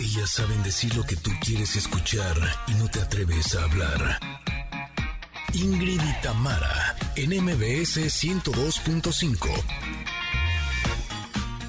Ellas 0.00 0.30
saben 0.30 0.62
decir 0.62 0.96
lo 0.96 1.04
que 1.04 1.14
tú 1.14 1.30
quieres 1.44 1.76
escuchar 1.76 2.34
y 2.66 2.72
no 2.72 2.88
te 2.88 3.00
atreves 3.00 3.54
a 3.54 3.64
hablar. 3.64 4.18
Ingrid 5.52 6.00
y 6.00 6.22
Tamara, 6.22 6.96
en 7.16 7.28
MBS 7.44 7.98
102.5. 8.08 9.46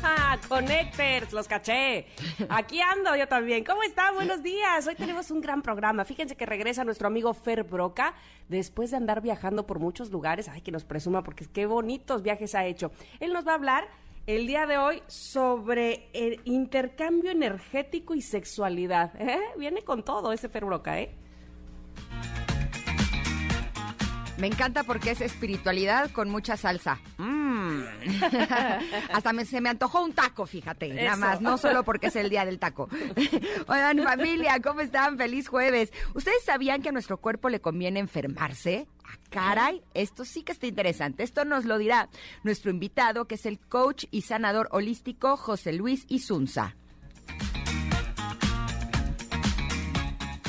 Ah, 0.01 0.39
Connectors, 0.47 1.33
los 1.33 1.45
caché. 1.49 2.07
Aquí 2.47 2.79
ando 2.79 3.17
yo 3.17 3.27
también. 3.27 3.65
¿Cómo 3.65 3.83
están? 3.83 4.15
Buenos 4.15 4.41
días. 4.41 4.87
Hoy 4.87 4.95
tenemos 4.95 5.29
un 5.29 5.41
gran 5.41 5.61
programa. 5.61 6.05
Fíjense 6.05 6.37
que 6.37 6.45
regresa 6.45 6.85
nuestro 6.85 7.07
amigo 7.07 7.33
Fer 7.33 7.63
Broca 7.63 8.13
después 8.47 8.91
de 8.91 8.97
andar 8.97 9.21
viajando 9.21 9.67
por 9.67 9.79
muchos 9.79 10.09
lugares. 10.09 10.47
Ay, 10.47 10.61
que 10.61 10.71
nos 10.71 10.85
presuma 10.85 11.21
porque 11.21 11.47
qué 11.47 11.65
bonitos 11.65 12.21
viajes 12.21 12.55
ha 12.55 12.65
hecho. 12.65 12.93
Él 13.19 13.33
nos 13.33 13.45
va 13.45 13.51
a 13.51 13.55
hablar 13.55 13.89
el 14.27 14.47
día 14.47 14.65
de 14.65 14.77
hoy 14.77 15.03
sobre 15.07 16.09
el 16.13 16.41
intercambio 16.45 17.31
energético 17.31 18.13
y 18.13 18.21
sexualidad. 18.21 19.13
¿Eh? 19.19 19.39
Viene 19.57 19.81
con 19.81 20.03
todo 20.03 20.31
ese 20.31 20.49
Fer 20.49 20.65
Broca, 20.65 20.99
¿eh? 20.99 21.15
Me 24.41 24.47
encanta 24.47 24.83
porque 24.83 25.11
es 25.11 25.21
espiritualidad 25.21 26.09
con 26.09 26.27
mucha 26.31 26.57
salsa. 26.57 26.99
Mm. 27.19 27.83
Hasta 29.13 29.33
me, 29.33 29.45
se 29.45 29.61
me 29.61 29.69
antojó 29.69 30.03
un 30.03 30.13
taco, 30.13 30.47
fíjate. 30.47 30.91
Nada 30.95 31.15
más, 31.15 31.41
no 31.41 31.59
solo 31.59 31.83
porque 31.83 32.07
es 32.07 32.15
el 32.15 32.31
día 32.31 32.43
del 32.43 32.57
taco. 32.57 32.89
Oigan, 33.67 34.01
familia, 34.01 34.59
¿cómo 34.59 34.81
están? 34.81 35.15
Feliz 35.15 35.47
jueves. 35.47 35.93
¿Ustedes 36.15 36.43
sabían 36.43 36.81
que 36.81 36.89
a 36.89 36.91
nuestro 36.91 37.17
cuerpo 37.17 37.49
le 37.49 37.61
conviene 37.61 37.99
enfermarse? 37.99 38.87
Ah, 39.05 39.19
caray, 39.29 39.83
esto 39.93 40.25
sí 40.25 40.41
que 40.41 40.53
está 40.53 40.65
interesante. 40.65 41.21
Esto 41.21 41.45
nos 41.45 41.65
lo 41.65 41.77
dirá 41.77 42.09
nuestro 42.41 42.71
invitado, 42.71 43.25
que 43.25 43.35
es 43.35 43.45
el 43.45 43.59
coach 43.59 44.05
y 44.09 44.23
sanador 44.23 44.69
holístico 44.71 45.37
José 45.37 45.71
Luis 45.71 46.05
Isunza. 46.07 46.75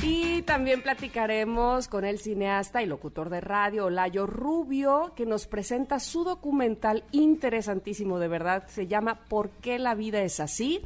Y 0.02 0.42
también 0.42 0.82
platicaremos 0.82 1.86
con 1.86 2.04
el 2.04 2.18
cineasta 2.18 2.82
y 2.82 2.86
locutor 2.86 3.30
de 3.30 3.40
radio 3.40 3.86
Olayo 3.86 4.26
Rubio, 4.26 5.12
que 5.14 5.26
nos 5.26 5.46
presenta 5.46 6.00
su 6.00 6.24
documental 6.24 7.04
interesantísimo, 7.12 8.18
de 8.18 8.28
verdad. 8.28 8.64
Se 8.66 8.88
llama 8.88 9.20
¿Por 9.28 9.50
qué 9.50 9.78
la 9.78 9.94
vida 9.94 10.22
es 10.22 10.40
así? 10.40 10.82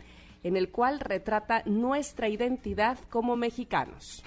en 0.46 0.56
el 0.56 0.70
cual 0.70 1.00
retrata 1.00 1.62
nuestra 1.64 2.28
identidad 2.28 2.98
como 3.10 3.34
mexicanos. 3.34 4.22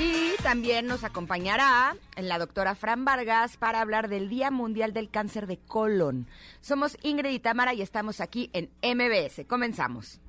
Y 0.00 0.32
también 0.42 0.86
nos 0.86 1.04
acompañará 1.04 1.96
la 2.16 2.38
doctora 2.40 2.74
Fran 2.74 3.04
Vargas 3.04 3.56
para 3.56 3.80
hablar 3.80 4.08
del 4.08 4.28
Día 4.28 4.50
Mundial 4.50 4.92
del 4.92 5.10
Cáncer 5.10 5.46
de 5.46 5.58
Colon. 5.58 6.26
Somos 6.60 6.98
Ingrid 7.02 7.30
y 7.30 7.38
Tamara 7.38 7.72
y 7.72 7.82
estamos 7.82 8.20
aquí 8.20 8.50
en 8.52 8.68
MBS. 8.82 9.46
Comenzamos. 9.46 10.20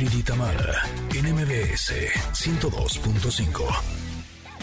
Ingrid 0.00 0.18
y 0.18 0.22
Tamara, 0.22 0.82
en 1.14 1.34
MBS 1.34 1.92
102.5. 2.32 3.66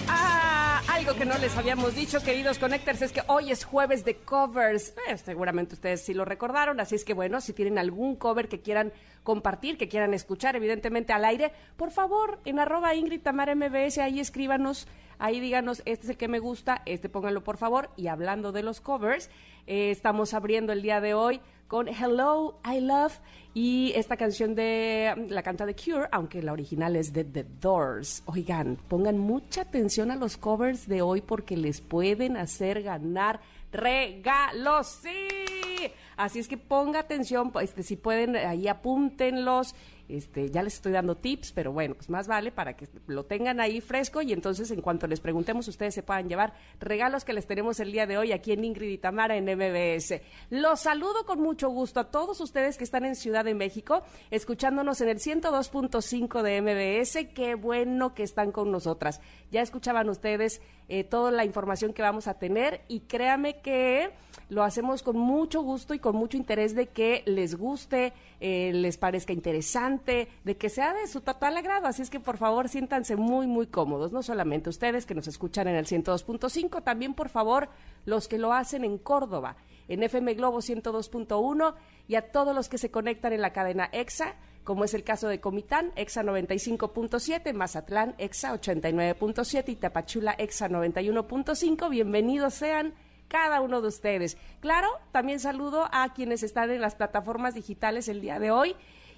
Ah, 0.07 0.81
algo 0.87 1.13
que 1.13 1.25
no 1.25 1.37
les 1.37 1.55
habíamos 1.55 1.93
dicho, 1.93 2.23
queridos 2.23 2.57
connectors, 2.57 3.03
es 3.03 3.11
que 3.11 3.21
hoy 3.27 3.51
es 3.51 3.63
jueves 3.63 4.03
de 4.03 4.15
covers. 4.15 4.95
Eh, 5.07 5.15
seguramente 5.17 5.75
ustedes 5.75 6.01
sí 6.01 6.15
lo 6.15 6.25
recordaron, 6.25 6.79
así 6.79 6.95
es 6.95 7.05
que 7.05 7.13
bueno, 7.13 7.39
si 7.39 7.53
tienen 7.53 7.77
algún 7.77 8.15
cover 8.15 8.49
que 8.49 8.61
quieran 8.61 8.91
compartir, 9.21 9.77
que 9.77 9.87
quieran 9.87 10.15
escuchar, 10.15 10.55
evidentemente 10.55 11.13
al 11.13 11.23
aire, 11.23 11.51
por 11.75 11.91
favor, 11.91 12.39
en 12.45 12.57
arroba 12.57 12.95
Ingrid 12.95 13.21
Tamara 13.21 13.53
MBS, 13.53 13.99
ahí 13.99 14.19
escríbanos, 14.19 14.87
ahí 15.19 15.39
díganos, 15.39 15.83
este 15.85 16.05
es 16.05 16.09
el 16.09 16.17
que 16.17 16.27
me 16.27 16.39
gusta, 16.39 16.81
este 16.87 17.09
pónganlo 17.09 17.43
por 17.43 17.57
favor. 17.57 17.91
Y 17.95 18.07
hablando 18.07 18.51
de 18.51 18.63
los 18.63 18.81
covers, 18.81 19.29
eh, 19.67 19.91
estamos 19.91 20.33
abriendo 20.33 20.73
el 20.73 20.81
día 20.81 20.99
de 20.99 21.13
hoy 21.13 21.41
con 21.67 21.87
Hello, 21.87 22.59
I 22.65 22.79
Love 22.79 23.19
y 23.53 23.91
esta 23.95 24.17
canción 24.17 24.55
de 24.55 25.27
la 25.29 25.41
canta 25.41 25.65
de 25.65 25.75
Cure, 25.75 26.07
aunque 26.11 26.41
la 26.41 26.53
original 26.53 26.95
es 26.95 27.11
de 27.11 27.23
The 27.23 27.45
Doors. 27.59 28.23
Oigan, 28.25 28.77
pongan 28.87 29.17
mucha 29.17 29.61
atención 29.61 30.11
a 30.11 30.15
los 30.15 30.37
covers 30.37 30.87
de 30.87 31.01
hoy 31.01 31.21
porque 31.21 31.57
les 31.57 31.81
pueden 31.81 32.37
hacer 32.37 32.83
ganar 32.83 33.39
regalos. 33.71 34.99
Sí. 35.01 35.91
Así 36.15 36.39
es 36.39 36.47
que 36.47 36.57
ponga 36.57 36.99
atención, 36.99 37.51
este, 37.61 37.83
si 37.83 37.95
pueden, 37.95 38.35
ahí 38.35 38.67
apúntenlos. 38.67 39.75
Este, 40.09 40.49
ya 40.49 40.63
les 40.63 40.75
estoy 40.75 40.93
dando 40.93 41.15
tips, 41.15 41.51
pero 41.51 41.73
bueno, 41.73 41.95
pues 41.95 42.09
más 42.09 42.27
vale 42.27 42.51
para 42.51 42.77
que 42.77 42.87
lo 43.07 43.25
tengan 43.25 43.59
ahí 43.59 43.81
fresco 43.81 44.21
y 44.21 44.31
entonces 44.31 44.71
en 44.71 44.81
cuanto 44.81 45.05
les 45.05 45.19
preguntemos 45.19 45.67
ustedes 45.67 45.93
se 45.93 46.03
puedan 46.03 46.29
llevar 46.29 46.53
regalos 46.79 47.25
que 47.25 47.33
les 47.33 47.45
tenemos 47.45 47.79
el 47.81 47.91
día 47.91 48.07
de 48.07 48.17
hoy 48.17 48.31
aquí 48.31 48.53
en 48.53 48.63
Ingrid 48.63 48.89
y 48.89 48.97
Tamara 48.97 49.35
en 49.35 49.45
MBS. 49.45 50.21
Los 50.49 50.79
saludo 50.79 51.25
con 51.25 51.41
mucho 51.41 51.69
gusto 51.69 51.99
a 51.99 52.09
todos 52.09 52.39
ustedes 52.39 52.77
que 52.77 52.85
están 52.85 53.03
en 53.03 53.15
Ciudad 53.15 53.43
de 53.43 53.53
México, 53.53 54.03
escuchándonos 54.31 55.01
en 55.01 55.09
el 55.09 55.19
102.5 55.19 56.41
de 56.41 56.61
MBS. 56.61 57.33
Qué 57.33 57.55
bueno 57.55 58.13
que 58.13 58.23
están 58.23 58.53
con 58.53 58.71
nosotras. 58.71 59.19
Ya 59.51 59.61
escuchaban 59.61 60.09
ustedes 60.09 60.61
eh, 60.89 61.03
toda 61.03 61.31
la 61.31 61.43
información 61.43 61.91
que 61.91 62.01
vamos 62.01 62.27
a 62.27 62.35
tener 62.35 62.81
y 62.87 63.01
créame 63.01 63.59
que 63.59 64.11
lo 64.49 64.63
hacemos 64.63 65.03
con 65.03 65.17
mucho 65.17 65.61
gusto 65.61 65.93
y 65.93 65.99
con 65.99 66.15
mucho 66.15 66.37
interés 66.37 66.75
de 66.75 66.87
que 66.87 67.23
les 67.25 67.55
guste, 67.55 68.13
eh, 68.39 68.71
les 68.73 68.97
parezca 68.97 69.33
interesante, 69.33 69.96
de 70.05 70.57
que 70.57 70.69
sea 70.69 70.93
de 70.93 71.07
su 71.07 71.21
total 71.21 71.57
agrado. 71.57 71.87
Así 71.87 72.01
es 72.01 72.09
que 72.09 72.19
por 72.19 72.37
favor 72.37 72.69
siéntanse 72.69 73.15
muy, 73.15 73.47
muy 73.47 73.67
cómodos. 73.67 74.11
No 74.11 74.23
solamente 74.23 74.69
ustedes 74.69 75.05
que 75.05 75.15
nos 75.15 75.27
escuchan 75.27 75.67
en 75.67 75.75
el 75.75 75.85
102.5, 75.85 76.83
también 76.83 77.13
por 77.13 77.29
favor 77.29 77.69
los 78.05 78.27
que 78.27 78.37
lo 78.37 78.53
hacen 78.53 78.83
en 78.83 78.97
Córdoba, 78.97 79.57
en 79.87 80.03
FM 80.03 80.33
Globo 80.35 80.59
102.1 80.59 81.75
y 82.07 82.15
a 82.15 82.31
todos 82.31 82.55
los 82.55 82.69
que 82.69 82.77
se 82.77 82.91
conectan 82.91 83.33
en 83.33 83.41
la 83.41 83.53
cadena 83.53 83.89
EXA 83.91 84.35
como 84.67 84.83
es 84.83 84.93
el 84.93 85.05
caso 85.05 85.29
de 85.29 85.39
Comitán, 85.39 85.93
EXA 85.95 86.23
95.7, 86.23 87.53
Mazatlán, 87.53 88.15
EXA 88.17 88.53
89.7 88.53 89.69
y 89.69 89.75
Tapachula, 89.77 90.35
EXA 90.37 90.67
91.5. 90.67 91.89
Bienvenidos 91.89 92.55
sean 92.55 92.93
cada 93.29 93.61
uno 93.61 93.81
de 93.81 93.87
ustedes. 93.87 94.37
Claro, 94.59 94.89
también 95.13 95.39
saludo 95.39 95.87
a 95.93 96.13
quienes 96.13 96.43
están 96.43 96.69
en 96.71 96.81
las 96.81 96.95
plataformas 96.95 97.53
digitales 97.55 98.09
el 98.09 98.19
día 98.19 98.39
de 98.39 98.51
hoy 98.51 98.75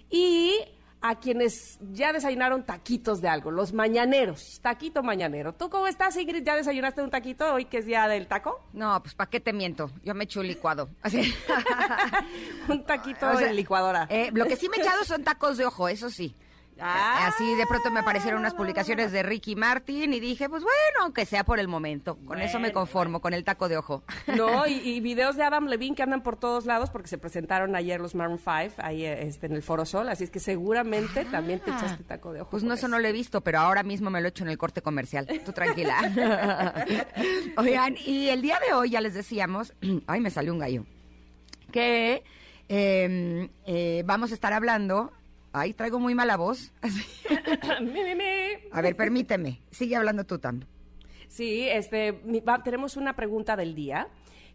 y 0.10 0.56
a 1.02 1.16
quienes 1.16 1.80
ya 1.92 2.12
desayunaron 2.12 2.66
taquitos 2.66 3.22
de 3.22 3.30
algo, 3.30 3.52
los 3.52 3.74
mañaneros, 3.74 4.60
taquito 4.62 5.02
mañanero. 5.02 5.54
¿Tú 5.54 5.70
cómo 5.70 5.88
estás, 5.88 6.18
Ingrid? 6.18 6.44
¿Ya 6.44 6.56
desayunaste 6.56 7.02
un 7.02 7.10
taquito 7.10 7.54
hoy 7.54 7.66
que 7.66 7.78
es 7.78 7.86
día 7.86 8.08
del 8.08 8.28
taco? 8.28 8.62
No, 8.74 9.02
pues 9.02 9.16
¿para 9.16 9.30
qué 9.30 9.40
te 9.40 9.54
miento? 9.54 9.92
Yo 10.04 10.14
me 10.14 10.26
echo 10.26 10.42
un 10.42 10.48
licuado. 10.48 10.90
Así. 11.02 11.34
un 12.68 12.84
taquito 12.84 13.30
de 13.38 13.54
licuadora. 13.54 14.08
Eh, 14.10 14.30
lo 14.34 14.46
que 14.46 14.56
sí 14.56 14.68
me 14.70 14.78
he 14.78 14.82
echado 14.82 15.04
son 15.06 15.24
tacos 15.24 15.58
de 15.58 15.66
ojo, 15.66 15.88
eso 15.88 16.10
sí. 16.10 16.36
Ah. 16.82 17.28
Así 17.28 17.56
de 17.56 17.66
pronto 17.68 17.92
me 17.92 18.00
aparecieron 18.00 18.40
unas 18.40 18.54
publicaciones 18.54 19.12
de 19.12 19.24
Ricky 19.24 19.56
Martin 19.56 20.14
y 20.14 20.20
dije, 20.20 20.50
pues 20.50 20.64
bueno, 20.64 21.04
aunque 21.04 21.26
sea 21.26 21.44
por 21.44 21.60
el 21.60 21.68
momento, 21.68 22.18
con 22.26 22.40
eso 22.42 22.60
me 22.60 22.72
conformo, 22.72 23.22
con 23.22 23.34
el 23.34 23.44
taco 23.44 23.70
de 23.70 23.78
ojo. 23.78 24.04
No, 24.36 24.68
y, 24.68 24.74
y, 24.84 25.00
videos 25.02 25.36
de 25.36 25.44
Adam 25.44 25.66
Levine 25.66 25.96
que 25.96 26.04
andan 26.04 26.22
por 26.24 26.38
todos 26.38 26.66
lados 26.66 26.90
porque 26.90 27.08
se 27.08 27.18
presentaron 27.18 27.76
ayer 27.76 28.00
los 28.00 28.16
Maroon 28.16 28.38
5 28.40 28.76
ahí 28.78 29.06
este, 29.06 29.48
en 29.48 29.54
el 29.54 29.62
Foro 29.64 29.86
Sol, 29.86 30.08
así 30.10 30.24
es 30.24 30.30
que 30.32 30.40
seguramente 30.40 31.22
Ah. 31.22 31.32
también 31.32 31.60
te 31.60 31.72
echaste 31.72 32.04
taco 32.04 32.32
de 32.34 32.42
ojo. 32.42 32.52
Pues 32.52 32.64
no, 32.64 32.74
eso 32.74 32.88
no 32.88 33.00
lo 33.00 33.08
he 33.08 33.12
visto, 33.12 33.42
pero 33.42 33.60
ahora 33.60 33.84
mismo 33.84 34.10
me 34.10 34.22
lo 34.22 34.28
he 34.28 34.30
hecho 34.30 34.44
en 34.44 34.50
el 34.50 34.58
corte 34.58 34.82
comercial. 34.82 35.28
Tú 35.46 35.52
tranquila. 35.52 35.98
Oigan, 37.58 37.96
y 38.06 38.30
el 38.30 38.42
día 38.42 38.60
de 38.66 38.74
hoy 38.74 38.92
ya 38.92 39.02
les 39.02 39.14
decíamos, 39.14 39.74
ay, 40.08 40.20
me 40.22 40.30
salió 40.30 40.54
un 40.54 40.60
gallo, 40.60 40.86
que 41.72 42.24
eh, 42.70 43.50
eh, 43.66 44.04
vamos 44.06 44.32
a 44.32 44.34
estar 44.34 44.54
hablando 44.54 45.12
Ay, 45.52 45.74
traigo 45.74 46.00
muy 46.00 46.14
mala 46.16 46.38
voz. 46.38 46.72
A 48.72 48.82
ver, 48.82 48.96
permíteme. 48.96 49.62
Sigue 49.72 49.96
hablando 49.96 50.24
tú, 50.26 50.40
Tam. 50.40 50.62
Sí, 51.28 51.68
este, 51.70 52.14
mi- 52.26 52.40
va- 52.40 52.64
tenemos 52.64 52.98
una 52.98 53.16
pregunta 53.16 53.56
del 53.56 53.76
día 53.76 54.08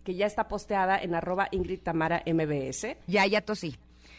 que 0.05 0.15
ya 0.15 0.27
está 0.27 0.49
posteada 0.49 0.99
en 0.99 1.15
arroba 1.15 1.49
Ingrid 1.51 1.81
Tamara 1.81 2.23
MBS. 2.27 2.97
Ya, 3.07 3.27
ya 3.27 3.41
tosí. 3.41 3.77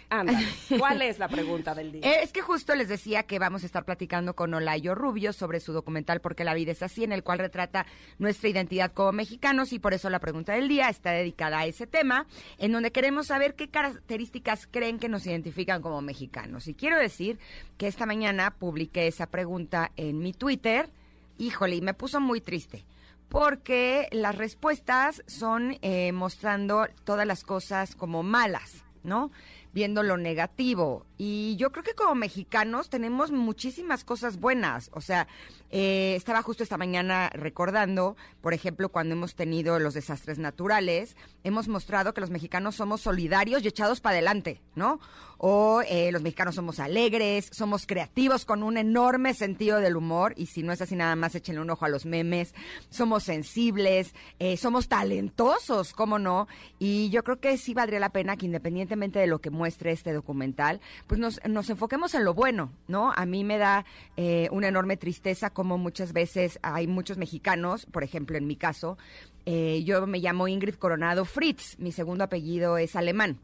Anda, 0.10 0.40
¿cuál 0.80 1.02
es 1.02 1.20
la 1.20 1.28
pregunta 1.28 1.74
del 1.74 1.92
día? 1.92 2.22
Es 2.22 2.32
que 2.32 2.42
justo 2.42 2.76
les 2.76 2.88
decía 2.88 3.24
que 3.24 3.40
vamos 3.40 3.64
a 3.64 3.66
estar 3.66 3.86
platicando 3.86 4.36
con 4.36 4.54
Olayo 4.54 4.96
Rubio 4.96 5.34
sobre 5.34 5.60
su 5.60 5.74
documental 5.74 6.22
Porque 6.22 6.44
la 6.44 6.54
vida 6.54 6.72
es 6.72 6.84
así, 6.84 7.04
en 7.04 7.12
el 7.12 7.24
cual 7.24 7.40
retrata 7.40 7.86
nuestra 8.20 8.50
identidad 8.50 8.92
como 8.92 9.12
mexicanos 9.12 9.74
y 9.74 9.80
por 9.80 9.94
eso 9.94 10.10
la 10.10 10.20
pregunta 10.20 10.54
del 10.54 10.68
día 10.68 10.90
está 10.90 11.12
dedicada 11.12 11.60
a 11.60 11.66
ese 11.66 11.88
tema, 11.88 12.28
en 12.58 12.72
donde 12.72 12.92
queremos 12.92 13.28
saber 13.28 13.56
qué 13.56 13.70
características 13.70 14.68
creen 14.68 15.00
que 15.00 15.10
nos 15.10 15.26
identifican 15.26 15.82
como 15.82 16.02
mexicanos. 16.02 16.68
Y 16.68 16.74
quiero 16.74 16.98
decir 16.98 17.40
que 17.78 17.88
esta 17.88 18.06
mañana 18.06 18.52
publiqué 18.52 19.08
esa 19.08 19.28
pregunta 19.28 19.92
en 19.96 20.20
mi 20.20 20.34
Twitter, 20.34 20.90
híjole, 21.38 21.78
y 21.78 21.82
me 21.82 21.94
puso 21.94 22.20
muy 22.20 22.42
triste. 22.42 22.86
Porque 23.30 24.08
las 24.12 24.36
respuestas 24.36 25.24
son 25.26 25.78
eh, 25.82 26.12
mostrando 26.12 26.88
todas 27.04 27.26
las 27.26 27.44
cosas 27.44 27.96
como 27.96 28.24
malas, 28.24 28.84
¿no? 29.04 29.32
Viendo 29.76 30.04
lo 30.04 30.16
negativo. 30.16 31.06
Y 31.18 31.58
yo 31.58 31.74
creo 31.74 31.84
que 31.84 31.96
como 31.96 32.16
mexicanos 32.16 32.90
tenemos 32.90 33.32
muchísimas 33.32 34.06
cosas 34.06 34.40
buenas. 34.40 34.90
O 34.94 35.02
sea, 35.02 35.28
eh, 35.70 36.14
estaba 36.16 36.42
justo 36.42 36.64
esta 36.64 36.78
mañana 36.78 37.30
recordando, 37.34 38.16
por 38.42 38.54
ejemplo, 38.54 38.88
cuando 38.88 39.16
hemos 39.16 39.36
tenido 39.36 39.78
los 39.80 39.94
desastres 39.94 40.40
naturales, 40.40 41.18
hemos 41.44 41.68
mostrado 41.68 42.14
que 42.14 42.22
los 42.22 42.30
mexicanos 42.30 42.76
somos 42.76 43.02
solidarios 43.02 43.64
y 43.64 43.68
echados 43.68 44.00
para 44.00 44.14
adelante, 44.14 44.62
¿no? 44.76 45.02
O 45.38 45.82
eh, 45.88 46.12
los 46.12 46.22
mexicanos 46.22 46.56
somos 46.56 46.80
alegres, 46.80 47.50
somos 47.52 47.86
creativos 47.86 48.46
con 48.46 48.64
un 48.64 48.78
enorme 48.78 49.34
sentido 49.34 49.80
del 49.80 49.96
humor, 49.96 50.34
y 50.38 50.48
si 50.48 50.64
no 50.64 50.72
es 50.72 50.82
así 50.82 50.96
nada 50.96 51.16
más 51.16 51.36
échenle 51.36 51.62
un 51.62 51.70
ojo 51.70 51.86
a 51.86 51.90
los 51.90 52.06
memes, 52.06 52.54
somos 52.90 53.24
sensibles, 53.24 54.14
eh, 54.40 54.58
somos 54.58 54.88
talentosos, 54.88 55.94
¿cómo 55.94 56.20
no? 56.20 56.48
Y 56.80 57.10
yo 57.10 57.24
creo 57.24 57.40
que 57.40 57.58
sí 57.58 57.74
valdría 57.74 58.00
la 58.00 58.10
pena 58.10 58.38
que 58.38 58.46
independientemente 58.46 59.20
de 59.20 59.28
lo 59.28 59.40
que 59.40 59.50
muestre 59.50 59.92
este 59.92 60.14
documental, 60.14 60.82
pues 61.08 61.20
nos, 61.20 61.40
nos 61.48 61.70
enfoquemos 61.70 62.14
en 62.16 62.24
lo 62.24 62.34
bueno, 62.34 62.72
¿no? 62.88 63.12
A 63.16 63.26
mí 63.26 63.44
me 63.44 63.58
da 63.58 63.86
eh, 64.18 64.48
una 64.52 64.68
enorme 64.68 64.98
tristeza 64.98 65.50
como 65.50 65.78
muchas 65.78 66.14
veces 66.14 66.60
hay 66.62 66.88
muchos 66.88 67.18
mexicanos, 67.18 67.86
por 67.86 68.04
ejemplo 68.04 68.38
en 68.38 68.48
mi 68.48 68.56
caso, 68.56 68.98
eh, 69.46 69.84
yo 69.84 70.08
me 70.08 70.20
llamo 70.20 70.48
Ingrid 70.48 70.76
Coronado 70.76 71.26
Fritz, 71.26 71.78
mi 71.78 71.92
segundo 71.92 72.24
apellido 72.24 72.78
es 72.78 72.96
alemán. 72.96 73.40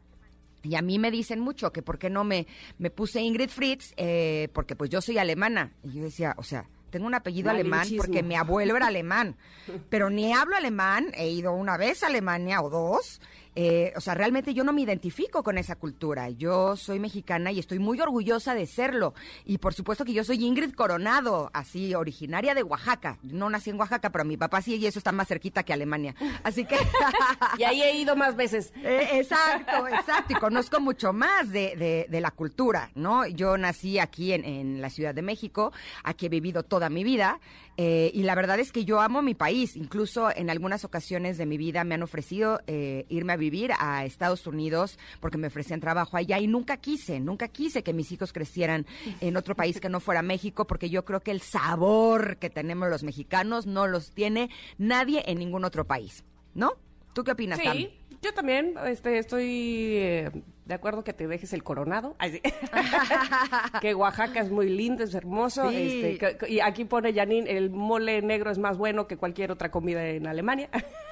Y 0.62 0.76
a 0.76 0.82
mí 0.82 0.98
me 0.98 1.10
dicen 1.10 1.40
mucho 1.40 1.72
que 1.72 1.82
por 1.82 1.98
qué 1.98 2.10
no 2.10 2.24
me, 2.24 2.46
me 2.78 2.90
puse 2.90 3.20
Ingrid 3.20 3.48
Fritz, 3.48 3.92
eh, 3.96 4.48
porque 4.52 4.76
pues 4.76 4.90
yo 4.90 5.00
soy 5.00 5.18
alemana. 5.18 5.72
Y 5.82 5.92
yo 5.92 6.02
decía, 6.02 6.34
o 6.36 6.42
sea, 6.42 6.68
tengo 6.90 7.06
un 7.06 7.14
apellido 7.14 7.50
alemán 7.50 7.88
porque 7.96 8.22
mi 8.22 8.36
abuelo 8.36 8.76
era 8.76 8.88
alemán, 8.88 9.36
pero 9.88 10.10
ni 10.10 10.32
hablo 10.32 10.56
alemán, 10.56 11.10
he 11.14 11.28
ido 11.28 11.52
una 11.52 11.76
vez 11.76 12.02
a 12.02 12.08
Alemania 12.08 12.60
o 12.62 12.70
dos, 12.70 13.20
eh, 13.54 13.92
o 13.96 14.00
sea, 14.00 14.14
realmente 14.14 14.54
yo 14.54 14.64
no 14.64 14.72
me 14.72 14.82
identifico 14.82 15.42
con 15.42 15.58
esa 15.58 15.76
cultura. 15.76 16.30
Yo 16.30 16.76
soy 16.76 16.98
mexicana 16.98 17.52
y 17.52 17.58
estoy 17.58 17.78
muy 17.78 18.00
orgullosa 18.00 18.54
de 18.54 18.66
serlo. 18.66 19.14
Y 19.44 19.58
por 19.58 19.74
supuesto 19.74 20.04
que 20.04 20.12
yo 20.12 20.24
soy 20.24 20.44
Ingrid 20.44 20.72
Coronado, 20.72 21.50
así, 21.52 21.94
originaria 21.94 22.54
de 22.54 22.62
Oaxaca. 22.62 23.18
No 23.22 23.50
nací 23.50 23.70
en 23.70 23.78
Oaxaca, 23.78 24.10
pero 24.10 24.24
mi 24.24 24.36
papá 24.36 24.62
sí, 24.62 24.76
y 24.76 24.86
eso 24.86 24.98
está 24.98 25.12
más 25.12 25.28
cerquita 25.28 25.62
que 25.62 25.72
Alemania. 25.72 26.14
Así 26.42 26.64
que... 26.64 26.76
y 27.58 27.64
ahí 27.64 27.82
he 27.82 27.96
ido 27.96 28.16
más 28.16 28.36
veces. 28.36 28.72
Eh, 28.92 29.20
exacto, 29.20 29.86
exacto. 29.86 30.32
Y 30.32 30.34
conozco 30.34 30.80
mucho 30.80 31.12
más 31.12 31.50
de, 31.50 32.06
de, 32.08 32.20
la 32.20 32.32
cultura, 32.32 32.90
¿no? 32.94 33.26
Yo 33.26 33.56
nací 33.56 33.98
aquí 33.98 34.32
en, 34.32 34.44
en, 34.44 34.80
la 34.80 34.90
Ciudad 34.90 35.14
de 35.14 35.22
México, 35.22 35.72
aquí 36.02 36.26
he 36.26 36.28
vivido 36.28 36.64
toda 36.64 36.90
mi 36.90 37.04
vida. 37.04 37.40
Eh, 37.76 38.10
y 38.14 38.22
la 38.22 38.34
verdad 38.34 38.58
es 38.60 38.72
que 38.72 38.84
yo 38.84 39.00
amo 39.00 39.22
mi 39.22 39.34
país. 39.34 39.76
Incluso 39.76 40.30
en 40.34 40.50
algunas 40.50 40.84
ocasiones 40.84 41.38
de 41.38 41.46
mi 41.46 41.56
vida 41.56 41.84
me 41.84 41.94
han 41.94 42.02
ofrecido 42.02 42.60
irme 43.08 43.32
a 43.32 43.36
vivir 43.36 43.72
a 43.78 44.04
Estados 44.04 44.46
Unidos 44.46 44.98
porque 45.20 45.38
me 45.38 45.46
ofrecían 45.46 45.80
trabajo 45.80 46.16
allá 46.16 46.38
y 46.38 46.46
nunca 46.46 46.76
quise, 46.76 47.20
nunca 47.20 47.48
quise 47.48 47.82
que 47.82 47.92
mis 47.92 48.12
hijos 48.12 48.32
crecieran 48.32 48.86
en 49.20 49.36
otro 49.36 49.54
país 49.54 49.80
que 49.80 49.88
no 49.88 50.00
fuera 50.00 50.22
México 50.22 50.66
porque 50.66 50.90
yo 50.90 51.04
creo 51.04 51.20
que 51.20 51.30
el 51.30 51.40
sabor 51.40 52.36
que 52.38 52.50
tenemos 52.50 52.88
los 52.88 53.02
mexicanos 53.02 53.66
no 53.66 53.86
los 53.86 54.12
tiene 54.12 54.50
nadie 54.78 55.22
en 55.26 55.38
ningún 55.38 55.64
otro 55.64 55.86
país, 55.86 56.24
¿no? 56.54 56.72
¿Tú 57.12 57.24
qué 57.24 57.32
opinas, 57.32 57.58
sí, 57.58 57.90
Yo 58.22 58.32
también 58.32 58.74
este, 58.86 59.18
estoy 59.18 59.96
eh, 59.96 60.30
de 60.64 60.74
acuerdo 60.74 61.02
que 61.02 61.12
te 61.12 61.26
dejes 61.26 61.52
el 61.52 61.64
coronado. 61.64 62.16
que 63.80 63.94
Oaxaca 63.94 64.40
es 64.40 64.50
muy 64.50 64.68
lindo, 64.68 65.02
es 65.02 65.12
hermoso. 65.14 65.68
Este, 65.70 66.38
y 66.48 66.60
aquí 66.60 66.84
pone 66.84 67.12
Janine, 67.12 67.50
el 67.50 67.70
mole 67.70 68.22
negro 68.22 68.52
es 68.52 68.58
más 68.58 68.78
bueno 68.78 69.08
que 69.08 69.16
cualquier 69.16 69.50
otra 69.50 69.72
comida 69.72 70.06
en 70.06 70.28
Alemania. 70.28 70.68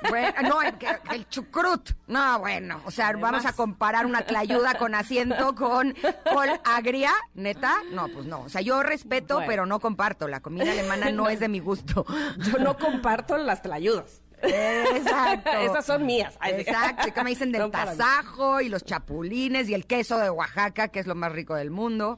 bueno, 0.08 0.28
no, 0.48 0.62
el, 0.62 0.74
el, 1.12 1.28
chucrut. 1.28 1.90
No, 2.06 2.38
bueno, 2.38 2.80
o 2.84 2.92
sea, 2.92 3.12
vamos 3.16 3.44
a 3.44 3.52
comparar 3.52 4.06
una 4.06 4.22
tlayuda 4.22 4.74
con 4.74 4.94
asiento 4.94 5.54
con 5.56 5.94
col 6.32 6.48
agria, 6.64 7.10
neta. 7.34 7.74
No, 7.92 8.06
pues 8.08 8.26
no. 8.26 8.42
O 8.42 8.48
sea, 8.48 8.60
yo 8.60 8.84
respeto, 8.84 9.42
pero 9.48 9.66
no 9.66 9.80
comparto. 9.80 10.28
La 10.28 10.40
comida 10.40 10.70
alemana 10.70 11.10
no, 11.12 11.28
es 11.28 11.40
de 11.40 11.48
mi 11.48 11.58
gusto. 11.58 12.06
Yo 12.38 12.58
no 12.58 12.78
comparto 12.78 13.36
las 13.36 13.62
tlayudas. 13.62 14.22
Exacto. 14.42 15.50
Esas 15.60 15.84
son 15.84 16.06
mías. 16.06 16.38
Exacto. 16.44 17.12
Que 17.12 17.24
me 17.24 17.30
dicen 17.30 17.52
del 17.52 17.70
tasajo 17.70 18.60
y 18.60 18.68
los 18.68 18.84
chapulines 18.84 19.68
y 19.68 19.74
el 19.74 19.86
queso 19.86 20.18
de 20.18 20.30
Oaxaca, 20.30 20.88
que 20.88 21.00
es 21.00 21.06
lo 21.06 21.14
más 21.14 21.32
rico 21.32 21.54
del 21.54 21.70
mundo. 21.70 22.16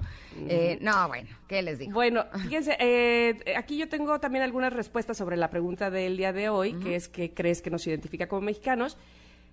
Eh, 0.48 0.78
no, 0.80 1.08
bueno, 1.08 1.28
¿qué 1.48 1.62
les 1.62 1.78
digo? 1.78 1.92
Bueno, 1.92 2.26
fíjense, 2.42 2.76
eh, 2.78 3.54
aquí 3.56 3.76
yo 3.76 3.88
tengo 3.88 4.18
también 4.20 4.44
algunas 4.44 4.72
respuestas 4.72 5.16
sobre 5.16 5.36
la 5.36 5.50
pregunta 5.50 5.90
del 5.90 6.16
día 6.16 6.32
de 6.32 6.48
hoy, 6.48 6.74
que 6.74 6.96
es 6.96 7.08
¿qué 7.08 7.32
crees 7.32 7.62
que 7.62 7.70
nos 7.70 7.86
identifica 7.86 8.28
como 8.28 8.42
mexicanos? 8.42 8.96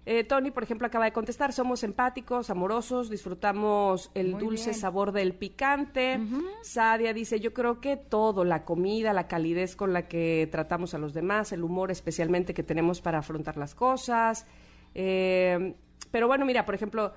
Eh, 0.06 0.24
Tony, 0.24 0.50
por 0.50 0.64
ejemplo, 0.64 0.88
acaba 0.88 1.06
de 1.06 1.12
contestar, 1.12 1.54
somos 1.54 1.84
empáticos, 1.84 2.50
amorosos, 2.50 3.10
disfrutamos 3.10 4.10
el 4.16 4.38
dulce 4.38 4.74
sabor 4.74 5.12
del 5.12 5.34
picante. 5.36 6.20
Sadia 6.64 7.14
dice, 7.14 7.40
yo 7.40 7.54
creo 7.54 7.80
que 7.80 7.96
todo, 7.98 8.44
la 8.44 8.66
comida, 8.66 9.14
la 9.14 9.28
calidez 9.28 9.76
con 9.76 9.94
la 9.94 10.08
que 10.08 10.48
tratamos 10.52 10.94
a 10.94 10.98
los 10.98 11.14
demás, 11.14 11.52
el 11.52 11.64
humor 11.64 11.92
especialmente 11.92 12.54
que 12.54 12.64
tenemos 12.64 13.02
para 13.02 13.20
afrontar 13.20 13.58
las 13.58 13.76
cosas. 13.76 14.48
Eh, 14.96 15.76
pero 16.12 16.28
bueno, 16.28 16.46
mira, 16.46 16.66
por 16.66 16.76
ejemplo, 16.76 17.14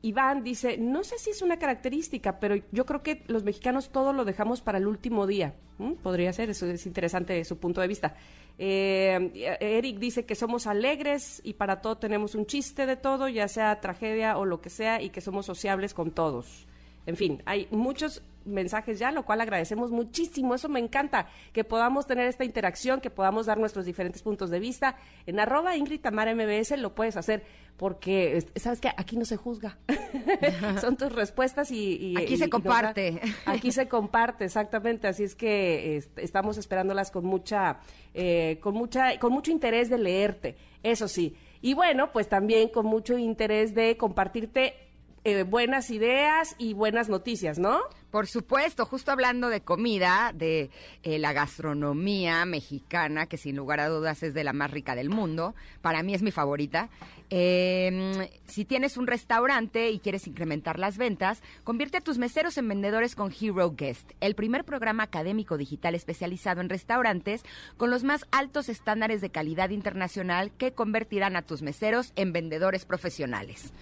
Iván 0.00 0.44
dice, 0.44 0.78
no 0.78 1.02
sé 1.02 1.18
si 1.18 1.30
es 1.30 1.42
una 1.42 1.58
característica, 1.58 2.38
pero 2.38 2.54
yo 2.70 2.86
creo 2.86 3.02
que 3.02 3.24
los 3.26 3.42
mexicanos 3.42 3.90
todo 3.90 4.12
lo 4.12 4.24
dejamos 4.24 4.60
para 4.60 4.78
el 4.78 4.86
último 4.86 5.26
día. 5.26 5.54
¿Mm? 5.78 5.94
Podría 5.94 6.32
ser, 6.32 6.50
eso 6.50 6.66
es 6.66 6.86
interesante 6.86 7.44
su 7.44 7.58
punto 7.58 7.80
de 7.80 7.88
vista. 7.88 8.14
Eh, 8.58 9.56
Eric 9.60 9.98
dice 9.98 10.24
que 10.24 10.34
somos 10.34 10.66
alegres 10.66 11.40
y 11.44 11.54
para 11.54 11.80
todo 11.80 11.98
tenemos 11.98 12.34
un 12.34 12.46
chiste 12.46 12.86
de 12.86 12.96
todo, 12.96 13.28
ya 13.28 13.48
sea 13.48 13.80
tragedia 13.80 14.38
o 14.38 14.44
lo 14.44 14.60
que 14.60 14.70
sea, 14.70 15.02
y 15.02 15.10
que 15.10 15.20
somos 15.20 15.46
sociables 15.46 15.94
con 15.94 16.12
todos. 16.12 16.66
En 17.06 17.16
fin, 17.16 17.42
hay 17.46 17.66
muchos 17.70 18.22
mensajes 18.48 18.98
ya, 18.98 19.12
lo 19.12 19.24
cual 19.24 19.40
agradecemos 19.40 19.90
muchísimo. 19.90 20.54
Eso 20.54 20.68
me 20.68 20.80
encanta, 20.80 21.28
que 21.52 21.64
podamos 21.64 22.06
tener 22.06 22.26
esta 22.26 22.44
interacción, 22.44 23.00
que 23.00 23.10
podamos 23.10 23.46
dar 23.46 23.58
nuestros 23.58 23.84
diferentes 23.84 24.22
puntos 24.22 24.50
de 24.50 24.60
vista. 24.60 24.96
En 25.26 25.40
arroba 25.40 25.76
Ingrid 25.76 26.00
Tamara 26.00 26.34
MBS 26.34 26.78
lo 26.78 26.94
puedes 26.94 27.16
hacer 27.16 27.44
porque, 27.76 28.44
¿sabes 28.56 28.80
que 28.80 28.88
Aquí 28.96 29.16
no 29.16 29.24
se 29.24 29.36
juzga. 29.36 29.78
Son 30.80 30.96
tus 30.96 31.12
respuestas 31.12 31.70
y... 31.70 32.14
aquí 32.18 32.36
se 32.36 32.50
comparte. 32.50 33.20
aquí 33.46 33.70
se 33.70 33.86
comparte, 33.86 34.44
exactamente. 34.44 35.06
Así 35.06 35.22
es 35.22 35.34
que 35.36 36.02
estamos 36.16 36.58
esperándolas 36.58 37.12
con 37.12 37.24
mucha, 37.24 37.78
eh, 38.14 38.58
con 38.60 38.74
mucha, 38.74 39.18
con 39.18 39.32
mucho 39.32 39.52
interés 39.52 39.88
de 39.88 39.98
leerte, 39.98 40.56
eso 40.82 41.06
sí. 41.06 41.36
Y 41.60 41.74
bueno, 41.74 42.10
pues 42.12 42.28
también 42.28 42.68
con 42.68 42.86
mucho 42.86 43.16
interés 43.16 43.74
de 43.74 43.96
compartirte 43.96 44.87
eh, 45.24 45.42
buenas 45.42 45.90
ideas 45.90 46.54
y 46.58 46.74
buenas 46.74 47.08
noticias, 47.08 47.58
¿no? 47.58 47.80
Por 48.10 48.26
supuesto, 48.26 48.86
justo 48.86 49.12
hablando 49.12 49.48
de 49.48 49.60
comida, 49.60 50.32
de 50.34 50.70
eh, 51.02 51.18
la 51.18 51.32
gastronomía 51.32 52.46
mexicana, 52.46 53.26
que 53.26 53.36
sin 53.36 53.56
lugar 53.56 53.80
a 53.80 53.88
dudas 53.88 54.22
es 54.22 54.32
de 54.32 54.44
la 54.44 54.54
más 54.54 54.70
rica 54.70 54.94
del 54.94 55.10
mundo, 55.10 55.54
para 55.82 56.02
mí 56.02 56.14
es 56.14 56.22
mi 56.22 56.30
favorita. 56.30 56.88
Em, 57.30 58.26
si 58.46 58.64
tienes 58.64 58.96
un 58.96 59.06
restaurante 59.06 59.90
y 59.90 59.98
quieres 59.98 60.26
incrementar 60.26 60.78
las 60.78 60.96
ventas, 60.96 61.42
convierte 61.64 61.98
a 61.98 62.00
tus 62.00 62.16
meseros 62.16 62.56
en 62.56 62.68
vendedores 62.68 63.14
con 63.14 63.30
Hero 63.38 63.74
Guest, 63.76 64.12
el 64.20 64.34
primer 64.34 64.64
programa 64.64 65.02
académico 65.02 65.58
digital 65.58 65.94
especializado 65.94 66.62
en 66.62 66.70
restaurantes 66.70 67.44
con 67.76 67.90
los 67.90 68.04
más 68.04 68.24
altos 68.30 68.70
estándares 68.70 69.20
de 69.20 69.30
calidad 69.30 69.68
internacional 69.68 70.50
que 70.56 70.72
convertirán 70.72 71.36
a 71.36 71.42
tus 71.42 71.60
meseros 71.60 72.12
en 72.16 72.32
vendedores 72.32 72.86
profesionales. 72.86 73.74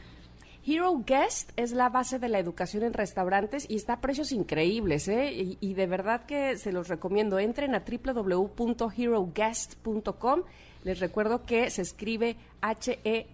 Hero 0.69 1.01
Guest 1.07 1.53
es 1.55 1.71
la 1.71 1.91
base 1.91 2.19
de 2.19 2.29
la 2.29 2.41
educación 2.41 2.83
en 2.83 2.93
restaurantes 2.93 3.71
y 3.71 3.77
está 3.77 3.93
a 3.93 4.01
precios 4.01 4.33
increíbles, 4.33 5.07
¿eh? 5.07 5.57
Y, 5.61 5.75
de 5.75 5.87
verdad 5.87 6.27
que 6.27 6.59
se 6.59 6.73
los 6.73 6.89
recomiendo. 6.89 7.39
Entren 7.39 7.77
a 7.77 7.85
www.heroguest.com. 7.85 10.43
Les 10.83 10.99
recuerdo 10.99 11.47
que 11.47 11.71
se 11.71 11.83
escribe 11.83 12.35
H-E-R-O-G-U-E-S-T, 12.63 13.33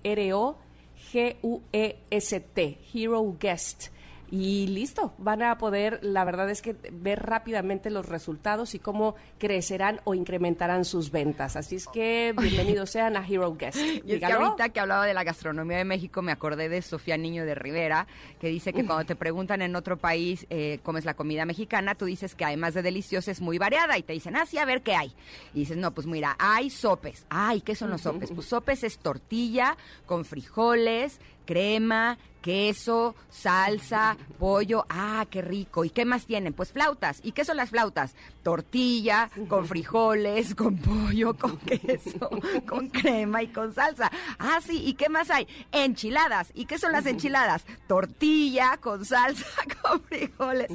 Hero 2.93 3.37
Guest 3.41 3.87
y 4.35 4.67
listo, 4.69 5.13
van 5.19 5.43
a 5.43 5.59
poder, 5.59 5.99
la 6.01 6.25
verdad 6.25 6.49
es 6.49 6.63
que 6.63 6.75
ver 6.91 7.23
rápidamente 7.23 7.91
los 7.91 8.07
resultados 8.07 8.75
y 8.75 8.79
cómo 8.79 9.15
crecerán 9.37 10.01
o 10.05 10.15
incrementarán 10.15 10.87
sus 10.87 11.11
ventas. 11.11 11.55
Así 11.55 11.77
es 11.77 11.87
que 11.87 12.33
bienvenidos 12.41 12.89
sean 12.89 13.19
a 13.19 13.29
Hero 13.29 13.55
Guest. 13.55 13.77
Y 13.77 14.15
es 14.15 14.21
que 14.21 14.33
ahorita 14.33 14.71
que 14.71 14.81
hablaba 14.81 15.05
de 15.05 15.13
la 15.13 15.23
gastronomía 15.23 15.77
de 15.77 15.85
México, 15.85 16.23
me 16.23 16.33
acordé 16.33 16.71
de 16.71 16.81
Sofía 16.81 17.19
Niño 17.19 17.45
de 17.45 17.55
Rivera, 17.55 18.07
que 18.41 18.49
dice 18.49 18.73
que 18.73 18.87
cuando 18.87 19.05
te 19.05 19.17
preguntan 19.17 19.61
en 19.61 19.77
otro 19.77 19.99
país 19.99 20.47
eh, 20.49 20.81
cómo 20.83 20.97
es 20.97 21.05
la 21.05 21.13
comida 21.13 21.45
mexicana, 21.45 21.95
tú 21.95 22.07
dices 22.07 22.35
que 22.35 22.47
además 22.47 22.73
de 22.73 22.81
deliciosa 22.81 23.31
es 23.31 23.43
muy 23.43 23.59
variada 23.59 23.99
y 23.99 24.03
te 24.03 24.15
dicen, 24.15 24.35
ah, 24.37 24.47
sí, 24.47 24.57
a 24.57 24.65
ver 24.65 24.81
qué 24.81 24.95
hay. 24.95 25.13
Y 25.53 25.59
dices, 25.59 25.77
no, 25.77 25.93
pues 25.93 26.07
mira, 26.07 26.37
hay 26.39 26.71
sopes. 26.71 27.27
Ay, 27.29 27.61
¿qué 27.61 27.75
son 27.75 27.91
los 27.91 28.01
sopes? 28.01 28.31
Pues 28.35 28.47
sopes 28.47 28.83
es 28.83 28.97
tortilla 28.97 29.77
con 30.07 30.25
frijoles, 30.25 31.21
crema, 31.45 32.19
queso, 32.43 33.15
salsa, 33.31 34.17
pollo, 34.39 34.85
ah, 34.91 35.25
qué 35.31 35.41
rico. 35.41 35.85
¿Y 35.85 35.91
qué 35.91 36.05
más 36.05 36.27
tienen? 36.27 36.53
Pues 36.53 36.73
flautas. 36.73 37.21
¿Y 37.23 37.33
qué 37.33 37.45
son 37.45 37.57
las 37.57 37.71
flautas? 37.71 38.15
Tortilla, 38.43 39.31
con 39.49 39.67
frijoles, 39.67 40.55
con 40.57 40.77
pollo, 40.77 41.35
con 41.35 41.57
queso, 41.59 42.29
con 42.67 42.89
crema 42.89 43.43
y 43.43 43.49
con 43.49 43.73
salsa. 43.73 44.11
Ah, 44.39 44.59
sí, 44.61 44.83
¿y 44.85 44.95
qué 44.95 45.09
más 45.09 45.31
hay? 45.31 45.47
Enchiladas. 45.71 46.51
¿Y 46.55 46.67
qué 46.67 46.79
son 46.79 46.93
las 46.93 47.07
enchiladas? 47.07 47.65
Tortilla, 47.87 48.77
con 48.79 49.05
salsa, 49.05 49.47
con 49.83 50.03
frijoles. 50.03 50.71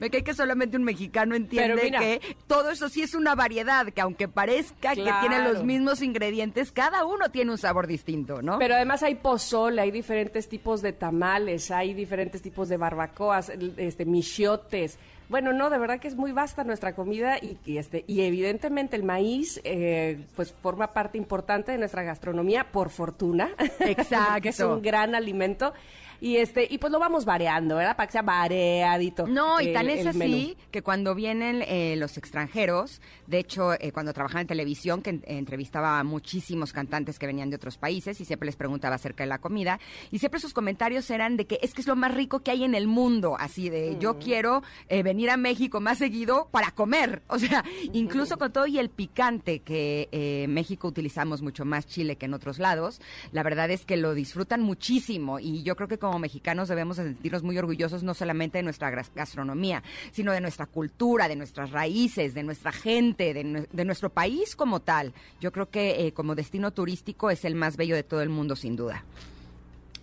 Me 0.00 0.10
cae 0.10 0.24
que 0.24 0.34
solamente 0.34 0.76
un 0.78 0.84
mexicano 0.84 1.34
entiende 1.34 1.90
que 1.90 2.36
todo 2.46 2.70
eso 2.70 2.88
sí 2.88 3.02
es 3.02 3.14
una 3.14 3.34
variedad, 3.34 3.86
que 3.86 4.00
aunque 4.00 4.26
parezca 4.26 4.94
que 4.94 5.12
tiene 5.20 5.44
los 5.44 5.62
mismos 5.62 6.00
ingredientes, 6.00 6.72
cada 6.72 7.04
uno 7.04 7.30
tiene 7.30 7.50
un 7.52 7.58
sabor 7.58 7.86
distinto, 7.86 8.40
¿no? 8.40 8.58
Pero 8.58 8.74
además 8.74 9.02
hay 9.02 9.16
pozole, 9.16 9.82
hay 9.82 9.90
diferentes 9.90 10.09
tipos 10.48 10.82
de 10.82 10.92
tamales, 10.92 11.70
hay 11.70 11.94
diferentes 11.94 12.42
tipos 12.42 12.68
de 12.68 12.76
barbacoas, 12.76 13.52
este, 13.76 14.04
michiotes. 14.04 14.98
Bueno, 15.28 15.52
no, 15.52 15.70
de 15.70 15.78
verdad 15.78 16.00
que 16.00 16.08
es 16.08 16.16
muy 16.16 16.32
vasta 16.32 16.64
nuestra 16.64 16.94
comida 16.94 17.38
y, 17.38 17.78
este 17.78 18.04
y 18.08 18.22
evidentemente 18.22 18.96
el 18.96 19.04
maíz 19.04 19.60
eh, 19.62 20.18
pues 20.34 20.52
forma 20.52 20.88
parte 20.88 21.18
importante 21.18 21.70
de 21.70 21.78
nuestra 21.78 22.02
gastronomía 22.02 22.66
por 22.72 22.90
fortuna. 22.90 23.50
Exacto. 23.80 24.42
que 24.42 24.48
es 24.48 24.60
un 24.60 24.82
gran 24.82 25.14
alimento 25.14 25.72
y 26.20 26.36
este 26.36 26.66
y 26.70 26.78
pues 26.78 26.92
lo 26.92 26.98
vamos 26.98 27.24
variando, 27.24 27.76
¿verdad? 27.76 27.96
Para 27.96 28.06
que 28.06 28.12
sea 28.12 28.22
variadito. 28.22 29.26
No, 29.26 29.60
y 29.60 29.72
tan 29.72 29.88
es 29.88 30.06
así 30.06 30.56
que 30.70 30.82
cuando 30.82 31.14
vienen 31.14 31.62
eh, 31.62 31.94
los 31.96 32.16
extranjeros, 32.18 33.00
de 33.26 33.38
hecho, 33.38 33.72
eh, 33.74 33.92
cuando 33.92 34.12
trabajaba 34.12 34.42
en 34.42 34.46
televisión, 34.46 35.02
que 35.02 35.20
entrevistaba 35.24 35.98
a 35.98 36.04
muchísimos 36.04 36.72
cantantes 36.72 37.18
que 37.18 37.26
venían 37.26 37.50
de 37.50 37.56
otros 37.56 37.78
países 37.78 38.20
y 38.20 38.24
siempre 38.24 38.46
les 38.46 38.56
preguntaba 38.56 38.96
acerca 38.96 39.24
de 39.24 39.28
la 39.28 39.38
comida, 39.38 39.80
y 40.10 40.18
siempre 40.18 40.40
sus 40.40 40.52
comentarios 40.52 41.10
eran 41.10 41.36
de 41.36 41.46
que 41.46 41.58
es 41.62 41.74
que 41.74 41.80
es 41.80 41.86
lo 41.86 41.96
más 41.96 42.14
rico 42.14 42.40
que 42.40 42.50
hay 42.50 42.64
en 42.64 42.74
el 42.74 42.86
mundo, 42.86 43.36
así 43.38 43.70
de 43.70 43.96
yo 43.98 44.14
mm. 44.14 44.18
quiero 44.18 44.62
eh, 44.88 45.02
venir 45.02 45.30
a 45.30 45.36
México 45.36 45.80
más 45.80 45.98
seguido 45.98 46.48
para 46.50 46.70
comer, 46.72 47.22
o 47.28 47.38
sea, 47.38 47.64
incluso 47.92 48.36
con 48.38 48.52
todo 48.52 48.66
y 48.66 48.78
el 48.78 48.90
picante 48.90 49.60
que 49.60 50.08
en 50.12 50.52
México 50.52 50.88
utilizamos 50.88 51.42
mucho 51.42 51.64
más 51.64 51.86
chile 51.86 52.16
que 52.16 52.26
en 52.26 52.34
otros 52.34 52.58
lados, 52.58 53.00
la 53.32 53.42
verdad 53.42 53.70
es 53.70 53.84
que 53.84 53.96
lo 53.96 54.14
disfrutan 54.14 54.62
muchísimo 54.62 55.38
y 55.38 55.62
yo 55.62 55.76
creo 55.76 55.88
que 55.88 55.98
como 55.98 56.09
mexicanos 56.18 56.68
debemos 56.68 56.96
sentirnos 56.96 57.42
muy 57.42 57.56
orgullosos 57.58 58.02
no 58.02 58.14
solamente 58.14 58.58
de 58.58 58.62
nuestra 58.62 58.90
gastronomía, 58.90 59.82
sino 60.12 60.32
de 60.32 60.40
nuestra 60.40 60.66
cultura, 60.66 61.28
de 61.28 61.36
nuestras 61.36 61.70
raíces, 61.70 62.34
de 62.34 62.42
nuestra 62.42 62.72
gente, 62.72 63.34
de, 63.34 63.84
nuestro 63.84 64.10
país 64.10 64.56
como 64.56 64.80
tal. 64.80 65.12
Yo 65.40 65.52
creo 65.52 65.70
que 65.70 66.06
eh, 66.06 66.12
como 66.12 66.34
destino 66.34 66.72
turístico 66.72 67.30
es 67.30 67.44
el 67.44 67.54
más 67.54 67.76
bello 67.76 67.94
de 67.94 68.02
todo 68.02 68.22
el 68.22 68.28
mundo, 68.28 68.56
sin 68.56 68.76
duda. 68.76 69.04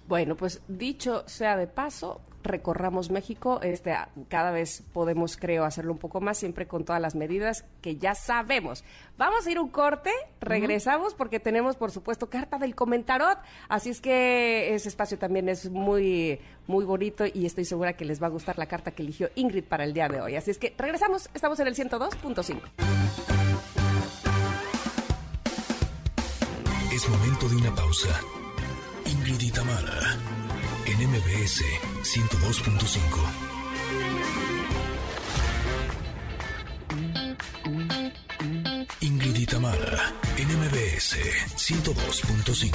Bueno, 0.08 0.36
pues 0.36 0.62
dicho 0.68 1.24
sea 1.28 1.58
de 1.58 1.68
paso, 1.68 2.22
recorramos 2.44 3.10
México. 3.12 3.60
Este, 3.62 3.96
cada 4.30 4.52
vez 4.52 4.84
podemos, 4.94 5.38
creo, 5.38 5.64
hacerlo 5.64 5.92
un 5.92 5.98
poco 5.98 6.22
más, 6.22 6.38
siempre 6.38 6.68
con 6.68 6.86
todas 6.86 7.02
las 7.02 7.16
medidas 7.16 7.66
que 7.82 7.98
ya 7.98 8.16
sabemos. 8.16 8.84
Vamos 9.18 9.46
a 9.46 9.52
ir 9.52 9.60
un 9.60 9.70
corte, 9.70 10.12
regresamos 10.40 11.14
porque 11.14 11.40
tenemos, 11.40 11.76
por 11.76 11.92
supuesto, 11.92 12.30
carta 12.30 12.58
del 12.58 12.76
comentarot. 12.76 13.40
Así 13.70 13.90
es 13.90 14.02
que 14.02 14.74
ese 14.74 14.90
espacio 14.90 15.18
también 15.18 15.50
es 15.50 15.70
muy, 15.70 16.40
muy 16.68 16.86
bonito 16.86 17.26
y 17.26 17.46
estoy 17.46 17.66
segura 17.66 17.94
que 17.94 18.06
les 18.06 18.22
va 18.22 18.28
a 18.28 18.32
gustar 18.32 18.58
la 18.58 18.68
carta 18.68 18.92
que 18.92 19.04
eligió 19.04 19.30
Ingrid 19.36 19.66
para 19.66 19.84
el 19.84 19.94
día 19.94 20.08
de 20.08 20.22
hoy. 20.22 20.36
Así 20.36 20.52
es 20.52 20.58
que 20.58 20.74
regresamos, 20.78 21.30
estamos 21.34 21.60
en 21.60 21.68
el 21.68 21.76
102.5. 21.76 22.62
Es 26.94 27.10
momento 27.10 27.50
de 27.50 27.56
una 27.56 27.76
pausa. 27.76 28.20
Ingrid 29.06 29.42
y 29.42 29.52
Tamara 29.52 30.37
en 31.00 31.10
MBS 31.10 31.64
102.5. 32.02 32.98
Ingrid 39.02 39.36
y 39.36 39.46
Tamara, 39.46 40.14
en 40.38 40.48
MBS 40.48 41.18
102.5. 41.56 42.72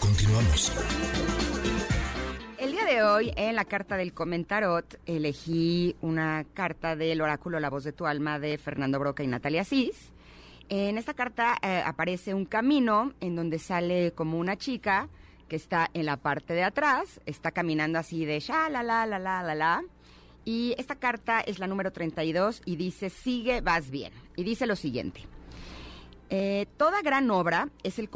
Continuamos. 0.00 0.72
El 2.58 2.72
día 2.72 2.84
de 2.84 3.02
hoy, 3.02 3.32
en 3.36 3.56
la 3.56 3.64
carta 3.64 3.96
del 3.96 4.12
comentarot, 4.14 5.00
elegí 5.04 5.96
una 6.00 6.44
carta 6.54 6.94
del 6.96 7.20
oráculo 7.20 7.60
La 7.60 7.68
voz 7.68 7.84
de 7.84 7.92
tu 7.92 8.06
alma 8.06 8.38
de 8.38 8.56
Fernando 8.58 8.98
Broca 8.98 9.22
y 9.22 9.26
Natalia 9.26 9.64
Cis. 9.64 10.12
En 10.68 10.96
esta 10.96 11.14
carta 11.14 11.58
eh, 11.62 11.82
aparece 11.84 12.32
un 12.32 12.46
camino 12.46 13.12
en 13.20 13.36
donde 13.36 13.58
sale 13.58 14.12
como 14.12 14.38
una 14.38 14.56
chica 14.56 15.10
que 15.52 15.56
está 15.56 15.90
en 15.92 16.06
la 16.06 16.16
parte 16.16 16.54
de 16.54 16.62
atrás, 16.62 17.20
está 17.26 17.50
caminando 17.50 17.98
así 17.98 18.24
de 18.24 18.40
ya, 18.40 18.70
la, 18.70 18.82
la, 18.82 19.04
la, 19.04 19.18
la, 19.18 19.42
la, 19.42 19.54
la. 19.54 19.84
Y 20.46 20.74
esta 20.78 20.94
carta 20.94 21.42
es 21.42 21.58
la 21.58 21.66
número 21.66 21.92
32 21.92 22.62
y 22.64 22.76
dice, 22.76 23.10
sigue, 23.10 23.60
vas 23.60 23.90
bien. 23.90 24.14
Y 24.34 24.44
dice 24.44 24.66
lo 24.66 24.76
siguiente. 24.76 25.20
Eh, 26.30 26.64
toda 26.78 27.02
gran 27.02 27.30
obra 27.30 27.68
es 27.82 27.98
el, 27.98 28.08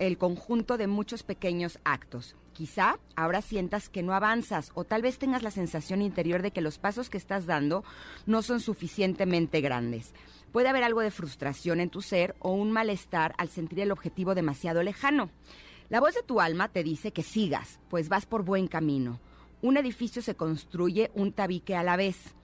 el 0.00 0.18
conjunto 0.18 0.76
de 0.76 0.88
muchos 0.88 1.22
pequeños 1.22 1.78
actos. 1.84 2.34
Quizá 2.52 2.98
ahora 3.14 3.40
sientas 3.40 3.88
que 3.88 4.02
no 4.02 4.12
avanzas 4.12 4.72
o 4.74 4.82
tal 4.82 5.02
vez 5.02 5.18
tengas 5.18 5.44
la 5.44 5.52
sensación 5.52 6.02
interior 6.02 6.42
de 6.42 6.50
que 6.50 6.60
los 6.60 6.78
pasos 6.78 7.08
que 7.08 7.18
estás 7.18 7.46
dando 7.46 7.84
no 8.26 8.42
son 8.42 8.58
suficientemente 8.58 9.60
grandes. 9.60 10.12
Puede 10.50 10.70
haber 10.70 10.82
algo 10.82 11.02
de 11.02 11.12
frustración 11.12 11.78
en 11.78 11.90
tu 11.90 12.02
ser 12.02 12.34
o 12.40 12.50
un 12.50 12.72
malestar 12.72 13.32
al 13.38 13.48
sentir 13.48 13.78
el 13.78 13.92
objetivo 13.92 14.34
demasiado 14.34 14.82
lejano. 14.82 15.30
La 15.90 16.00
voz 16.00 16.14
de 16.14 16.22
tu 16.22 16.40
alma 16.40 16.68
te 16.68 16.82
dice 16.82 17.12
que 17.12 17.22
sigas, 17.22 17.78
pues 17.90 18.08
vas 18.08 18.24
por 18.24 18.42
buen 18.42 18.68
camino. 18.68 19.20
Un 19.60 19.76
edificio 19.76 20.22
se 20.22 20.34
construye 20.34 21.10
un 21.14 21.32
tabique 21.32 21.76
a 21.76 21.82
la 21.82 21.96
vez. 21.96 22.34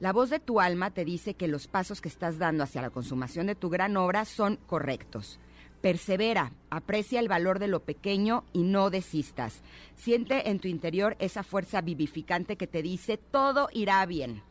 La 0.00 0.12
voz 0.12 0.28
de 0.30 0.38
tu 0.38 0.60
alma 0.60 0.90
te 0.90 1.04
dice 1.04 1.34
que 1.34 1.48
los 1.48 1.66
pasos 1.66 2.00
que 2.00 2.08
estás 2.08 2.38
dando 2.38 2.62
hacia 2.62 2.82
la 2.82 2.90
consumación 2.90 3.46
de 3.46 3.54
tu 3.54 3.70
gran 3.70 3.96
obra 3.96 4.24
son 4.26 4.56
correctos. 4.66 5.40
Persevera, 5.80 6.52
aprecia 6.68 7.20
el 7.20 7.28
valor 7.28 7.58
de 7.58 7.68
lo 7.68 7.80
pequeño 7.80 8.44
y 8.52 8.64
no 8.64 8.90
desistas. 8.90 9.62
Siente 9.96 10.50
en 10.50 10.60
tu 10.60 10.68
interior 10.68 11.16
esa 11.20 11.42
fuerza 11.42 11.80
vivificante 11.80 12.56
que 12.56 12.66
te 12.66 12.82
dice 12.82 13.16
todo 13.16 13.68
irá 13.72 14.04
bien. 14.04 14.42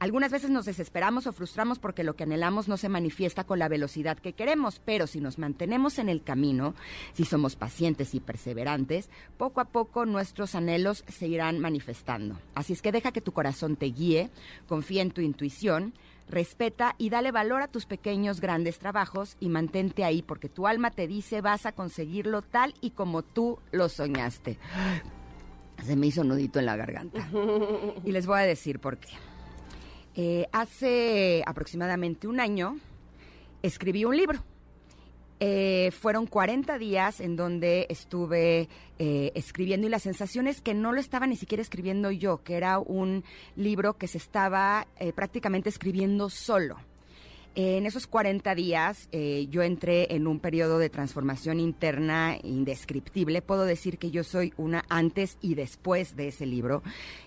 Algunas 0.00 0.30
veces 0.30 0.50
nos 0.50 0.64
desesperamos 0.64 1.26
o 1.26 1.32
frustramos 1.32 1.80
porque 1.80 2.04
lo 2.04 2.14
que 2.14 2.22
anhelamos 2.22 2.68
no 2.68 2.76
se 2.76 2.88
manifiesta 2.88 3.44
con 3.44 3.58
la 3.58 3.68
velocidad 3.68 4.16
que 4.18 4.32
queremos, 4.32 4.80
pero 4.84 5.08
si 5.08 5.20
nos 5.20 5.38
mantenemos 5.38 5.98
en 5.98 6.08
el 6.08 6.22
camino, 6.22 6.74
si 7.14 7.24
somos 7.24 7.56
pacientes 7.56 8.14
y 8.14 8.20
perseverantes, 8.20 9.10
poco 9.36 9.60
a 9.60 9.66
poco 9.66 10.06
nuestros 10.06 10.54
anhelos 10.54 11.04
se 11.08 11.26
irán 11.26 11.58
manifestando. 11.58 12.38
Así 12.54 12.72
es 12.72 12.82
que 12.82 12.92
deja 12.92 13.10
que 13.10 13.20
tu 13.20 13.32
corazón 13.32 13.74
te 13.74 13.86
guíe, 13.86 14.30
confía 14.68 15.02
en 15.02 15.10
tu 15.10 15.20
intuición, 15.20 15.94
respeta 16.28 16.94
y 16.96 17.10
dale 17.10 17.32
valor 17.32 17.62
a 17.62 17.68
tus 17.68 17.86
pequeños 17.86 18.40
grandes 18.40 18.78
trabajos 18.78 19.36
y 19.40 19.48
mantente 19.48 20.04
ahí 20.04 20.22
porque 20.22 20.48
tu 20.48 20.68
alma 20.68 20.92
te 20.92 21.08
dice 21.08 21.40
vas 21.40 21.66
a 21.66 21.72
conseguirlo 21.72 22.42
tal 22.42 22.74
y 22.80 22.90
como 22.90 23.22
tú 23.22 23.58
lo 23.72 23.88
soñaste. 23.88 24.58
Se 25.84 25.96
me 25.96 26.06
hizo 26.06 26.22
nudito 26.22 26.58
en 26.58 26.66
la 26.66 26.76
garganta. 26.76 27.28
Y 28.04 28.12
les 28.12 28.26
voy 28.26 28.38
a 28.38 28.42
decir 28.42 28.78
por 28.78 28.98
qué. 28.98 29.08
Eh, 30.20 30.48
hace 30.50 31.44
aproximadamente 31.46 32.26
un 32.26 32.40
año 32.40 32.76
escribí 33.62 34.04
un 34.04 34.16
libro. 34.16 34.42
Eh, 35.38 35.92
fueron 35.92 36.26
40 36.26 36.76
días 36.76 37.20
en 37.20 37.36
donde 37.36 37.86
estuve 37.88 38.68
eh, 38.98 39.30
escribiendo 39.36 39.86
y 39.86 39.90
la 39.90 40.00
sensación 40.00 40.48
es 40.48 40.60
que 40.60 40.74
no 40.74 40.90
lo 40.90 40.98
estaba 40.98 41.28
ni 41.28 41.36
siquiera 41.36 41.62
escribiendo 41.62 42.10
yo, 42.10 42.42
que 42.42 42.56
era 42.56 42.80
un 42.80 43.22
libro 43.54 43.96
que 43.96 44.08
se 44.08 44.18
estaba 44.18 44.88
prácticamente 45.14 45.68
escribiendo 45.68 46.30
solo. 46.30 46.78
En 47.60 47.86
esos 47.86 48.06
40 48.06 48.54
días 48.54 49.08
eh, 49.10 49.48
yo 49.50 49.64
entré 49.64 50.14
en 50.14 50.28
un 50.28 50.38
periodo 50.38 50.78
de 50.78 50.90
transformación 50.90 51.58
interna 51.58 52.38
indescriptible. 52.44 53.42
Puedo 53.42 53.64
decir 53.64 53.98
que 53.98 54.12
yo 54.12 54.22
soy 54.22 54.54
una 54.56 54.84
antes 54.88 55.38
y 55.40 55.56
después 55.56 56.14
de 56.14 56.28
ese 56.28 56.46
libro, 56.46 56.84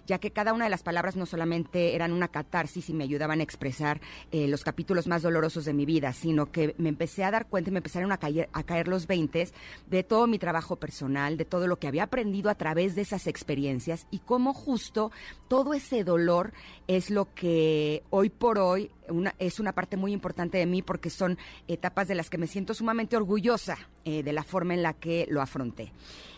ya 0.07 0.19
que 0.19 0.31
cada 0.31 0.53
una 0.53 0.63
de 0.63 0.69
las 0.69 0.83
palabras 0.83 1.17
no 1.17 1.25
solamente 1.25 1.95
eran 1.95 2.13
una 2.13 2.29
catarsis 2.29 2.89
y 2.89 2.93
me 2.93 3.03
ayudaban 3.03 3.41
a 3.41 3.43
expresar 3.43 3.99
eh, 4.31 4.47
los 4.47 4.63
capítulos 4.63 5.05
más 5.05 5.21
dolorosos 5.21 5.65
de 5.65 5.73
mi 5.73 5.85
vida, 5.85 6.13
sino 6.13 6.49
que 6.49 6.75
me 6.77 6.87
empecé 6.87 7.25
a 7.25 7.31
dar 7.31 7.47
cuenta 7.47 7.69
me 7.69 7.79
empezaron 7.79 8.13
a 8.13 8.17
caer, 8.17 8.47
a 8.53 8.63
caer 8.63 8.87
los 8.87 9.07
veintes 9.07 9.53
de 9.89 10.03
todo 10.03 10.27
mi 10.27 10.39
trabajo 10.39 10.77
personal, 10.77 11.35
de 11.35 11.43
todo 11.43 11.67
lo 11.67 11.77
que 11.77 11.89
había 11.89 12.03
aprendido 12.03 12.49
a 12.49 12.55
través 12.55 12.95
de 12.95 13.01
esas 13.01 13.27
experiencias 13.27 14.07
y 14.11 14.19
cómo 14.19 14.53
justo 14.53 15.11
todo 15.49 15.73
ese 15.73 16.05
dolor 16.05 16.53
es 16.87 17.09
lo 17.09 17.33
que 17.33 18.03
hoy 18.11 18.29
por 18.29 18.59
hoy 18.59 18.91
es 19.39 19.59
una 19.59 19.73
parte 19.73 19.97
muy 19.97 20.13
importante 20.13 20.20
de 20.57 20.65
mí 20.65 20.81
porque 20.81 21.09
son 21.09 21.37
etapas 21.67 22.07
de 22.07 22.15
las 22.15 22.29
que 22.29 22.37
me 22.37 22.47
siento 22.47 22.73
sumamente 22.73 23.17
orgullosa 23.17 23.77
eh, 24.05 24.23
de 24.23 24.33
la 24.33 24.43
forma 24.43 24.73
en 24.73 24.83
la 24.83 24.93
que 24.93 25.27
lo 25.29 25.41
afronté. 25.41 25.91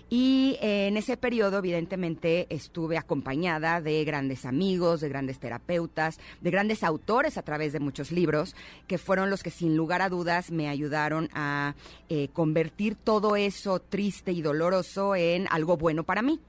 Y 0.10 0.58
eh, 0.62 0.88
en 0.88 0.98
ese 0.98 1.18
periodo, 1.18 1.58
evidentemente, 1.58 2.46
estuve 2.50 2.98
acompañada 2.98 3.82
de 3.82 4.04
grandes 4.04 4.46
amigos, 4.46 5.02
de 5.02 5.10
grandes 5.10 5.40
terapeutas, 5.40 6.20
de 6.40 6.52
grandes 6.52 6.84
autores 6.84 7.38
a 7.38 7.42
través 7.42 7.74
de 7.74 7.80
muchos 7.80 8.12
libros, 8.12 8.56
que 8.86 9.00
fueron 9.00 9.30
los 9.30 9.42
que 9.42 9.50
sin 9.50 9.75
lugar 9.75 10.02
a 10.02 10.10
dudas 10.10 10.52
me 10.52 10.70
ayudaron 10.70 11.30
a 11.34 11.74
eh, 12.10 12.28
convertir 12.34 12.96
todo 12.96 13.36
eso 13.36 13.80
triste 13.80 14.32
y 14.32 14.42
doloroso 14.42 15.16
en 15.16 15.48
algo 15.50 15.78
bueno 15.78 16.04
para 16.04 16.22
mí. 16.22 16.40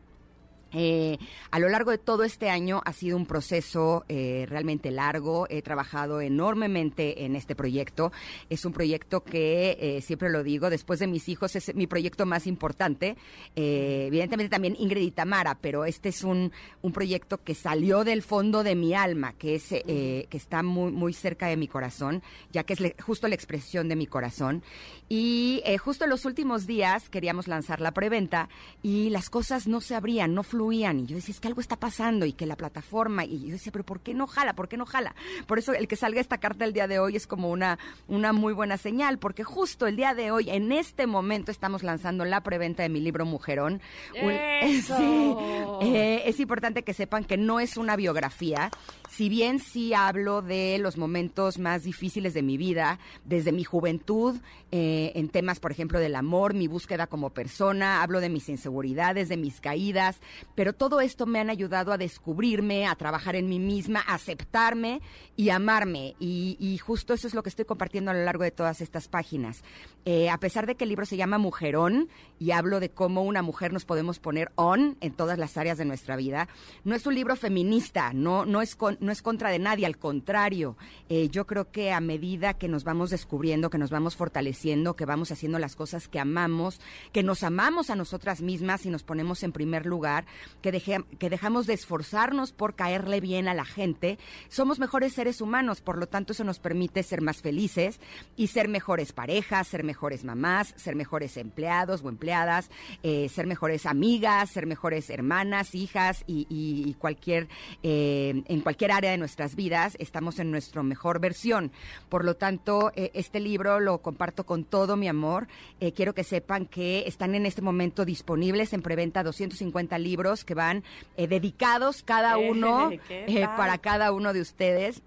Eh, 0.75 1.19
a 1.53 1.61
lo 1.61 1.69
largo 1.69 1.93
de 1.93 1.99
todo 1.99 2.25
este 2.25 2.51
año 2.51 2.83
ha 2.85 2.93
sido 2.93 3.17
un 3.17 3.27
proceso 3.27 4.05
eh, 4.09 4.47
realmente 4.49 4.91
largo. 4.91 5.47
He 5.49 5.63
trabajado 5.63 6.21
enormemente 6.21 7.25
en 7.25 7.37
este 7.37 7.55
proyecto. 7.55 8.13
Es 8.51 8.65
un 8.65 8.73
proyecto 8.73 9.23
que, 9.23 9.79
eh, 9.81 10.01
siempre 10.03 10.31
lo 10.31 10.43
digo, 10.43 10.71
después 10.71 10.99
de 10.99 11.07
mis 11.07 11.29
hijos 11.29 11.55
es 11.55 11.75
mi 11.75 11.87
proyecto 11.87 12.27
más 12.27 12.47
importante. 12.47 13.17
evidentemente 13.55 14.51
también 14.51 14.77
Ingrid 14.79 15.03
y 15.03 15.11
Tamara, 15.13 15.57
pero 15.61 15.85
este 15.85 16.09
es 16.09 16.25
un, 16.25 16.53
un 16.83 16.93
proyecto 16.93 17.43
que 17.43 17.55
salió 17.55 18.05
del 18.05 18.23
fondo 18.23 18.65
de 18.65 18.75
mi 18.75 18.95
alma, 18.95 19.35
que, 19.35 19.57
es, 19.57 19.69
que 19.69 20.27
está 20.33 20.63
muy, 20.63 20.91
muy 20.91 21.13
cerca 21.13 21.47
de 21.47 21.57
mi 21.57 21.69
corazón, 21.69 22.23
ya 22.53 22.65
que 22.65 22.73
es 22.73 22.81
justo 23.03 23.29
la 23.29 23.35
expresión 23.35 23.89
de 23.89 23.97
mi 23.97 24.07
corazón. 24.07 24.63
Y 25.09 25.63
justo 25.79 26.05
en 26.05 26.11
los 26.11 26.25
últimos 26.25 26.67
días 26.67 27.09
queríamos 27.09 27.47
lanzar 27.47 27.81
la 27.81 27.93
preventa 27.93 28.49
y 28.83 29.11
las 29.11 29.31
cosas 29.31 29.69
no 29.69 29.81
se 29.81 29.95
abrían, 29.95 30.35
no 30.35 30.43
fluían 30.43 30.64
y 30.73 31.07
yo 31.07 31.17
decía, 31.17 31.33
es 31.33 31.41
que 31.41 31.49
algo 31.49 31.61
está 31.61 31.77
pasando 31.77 32.27
y 32.27 32.33
que 32.33 32.47
la 32.47 32.57
plataforma. 32.57 33.25
Y 33.25 33.47
yo 33.47 33.53
decía, 33.53 33.73
pero 33.73 33.85
¿por 33.85 34.01
qué 34.01 34.15
no 34.15 34.27
jala? 34.27 34.55
¿Por 34.55 34.69
qué 34.69 34.77
no 34.77 34.87
jala? 34.87 35.15
Por 35.47 35.59
eso 35.59 35.73
el 35.73 35.89
que 35.89 35.97
salga 35.97 36.21
esta 36.21 36.39
carta 36.39 36.65
el 36.65 36.73
día 36.73 36.87
de 36.87 36.99
hoy 36.99 37.17
es 37.17 37.27
como 37.27 37.51
una, 37.51 37.79
una 38.09 38.33
muy 38.33 38.53
buena 38.53 38.77
señal, 38.77 39.19
porque 39.19 39.45
justo 39.45 39.87
el 39.87 39.97
día 39.97 40.15
de 40.15 40.31
hoy, 40.31 40.51
en 40.51 40.73
este 40.73 41.07
momento, 41.07 41.51
estamos 41.51 41.83
lanzando 41.83 42.25
la 42.25 42.43
preventa 42.43 42.83
de 42.83 42.89
mi 42.89 43.01
libro 43.01 43.25
Mujerón. 43.25 43.81
Sí, 44.85 45.37
eh, 45.83 46.23
es 46.27 46.41
importante 46.41 46.83
que 46.83 46.95
sepan 46.95 47.25
que 47.25 47.37
no 47.37 47.61
es 47.61 47.77
una 47.77 47.97
biografía, 47.97 48.71
si 49.17 49.29
bien 49.29 49.61
sí 49.61 49.95
hablo 49.95 50.43
de 50.43 50.77
los 50.81 50.97
momentos 50.97 51.61
más 51.61 51.85
difíciles 51.85 52.35
de 52.35 52.43
mi 52.43 52.57
vida, 52.57 52.99
desde 53.25 53.53
mi 53.53 53.63
juventud, 53.63 54.41
eh, 54.73 55.13
en 55.15 55.29
temas, 55.29 55.61
por 55.61 55.71
ejemplo, 55.71 56.01
del 56.01 56.17
amor, 56.17 56.53
mi 56.53 56.67
búsqueda 56.67 57.07
como 57.07 57.31
persona, 57.31 58.03
hablo 58.03 58.21
de 58.21 58.29
mis 58.29 58.49
inseguridades, 58.49 59.29
de 59.29 59.37
mis 59.37 59.61
caídas, 59.61 60.21
pero 60.57 60.73
todo 60.73 61.01
esto 61.01 61.27
me 61.27 61.39
han 61.39 61.49
ayudado 61.49 61.93
a 61.93 61.97
descubrirme, 61.97 62.89
a 62.89 62.97
trabajar 62.97 63.37
en 63.37 63.49
mí 63.49 63.61
misma, 63.61 64.03
a 64.05 64.15
aceptarme 64.15 65.01
y 65.37 65.51
amarme. 65.51 66.17
Y, 66.19 66.77
justo 66.79 67.15
eso 67.15 67.29
es 67.29 67.35
lo 67.35 67.45
que 67.45 67.51
estoy 67.51 67.67
compartiendo 67.67 68.11
a 68.11 68.15
lo 68.15 68.25
largo 68.25 68.43
de 68.43 68.51
todas 68.51 68.81
estas 68.81 69.07
páginas. 69.07 69.63
Eh, 70.07 70.29
a 70.29 70.39
pesar 70.39 70.67
de 70.67 70.75
que 70.75 70.85
el 70.85 70.91
libro 70.91 71.07
se 71.07 71.17
llama 71.17 71.39
Mujerón 71.39 72.09
y 72.41 72.51
hablo 72.51 72.81
de 72.81 72.91
cómo 72.91 73.23
una 73.23 73.43
mujer 73.43 73.73
nos 73.73 73.85
podemos 73.85 74.19
poner 74.19 74.51
on 74.57 74.97
en 75.01 75.13
todas 75.13 75.39
las 75.39 75.57
áreas 75.57 75.79
de 75.79 75.85
nuestra 75.85 76.17
vida, 76.17 76.49
no 76.83 76.97
es 76.97 77.07
un 77.07 77.15
libro 77.15 77.37
feminista, 77.37 78.13
no, 78.13 78.45
no, 78.45 78.61
es, 78.61 78.77
no 79.05 79.13
es 79.13 79.23
contra 79.23 79.51
de 79.51 79.59
nadie, 79.59 79.87
al 79.87 79.99
contrario. 79.99 80.77
Eh, 81.09 81.29
yo 81.29 81.47
creo 81.47 81.71
que 81.71 81.93
a 81.93 82.01
medida 82.01 82.55
que 82.55 82.69
nos 82.69 82.85
vamos 82.85 83.11
descubriendo, 83.11 83.71
que 83.71 83.79
nos 83.79 83.91
vamos 83.91 84.17
fortaleciendo, 84.17 84.97
que 84.97 85.05
vamos 85.05 85.31
haciendo 85.31 85.59
las 85.59 85.77
cosas 85.77 86.09
que 86.09 86.19
amamos, 86.19 86.81
que 87.13 87.23
nos 87.23 87.43
amamos 87.43 87.91
a 87.91 87.97
nosotras 87.97 88.43
mismas 88.43 88.87
y 88.87 88.91
nos 88.91 89.03
ponemos 89.03 89.43
en 89.43 89.53
primer 89.53 89.87
lugar, 89.87 90.25
que, 90.63 91.05
que 91.19 91.31
dejamos 91.31 91.67
de 91.67 91.75
esforzarnos 91.75 92.53
por 92.53 92.75
caerle 92.75 93.21
bien 93.21 93.49
a 93.49 93.55
la 93.55 93.65
gente, 93.65 94.19
somos 94.49 94.79
mejores 94.79 95.13
seres 95.13 95.41
humanos, 95.41 95.81
por 95.81 95.99
lo 95.99 96.07
tanto 96.07 96.33
eso 96.33 96.45
nos 96.45 96.59
permite 96.59 97.03
ser 97.03 97.21
más 97.21 97.43
felices 97.43 98.01
y 98.37 98.49
ser 98.49 98.69
mejores 98.69 99.13
parejas, 99.13 99.69
ser 99.69 99.85
mejores 99.85 100.25
mamás, 100.25 100.75
ser 100.77 100.97
mejores 100.97 101.37
empleados 101.37 102.03
o 102.03 102.09
empleadas, 102.09 102.71
eh, 103.03 103.29
ser 103.29 103.47
mejores 103.47 103.87
amigas, 103.87 104.51
ser 104.51 104.67
mejores 104.67 105.11
hermanas, 105.11 105.75
hijas 105.75 106.25
y, 106.27 106.95
cualquier, 106.99 107.49
eh, 107.83 108.43
en 108.47 108.61
cualquier 108.61 108.93
área 108.97 109.11
de 109.11 109.19
nuestras 109.19 109.57
vidas 109.57 109.97
estamos 109.99 110.39
en 110.39 110.51
nuestra 110.51 110.83
mejor 110.83 111.21
versión. 111.21 111.73
Por 112.09 112.25
lo 112.25 112.35
tanto, 112.35 112.93
eh, 112.95 113.11
este 113.15 113.41
libro 113.41 113.81
lo 113.81 113.99
comparto 113.99 114.45
con 114.45 114.65
todo 114.65 114.97
mi 114.97 115.09
amor. 115.09 115.49
quiero 115.95 116.15
que 116.15 116.25
sepan 116.25 116.67
que 116.67 117.05
están 117.07 117.35
en 117.35 117.47
este 117.47 117.63
momento 117.63 118.05
disponibles 118.05 118.73
en 118.73 118.83
preventa 118.83 119.23
250 119.23 119.99
libros 119.99 120.45
que 120.45 120.55
van 120.55 120.85
eh, 121.17 121.27
dedicados 121.27 122.03
cada 122.03 122.37
uno 122.37 122.91
eh, 123.09 123.47
para 123.57 123.79
cada 123.79 124.13
uno 124.13 124.33
de 124.33 124.41
ustedes. 124.41 125.03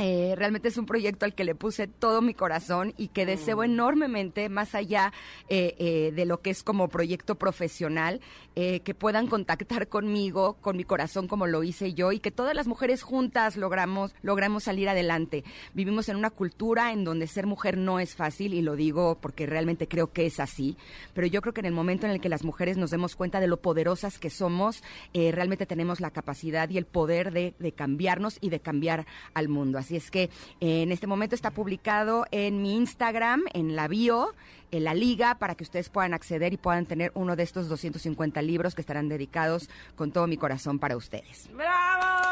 Eh, 0.00 0.34
realmente 0.36 0.68
es 0.68 0.78
un 0.78 0.86
proyecto 0.86 1.24
al 1.26 1.34
que 1.34 1.42
le 1.42 1.56
puse 1.56 1.88
todo 1.88 2.22
mi 2.22 2.32
corazón 2.32 2.94
y 2.96 3.08
que 3.08 3.26
deseo 3.26 3.58
mm. 3.58 3.64
enormemente, 3.64 4.48
más 4.48 4.76
allá 4.76 5.12
eh, 5.48 5.74
eh, 5.78 6.12
de 6.14 6.24
lo 6.24 6.40
que 6.40 6.50
es 6.50 6.62
como 6.62 6.88
proyecto 6.88 7.34
profesional, 7.34 8.20
que 8.58 8.92
puedan 8.92 9.28
contactar 9.28 9.86
conmigo, 9.86 10.54
con 10.54 10.76
mi 10.76 10.82
corazón 10.82 11.28
como 11.28 11.46
lo 11.46 11.62
hice 11.62 11.94
yo 11.94 12.10
y 12.10 12.18
que 12.18 12.32
todas 12.32 12.56
las 12.56 12.66
mujeres 12.66 13.04
juntas 13.04 13.56
logramos, 13.56 14.12
logramos 14.20 14.64
salir 14.64 14.88
adelante. 14.88 15.44
Vivimos 15.74 16.08
en 16.08 16.16
una 16.16 16.30
cultura 16.30 16.90
en 16.90 17.04
donde 17.04 17.28
ser 17.28 17.46
mujer 17.46 17.78
no 17.78 18.00
es 18.00 18.16
fácil 18.16 18.54
y 18.54 18.62
lo 18.62 18.74
digo 18.74 19.16
porque 19.20 19.46
realmente 19.46 19.86
creo 19.86 20.12
que 20.12 20.26
es 20.26 20.40
así, 20.40 20.76
pero 21.14 21.28
yo 21.28 21.40
creo 21.40 21.54
que 21.54 21.60
en 21.60 21.66
el 21.66 21.72
momento 21.72 22.06
en 22.06 22.10
el 22.10 22.20
que 22.20 22.28
las 22.28 22.42
mujeres 22.42 22.76
nos 22.76 22.90
demos 22.90 23.14
cuenta 23.14 23.38
de 23.38 23.46
lo 23.46 23.58
poderosas 23.58 24.18
que 24.18 24.28
somos, 24.28 24.82
realmente 25.14 25.64
tenemos 25.64 26.00
la 26.00 26.10
capacidad 26.10 26.68
y 26.68 26.78
el 26.78 26.84
poder 26.84 27.30
de, 27.30 27.54
de 27.60 27.70
cambiarnos 27.70 28.38
y 28.40 28.50
de 28.50 28.58
cambiar 28.58 29.06
al 29.34 29.48
mundo. 29.48 29.78
Así 29.78 29.87
es 29.96 30.10
que 30.10 30.24
eh, 30.60 30.82
en 30.82 30.92
este 30.92 31.06
momento 31.06 31.34
está 31.34 31.50
publicado 31.50 32.26
en 32.30 32.62
mi 32.62 32.76
Instagram, 32.76 33.42
en 33.52 33.76
la 33.76 33.88
bio, 33.88 34.34
en 34.70 34.84
la 34.84 34.94
liga, 34.94 35.36
para 35.36 35.54
que 35.54 35.64
ustedes 35.64 35.88
puedan 35.88 36.14
acceder 36.14 36.52
y 36.52 36.56
puedan 36.56 36.86
tener 36.86 37.10
uno 37.14 37.36
de 37.36 37.42
estos 37.42 37.68
250 37.68 38.42
libros 38.42 38.74
que 38.74 38.80
estarán 38.80 39.08
dedicados 39.08 39.68
con 39.96 40.12
todo 40.12 40.26
mi 40.26 40.36
corazón 40.36 40.78
para 40.78 40.96
ustedes. 40.96 41.48
¡Bravo! 41.52 42.28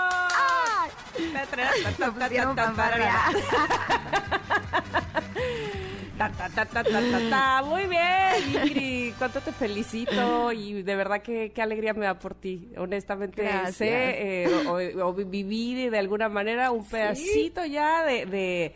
Ta, 2.54 2.66
ta, 6.16 6.30
ta, 6.30 6.64
ta, 6.64 6.84
ta, 6.84 7.62
Muy 7.64 7.86
bien, 7.86 8.64
Ingrid. 8.64 9.14
Cuánto 9.18 9.40
te 9.40 9.52
felicito 9.52 10.52
y 10.52 10.82
de 10.82 10.96
verdad 10.96 11.22
que 11.22 11.50
qué 11.50 11.62
alegría 11.62 11.94
me 11.94 12.06
da 12.06 12.18
por 12.18 12.34
ti. 12.34 12.70
Honestamente, 12.76 13.48
sé 13.72 14.44
eh, 14.44 15.00
o, 15.02 15.12
viví 15.12 15.88
de 15.88 15.98
alguna 15.98 16.28
manera 16.28 16.70
un 16.70 16.84
pedacito 16.86 17.64
ya 17.64 18.04
de 18.04 18.26
de 18.26 18.74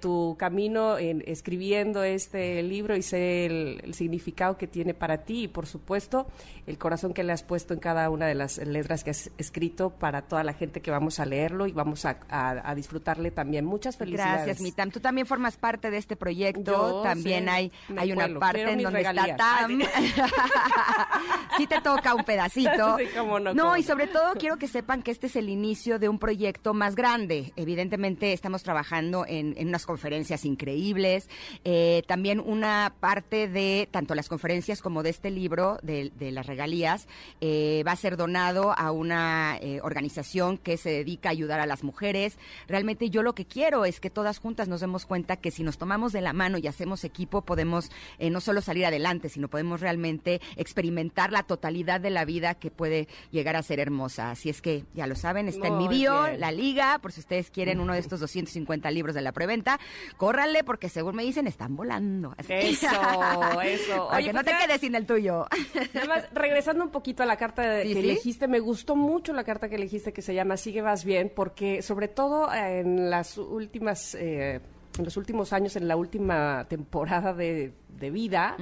tu 0.00 0.36
camino 0.38 0.98
en 0.98 1.24
escribiendo 1.26 2.04
este 2.04 2.62
libro 2.62 2.96
y 2.96 3.02
sé 3.02 3.46
el, 3.46 3.94
significado 3.94 4.56
que 4.56 4.68
tiene 4.68 4.94
para 4.94 5.24
ti 5.24 5.44
y 5.44 5.48
por 5.48 5.66
supuesto 5.66 6.28
el 6.66 6.78
corazón 6.78 7.12
que 7.12 7.24
le 7.24 7.32
has 7.32 7.42
puesto 7.42 7.74
en 7.74 7.80
cada 7.80 8.08
una 8.10 8.26
de 8.26 8.34
las 8.34 8.58
letras 8.58 9.02
que 9.02 9.10
has 9.10 9.30
escrito 9.36 9.90
para 9.90 10.22
toda 10.22 10.44
la 10.44 10.52
gente 10.52 10.80
que 10.80 10.90
vamos 10.90 11.18
a 11.18 11.26
leerlo 11.26 11.66
y 11.66 11.72
vamos 11.72 12.04
a, 12.04 12.74
disfrutarle 12.76 13.30
también. 13.30 13.64
Muchas 13.64 13.96
felicidades. 13.96 14.44
Gracias, 14.44 14.60
Mitam. 14.60 14.90
Tú 14.90 15.00
también 15.00 15.26
formas 15.26 15.56
parte 15.56 15.90
de 15.90 15.96
este 15.96 16.14
proyecto. 16.14 17.02
también 17.02 17.48
hay, 17.48 17.72
hay 17.96 18.12
una 18.12 18.28
parte 18.38 18.70
en 18.70 18.82
donde 18.82 19.00
está 19.00 19.36
Tam. 19.36 19.80
sí 21.56 21.66
te 21.66 21.80
toca 21.80 22.14
un 22.14 22.24
pedacito. 22.24 22.98
no, 23.16 23.54
no 23.54 23.76
y 23.76 23.82
sobre 23.82 24.06
todo 24.06 24.34
quiero 24.34 24.56
que 24.58 24.68
sepan 24.68 25.02
que 25.02 25.10
este 25.10 25.26
es 25.26 25.36
el 25.36 25.48
inicio 25.48 25.98
de 25.98 26.08
un 26.08 26.18
proyecto 26.18 26.74
más 26.74 26.94
grande. 26.94 27.52
Evidentemente 27.56 28.32
estamos 28.32 28.62
trabajando 28.62 29.24
en 29.26 29.47
en, 29.56 29.68
unas 29.68 29.86
conferencias 29.86 30.44
increíbles. 30.44 31.28
Eh, 31.64 32.02
también 32.06 32.40
una 32.40 32.94
parte 33.00 33.48
de 33.48 33.88
tanto 33.90 34.14
las 34.14 34.28
conferencias 34.28 34.82
como 34.82 35.02
de 35.02 35.10
este 35.10 35.30
libro 35.30 35.78
de, 35.82 36.12
las 36.18 36.46
regalías 36.46 37.08
eh, 37.40 37.82
va 37.86 37.92
a 37.92 37.96
ser 37.96 38.16
donado 38.16 38.72
a 38.76 38.92
una 38.92 39.56
eh, 39.60 39.80
organización 39.82 40.58
que 40.58 40.76
se 40.76 40.90
dedica 40.90 41.28
a 41.28 41.32
ayudar 41.32 41.60
a 41.60 41.66
las 41.66 41.82
mujeres. 41.82 42.38
Realmente 42.66 43.10
yo 43.10 43.22
lo 43.22 43.34
que 43.34 43.46
quiero 43.46 43.84
es 43.84 44.00
que 44.00 44.10
todas 44.10 44.38
juntas 44.38 44.68
nos 44.68 44.80
demos 44.80 45.06
cuenta 45.06 45.36
que 45.36 45.50
si 45.50 45.62
nos 45.62 45.78
tomamos 45.78 46.12
de 46.12 46.20
la 46.20 46.32
mano 46.32 46.58
y 46.58 46.66
hacemos 46.66 47.04
equipo 47.04 47.42
podemos 47.42 47.90
no 48.20 48.40
solo 48.40 48.60
salir 48.60 48.84
adelante, 48.86 49.28
sino 49.28 49.48
podemos 49.48 49.80
realmente 49.80 50.40
experimentar 50.56 51.32
la 51.32 51.42
totalidad 51.42 52.00
de 52.00 52.10
la 52.10 52.24
vida 52.24 52.54
que 52.54 52.70
puede 52.70 53.08
llegar 53.30 53.56
a 53.56 53.62
ser 53.62 53.80
hermosa. 53.80 54.30
Así 54.30 54.50
es 54.50 54.62
que 54.62 54.84
ya 54.94 55.06
lo 55.06 55.14
saben, 55.14 55.48
está 55.48 55.68
en 55.68 55.78
mi 55.78 55.88
bio, 55.88 56.28
la 56.36 56.52
liga, 56.52 56.98
por 57.00 57.12
si 57.12 57.20
ustedes 57.20 57.50
quieren 57.50 57.80
uno 57.80 57.92
de 57.92 58.00
estos 58.00 58.20
250 58.20 58.90
libros 58.90 59.14
de 59.14 59.22
la 59.22 59.32
preventa, 59.38 59.78
córranle 60.16 60.64
porque 60.64 60.88
según 60.88 61.14
me 61.14 61.22
dicen 61.22 61.46
están 61.46 61.76
volando. 61.76 62.34
Eso, 62.48 62.88
eso. 63.62 64.08
Oye, 64.08 64.32
no 64.32 64.42
te 64.42 64.50
quedes 64.56 64.80
sin 64.80 64.96
el 64.96 65.06
tuyo. 65.06 65.46
Además, 65.94 66.26
regresando 66.32 66.82
un 66.82 66.90
poquito 66.90 67.22
a 67.22 67.26
la 67.26 67.36
carta 67.36 67.82
que 67.82 67.92
elegiste, 67.92 68.48
me 68.48 68.58
gustó 68.58 68.96
mucho 68.96 69.32
la 69.32 69.44
carta 69.44 69.68
que 69.68 69.76
elegiste 69.76 70.12
que 70.12 70.22
se 70.22 70.34
llama 70.34 70.56
Sigue 70.56 70.82
vas 70.82 71.04
bien, 71.04 71.30
porque 71.34 71.82
sobre 71.82 72.08
todo 72.08 72.52
en 72.52 73.10
las 73.10 73.38
últimas... 73.38 74.16
Eh, 74.16 74.60
en 74.98 75.04
los 75.04 75.16
últimos 75.16 75.52
años, 75.52 75.76
en 75.76 75.86
la 75.86 75.94
última 75.94 76.66
temporada 76.68 77.32
de, 77.32 77.72
vida, 78.10 78.56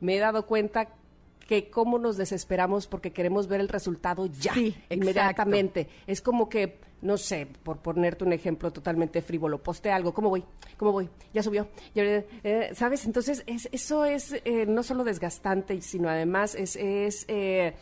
me 0.00 0.16
he 0.16 0.18
dado 0.18 0.46
cuenta 0.46 0.88
que 1.52 1.68
cómo 1.68 1.98
nos 1.98 2.16
desesperamos 2.16 2.86
porque 2.86 3.12
queremos 3.12 3.46
ver 3.46 3.60
el 3.60 3.68
resultado 3.68 4.24
ya, 4.24 4.54
inmediatamente. 4.88 5.86
Es 6.06 6.22
como 6.22 6.48
que 6.48 6.80
no 7.02 7.18
sé, 7.18 7.46
por 7.62 7.76
ponerte 7.78 8.24
un 8.24 8.32
ejemplo 8.32 8.72
totalmente 8.72 9.20
frívolo, 9.20 9.62
poste 9.62 9.90
algo, 9.90 10.14
¿cómo 10.14 10.30
voy? 10.30 10.42
¿Cómo 10.78 10.92
voy? 10.92 11.10
Ya 11.34 11.42
subió. 11.42 11.68
Eh, 11.94 12.70
¿Sabes? 12.74 13.04
Entonces, 13.04 13.42
es, 13.46 13.68
eso 13.70 14.06
es 14.06 14.32
eh, 14.46 14.64
no 14.66 14.82
solo 14.82 15.04
desgastante, 15.04 15.82
sino 15.82 16.08
además 16.08 16.54
es, 16.54 16.74
es 16.76 17.26
eh, 17.28 17.74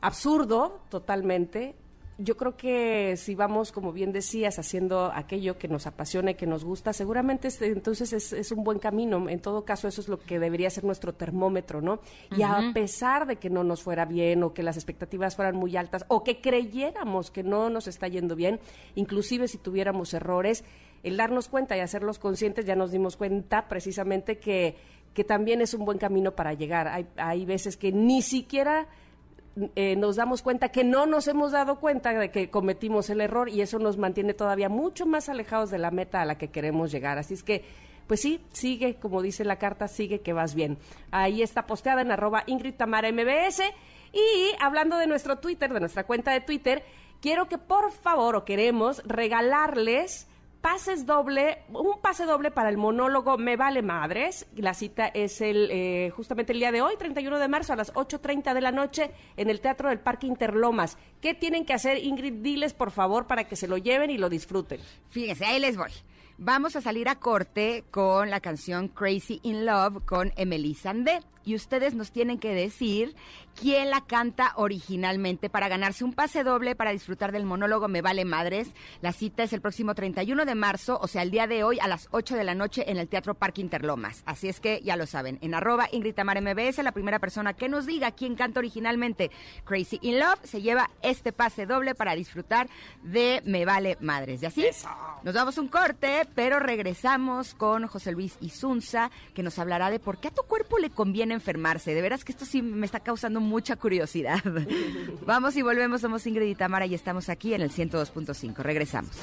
absurdo 0.00 0.80
totalmente 0.88 1.76
yo 2.18 2.36
creo 2.36 2.56
que 2.56 3.16
si 3.16 3.34
vamos, 3.34 3.72
como 3.72 3.92
bien 3.92 4.12
decías, 4.12 4.58
haciendo 4.58 5.10
aquello 5.14 5.58
que 5.58 5.68
nos 5.68 5.86
apasiona 5.86 6.32
y 6.32 6.34
que 6.34 6.46
nos 6.46 6.64
gusta, 6.64 6.92
seguramente 6.92 7.48
este, 7.48 7.66
entonces 7.66 8.12
es, 8.12 8.52
un 8.52 8.64
buen 8.64 8.78
camino. 8.78 9.28
En 9.28 9.40
todo 9.40 9.64
caso, 9.64 9.88
eso 9.88 10.00
es 10.00 10.08
lo 10.08 10.18
que 10.18 10.38
debería 10.38 10.68
ser 10.70 10.84
nuestro 10.84 11.14
termómetro, 11.14 11.80
¿no? 11.80 12.00
Y 12.36 12.42
a 12.42 12.70
pesar 12.74 13.26
de 13.26 13.36
que 13.36 13.50
no 13.50 13.64
nos 13.64 13.82
fuera 13.82 14.04
bien 14.04 14.42
o 14.42 14.52
que 14.52 14.62
las 14.62 14.76
expectativas 14.76 15.36
fueran 15.36 15.56
muy 15.56 15.76
altas 15.76 16.04
o 16.08 16.22
que 16.22 16.40
creyéramos 16.40 17.30
que 17.30 17.42
no 17.42 17.70
nos 17.70 17.86
está 17.88 18.08
yendo 18.08 18.36
bien, 18.36 18.60
inclusive 18.94 19.48
si 19.48 19.58
tuviéramos 19.58 20.12
errores, 20.12 20.64
el 21.02 21.16
darnos 21.16 21.48
cuenta 21.48 21.76
y 21.76 21.80
hacerlos 21.80 22.18
conscientes, 22.18 22.66
ya 22.66 22.76
nos 22.76 22.92
dimos 22.92 23.16
cuenta 23.16 23.68
precisamente 23.68 24.38
que, 24.38 24.76
que 25.14 25.24
también 25.24 25.60
es 25.60 25.74
un 25.74 25.84
buen 25.84 25.98
camino 25.98 26.32
para 26.32 26.52
llegar. 26.52 26.88
Hay, 26.88 27.06
hay 27.16 27.44
veces 27.46 27.76
que 27.76 27.90
ni 27.90 28.22
siquiera 28.22 28.86
eh, 29.76 29.96
nos 29.96 30.16
damos 30.16 30.40
cuenta 30.40 30.70
que 30.70 30.82
no 30.82 31.04
nos 31.04 31.28
hemos 31.28 31.52
dado 31.52 31.78
cuenta 31.78 32.12
de 32.12 32.30
que 32.30 32.48
cometimos 32.48 33.10
el 33.10 33.20
error 33.20 33.48
y 33.50 33.60
eso 33.60 33.78
nos 33.78 33.98
mantiene 33.98 34.32
todavía 34.32 34.68
mucho 34.68 35.04
más 35.04 35.28
alejados 35.28 35.70
de 35.70 35.78
la 35.78 35.90
meta 35.90 36.22
a 36.22 36.24
la 36.24 36.38
que 36.38 36.48
queremos 36.48 36.90
llegar. 36.90 37.18
Así 37.18 37.34
es 37.34 37.42
que, 37.42 37.64
pues 38.06 38.20
sí, 38.20 38.40
sigue, 38.52 38.94
como 38.94 39.20
dice 39.20 39.44
la 39.44 39.56
carta, 39.56 39.88
sigue 39.88 40.20
que 40.20 40.32
vas 40.32 40.54
bien. 40.54 40.78
Ahí 41.10 41.42
está 41.42 41.66
posteada 41.66 42.00
en 42.00 42.10
arroba 42.10 42.44
Ingrid 42.46 42.74
Tamara 42.74 43.12
MBS. 43.12 43.62
Y 44.12 44.54
hablando 44.58 44.96
de 44.96 45.06
nuestro 45.06 45.36
Twitter, 45.36 45.72
de 45.72 45.80
nuestra 45.80 46.04
cuenta 46.04 46.32
de 46.32 46.40
Twitter, 46.40 46.82
quiero 47.20 47.46
que 47.48 47.58
por 47.58 47.92
favor 47.92 48.36
o 48.36 48.44
queremos 48.44 49.02
regalarles 49.04 50.28
pases 50.62 51.04
doble, 51.04 51.58
un 51.68 52.00
pase 52.00 52.24
doble 52.24 52.50
para 52.50 52.70
el 52.70 52.78
monólogo 52.78 53.36
Me 53.36 53.56
Vale 53.56 53.82
Madres. 53.82 54.46
La 54.56 54.72
cita 54.72 55.08
es 55.08 55.40
el 55.40 55.68
eh, 55.70 56.10
justamente 56.16 56.52
el 56.52 56.60
día 56.60 56.72
de 56.72 56.80
hoy, 56.80 56.94
31 56.96 57.38
de 57.38 57.48
marzo, 57.48 57.72
a 57.72 57.76
las 57.76 57.92
8.30 57.92 58.54
de 58.54 58.60
la 58.60 58.72
noche, 58.72 59.10
en 59.36 59.50
el 59.50 59.60
Teatro 59.60 59.90
del 59.90 59.98
Parque 59.98 60.26
Interlomas. 60.26 60.96
¿Qué 61.20 61.34
tienen 61.34 61.66
que 61.66 61.74
hacer, 61.74 61.98
Ingrid? 61.98 62.42
Diles, 62.42 62.72
por 62.72 62.92
favor, 62.92 63.26
para 63.26 63.44
que 63.44 63.56
se 63.56 63.68
lo 63.68 63.76
lleven 63.76 64.10
y 64.10 64.18
lo 64.18 64.30
disfruten. 64.30 64.80
Fíjense, 65.10 65.44
ahí 65.44 65.60
les 65.60 65.76
voy. 65.76 65.90
Vamos 66.38 66.76
a 66.76 66.80
salir 66.80 67.08
a 67.08 67.16
corte 67.16 67.84
con 67.90 68.30
la 68.30 68.40
canción 68.40 68.88
Crazy 68.88 69.40
in 69.42 69.66
Love 69.66 70.04
con 70.06 70.32
Emily 70.36 70.74
Sandé 70.74 71.20
y 71.44 71.54
ustedes 71.54 71.94
nos 71.94 72.12
tienen 72.12 72.38
que 72.38 72.54
decir 72.54 73.14
quién 73.54 73.90
la 73.90 74.00
canta 74.00 74.52
originalmente 74.56 75.50
para 75.50 75.68
ganarse 75.68 76.04
un 76.04 76.12
pase 76.12 76.44
doble 76.44 76.74
para 76.74 76.92
disfrutar 76.92 77.32
del 77.32 77.44
monólogo 77.44 77.88
Me 77.88 78.02
Vale 78.02 78.24
Madres. 78.24 78.70
La 79.00 79.12
cita 79.12 79.42
es 79.42 79.52
el 79.52 79.60
próximo 79.60 79.94
31 79.94 80.44
de 80.44 80.54
marzo, 80.54 80.98
o 81.00 81.08
sea, 81.08 81.22
el 81.22 81.30
día 81.30 81.46
de 81.46 81.64
hoy 81.64 81.78
a 81.80 81.88
las 81.88 82.08
8 82.10 82.36
de 82.36 82.44
la 82.44 82.54
noche 82.54 82.90
en 82.90 82.96
el 82.96 83.08
Teatro 83.08 83.34
Parque 83.34 83.60
Interlomas. 83.60 84.22
Así 84.26 84.48
es 84.48 84.60
que 84.60 84.80
ya 84.82 84.96
lo 84.96 85.06
saben, 85.06 85.38
en 85.42 85.54
arroba 85.54 85.88
Ingrid 85.92 86.14
Tamar 86.14 86.40
MBS, 86.40 86.82
la 86.82 86.92
primera 86.92 87.18
persona 87.18 87.54
que 87.54 87.68
nos 87.68 87.86
diga 87.86 88.12
quién 88.12 88.34
canta 88.34 88.60
originalmente 88.60 89.30
Crazy 89.64 89.98
in 90.02 90.18
Love 90.18 90.40
se 90.44 90.62
lleva 90.62 90.90
este 91.02 91.32
pase 91.32 91.66
doble 91.66 91.94
para 91.94 92.14
disfrutar 92.14 92.68
de 93.02 93.42
Me 93.44 93.64
Vale 93.64 93.96
Madres. 94.00 94.42
Y 94.42 94.46
así 94.46 94.66
nos 95.22 95.34
damos 95.34 95.58
un 95.58 95.68
corte, 95.68 96.26
pero 96.34 96.58
regresamos 96.58 97.54
con 97.54 97.86
José 97.86 98.12
Luis 98.12 98.36
Isunza, 98.40 99.10
que 99.34 99.42
nos 99.42 99.58
hablará 99.58 99.90
de 99.90 100.00
por 100.00 100.18
qué 100.18 100.28
a 100.28 100.34
tu 100.34 100.42
cuerpo 100.42 100.78
le 100.78 100.90
conviene 100.90 101.31
enfermarse. 101.32 101.94
De 101.94 102.02
veras 102.02 102.24
que 102.24 102.32
esto 102.32 102.44
sí 102.44 102.62
me 102.62 102.86
está 102.86 103.00
causando 103.00 103.40
mucha 103.40 103.76
curiosidad. 103.76 104.42
Vamos 105.26 105.56
y 105.56 105.62
volvemos, 105.62 106.00
somos 106.00 106.26
Ingrid 106.26 106.48
y 106.48 106.54
Tamara 106.54 106.86
y 106.86 106.94
estamos 106.94 107.28
aquí 107.28 107.54
en 107.54 107.62
el 107.62 107.70
102.5. 107.70 108.56
Regresamos. 108.58 109.16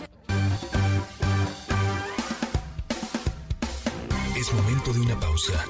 Es 4.37 4.53
momento 4.53 4.93
de 4.93 4.99
una 5.01 5.19
pausa. 5.19 5.65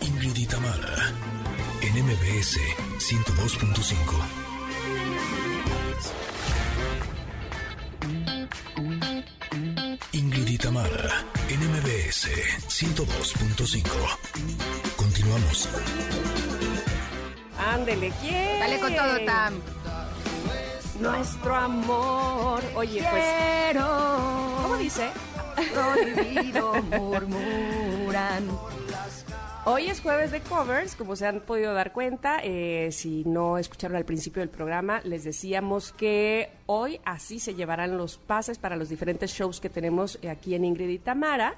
Ingrid 0.00 0.36
y 0.36 0.46
Tamara 0.46 1.12
en 1.82 2.04
MBS 2.04 2.58
102.5. 2.98 4.40
Ingrid 10.12 10.48
y 10.48 10.58
Tamara, 10.58 11.24
NMBS 11.48 12.28
102.5. 12.68 14.99
Continuamos. 15.30 15.68
Ándele, 17.56 18.12
¿quién? 18.20 18.58
Dale 18.58 18.80
con 18.80 18.94
todo, 18.94 19.24
Tam. 19.24 19.60
Nuestro 21.00 21.54
amor. 21.54 22.62
Oye, 22.74 23.04
pues. 23.08 23.24
Quiero. 23.24 24.58
¿Cómo 24.62 24.76
dice? 24.76 25.10
Prohibido 25.72 26.82
murmuran. 26.82 28.48
Hoy 29.66 29.86
es 29.88 30.00
jueves 30.00 30.32
de 30.32 30.40
covers, 30.40 30.96
como 30.96 31.14
se 31.14 31.26
han 31.26 31.40
podido 31.40 31.74
dar 31.74 31.92
cuenta. 31.92 32.40
Eh, 32.42 32.88
si 32.90 33.22
no 33.24 33.56
escucharon 33.56 33.96
al 33.96 34.04
principio 34.04 34.40
del 34.40 34.48
programa, 34.48 35.00
les 35.04 35.22
decíamos 35.22 35.92
que 35.92 36.50
hoy 36.66 37.00
así 37.04 37.38
se 37.38 37.54
llevarán 37.54 37.96
los 37.96 38.16
pases 38.16 38.58
para 38.58 38.74
los 38.74 38.88
diferentes 38.88 39.30
shows 39.30 39.60
que 39.60 39.70
tenemos 39.70 40.18
aquí 40.28 40.54
en 40.56 40.64
Ingrid 40.64 40.88
y 40.88 40.98
Tamara. 40.98 41.56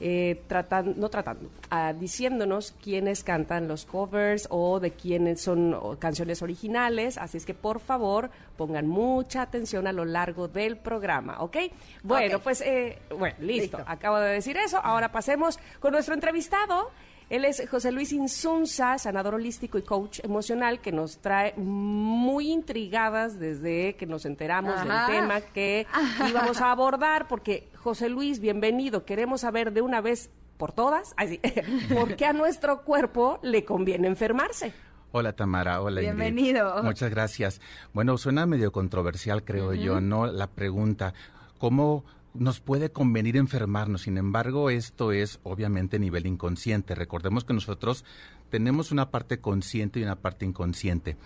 Eh, 0.00 0.42
tratando, 0.48 0.92
no 0.96 1.08
tratando, 1.08 1.48
ah, 1.70 1.92
diciéndonos 1.92 2.74
quiénes 2.82 3.22
cantan 3.22 3.68
los 3.68 3.84
covers 3.84 4.48
o 4.50 4.80
de 4.80 4.90
quiénes 4.90 5.40
son 5.40 5.96
canciones 6.00 6.42
originales. 6.42 7.16
Así 7.16 7.36
es 7.36 7.46
que 7.46 7.54
por 7.54 7.78
favor 7.78 8.30
pongan 8.56 8.88
mucha 8.88 9.42
atención 9.42 9.86
a 9.86 9.92
lo 9.92 10.04
largo 10.04 10.48
del 10.48 10.76
programa, 10.76 11.40
¿ok? 11.40 11.56
Bueno, 12.02 12.40
pues, 12.40 12.60
eh, 12.62 12.98
bueno, 13.16 13.36
listo. 13.38 13.78
Acabo 13.86 14.18
de 14.18 14.32
decir 14.32 14.56
eso. 14.56 14.78
Ahora 14.82 15.12
pasemos 15.12 15.60
con 15.78 15.92
nuestro 15.92 16.14
entrevistado. 16.14 16.90
Él 17.30 17.44
es 17.44 17.62
José 17.70 17.90
Luis 17.90 18.12
Insunza, 18.12 18.98
sanador 18.98 19.34
holístico 19.34 19.78
y 19.78 19.82
coach 19.82 20.20
emocional, 20.22 20.80
que 20.80 20.92
nos 20.92 21.18
trae 21.18 21.54
muy 21.56 22.52
intrigadas 22.52 23.38
desde 23.38 23.96
que 23.96 24.06
nos 24.06 24.26
enteramos 24.26 24.74
del 24.80 25.06
tema 25.06 25.40
que 25.40 25.86
íbamos 26.28 26.60
a 26.60 26.70
abordar, 26.70 27.26
porque 27.26 27.68
José 27.76 28.08
Luis, 28.08 28.40
bienvenido, 28.40 29.04
queremos 29.04 29.40
saber 29.40 29.72
de 29.72 29.80
una 29.80 30.00
vez 30.00 30.30
por 30.58 30.72
todas, 30.72 31.14
¿por 31.94 32.16
qué 32.16 32.26
a 32.26 32.32
nuestro 32.32 32.82
cuerpo 32.82 33.38
le 33.42 33.64
conviene 33.64 34.06
enfermarse? 34.06 34.72
Hola 35.12 35.32
Tamara, 35.32 35.80
hola 35.80 36.00
Bienvenido. 36.00 36.82
Muchas 36.82 37.08
gracias. 37.08 37.60
Bueno, 37.92 38.18
suena 38.18 38.46
medio 38.46 38.72
controversial, 38.72 39.44
creo 39.44 39.72
yo, 39.72 40.00
¿no? 40.00 40.26
La 40.26 40.48
pregunta, 40.48 41.14
¿cómo 41.58 42.04
nos 42.34 42.60
puede 42.60 42.90
convenir 42.90 43.36
enfermarnos. 43.36 44.02
Sin 44.02 44.18
embargo, 44.18 44.70
esto 44.70 45.12
es 45.12 45.40
obviamente 45.42 45.98
nivel 45.98 46.26
inconsciente. 46.26 46.94
Recordemos 46.94 47.44
que 47.44 47.54
nosotros 47.54 48.04
tenemos 48.50 48.92
una 48.92 49.10
parte 49.10 49.38
consciente 49.38 50.00
y 50.00 50.02
una 50.02 50.16
parte 50.16 50.44
inconsciente. 50.44 51.16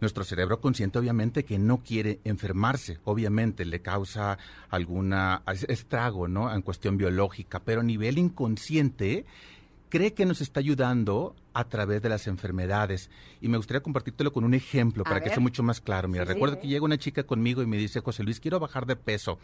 Nuestro 0.00 0.22
cerebro 0.22 0.60
consciente 0.60 0.98
obviamente 0.98 1.44
que 1.44 1.58
no 1.58 1.82
quiere 1.82 2.20
enfermarse, 2.22 2.98
obviamente 3.02 3.64
le 3.64 3.82
causa 3.82 4.38
alguna 4.70 5.42
estrago, 5.66 6.28
¿no? 6.28 6.54
En 6.54 6.62
cuestión 6.62 6.96
biológica, 6.96 7.60
pero 7.64 7.80
a 7.80 7.84
nivel 7.84 8.18
inconsciente 8.18 9.26
cree 9.88 10.12
que 10.12 10.26
nos 10.26 10.40
está 10.40 10.60
ayudando 10.60 11.34
a 11.54 11.64
través 11.64 12.02
de 12.02 12.08
las 12.08 12.26
enfermedades. 12.26 13.10
Y 13.40 13.48
me 13.48 13.56
gustaría 13.56 13.82
compartírtelo 13.82 14.32
con 14.32 14.44
un 14.44 14.54
ejemplo 14.54 15.04
para 15.04 15.20
que 15.20 15.30
sea 15.30 15.40
mucho 15.40 15.62
más 15.62 15.80
claro. 15.80 16.08
Mira, 16.08 16.24
recuerdo 16.24 16.60
que 16.60 16.68
llega 16.68 16.84
una 16.84 16.98
chica 16.98 17.24
conmigo 17.24 17.62
y 17.62 17.66
me 17.66 17.76
dice, 17.76 18.00
José 18.00 18.22
Luis, 18.22 18.40
quiero 18.40 18.60
bajar 18.60 18.86
de 18.86 18.96
peso. 18.96 19.38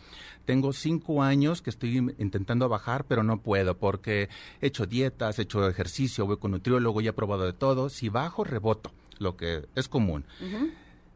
Tengo 0.44 0.72
cinco 0.72 1.22
años 1.22 1.62
que 1.62 1.70
estoy 1.70 1.98
intentando 2.18 2.68
bajar, 2.68 3.04
pero 3.04 3.22
no 3.22 3.40
puedo 3.40 3.76
porque 3.76 4.28
he 4.60 4.66
hecho 4.66 4.86
dietas, 4.86 5.38
he 5.38 5.42
hecho 5.42 5.68
ejercicio, 5.68 6.26
voy 6.26 6.36
con 6.36 6.52
nutriólogo, 6.52 7.00
ya 7.00 7.10
he 7.10 7.14
probado 7.14 7.44
de 7.44 7.52
todo. 7.52 7.88
Si 7.88 8.08
bajo, 8.08 8.44
reboto, 8.44 8.92
lo 9.18 9.36
que 9.36 9.66
es 9.74 9.88
común. 9.88 10.24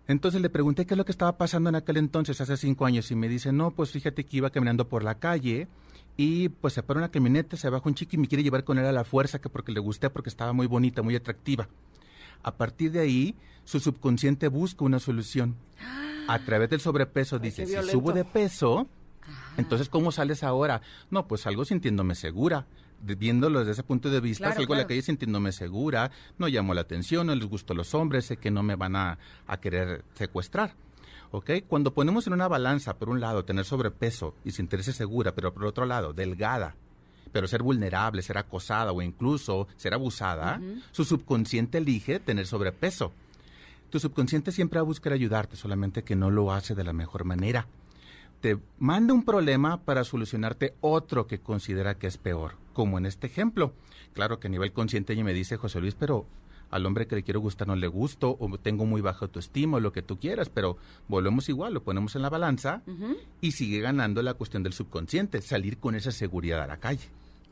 Entonces 0.08 0.40
le 0.40 0.48
pregunté 0.48 0.86
qué 0.86 0.94
es 0.94 0.98
lo 0.98 1.04
que 1.04 1.12
estaba 1.12 1.36
pasando 1.36 1.68
en 1.68 1.76
aquel 1.76 1.98
entonces, 1.98 2.40
hace 2.40 2.56
cinco 2.56 2.86
años, 2.86 3.10
y 3.10 3.14
me 3.14 3.28
dice, 3.28 3.52
no, 3.52 3.72
pues 3.72 3.90
fíjate 3.90 4.24
que 4.24 4.38
iba 4.38 4.50
caminando 4.50 4.88
por 4.88 5.04
la 5.04 5.16
calle 5.16 5.68
y 6.20 6.48
pues 6.48 6.74
se 6.74 6.82
para 6.82 6.98
una 6.98 7.12
camioneta, 7.12 7.56
se 7.56 7.70
baja 7.70 7.88
un 7.88 7.94
chico 7.94 8.16
y 8.16 8.18
me 8.18 8.26
quiere 8.26 8.42
llevar 8.42 8.64
con 8.64 8.76
él 8.76 8.84
a 8.84 8.90
la 8.90 9.04
fuerza, 9.04 9.40
que 9.40 9.48
porque 9.48 9.70
le 9.70 9.78
gusté, 9.78 10.10
porque 10.10 10.28
estaba 10.28 10.52
muy 10.52 10.66
bonita, 10.66 11.00
muy 11.00 11.14
atractiva. 11.14 11.68
A 12.42 12.56
partir 12.56 12.90
de 12.90 12.98
ahí, 12.98 13.36
su 13.64 13.78
subconsciente 13.78 14.48
busca 14.48 14.84
una 14.84 14.98
solución. 14.98 15.54
A 16.26 16.40
través 16.40 16.70
del 16.70 16.80
sobrepeso 16.80 17.38
dice, 17.38 17.66
si 17.66 17.76
subo 17.88 18.12
de 18.12 18.24
peso, 18.24 18.88
entonces 19.56 19.88
¿cómo 19.88 20.10
sales 20.10 20.42
ahora? 20.42 20.82
No, 21.08 21.28
pues 21.28 21.42
salgo 21.42 21.64
sintiéndome 21.64 22.16
segura. 22.16 22.66
viéndolo 23.00 23.60
desde 23.60 23.72
ese 23.72 23.84
punto 23.84 24.10
de 24.10 24.20
vista, 24.20 24.52
salgo 24.52 24.74
a 24.74 24.78
la 24.78 24.86
calle 24.88 25.02
sintiéndome 25.02 25.52
segura, 25.52 26.10
no 26.36 26.48
llamo 26.48 26.74
la 26.74 26.80
atención, 26.80 27.28
no 27.28 27.34
les 27.36 27.46
gusto 27.46 27.74
a 27.74 27.76
los 27.76 27.94
hombres, 27.94 28.26
sé 28.26 28.38
que 28.38 28.50
no 28.50 28.64
me 28.64 28.74
van 28.74 28.96
a 28.96 29.18
querer 29.60 30.04
secuestrar. 30.14 30.74
¿Ok? 31.30 31.50
Cuando 31.66 31.92
ponemos 31.92 32.26
en 32.26 32.32
una 32.32 32.48
balanza, 32.48 32.98
por 32.98 33.08
un 33.08 33.20
lado, 33.20 33.44
tener 33.44 33.64
sobrepeso 33.64 34.34
y 34.44 34.52
sentirse 34.52 34.92
segura, 34.92 35.34
pero 35.34 35.52
por 35.52 35.64
otro 35.64 35.86
lado, 35.86 36.12
delgada, 36.12 36.74
pero 37.32 37.46
ser 37.46 37.62
vulnerable, 37.62 38.22
ser 38.22 38.38
acosada 38.38 38.92
o 38.92 39.02
incluso 39.02 39.68
ser 39.76 39.94
abusada, 39.94 40.60
su 40.92 41.04
subconsciente 41.04 41.78
elige 41.78 42.20
tener 42.20 42.46
sobrepeso. 42.46 43.12
Tu 43.90 44.00
subconsciente 44.00 44.52
siempre 44.52 44.78
va 44.78 44.82
a 44.82 44.84
buscar 44.84 45.12
ayudarte, 45.12 45.56
solamente 45.56 46.02
que 46.02 46.16
no 46.16 46.30
lo 46.30 46.52
hace 46.52 46.74
de 46.74 46.84
la 46.84 46.92
mejor 46.92 47.24
manera. 47.24 47.66
Te 48.40 48.58
manda 48.78 49.14
un 49.14 49.24
problema 49.24 49.80
para 49.80 50.04
solucionarte 50.04 50.74
otro 50.80 51.26
que 51.26 51.40
considera 51.40 51.96
que 51.96 52.06
es 52.06 52.18
peor, 52.18 52.54
como 52.72 52.98
en 52.98 53.06
este 53.06 53.26
ejemplo. 53.26 53.72
Claro 54.14 54.38
que 54.38 54.48
a 54.48 54.50
nivel 54.50 54.72
consciente 54.72 55.12
ella 55.12 55.24
me 55.24 55.32
dice, 55.32 55.56
José 55.56 55.80
Luis, 55.80 55.94
pero 55.94 56.26
al 56.70 56.86
hombre 56.86 57.06
que 57.06 57.16
le 57.16 57.22
quiero 57.22 57.40
gustar 57.40 57.68
no 57.68 57.76
le 57.76 57.86
gusto 57.86 58.36
o 58.38 58.58
tengo 58.58 58.86
muy 58.86 59.00
baja 59.00 59.26
autoestima 59.26 59.76
o 59.76 59.80
lo 59.80 59.92
que 59.92 60.02
tú 60.02 60.18
quieras, 60.18 60.48
pero 60.48 60.76
volvemos 61.08 61.48
igual, 61.48 61.74
lo 61.74 61.82
ponemos 61.82 62.16
en 62.16 62.22
la 62.22 62.30
balanza 62.30 62.82
y 63.40 63.52
sigue 63.52 63.80
ganando 63.80 64.22
la 64.22 64.34
cuestión 64.34 64.62
del 64.62 64.72
subconsciente, 64.72 65.42
salir 65.42 65.78
con 65.78 65.94
esa 65.94 66.12
seguridad 66.12 66.62
a 66.62 66.66
la 66.66 66.78
calle. 66.78 67.08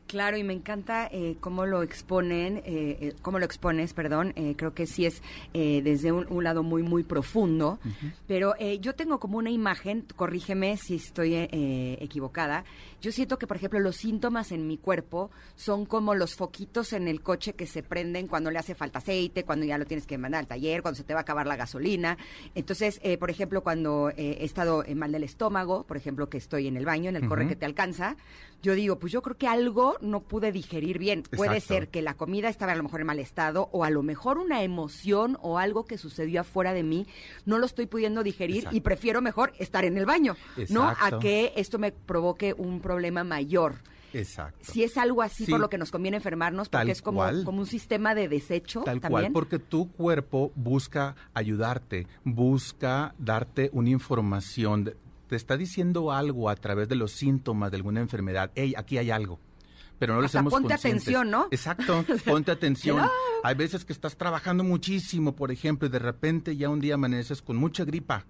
Claro, 0.07 0.37
y 0.37 0.43
me 0.43 0.53
encanta 0.53 1.09
eh, 1.11 1.35
cómo 1.41 1.65
lo 1.65 1.83
exponen, 1.83 2.59
eh, 2.59 2.97
eh, 3.01 3.15
cómo 3.21 3.39
lo 3.39 3.45
expones, 3.45 3.93
perdón. 3.93 4.33
creo 4.55 4.73
que 4.73 4.87
sí 4.87 5.05
es 5.05 5.21
desde 5.53 6.11
un, 6.13 6.43
lado 6.43 6.63
muy, 6.63 6.81
muy 6.81 7.03
profundo. 7.03 7.79
Pero 8.25 8.53
yo 8.79 8.95
tengo 8.95 9.19
como 9.19 9.37
una 9.37 9.49
imagen, 9.49 10.05
corrígeme 10.15 10.77
si 10.77 10.95
estoy 10.95 11.35
equivocada. 11.35 12.63
Yo 13.01 13.11
siento 13.11 13.37
que, 13.37 13.47
por 13.47 13.57
ejemplo, 13.57 13.79
los 13.79 13.97
síntomas 13.97 14.51
en 14.51 14.65
mi 14.65 14.77
cuerpo 14.77 15.29
son 15.55 15.85
como 15.85 16.15
los 16.15 16.35
foquitos 16.35 16.93
en 16.93 17.07
el 17.07 17.21
coche 17.21 17.53
que 17.53 17.67
se 17.67 17.83
prenden 17.83 18.27
cuando 18.27 18.49
le 18.49 18.59
hace 18.59 18.75
falta 18.75 18.99
aceite, 18.99 19.43
cuando 19.43 19.65
ya 19.65 19.77
lo 19.77 19.85
tienes 19.85 20.07
que 20.07 20.17
mandar 20.17 20.39
al 20.39 20.47
taller, 20.47 20.81
cuando 20.81 20.97
se 20.97 21.03
te 21.03 21.13
va 21.13 21.19
a 21.19 21.23
acabar 21.23 21.47
la 21.47 21.57
gasolina. 21.57 22.17
Entonces, 22.55 23.01
por 23.19 23.29
ejemplo, 23.29 23.61
cuando 23.61 24.09
he 24.15 24.43
estado 24.45 24.85
mal 24.95 25.11
del 25.11 25.23
estómago, 25.23 25.83
por 25.83 25.97
ejemplo, 25.97 26.29
que 26.29 26.37
estoy 26.37 26.67
en 26.67 26.77
el 26.77 26.85
baño, 26.85 27.09
en 27.09 27.17
el 27.17 27.27
corre 27.27 27.47
que 27.47 27.55
te 27.55 27.65
alcanza, 27.65 28.15
yo 28.61 28.73
digo, 28.73 28.99
pues 28.99 29.11
yo 29.11 29.21
creo 29.21 29.37
que 29.37 29.47
algo 29.47 29.97
no 30.01 30.21
pude 30.21 30.51
digerir 30.51 30.97
bien. 30.97 31.23
Puede 31.35 31.61
ser 31.61 31.89
que 31.89 32.01
la 32.01 32.15
comida 32.15 32.49
estaba 32.49 32.71
a 32.71 32.75
lo 32.75 32.83
mejor 32.83 33.01
en 33.01 33.07
mal 33.07 33.19
estado 33.19 33.69
o 33.71 33.83
a 33.83 33.89
lo 33.89 34.03
mejor 34.03 34.37
una 34.37 34.63
emoción 34.63 35.37
o 35.41 35.57
algo 35.57 35.85
que 35.85 35.97
sucedió 35.97 36.41
afuera 36.41 36.73
de 36.73 36.83
mí 36.83 37.07
no 37.45 37.59
lo 37.59 37.65
estoy 37.65 37.85
pudiendo 37.85 38.23
digerir 38.23 38.67
y 38.71 38.81
prefiero 38.81 39.21
mejor 39.21 39.53
estar 39.59 39.85
en 39.85 39.97
el 39.97 40.05
baño, 40.05 40.35
¿no? 40.69 40.83
A 40.83 41.19
que 41.19 41.53
esto 41.55 41.79
me 41.79 41.91
provoque 41.91 42.53
un 42.57 42.81
problema 42.81 43.23
mayor. 43.23 43.75
Exacto. 44.13 44.59
Si 44.61 44.83
es 44.83 44.97
algo 44.97 45.21
así 45.21 45.45
por 45.45 45.59
lo 45.59 45.69
que 45.69 45.77
nos 45.77 45.91
conviene 45.91 46.17
enfermarnos, 46.17 46.69
porque 46.69 46.91
es 46.91 47.01
como, 47.01 47.23
como 47.43 47.59
un 47.59 47.67
sistema 47.67 48.15
de 48.15 48.27
desecho. 48.27 48.81
Tal 48.83 49.01
cual, 49.01 49.31
porque 49.31 49.59
tu 49.59 49.91
cuerpo 49.91 50.51
busca 50.55 51.15
ayudarte, 51.33 52.07
busca 52.23 53.13
darte 53.17 53.69
una 53.73 53.89
información, 53.89 54.95
te 55.27 55.35
está 55.35 55.57
diciendo 55.57 56.11
algo 56.11 56.49
a 56.49 56.55
través 56.55 56.87
de 56.89 56.95
los 56.95 57.11
síntomas 57.11 57.71
de 57.71 57.77
alguna 57.77 58.01
enfermedad. 58.01 58.51
Hey, 58.55 58.73
aquí 58.77 58.97
hay 58.97 59.11
algo. 59.11 59.39
Pero 59.99 60.13
no 60.13 60.21
lo 60.21 60.27
hacemos 60.27 60.53
ponte 60.53 60.73
atención, 60.73 61.29
¿no? 61.31 61.47
Exacto, 61.51 62.05
ponte 62.25 62.51
atención. 62.51 63.01
hay 63.43 63.55
veces 63.55 63.83
que 63.83 63.93
estás 63.93 64.15
trabajando 64.15 64.63
muchísimo, 64.63 65.35
por 65.35 65.51
ejemplo, 65.51 65.87
y 65.87 65.91
de 65.91 65.99
repente 65.99 66.55
ya 66.55 66.69
un 66.69 66.79
día 66.79 66.95
amaneces 66.95 67.41
con 67.41 67.57
mucha 67.57 67.83
gripa. 67.83 68.25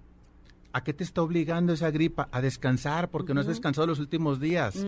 ¿A 0.73 0.83
qué 0.83 0.93
te 0.93 1.03
está 1.03 1.21
obligando 1.21 1.73
esa 1.73 1.89
gripa? 1.91 2.29
A 2.31 2.41
descansar, 2.41 3.09
porque 3.09 3.33
no 3.33 3.41
has 3.41 3.47
descansado 3.47 3.87
los 3.87 3.99
últimos 3.99 4.39
días. 4.39 4.85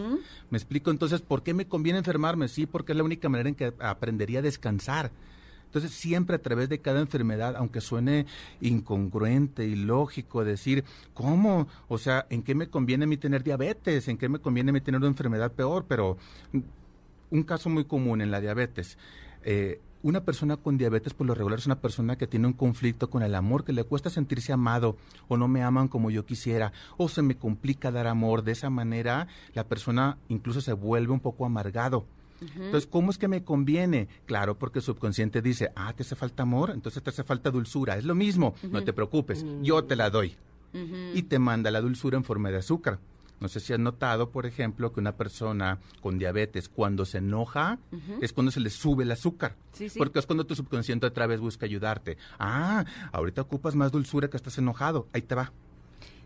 Me 0.50 0.58
explico 0.58 0.92
entonces, 0.92 1.22
¿por 1.22 1.42
qué 1.42 1.54
me 1.54 1.68
conviene 1.68 2.00
enfermarme? 2.00 2.48
Sí, 2.48 2.66
porque 2.66 2.92
es 2.92 2.98
la 2.98 3.04
única 3.04 3.28
manera 3.28 3.50
en 3.50 3.56
que 3.56 3.74
aprendería 3.80 4.40
a 4.40 4.44
descansar. 4.44 5.12
Entonces, 5.70 5.92
siempre 5.92 6.36
a 6.36 6.42
través 6.42 6.68
de 6.68 6.80
cada 6.80 7.00
enfermedad, 7.00 7.56
aunque 7.56 7.80
suene 7.80 8.26
incongruente 8.60 9.68
y 9.68 9.76
lógico 9.76 10.44
decir, 10.44 10.84
¿cómo? 11.14 11.68
O 11.88 12.00
sea, 12.00 12.26
¿en 12.32 12.42
qué 12.42 12.56
me 12.56 12.70
conviene 12.72 13.04
a 13.04 13.08
mí 13.08 13.18
tener 13.18 13.44
diabetes? 13.44 14.08
¿En 14.08 14.18
qué 14.18 14.30
me 14.30 14.40
conviene 14.40 14.72
a 14.72 14.74
mí 14.74 14.82
tener 14.82 14.98
una 14.98 15.08
enfermedad 15.08 15.52
peor? 15.52 15.86
Pero 15.88 16.18
mm, 16.54 16.60
un 17.30 17.44
caso 17.44 17.70
muy 17.70 17.86
común 17.86 18.22
en 18.22 18.32
la 18.32 18.42
diabetes. 18.42 18.98
Eh, 19.44 19.80
una 20.02 20.24
persona 20.24 20.58
con 20.58 20.80
diabetes 20.80 21.14
por 21.14 21.28
lo 21.28 21.36
regular 21.36 21.60
es 21.60 21.68
una 21.68 21.82
persona 21.82 22.18
que 22.18 22.26
tiene 22.26 22.48
un 22.48 22.54
conflicto 22.54 23.12
con 23.12 23.22
el 23.22 23.36
amor, 23.36 23.64
que 23.64 23.74
le 23.74 23.84
cuesta 23.84 24.10
sentirse 24.10 24.52
amado 24.52 24.98
o 25.28 25.38
no 25.38 25.48
me 25.48 25.62
aman 25.62 25.88
como 25.88 26.10
yo 26.10 26.26
quisiera 26.26 26.74
o 26.98 27.10
se 27.10 27.22
me 27.22 27.38
complica 27.38 27.92
dar 27.92 28.08
amor. 28.08 28.44
De 28.44 28.54
esa 28.54 28.72
manera 28.72 29.28
la 29.54 29.66
persona 29.66 30.18
incluso 30.30 30.62
se 30.62 30.74
vuelve 30.74 31.14
un 31.14 31.20
poco 31.20 31.46
amargado. 31.46 32.08
Entonces, 32.42 32.88
¿cómo 32.88 33.12
es 33.12 33.18
que 33.18 33.28
me 33.28 33.44
conviene? 33.44 34.08
Claro, 34.26 34.58
porque 34.58 34.80
el 34.80 34.84
subconsciente 34.84 35.42
dice, 35.42 35.72
ah, 35.76 35.94
te 35.94 36.04
hace 36.04 36.16
falta 36.16 36.44
amor, 36.44 36.72
entonces 36.72 37.04
te 37.04 37.10
hace 37.10 37.24
falta 37.24 37.52
dulzura. 37.52 37.98
Es 37.98 38.06
lo 38.06 38.16
mismo, 38.16 38.56
no 38.72 38.84
te 38.84 38.94
preocupes, 38.94 39.46
yo 39.62 39.84
te 39.84 39.96
la 39.96 40.10
doy. 40.10 40.36
Y 41.14 41.24
te 41.24 41.40
manda 41.40 41.72
la 41.72 41.82
dulzura 41.82 42.18
en 42.18 42.24
forma 42.24 42.52
de 42.52 42.58
azúcar. 42.58 43.00
No 43.40 43.48
sé 43.48 43.62
si 43.62 43.72
has 43.72 43.80
notado, 43.80 44.32
por 44.32 44.46
ejemplo, 44.46 44.92
que 44.92 45.00
una 45.00 45.14
persona 45.16 45.80
con 46.02 46.20
diabetes, 46.20 46.68
cuando 46.68 47.06
se 47.06 47.20
enoja, 47.20 47.80
es 48.22 48.34
cuando 48.34 48.52
se 48.52 48.60
le 48.60 48.70
sube 48.70 49.04
el 49.04 49.12
azúcar. 49.12 49.56
Porque 49.98 50.20
es 50.20 50.26
cuando 50.26 50.46
tu 50.46 50.56
subconsciente 50.56 51.08
otra 51.08 51.26
vez 51.26 51.40
busca 51.40 51.66
ayudarte. 51.66 52.18
Ah, 52.38 52.84
ahorita 53.14 53.42
ocupas 53.42 53.76
más 53.76 53.92
dulzura 53.94 54.30
que 54.30 54.38
estás 54.38 54.58
enojado. 54.58 55.08
Ahí 55.14 55.22
te 55.22 55.36
va. 55.36 55.52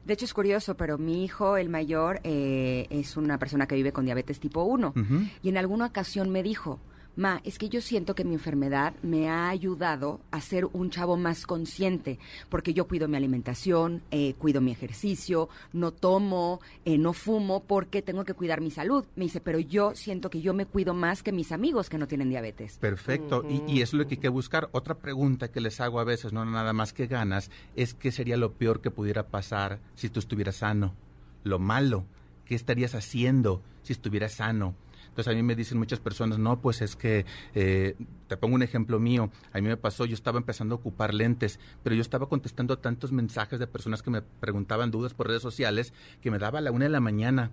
De 0.06 0.14
hecho, 0.14 0.26
es 0.26 0.34
curioso, 0.34 0.76
pero 0.76 0.98
mi 0.98 1.24
hijo, 1.24 1.58
el 1.58 1.70
mayor, 1.70 2.20
eh, 2.24 2.88
es 2.90 3.16
una 3.16 3.38
persona 3.40 3.68
que 3.68 3.76
vive 3.76 3.94
con 3.94 4.06
diabetes 4.06 4.40
tipo 4.40 4.64
1. 4.64 4.94
Y 5.42 5.50
en 5.50 5.58
alguna 5.58 5.86
ocasión 5.86 6.30
me 6.30 6.44
dijo, 6.44 6.80
Ma, 7.16 7.42
es 7.44 7.60
que 7.60 7.70
yo 7.70 7.80
siento 7.82 8.16
que 8.16 8.24
mi 8.24 8.34
enfermedad 8.34 8.96
me 9.04 9.30
ha 9.30 9.50
ayudado 9.50 10.20
a 10.32 10.42
ser 10.42 10.66
un 10.74 10.90
chavo 10.90 11.16
más 11.16 11.46
consciente, 11.46 12.18
porque 12.50 12.74
yo 12.74 12.88
cuido 12.88 13.08
mi 13.08 13.18
alimentación, 13.18 14.02
eh, 14.10 14.34
cuido 14.40 14.62
mi 14.62 14.72
ejercicio, 14.72 15.48
no 15.74 15.92
tomo, 15.92 16.60
eh, 16.86 16.98
no 16.98 17.14
fumo, 17.14 17.64
porque 17.64 18.02
tengo 18.02 18.26
que 18.26 18.34
cuidar 18.34 18.62
mi 18.62 18.72
salud. 18.72 19.06
Me 19.16 19.26
dice, 19.26 19.42
pero 19.42 19.60
yo 19.60 19.94
siento 19.96 20.32
que 20.32 20.42
yo 20.42 20.56
me 20.56 20.66
cuido 20.66 20.96
más 20.96 21.22
que 21.22 21.32
mis 21.32 21.52
amigos 21.52 21.90
que 21.90 22.00
no 22.00 22.08
tienen 22.08 22.30
diabetes. 22.30 22.78
Perfecto, 22.80 23.44
y, 23.48 23.62
y, 23.72 23.82
eso 23.82 23.96
es 23.96 24.02
lo 24.02 24.08
que 24.08 24.16
hay 24.16 24.22
que 24.22 24.30
buscar. 24.30 24.70
Otra 24.72 24.96
pregunta 24.96 25.52
que 25.52 25.62
les 25.62 25.80
hago 25.82 26.00
a 26.00 26.04
veces, 26.04 26.34
no 26.34 26.44
nada 26.46 26.74
más 26.74 26.94
que 26.94 27.06
ganas, 27.06 27.52
es 27.76 27.94
qué 27.94 28.12
sería 28.12 28.38
lo 28.38 28.54
peor 28.54 28.82
que 28.82 28.90
pudiera 28.90 29.28
pasar 29.28 29.80
si 29.94 30.10
tú 30.10 30.20
estuvieras 30.20 30.58
sano. 30.58 30.96
Lo 31.44 31.60
malo, 31.60 32.06
¿qué 32.46 32.56
estarías 32.56 32.96
haciendo 32.96 33.62
si 33.84 33.94
estuvieras 33.94 34.34
sano? 34.34 34.76
Entonces 35.14 35.32
a 35.32 35.36
mí 35.36 35.44
me 35.44 35.56
dicen 35.56 35.78
muchas 35.78 36.00
personas, 36.00 36.40
no, 36.40 36.60
pues 36.60 36.82
es 36.82 36.96
que, 36.96 37.28
eh, 37.54 37.96
te 38.28 38.36
pongo 38.36 38.56
un 38.56 38.64
ejemplo 38.64 39.00
mío, 39.00 39.30
a 39.52 39.62
mí 39.62 39.68
me 39.68 39.78
pasó, 39.78 40.06
yo 40.06 40.16
estaba 40.16 40.40
empezando 40.40 40.74
a 40.74 40.78
ocupar 40.80 41.14
lentes, 41.14 41.60
pero 41.84 41.96
yo 41.96 42.02
estaba 42.02 42.28
contestando 42.28 42.80
tantos 42.80 43.12
mensajes 43.12 43.60
de 43.60 43.68
personas 43.68 44.02
que 44.02 44.10
me 44.10 44.24
preguntaban 44.24 44.90
dudas 44.90 45.14
por 45.14 45.28
redes 45.28 45.44
sociales 45.44 45.94
que 46.20 46.32
me 46.32 46.40
daba 46.40 46.58
a 46.58 46.62
la 46.64 46.72
una 46.72 46.86
de 46.86 46.90
la 46.90 47.00
mañana 47.00 47.52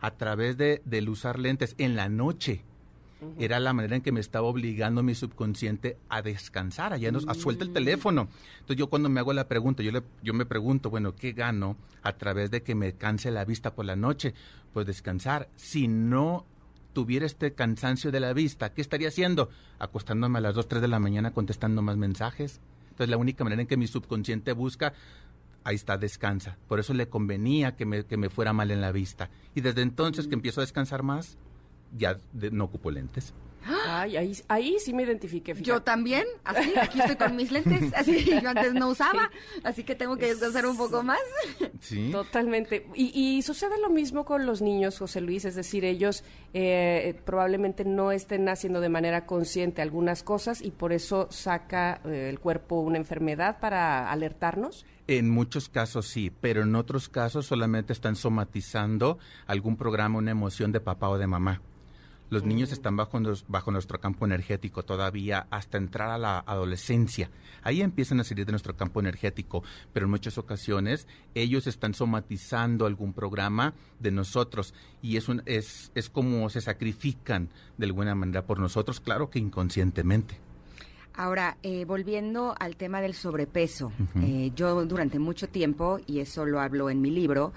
a 0.00 0.10
través 0.18 0.58
de, 0.58 0.82
del 0.84 1.08
usar 1.08 1.38
lentes 1.38 1.74
en 1.78 1.96
la 1.96 2.10
noche. 2.10 2.62
Era 3.38 3.58
la 3.58 3.72
manera 3.72 3.96
en 3.96 4.02
que 4.02 4.12
me 4.12 4.20
estaba 4.20 4.46
obligando 4.46 5.02
mi 5.02 5.14
subconsciente 5.14 5.96
a 6.10 6.20
descansar, 6.20 6.92
a, 6.92 6.98
no, 6.98 7.20
a 7.26 7.34
suelta 7.34 7.64
el 7.64 7.70
mm. 7.70 7.74
teléfono. 7.74 8.28
Entonces 8.60 8.76
yo 8.76 8.88
cuando 8.88 9.08
me 9.08 9.18
hago 9.18 9.32
la 9.32 9.48
pregunta, 9.48 9.82
yo, 9.82 9.92
le, 9.92 10.02
yo 10.22 10.34
me 10.34 10.44
pregunto, 10.44 10.90
bueno, 10.90 11.16
¿qué 11.16 11.32
gano 11.32 11.76
a 12.02 12.12
través 12.18 12.50
de 12.50 12.62
que 12.62 12.74
me 12.74 12.92
canse 12.92 13.30
la 13.30 13.46
vista 13.46 13.74
por 13.74 13.86
la 13.86 13.96
noche? 13.96 14.34
Pues 14.74 14.86
descansar. 14.86 15.48
Si 15.56 15.88
no 15.88 16.44
tuviera 16.98 17.26
este 17.26 17.52
cansancio 17.52 18.10
de 18.10 18.18
la 18.18 18.32
vista, 18.32 18.74
¿qué 18.74 18.80
estaría 18.80 19.06
haciendo? 19.06 19.50
Acostándome 19.78 20.38
a 20.38 20.40
las 20.40 20.56
2, 20.56 20.66
3 20.66 20.82
de 20.82 20.88
la 20.88 20.98
mañana 20.98 21.30
contestando 21.30 21.80
más 21.80 21.96
mensajes. 21.96 22.60
Entonces 22.90 23.08
la 23.08 23.16
única 23.16 23.44
manera 23.44 23.62
en 23.62 23.68
que 23.68 23.76
mi 23.76 23.86
subconsciente 23.86 24.52
busca, 24.52 24.94
ahí 25.62 25.76
está, 25.76 25.96
descansa. 25.96 26.58
Por 26.66 26.80
eso 26.80 26.94
le 26.94 27.08
convenía 27.08 27.76
que 27.76 27.86
me, 27.86 28.04
que 28.04 28.16
me 28.16 28.30
fuera 28.30 28.52
mal 28.52 28.72
en 28.72 28.80
la 28.80 28.90
vista. 28.90 29.30
Y 29.54 29.60
desde 29.60 29.82
entonces 29.82 30.26
que 30.26 30.34
empiezo 30.34 30.60
a 30.60 30.64
descansar 30.64 31.04
más, 31.04 31.38
ya 31.96 32.18
no 32.32 32.64
ocupo 32.64 32.90
lentes. 32.90 33.32
Ay, 33.88 34.16
ahí, 34.16 34.36
ahí 34.48 34.76
sí 34.78 34.92
me 34.92 35.02
identifiqué. 35.02 35.54
Yo 35.54 35.80
también, 35.82 36.24
así, 36.44 36.72
aquí 36.76 37.00
estoy 37.00 37.16
con 37.16 37.36
mis 37.36 37.50
lentes, 37.50 37.92
así 37.96 38.24
yo 38.24 38.48
antes 38.48 38.74
no 38.74 38.88
usaba, 38.88 39.30
así 39.64 39.82
que 39.82 39.94
tengo 39.94 40.16
que 40.16 40.26
descansar 40.26 40.66
un 40.66 40.76
poco 40.76 41.02
más. 41.02 41.20
Sí. 41.80 42.10
Totalmente. 42.12 42.86
Y, 42.94 43.40
sucede 43.42 43.80
lo 43.80 43.88
mismo 43.88 44.24
con 44.24 44.46
los 44.46 44.60
niños, 44.60 44.98
José 44.98 45.20
Luis, 45.20 45.44
es 45.44 45.54
decir, 45.54 45.84
ellos 45.84 46.24
eh, 46.52 47.18
probablemente 47.24 47.84
no 47.84 48.12
estén 48.12 48.48
haciendo 48.48 48.80
de 48.80 48.88
manera 48.88 49.26
consciente 49.26 49.80
algunas 49.80 50.22
cosas 50.22 50.60
y 50.60 50.70
por 50.70 50.92
eso 50.92 51.28
saca 51.30 52.00
eh, 52.04 52.28
el 52.28 52.40
cuerpo 52.40 52.80
una 52.80 52.98
enfermedad 52.98 53.58
para 53.60 54.10
alertarnos. 54.10 54.84
En 55.06 55.30
muchos 55.30 55.70
casos 55.70 56.06
sí, 56.06 56.30
pero 56.30 56.62
en 56.62 56.74
otros 56.74 57.08
casos 57.08 57.46
solamente 57.46 57.94
están 57.94 58.16
somatizando 58.16 59.18
algún 59.46 59.76
programa, 59.78 60.18
una 60.18 60.32
emoción 60.32 60.70
de 60.70 60.80
papá 60.80 61.08
o 61.08 61.16
de 61.16 61.26
mamá. 61.26 61.62
Los 62.30 62.44
niños 62.44 62.72
están 62.72 62.96
bajo, 62.96 63.20
bajo 63.48 63.70
nuestro 63.70 64.00
campo 64.00 64.26
energético 64.26 64.84
todavía 64.84 65.46
hasta 65.50 65.78
entrar 65.78 66.10
a 66.10 66.18
la 66.18 66.38
adolescencia. 66.40 67.30
Ahí 67.62 67.80
empiezan 67.80 68.20
a 68.20 68.24
salir 68.24 68.44
de 68.44 68.52
nuestro 68.52 68.76
campo 68.76 69.00
energético, 69.00 69.62
pero 69.92 70.06
en 70.06 70.10
muchas 70.10 70.36
ocasiones 70.38 71.06
ellos 71.34 71.66
están 71.66 71.94
somatizando 71.94 72.86
algún 72.86 73.12
programa 73.12 73.74
de 73.98 74.10
nosotros 74.10 74.74
y 75.02 75.16
es, 75.16 75.28
un, 75.28 75.42
es, 75.46 75.90
es 75.94 76.10
como 76.10 76.48
se 76.50 76.60
sacrifican 76.60 77.48
de 77.76 77.86
alguna 77.86 78.14
manera 78.14 78.46
por 78.46 78.58
nosotros, 78.58 79.00
claro 79.00 79.30
que 79.30 79.38
inconscientemente. 79.38 80.47
Ahora, 81.18 81.56
eh, 81.64 81.84
volviendo 81.84 82.54
al 82.60 82.76
tema 82.76 83.00
del 83.00 83.12
sobrepeso, 83.12 83.90
eh, 84.22 84.52
yo 84.54 84.86
durante 84.86 85.18
mucho 85.18 85.48
tiempo, 85.48 85.98
y 86.06 86.20
eso 86.20 86.46
lo 86.46 86.60
hablo 86.60 86.90
en 86.90 87.00
mi 87.00 87.10
libro, 87.10 87.52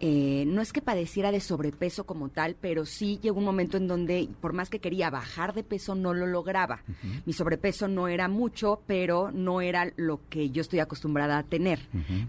eh, 0.00 0.42
no 0.48 0.60
es 0.60 0.72
que 0.72 0.82
padeciera 0.82 1.30
de 1.30 1.38
sobrepeso 1.38 2.06
como 2.06 2.28
tal, 2.28 2.56
pero 2.60 2.84
sí 2.84 3.20
llegó 3.22 3.38
un 3.38 3.44
momento 3.44 3.76
en 3.76 3.86
donde, 3.86 4.28
por 4.40 4.52
más 4.52 4.68
que 4.68 4.80
quería 4.80 5.10
bajar 5.10 5.54
de 5.54 5.62
peso, 5.62 5.94
no 5.94 6.12
lo 6.12 6.26
lograba. 6.26 6.82
Mi 7.24 7.32
sobrepeso 7.32 7.86
no 7.86 8.08
era 8.08 8.26
mucho, 8.26 8.82
pero 8.84 9.30
no 9.30 9.60
era 9.60 9.92
lo 9.94 10.18
que 10.28 10.50
yo 10.50 10.62
estoy 10.62 10.80
acostumbrada 10.80 11.38
a 11.38 11.44
tener. 11.44 11.78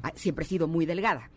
Ah, 0.03 0.13
siempre 0.13 0.45
he 0.45 0.47
sido 0.47 0.67
muy 0.67 0.85
delgada. 0.85 1.31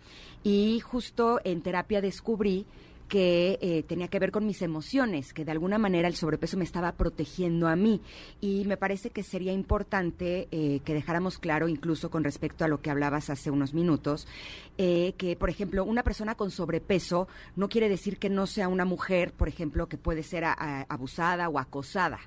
Y 0.44 0.80
justo 0.80 1.40
en 1.42 1.62
terapia 1.62 2.02
descubrí 2.02 2.66
que 3.08 3.58
eh, 3.60 3.82
tenía 3.84 4.08
que 4.08 4.18
ver 4.18 4.30
con 4.30 4.46
mis 4.46 4.62
emociones, 4.62 5.32
que 5.32 5.44
de 5.44 5.52
alguna 5.52 5.78
manera 5.78 6.08
el 6.08 6.14
sobrepeso 6.14 6.56
me 6.56 6.64
estaba 6.64 6.92
protegiendo 6.92 7.66
a 7.66 7.74
mí. 7.74 8.00
Y 8.40 8.64
me 8.66 8.76
parece 8.76 9.10
que 9.10 9.22
sería 9.22 9.52
importante 9.52 10.46
eh, 10.50 10.80
que 10.84 10.94
dejáramos 10.94 11.38
claro, 11.38 11.68
incluso 11.68 12.10
con 12.10 12.22
respecto 12.22 12.64
a 12.64 12.68
lo 12.68 12.80
que 12.80 12.90
hablabas 12.90 13.30
hace 13.30 13.50
unos 13.50 13.74
minutos, 13.74 14.28
eh, 14.76 15.14
que, 15.16 15.34
por 15.36 15.50
ejemplo, 15.50 15.84
una 15.84 16.02
persona 16.02 16.34
con 16.34 16.50
sobrepeso 16.50 17.28
no 17.56 17.68
quiere 17.68 17.88
decir 17.88 18.18
que 18.18 18.28
no 18.28 18.46
sea 18.46 18.68
una 18.68 18.84
mujer, 18.84 19.32
por 19.32 19.48
ejemplo, 19.48 19.88
que 19.88 19.96
puede 19.96 20.22
ser 20.22 20.44
abusada 20.44 21.48
o 21.48 21.58
acosada. 21.58 22.20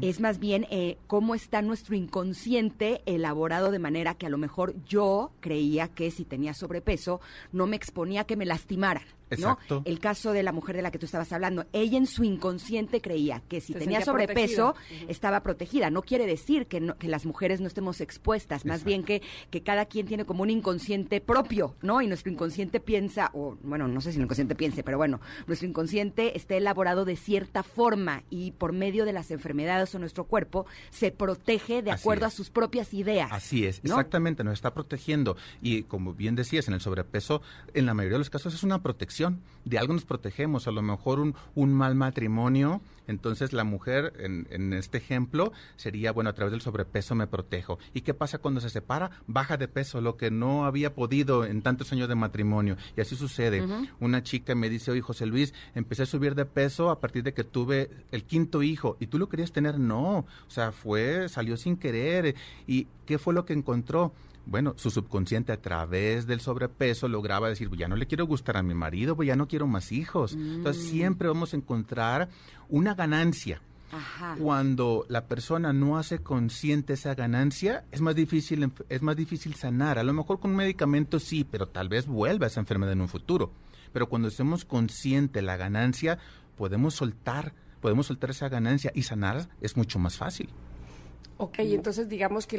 Es 0.00 0.20
más 0.20 0.38
bien 0.38 0.66
cómo 1.06 1.34
está 1.34 1.60
nuestro 1.60 1.94
inconsciente 1.94 3.02
elaborado 3.04 3.70
de 3.70 3.78
manera 3.78 4.14
que 4.14 4.26
a 4.26 4.30
lo 4.30 4.38
mejor 4.38 4.74
yo 4.86 5.32
creía 5.40 5.88
que 5.88 6.10
si 6.10 6.24
tenía 6.24 6.54
sobrepeso 6.54 7.20
no 7.52 7.66
me 7.66 7.76
exponía 7.76 8.22
a 8.22 8.24
que 8.24 8.36
me 8.36 8.46
lastimaran. 8.46 9.02
Exacto. 9.30 9.82
El 9.84 9.98
caso 9.98 10.32
de 10.32 10.42
la 10.42 10.52
mujer 10.52 10.76
de 10.76 10.82
la 10.82 10.90
que 10.90 10.98
tú 10.98 11.06
estabas 11.06 11.32
hablando, 11.32 11.66
ella 11.72 11.98
en 11.98 12.06
su 12.06 12.24
inconsciente 12.24 13.00
creía 13.00 13.42
que 13.48 13.60
si 13.60 13.74
tenía 13.74 14.02
sobrepeso 14.02 14.74
estaba 15.08 15.42
protegida. 15.42 15.90
No 15.90 16.02
quiere 16.02 16.26
decir 16.26 16.66
que, 16.66 16.94
que 16.98 17.08
las 17.08 17.26
mujeres 17.26 17.60
no 17.60 17.66
estemos 17.66 18.00
expuestas, 18.00 18.64
más 18.64 18.84
bien 18.84 19.04
que, 19.04 19.22
que 19.50 19.62
cada 19.62 19.86
quien 19.86 20.06
tiene 20.06 20.24
como 20.24 20.42
un 20.42 20.50
inconsciente 20.50 21.20
propio, 21.20 21.74
¿no? 21.82 22.02
Y 22.02 22.06
nuestro 22.06 22.32
inconsciente 22.32 22.80
piensa, 22.80 23.30
o 23.34 23.56
bueno, 23.62 23.88
no 23.88 24.00
sé 24.00 24.12
si 24.12 24.18
el 24.18 24.24
inconsciente 24.24 24.54
piense, 24.54 24.82
pero 24.82 24.98
bueno, 24.98 25.20
nuestro 25.46 25.68
inconsciente 25.68 26.36
está 26.36 26.56
elaborado 26.56 27.04
de 27.04 27.16
cierta 27.16 27.62
forma 27.62 28.22
y 28.30 28.52
por 28.52 28.72
medio 28.72 29.04
de 29.04 29.12
las 29.12 29.30
enfermedades 29.30 29.94
o 29.94 29.98
nuestro 29.98 30.24
cuerpo 30.24 30.66
se 30.90 31.10
protege 31.10 31.82
de 31.82 31.90
acuerdo 31.90 32.26
a 32.26 32.30
sus 32.30 32.50
propias 32.50 32.94
ideas. 32.94 33.30
Así 33.32 33.64
es, 33.64 33.80
exactamente, 33.84 34.44
nos 34.44 34.54
está 34.54 34.74
protegiendo. 34.74 35.36
Y 35.62 35.82
como 35.84 36.14
bien 36.14 36.34
decías, 36.34 36.68
en 36.68 36.74
el 36.74 36.80
sobrepeso, 36.80 37.42
en 37.74 37.86
la 37.86 37.94
mayoría 37.94 38.14
de 38.14 38.20
los 38.20 38.30
casos 38.30 38.54
es 38.54 38.62
una 38.62 38.82
protección 38.82 39.19
de 39.64 39.78
algo 39.78 39.92
nos 39.92 40.04
protegemos, 40.04 40.66
a 40.66 40.70
lo 40.70 40.82
mejor 40.82 41.20
un, 41.20 41.34
un 41.54 41.72
mal 41.72 41.94
matrimonio, 41.94 42.80
entonces 43.06 43.52
la 43.52 43.64
mujer 43.64 44.12
en, 44.18 44.46
en, 44.50 44.72
este 44.72 44.98
ejemplo 44.98 45.52
sería, 45.76 46.12
bueno, 46.12 46.30
a 46.30 46.32
través 46.32 46.52
del 46.52 46.60
sobrepeso 46.60 47.14
me 47.14 47.26
protejo. 47.26 47.78
¿Y 47.92 48.02
qué 48.02 48.14
pasa 48.14 48.38
cuando 48.38 48.60
se 48.60 48.70
separa? 48.70 49.10
Baja 49.26 49.56
de 49.56 49.68
peso, 49.68 50.00
lo 50.00 50.16
que 50.16 50.30
no 50.30 50.64
había 50.64 50.94
podido 50.94 51.44
en 51.44 51.62
tantos 51.62 51.92
años 51.92 52.08
de 52.08 52.14
matrimonio. 52.14 52.76
Y 52.96 53.00
así 53.00 53.16
sucede. 53.16 53.66
Una 53.98 54.22
chica 54.22 54.54
me 54.54 54.70
dice, 54.70 54.92
oye, 54.92 55.00
José 55.00 55.26
Luis, 55.26 55.52
empecé 55.74 56.04
a 56.04 56.06
subir 56.06 56.34
de 56.34 56.46
peso 56.46 56.90
a 56.90 57.00
partir 57.00 57.22
de 57.24 57.34
que 57.34 57.44
tuve 57.44 57.90
el 58.12 58.24
quinto 58.24 58.62
hijo. 58.62 58.96
¿Y 59.00 59.08
tú 59.08 59.18
lo 59.18 59.28
querías 59.28 59.52
tener? 59.52 59.78
No. 59.78 60.18
O 60.18 60.50
sea, 60.50 60.72
fue, 60.72 61.28
salió 61.28 61.56
sin 61.56 61.76
querer. 61.76 62.36
¿Y 62.66 62.86
qué 63.06 63.18
fue 63.18 63.34
lo 63.34 63.44
que 63.44 63.52
encontró? 63.52 64.12
Bueno, 64.46 64.74
su 64.76 64.90
subconsciente 64.90 65.52
a 65.52 65.60
través 65.60 66.26
del 66.26 66.40
sobrepeso 66.40 67.08
lograba 67.08 67.48
decir, 67.48 67.68
pues 67.68 67.78
ya 67.78 67.88
no 67.88 67.96
le 67.96 68.06
quiero 68.06 68.26
gustar 68.26 68.56
a 68.56 68.62
mi 68.62 68.74
marido, 68.74 69.16
pues 69.16 69.28
ya 69.28 69.36
no 69.36 69.48
quiero 69.48 69.66
más 69.66 69.92
hijos. 69.92 70.32
Entonces 70.32 70.84
mm. 70.84 70.88
siempre 70.88 71.28
vamos 71.28 71.52
a 71.52 71.56
encontrar 71.56 72.28
una 72.68 72.94
ganancia. 72.94 73.60
Cuando 74.38 75.04
la 75.08 75.26
persona 75.26 75.72
no 75.72 75.98
hace 75.98 76.20
consciente 76.20 76.92
esa 76.92 77.16
ganancia, 77.16 77.84
es 77.90 78.00
más 78.00 78.14
difícil 78.14 78.72
es 78.88 79.02
más 79.02 79.16
difícil 79.16 79.54
sanar. 79.54 79.98
A 79.98 80.04
lo 80.04 80.12
mejor 80.12 80.38
con 80.38 80.52
un 80.52 80.58
medicamento 80.58 81.18
sí, 81.18 81.44
pero 81.44 81.66
tal 81.66 81.88
vez 81.88 82.06
vuelva 82.06 82.46
esa 82.46 82.60
enfermedad 82.60 82.92
en 82.92 83.00
un 83.00 83.08
futuro. 83.08 83.50
Pero 83.92 84.08
cuando 84.08 84.28
estemos 84.28 84.64
consciente 84.64 85.42
la 85.42 85.56
ganancia, 85.56 86.18
podemos 86.56 86.94
soltar, 86.94 87.52
podemos 87.80 88.06
soltar 88.06 88.30
esa 88.30 88.48
ganancia 88.48 88.92
y 88.94 89.02
sanar 89.02 89.48
es 89.60 89.76
mucho 89.76 89.98
más 89.98 90.16
fácil. 90.16 90.50
Ok, 91.42 91.60
entonces 91.60 92.10
digamos 92.10 92.46
que 92.46 92.56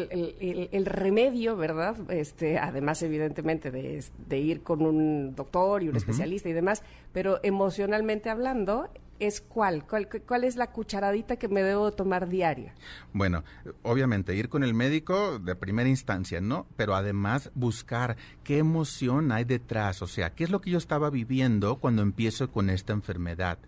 el, 0.72 0.86
remedio, 0.88 1.56
¿verdad? 1.56 1.96
Este, 2.10 2.58
además, 2.58 3.04
evidentemente, 3.04 3.70
de, 3.70 4.39
ir 4.39 4.63
con 4.63 4.82
un 4.82 5.36
doctor 5.36 5.84
y 5.84 5.89
un 5.89 5.96
especialista 5.96 6.50
y 6.50 6.54
demás, 6.54 6.82
pero 7.13 7.39
emocionalmente 7.44 8.32
hablando, 8.32 8.89
es 9.20 9.39
cuál? 9.39 9.86
cuál? 9.86 10.10
¿Cuál 10.28 10.46
es 10.46 10.56
la 10.56 10.72
cucharadita 10.72 11.36
que 11.36 11.48
me 11.48 11.62
debo 11.62 11.91
tomar 11.91 12.28
diaria? 12.28 12.74
Bueno, 13.13 13.44
obviamente 13.84 14.36
ir 14.36 14.50
con 14.50 14.63
el 14.63 14.74
médico 14.74 15.38
de 15.38 15.54
primera 15.54 15.88
instancia, 15.88 16.41
¿no? 16.41 16.65
Pero 16.76 16.96
además 16.96 17.52
buscar 17.54 18.17
qué 18.44 18.58
emoción 18.58 19.32
hay 19.32 19.44
detrás, 19.44 20.02
o 20.02 20.08
sea, 20.08 20.32
qué 20.32 20.44
es 20.44 20.50
lo 20.50 20.60
que 20.60 20.72
yo 20.72 20.80
estaba 20.80 21.12
viviendo 21.12 21.76
cuando 21.76 22.02
empiezo 22.02 22.50
con 22.52 22.72
esta 22.72 22.94
enfermedad, 22.94 23.60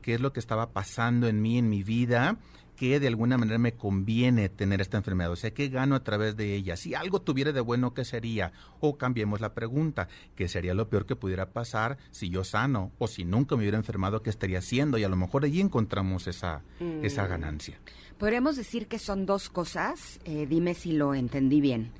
qué 0.00 0.14
es 0.14 0.20
lo 0.20 0.32
que 0.32 0.38
estaba 0.38 0.70
pasando 0.70 1.26
en 1.26 1.42
mí, 1.42 1.58
en 1.58 1.68
mi 1.68 1.82
vida 1.82 2.38
que 2.80 2.98
de 2.98 3.08
alguna 3.08 3.36
manera 3.36 3.58
me 3.58 3.74
conviene 3.74 4.48
tener 4.48 4.80
esta 4.80 4.96
enfermedad, 4.96 5.30
o 5.30 5.36
sea, 5.36 5.50
¿qué 5.50 5.68
gano 5.68 5.94
a 5.94 6.02
través 6.02 6.34
de 6.34 6.54
ella? 6.54 6.76
Si 6.76 6.94
algo 6.94 7.20
tuviera 7.20 7.52
de 7.52 7.60
bueno, 7.60 7.92
¿qué 7.92 8.06
sería? 8.06 8.52
O 8.80 8.96
cambiemos 8.96 9.42
la 9.42 9.52
pregunta, 9.52 10.08
¿qué 10.34 10.48
sería 10.48 10.72
lo 10.72 10.88
peor 10.88 11.04
que 11.04 11.14
pudiera 11.14 11.50
pasar 11.50 11.98
si 12.10 12.30
yo 12.30 12.42
sano? 12.42 12.90
O 12.96 13.06
si 13.06 13.26
nunca 13.26 13.54
me 13.54 13.64
hubiera 13.64 13.76
enfermado, 13.76 14.22
¿qué 14.22 14.30
estaría 14.30 14.60
haciendo? 14.60 14.96
Y 14.96 15.04
a 15.04 15.10
lo 15.10 15.16
mejor 15.16 15.44
allí 15.44 15.60
encontramos 15.60 16.26
esa, 16.26 16.62
esa 17.02 17.26
mm. 17.26 17.28
ganancia. 17.28 17.78
Podríamos 18.16 18.56
decir 18.56 18.86
que 18.86 18.98
son 18.98 19.26
dos 19.26 19.50
cosas, 19.50 20.18
eh, 20.24 20.46
dime 20.48 20.72
si 20.72 20.92
lo 20.92 21.14
entendí 21.14 21.60
bien 21.60 21.92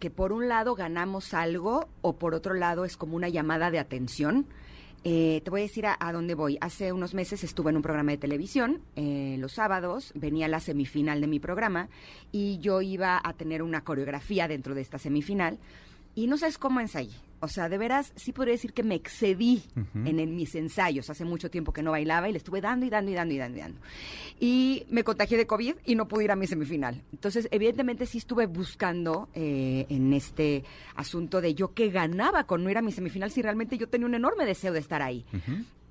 que 0.00 0.10
por 0.10 0.32
un 0.32 0.48
lado 0.48 0.74
ganamos 0.74 1.32
algo 1.32 1.88
o 2.02 2.16
por 2.16 2.34
otro 2.34 2.54
lado 2.54 2.84
es 2.84 2.96
como 2.96 3.14
una 3.14 3.28
llamada 3.28 3.70
de 3.70 3.78
atención 3.78 4.46
eh, 5.04 5.42
te 5.44 5.50
voy 5.50 5.60
a 5.60 5.64
decir 5.64 5.86
a, 5.86 6.12
dónde 6.12 6.34
voy. 6.34 6.56
Hace 6.62 6.92
unos 6.92 7.12
meses 7.12 7.44
estuve 7.44 7.70
en 7.70 7.76
un 7.76 7.82
programa 7.82 8.12
de 8.12 8.16
televisión, 8.16 8.80
eh, 8.96 9.36
los 9.38 9.52
sábados, 9.52 10.12
venía 10.14 10.48
la 10.48 10.60
semifinal 10.60 11.20
de 11.20 11.26
mi 11.26 11.40
programa 11.40 11.90
y 12.32 12.58
yo 12.60 12.80
iba 12.80 13.20
a 13.22 13.32
tener 13.34 13.62
una 13.62 13.84
coreografía 13.84 14.48
dentro 14.48 14.74
de 14.74 14.80
esta 14.80 14.98
semifinal 14.98 15.58
y 16.14 16.26
no 16.26 16.38
sabes 16.38 16.56
cómo 16.56 16.80
ensayé. 16.80 17.12
O 17.44 17.48
sea, 17.48 17.68
de 17.68 17.78
veras, 17.78 18.12
sí 18.16 18.32
podría 18.32 18.52
decir 18.52 18.72
que 18.72 18.82
me 18.82 18.94
excedí 18.94 19.62
en, 19.94 20.34
mis 20.34 20.54
ensayos. 20.54 21.10
Hace 21.10 21.24
mucho 21.24 21.50
tiempo 21.50 21.72
que 21.72 21.82
no 21.82 21.90
bailaba 21.90 22.28
y 22.28 22.32
le 22.32 22.38
estuve 22.38 22.60
dando 22.60 22.86
y 22.86 22.90
dando 22.90 23.10
y 23.10 23.14
dando 23.14 23.34
y 23.34 23.38
dando 23.38 23.58
y 23.58 23.60
dando. 23.60 23.80
Y 24.40 24.86
me 24.88 25.04
contagié 25.04 25.36
de 25.36 25.46
COVID 25.46 25.74
y 25.84 25.94
no 25.94 26.08
pude 26.08 26.24
ir 26.24 26.30
a 26.30 26.36
mi 26.36 26.46
semifinal. 26.46 27.02
Entonces, 27.12 27.48
evidentemente 27.50 28.06
sí 28.06 28.18
estuve 28.18 28.46
buscando 28.46 29.28
eh, 29.34 29.86
en 29.90 30.12
este 30.14 30.64
asunto 30.96 31.40
de 31.40 31.54
yo 31.54 31.74
qué 31.74 31.90
ganaba 31.90 32.44
con 32.44 32.64
no 32.64 32.70
ir 32.70 32.78
a 32.78 32.82
mi 32.82 32.92
semifinal 32.92 33.30
si 33.30 33.42
realmente 33.42 33.76
yo 33.76 33.88
tenía 33.88 34.06
un 34.06 34.14
enorme 34.14 34.46
deseo 34.46 34.72
de 34.72 34.80
estar 34.80 35.02
ahí 35.02 35.24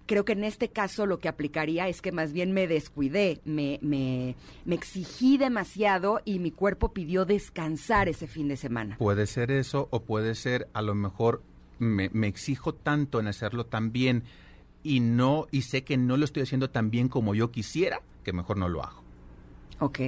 creo 0.05 0.25
que 0.25 0.33
en 0.33 0.43
este 0.43 0.69
caso 0.69 1.05
lo 1.05 1.19
que 1.19 1.27
aplicaría 1.27 1.87
es 1.87 2.01
que 2.01 2.11
más 2.11 2.33
bien 2.33 2.51
me 2.51 2.67
descuidé, 2.67 3.39
me, 3.45 3.79
me, 3.81 4.35
me, 4.65 4.75
exigí 4.75 5.37
demasiado 5.37 6.21
y 6.25 6.39
mi 6.39 6.51
cuerpo 6.51 6.93
pidió 6.93 7.25
descansar 7.25 8.09
ese 8.09 8.27
fin 8.27 8.47
de 8.47 8.57
semana. 8.57 8.97
Puede 8.97 9.27
ser 9.27 9.51
eso 9.51 9.87
o 9.91 10.01
puede 10.01 10.35
ser 10.35 10.67
a 10.73 10.81
lo 10.81 10.95
mejor 10.95 11.41
me, 11.79 12.09
me 12.13 12.27
exijo 12.27 12.73
tanto 12.73 13.19
en 13.19 13.27
hacerlo 13.27 13.65
tan 13.65 13.91
bien 13.91 14.23
y 14.83 14.99
no 14.99 15.47
y 15.51 15.63
sé 15.63 15.83
que 15.83 15.97
no 15.97 16.17
lo 16.17 16.25
estoy 16.25 16.43
haciendo 16.43 16.69
tan 16.69 16.91
bien 16.91 17.07
como 17.07 17.35
yo 17.35 17.51
quisiera 17.51 18.01
que 18.23 18.33
mejor 18.33 18.57
no 18.57 18.69
lo 18.69 18.83
hago. 18.83 19.01
Ok. 19.79 19.99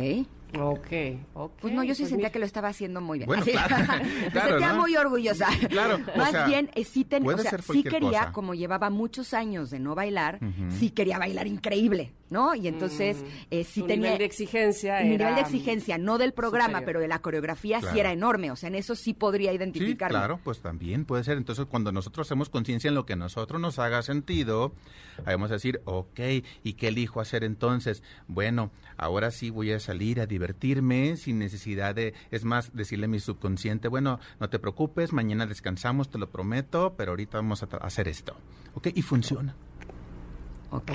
Ok, 0.60 0.88
ok. 1.34 1.52
Pues 1.62 1.74
no, 1.74 1.84
yo 1.84 1.96
sí 1.96 2.04
pues 2.04 2.10
sentía 2.10 2.32
que 2.32 2.40
lo 2.40 2.46
estaba 2.46 2.70
haciendo 2.70 3.02
muy 3.02 3.20
bien. 3.20 3.28
Bueno, 3.28 3.44
claro, 3.44 3.76
Me 4.34 4.42
sentía 4.42 4.74
muy 4.74 4.96
orgullosa. 4.96 5.48
Claro. 5.70 6.00
Más 6.16 6.48
bien, 6.48 6.70
eh, 6.76 6.84
sí, 6.84 7.08
o 7.24 7.38
sea, 7.38 7.58
sí 7.62 7.84
quería, 7.84 8.32
como 8.32 8.54
llevaba 8.54 8.90
muchos 8.90 9.34
años 9.34 9.70
de 9.70 9.80
no 9.80 9.96
bailar, 9.96 10.40
sí 10.70 10.90
quería 10.90 11.20
bailar 11.20 11.48
increíble, 11.48 12.14
¿no? 12.30 12.56
Y 12.56 12.68
entonces 12.68 13.18
mm. 13.18 13.26
eh, 13.52 13.64
sí 13.64 13.82
tenía... 13.82 13.96
nivel 13.96 14.18
de 14.20 14.26
exigencia 14.26 15.00
Mi 15.02 15.10
nivel 15.10 15.36
de 15.36 15.42
exigencia, 15.42 15.98
no 15.98 16.18
del 16.18 16.34
programa, 16.34 16.82
pero 16.82 17.00
de 17.00 17.08
la 17.08 17.20
coreografía 17.20 17.82
sí 17.82 18.00
era 18.00 18.12
enorme. 18.12 18.52
O 18.52 18.56
sea, 18.56 18.68
en 18.68 18.76
eso 18.76 18.96
sí 18.96 19.14
podría 19.14 19.54
identificarme. 19.54 20.16
Sí, 20.16 20.20
claro, 20.20 20.40
pues 20.44 20.60
también 20.60 21.06
puede 21.06 21.24
ser. 21.24 21.38
Entonces, 21.38 21.66
cuando 21.66 21.92
nosotros 21.92 22.28
hacemos 22.28 22.50
conciencia 22.50 22.88
en 22.88 22.96
lo 22.96 23.06
que 23.06 23.14
a 23.14 23.18
nosotros 23.18 23.60
nos 23.62 23.80
haga 23.80 24.02
sentido, 24.02 24.74
vamos 25.26 25.52
a 25.52 25.56
decir, 25.56 25.82
ok, 25.86 26.20
¿y 26.64 26.74
qué 26.74 26.90
elijo 26.90 27.22
hacer 27.22 27.44
entonces? 27.44 28.04
Bueno, 28.28 28.72
ahora 28.98 29.32
sí 29.32 29.50
voy 29.50 29.72
a 29.72 29.80
salir 29.80 30.20
a 30.20 30.26
divertirme 30.26 31.18
sin 31.18 31.40
necesidad 31.40 31.96
de, 31.96 32.14
es 32.32 32.44
más, 32.44 32.74
decirle 32.74 33.06
a 33.06 33.10
mi 33.10 33.20
subconsciente, 33.20 33.88
bueno, 33.88 34.20
no 34.40 34.50
te 34.50 34.60
preocupes, 34.60 35.14
mañana 35.14 35.46
descansamos, 35.46 36.10
te 36.10 36.18
lo 36.18 36.30
prometo, 36.30 36.96
pero 36.98 37.12
ahorita 37.12 37.38
vamos 37.38 37.64
a 37.64 37.68
hacer 37.78 38.08
esto. 38.08 38.36
¿Ok? 38.74 38.88
Y 38.94 39.02
funciona. 39.02 39.56
Ok. 40.78 40.92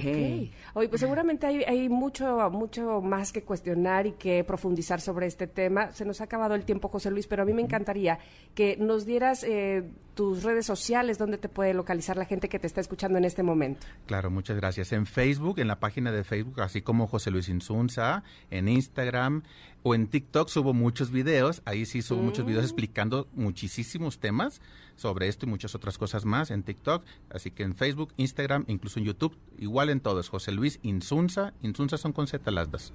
Oye, 0.75 0.89
pues 0.89 1.01
seguramente 1.01 1.47
hay, 1.47 1.63
hay, 1.65 1.89
mucho, 1.89 2.51
mucho 2.51 3.01
más 3.01 3.33
que 3.33 3.43
cuestionar 3.43 4.07
y 4.07 4.13
que 4.13 4.45
profundizar 4.45 5.01
sobre 5.01 5.27
este 5.27 5.47
tema. 5.47 5.93
Se 5.93 6.05
nos 6.05 6.21
ha 6.21 6.25
acabado 6.25 6.55
el 6.55 6.65
tiempo, 6.65 6.89
José 6.89 7.11
Luis, 7.11 7.27
pero 7.27 7.43
a 7.43 7.45
mí 7.47 7.53
me 7.53 7.63
encantaría 7.63 8.19
que 8.55 8.77
nos 8.77 9.07
dieras 9.07 9.45
eh, 9.45 9.85
tus 10.21 10.43
redes 10.43 10.67
sociales 10.67 11.17
donde 11.17 11.39
te 11.39 11.49
puede 11.49 11.73
localizar 11.73 12.19
la 12.19 12.27
gente 12.27 12.51
que 12.51 12.59
te 12.59 12.67
está 12.67 12.83
escuchando 12.83 13.17
en 13.17 13.25
este 13.25 13.43
momento. 13.43 13.87
Claro, 14.05 14.31
muchas 14.31 14.55
gracias. 14.55 14.93
En 14.93 15.07
Facebook, 15.07 15.59
en 15.61 15.67
la 15.67 15.81
página 15.81 16.13
de 16.13 16.25
Facebook, 16.25 16.61
así 16.61 16.83
como 16.83 17.07
José 17.07 17.31
Luis 17.31 17.49
Insunza, 17.49 18.23
en 18.51 18.69
Instagram 18.69 19.45
o 19.83 19.95
en 19.95 20.09
TikTok 20.09 20.51
subo 20.51 20.75
muchos 20.75 21.11
videos. 21.11 21.63
Ahí 21.65 21.87
sí 21.87 22.03
subo 22.03 22.21
muchos 22.21 22.45
videos 22.45 22.65
mm. 22.65 22.67
explicando 22.67 23.29
muchísimos 23.33 24.19
temas 24.19 24.61
sobre 24.95 25.27
esto 25.27 25.47
y 25.47 25.49
muchas 25.49 25.75
otras 25.75 25.97
cosas 25.97 26.27
más 26.27 26.51
en 26.51 26.65
TikTok. 26.65 27.03
Así 27.31 27.51
que 27.51 27.63
en 27.63 27.75
Facebook, 27.75 28.13
Instagram, 28.19 28.67
incluso 28.69 28.99
en 28.99 29.07
YouTube, 29.07 29.35
igual 29.57 29.89
en 29.89 30.01
todos. 30.01 30.29
José 30.29 30.53
Luis 30.53 30.81
Insunza. 30.83 31.55
Insunza 31.63 31.97
son 31.97 32.13
con 32.13 32.27
Z 32.27 32.51
las 32.51 32.71
dos. 32.71 32.93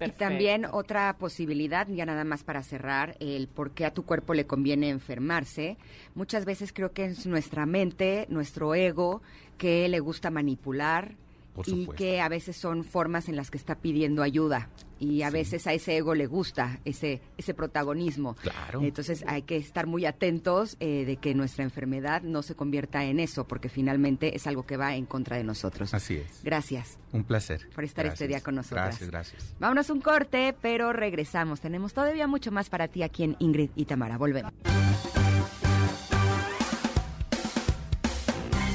Y 0.00 0.10
también 0.10 0.64
otra 0.64 1.16
posibilidad, 1.18 1.86
ya 1.88 2.06
nada 2.06 2.24
más 2.24 2.44
para 2.44 2.62
cerrar, 2.62 3.16
el 3.20 3.48
por 3.48 3.72
qué 3.72 3.84
a 3.84 3.92
tu 3.92 4.04
cuerpo 4.04 4.34
le 4.34 4.46
conviene 4.46 4.90
enfermarse. 4.90 5.76
Muchas 6.14 6.44
veces 6.44 6.72
creo 6.72 6.92
que 6.92 7.06
es 7.06 7.26
nuestra 7.26 7.66
mente, 7.66 8.26
nuestro 8.28 8.74
ego, 8.74 9.22
que 9.56 9.88
le 9.88 10.00
gusta 10.00 10.30
manipular, 10.30 11.16
y 11.66 11.86
que 11.88 12.20
a 12.20 12.28
veces 12.28 12.56
son 12.56 12.84
formas 12.84 13.28
en 13.28 13.36
las 13.36 13.50
que 13.50 13.58
está 13.58 13.76
pidiendo 13.76 14.22
ayuda 14.22 14.68
y 15.00 15.22
a 15.22 15.30
veces 15.30 15.66
a 15.66 15.72
ese 15.72 15.96
ego 15.96 16.14
le 16.14 16.26
gusta 16.26 16.80
ese 16.84 17.20
ese 17.36 17.54
protagonismo. 17.54 18.34
Claro. 18.34 18.82
Entonces 18.82 19.24
hay 19.26 19.42
que 19.42 19.56
estar 19.56 19.86
muy 19.86 20.06
atentos 20.06 20.76
eh, 20.80 21.04
de 21.04 21.16
que 21.16 21.34
nuestra 21.34 21.64
enfermedad 21.64 22.22
no 22.22 22.42
se 22.42 22.54
convierta 22.54 23.04
en 23.04 23.20
eso, 23.20 23.46
porque 23.46 23.68
finalmente 23.68 24.34
es 24.36 24.46
algo 24.46 24.66
que 24.66 24.76
va 24.76 24.94
en 24.96 25.06
contra 25.06 25.36
de 25.36 25.44
nosotros. 25.44 25.94
Así 25.94 26.16
es. 26.16 26.40
Gracias. 26.42 26.98
Un 27.12 27.24
placer. 27.24 27.68
Por 27.74 27.84
estar 27.84 28.06
este 28.06 28.26
día 28.26 28.40
con 28.40 28.56
nosotros. 28.56 28.84
Gracias, 28.84 29.10
gracias. 29.10 29.54
Vámonos 29.58 29.90
un 29.90 30.00
corte, 30.00 30.54
pero 30.60 30.92
regresamos. 30.92 31.60
Tenemos 31.60 31.92
todavía 31.94 32.26
mucho 32.26 32.50
más 32.50 32.68
para 32.68 32.88
ti 32.88 33.02
aquí 33.02 33.24
en 33.24 33.36
Ingrid 33.38 33.70
y 33.76 33.84
Tamara. 33.84 34.18
Volvemos. 34.18 34.52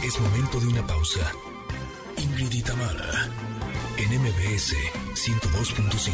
Es 0.03 0.20
momento 0.20 0.60
de 0.60 0.68
una 0.68 0.86
pausa. 0.86 1.53
Ingrid 2.34 2.52
y 2.52 2.64
en 3.98 4.10
MBS 4.20 4.74
102.5. 5.14 6.10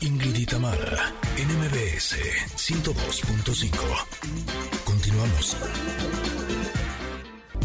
Ingrid 0.00 0.36
y 0.36 0.46
Tamara, 0.46 1.12
en 1.36 1.48
MBS 1.58 2.16
102.5. 2.56 3.76
Continuamos. 4.86 5.54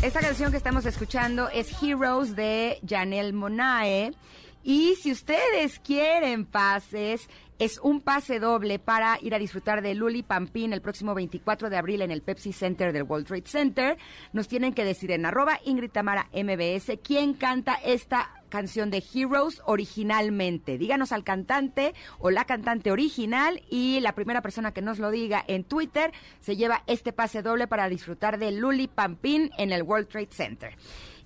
Esta 0.02 0.20
canción 0.20 0.52
que 0.52 0.58
estamos 0.58 0.86
escuchando 0.86 1.48
es 1.48 1.72
Heroes 1.82 2.36
de 2.36 2.82
Janelle 2.86 3.32
Monae. 3.32 4.12
Y 4.62 4.98
si 5.02 5.14
ustedes 5.14 5.80
quieren 5.80 6.46
pases, 6.46 7.30
es 7.60 7.78
un 7.84 8.00
pase 8.00 8.40
doble 8.40 8.80
para 8.80 9.20
ir 9.22 9.36
a 9.36 9.40
disfrutar 9.40 9.82
de 9.82 9.94
Luli 9.94 10.24
Pampín 10.24 10.72
el 10.72 10.82
próximo 10.82 11.14
24 11.14 11.70
de 11.70 11.78
abril 11.78 12.02
en 12.02 12.10
el 12.10 12.22
Pepsi 12.22 12.54
Center 12.54 12.94
del 12.94 13.04
World 13.04 13.28
Trade 13.28 13.44
Center. 13.48 13.98
Nos 14.32 14.48
tienen 14.48 14.74
que 14.74 14.86
decir 14.86 15.12
en 15.12 15.26
arroba 15.26 15.60
Ingrid 15.66 15.92
Tamara 15.92 16.30
MBS 16.32 16.98
quién 17.04 17.34
canta 17.34 17.76
esta 17.76 18.32
canción 18.48 18.90
de 18.90 19.04
Heroes 19.14 19.62
originalmente. 19.66 20.78
Díganos 20.78 21.12
al 21.12 21.26
cantante 21.26 21.94
o 22.18 22.32
la 22.32 22.46
cantante 22.46 22.92
original 22.92 23.62
y 23.70 24.00
la 24.00 24.16
primera 24.16 24.42
persona 24.42 24.72
que 24.72 24.82
nos 24.82 24.98
lo 24.98 25.12
diga 25.12 25.44
en 25.46 25.66
Twitter 25.66 26.14
se 26.40 26.56
lleva 26.56 26.84
este 26.88 27.12
pase 27.12 27.42
doble 27.42 27.68
para 27.68 27.90
disfrutar 27.90 28.40
de 28.40 28.54
Luli 28.54 28.88
Pampín 28.88 29.52
en 29.58 29.74
el 29.74 29.84
World 29.84 30.08
Trade 30.08 30.30
Center. 30.32 30.76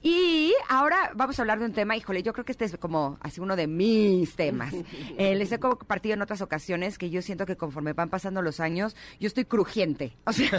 Y 0.06 0.54
ahora 0.68 1.12
vamos 1.16 1.40
a 1.40 1.44
hablar 1.44 1.60
de 1.60 1.66
un 1.66 1.72
tema, 1.72 1.96
híjole, 1.96 2.24
yo 2.24 2.34
creo 2.34 2.44
que 2.44 2.52
este 2.52 2.66
es 2.66 2.78
como 2.78 3.18
así 3.22 3.40
uno 3.40 3.56
de 3.56 3.68
mis 3.68 4.36
temas. 4.36 4.74
Eh, 5.16 5.36
les 5.36 5.52
he 5.52 5.60
compartido 5.60 6.16
en 6.16 6.22
otras 6.22 6.42
ocasiones 6.42 6.98
que 6.98 7.10
yo 7.10 7.22
siento 7.22 7.46
que 7.46 7.56
conforme 7.56 7.94
van 7.94 8.10
pasando 8.10 8.42
los 8.42 8.60
años, 8.60 8.96
yo 9.20 9.28
estoy 9.28 9.46
crujiente. 9.46 10.18
O 10.26 10.34
sea, 10.34 10.50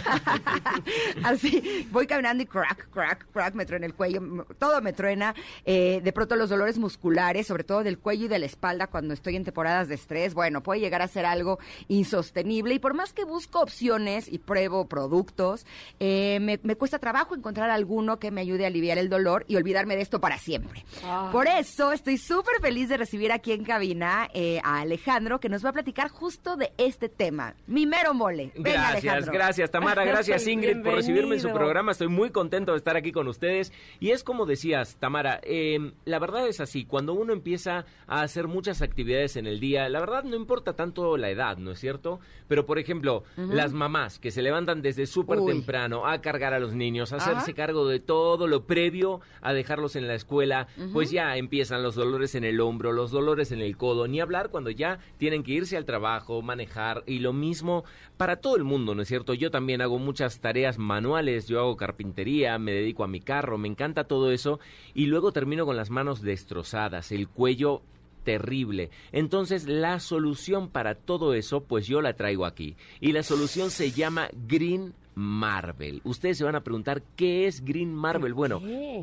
así, 1.25 1.89
voy 1.91 2.07
caminando 2.07 2.43
y 2.45 2.47
crack, 2.47 2.89
crack, 2.91 3.27
crack, 3.33 3.55
me 3.55 3.67
truena 3.67 3.87
el 3.87 3.95
cuello, 3.95 4.47
todo 4.59 4.81
me 4.81 4.93
truena. 4.93 5.35
Eh, 5.65 6.01
de 6.05 6.13
pronto 6.13 6.37
los 6.37 6.51
dolores 6.51 6.79
musculares, 6.79 7.49
sobre 7.49 7.65
todo 7.65 7.83
del 7.83 7.99
cuello 7.99 8.27
y 8.27 8.29
de 8.29 8.39
la 8.39 8.47
espalda 8.47 8.87
cuando 8.87 9.13
estoy 9.13 9.35
en 9.35 9.45
temporadas 9.45 9.89
de 9.89 9.97
estrés, 9.97 10.35
bueno, 10.35 10.63
puede 10.63 10.81
llegar 10.81 11.03
a 11.03 11.09
ser 11.09 11.27
algo 11.27 11.59
insostenible. 11.89 12.75
Y 12.75 12.79
por 12.79 12.95
más 12.95 13.13
que 13.13 13.25
busco 13.25 13.61
opciones 13.61 14.33
y 14.33 14.39
pruebo 14.39 14.89
productos, 14.89 15.67
eh, 15.99 16.39
me, 16.41 16.61
me 16.63 16.77
cuesta 16.77 17.01
trabajo 17.01 17.35
encontrar 17.35 17.71
alguno 17.71 18.21
que 18.21 18.31
me 18.31 18.41
ayude 18.41 18.65
a 18.65 18.69
aliviar 18.69 18.99
el 18.99 19.09
dolor 19.09 19.34
y 19.49 19.57
olvidarme 19.57 19.97
de 19.97 20.03
esto 20.03 20.21
para 20.21 20.39
siempre. 20.39 20.85
Ah. 21.03 21.31
Por 21.33 21.49
eso 21.49 21.93
estoy 21.93 22.19
súper 22.19 22.61
feliz 22.61 22.89
de 22.89 22.97
recibir 22.97 23.33
aquí 23.33 23.53
en 23.53 23.65
cabina 23.65 24.29
eh, 24.33 24.61
a 24.63 24.81
Alejandro, 24.81 25.41
que 25.41 25.49
nos 25.49 25.65
va 25.65 25.71
a 25.71 25.73
platicar 25.73 26.09
justo 26.09 26.57
de 26.57 26.73
este 26.79 27.09
tema. 27.09 27.55
Mi 27.67 27.87
mero 27.87 28.15
mole. 28.15 28.53
Gracias, 28.55 29.05
Alejandro. 29.05 29.33
gracias 29.33 29.71
Tamara, 29.71 30.05
gracias 30.07 30.47
Ingrid 30.47 30.83
por 30.83 30.95
recibirme 30.95 31.35
en 31.35 31.41
su 31.41 31.51
programa. 31.51 31.93
Estoy 31.93 32.09
muy 32.09 32.31
contento 32.31 32.73
de 32.73 32.79
estar 32.79 32.97
aquí 32.97 33.13
con 33.13 33.29
ustedes. 33.29 33.73
Y 34.01 34.11
es 34.11 34.23
como 34.25 34.47
decías, 34.47 34.97
Tamara, 34.97 35.41
eh, 35.43 35.93
la 36.05 36.19
verdad 36.19 36.47
es 36.47 36.61
así, 36.61 36.85
cuando 36.85 37.15
uno 37.15 37.33
empieza 37.33 37.85
a 38.07 38.23
hacer 38.23 38.49
muchas 38.49 38.83
actividades 38.83 39.37
en 39.37 39.47
el 39.47 39.61
día, 39.61 39.89
la 39.89 40.01
verdad 40.01 40.25
no 40.25 40.37
importa 40.37 40.75
tanto 40.75 41.17
la 41.17 41.31
edad, 41.31 41.57
¿no 41.59 41.73
es 41.73 41.81
cierto? 41.81 42.21
Pero 42.49 42.67
por 42.67 42.79
ejemplo, 42.79 43.25
las 43.37 43.73
mamás 43.73 44.19
que 44.19 44.31
se 44.31 44.43
levantan 44.43 44.83
desde 44.83 45.07
súper 45.07 45.45
temprano 45.45 46.07
a 46.07 46.21
cargar 46.21 46.55
a 46.55 46.59
los 46.59 46.75
niños, 46.75 47.13
a 47.13 47.17
hacerse 47.17 47.53
Ajá. 47.53 47.55
cargo 47.55 47.89
de 47.89 48.01
todo 48.01 48.47
lo 48.47 48.65
previo 48.67 49.21
a 49.41 49.53
dejarlos 49.53 49.97
en 49.97 50.09
la 50.09 50.15
escuela, 50.15 50.69
pues 50.93 51.11
ya 51.11 51.37
empiezan 51.37 51.83
los 51.83 51.95
dolores 51.95 52.35
en 52.35 52.45
el 52.45 52.61
hombro, 52.61 52.93
los 52.93 53.11
dolores 53.11 53.53
en 53.53 53.61
el 53.61 53.77
codo, 53.77 54.07
ni 54.09 54.21
hablar 54.21 54.51
cuando 54.51 54.71
ya 54.71 54.99
tienen 55.19 55.43
que 55.43 55.53
irse 55.53 55.77
al 55.77 55.85
trabajo, 55.85 56.43
manejar 56.43 57.05
y 57.07 57.19
lo 57.19 57.33
mismo 57.33 57.85
para 58.17 58.37
todo 58.37 58.57
el 58.57 58.65
mundo, 58.65 58.95
¿no 58.95 59.03
es 59.03 59.09
cierto? 59.09 59.35
Yo 59.35 59.51
también 59.51 59.83
hago 59.83 59.99
muchas 59.99 60.41
tareas 60.41 60.79
manuales, 60.79 61.47
yo 61.47 61.61
hago 61.61 61.77
carpintería, 61.77 62.59
me 62.59 62.73
dedico 62.73 63.05
a 63.05 63.09
mi 63.09 63.21
carro, 63.21 63.59
me 63.59 63.69
encanta 63.69 64.05
todo 64.05 64.31
eso 64.31 64.61
y 64.95 65.07
luego 65.07 65.33
termino 65.33 65.67
con 65.67 65.77
las 65.77 65.91
manos 65.91 66.23
destrozadas, 66.23 67.13
el 67.13 67.29
cuello 67.29 67.83
terrible. 68.25 68.91
Entonces, 69.13 69.69
la 69.69 70.01
solución 70.01 70.69
para 70.69 70.95
todo 70.95 71.35
eso, 71.35 71.63
pues 71.63 71.87
yo 71.87 72.01
la 72.01 72.15
traigo 72.15 72.47
aquí. 72.47 72.75
Y 73.01 73.13
la 73.13 73.23
solución 73.23 73.71
se 73.71 73.93
llama 73.93 74.29
Green 74.49 74.95
Marvel. 75.15 76.01
Ustedes 76.05 76.39
se 76.39 76.45
van 76.45 76.57
a 76.57 76.65
preguntar 76.65 77.03
qué 77.17 77.47
es 77.47 77.65
Green 77.65 77.95
Marvel. 77.95 78.35
Bueno, 78.35 78.61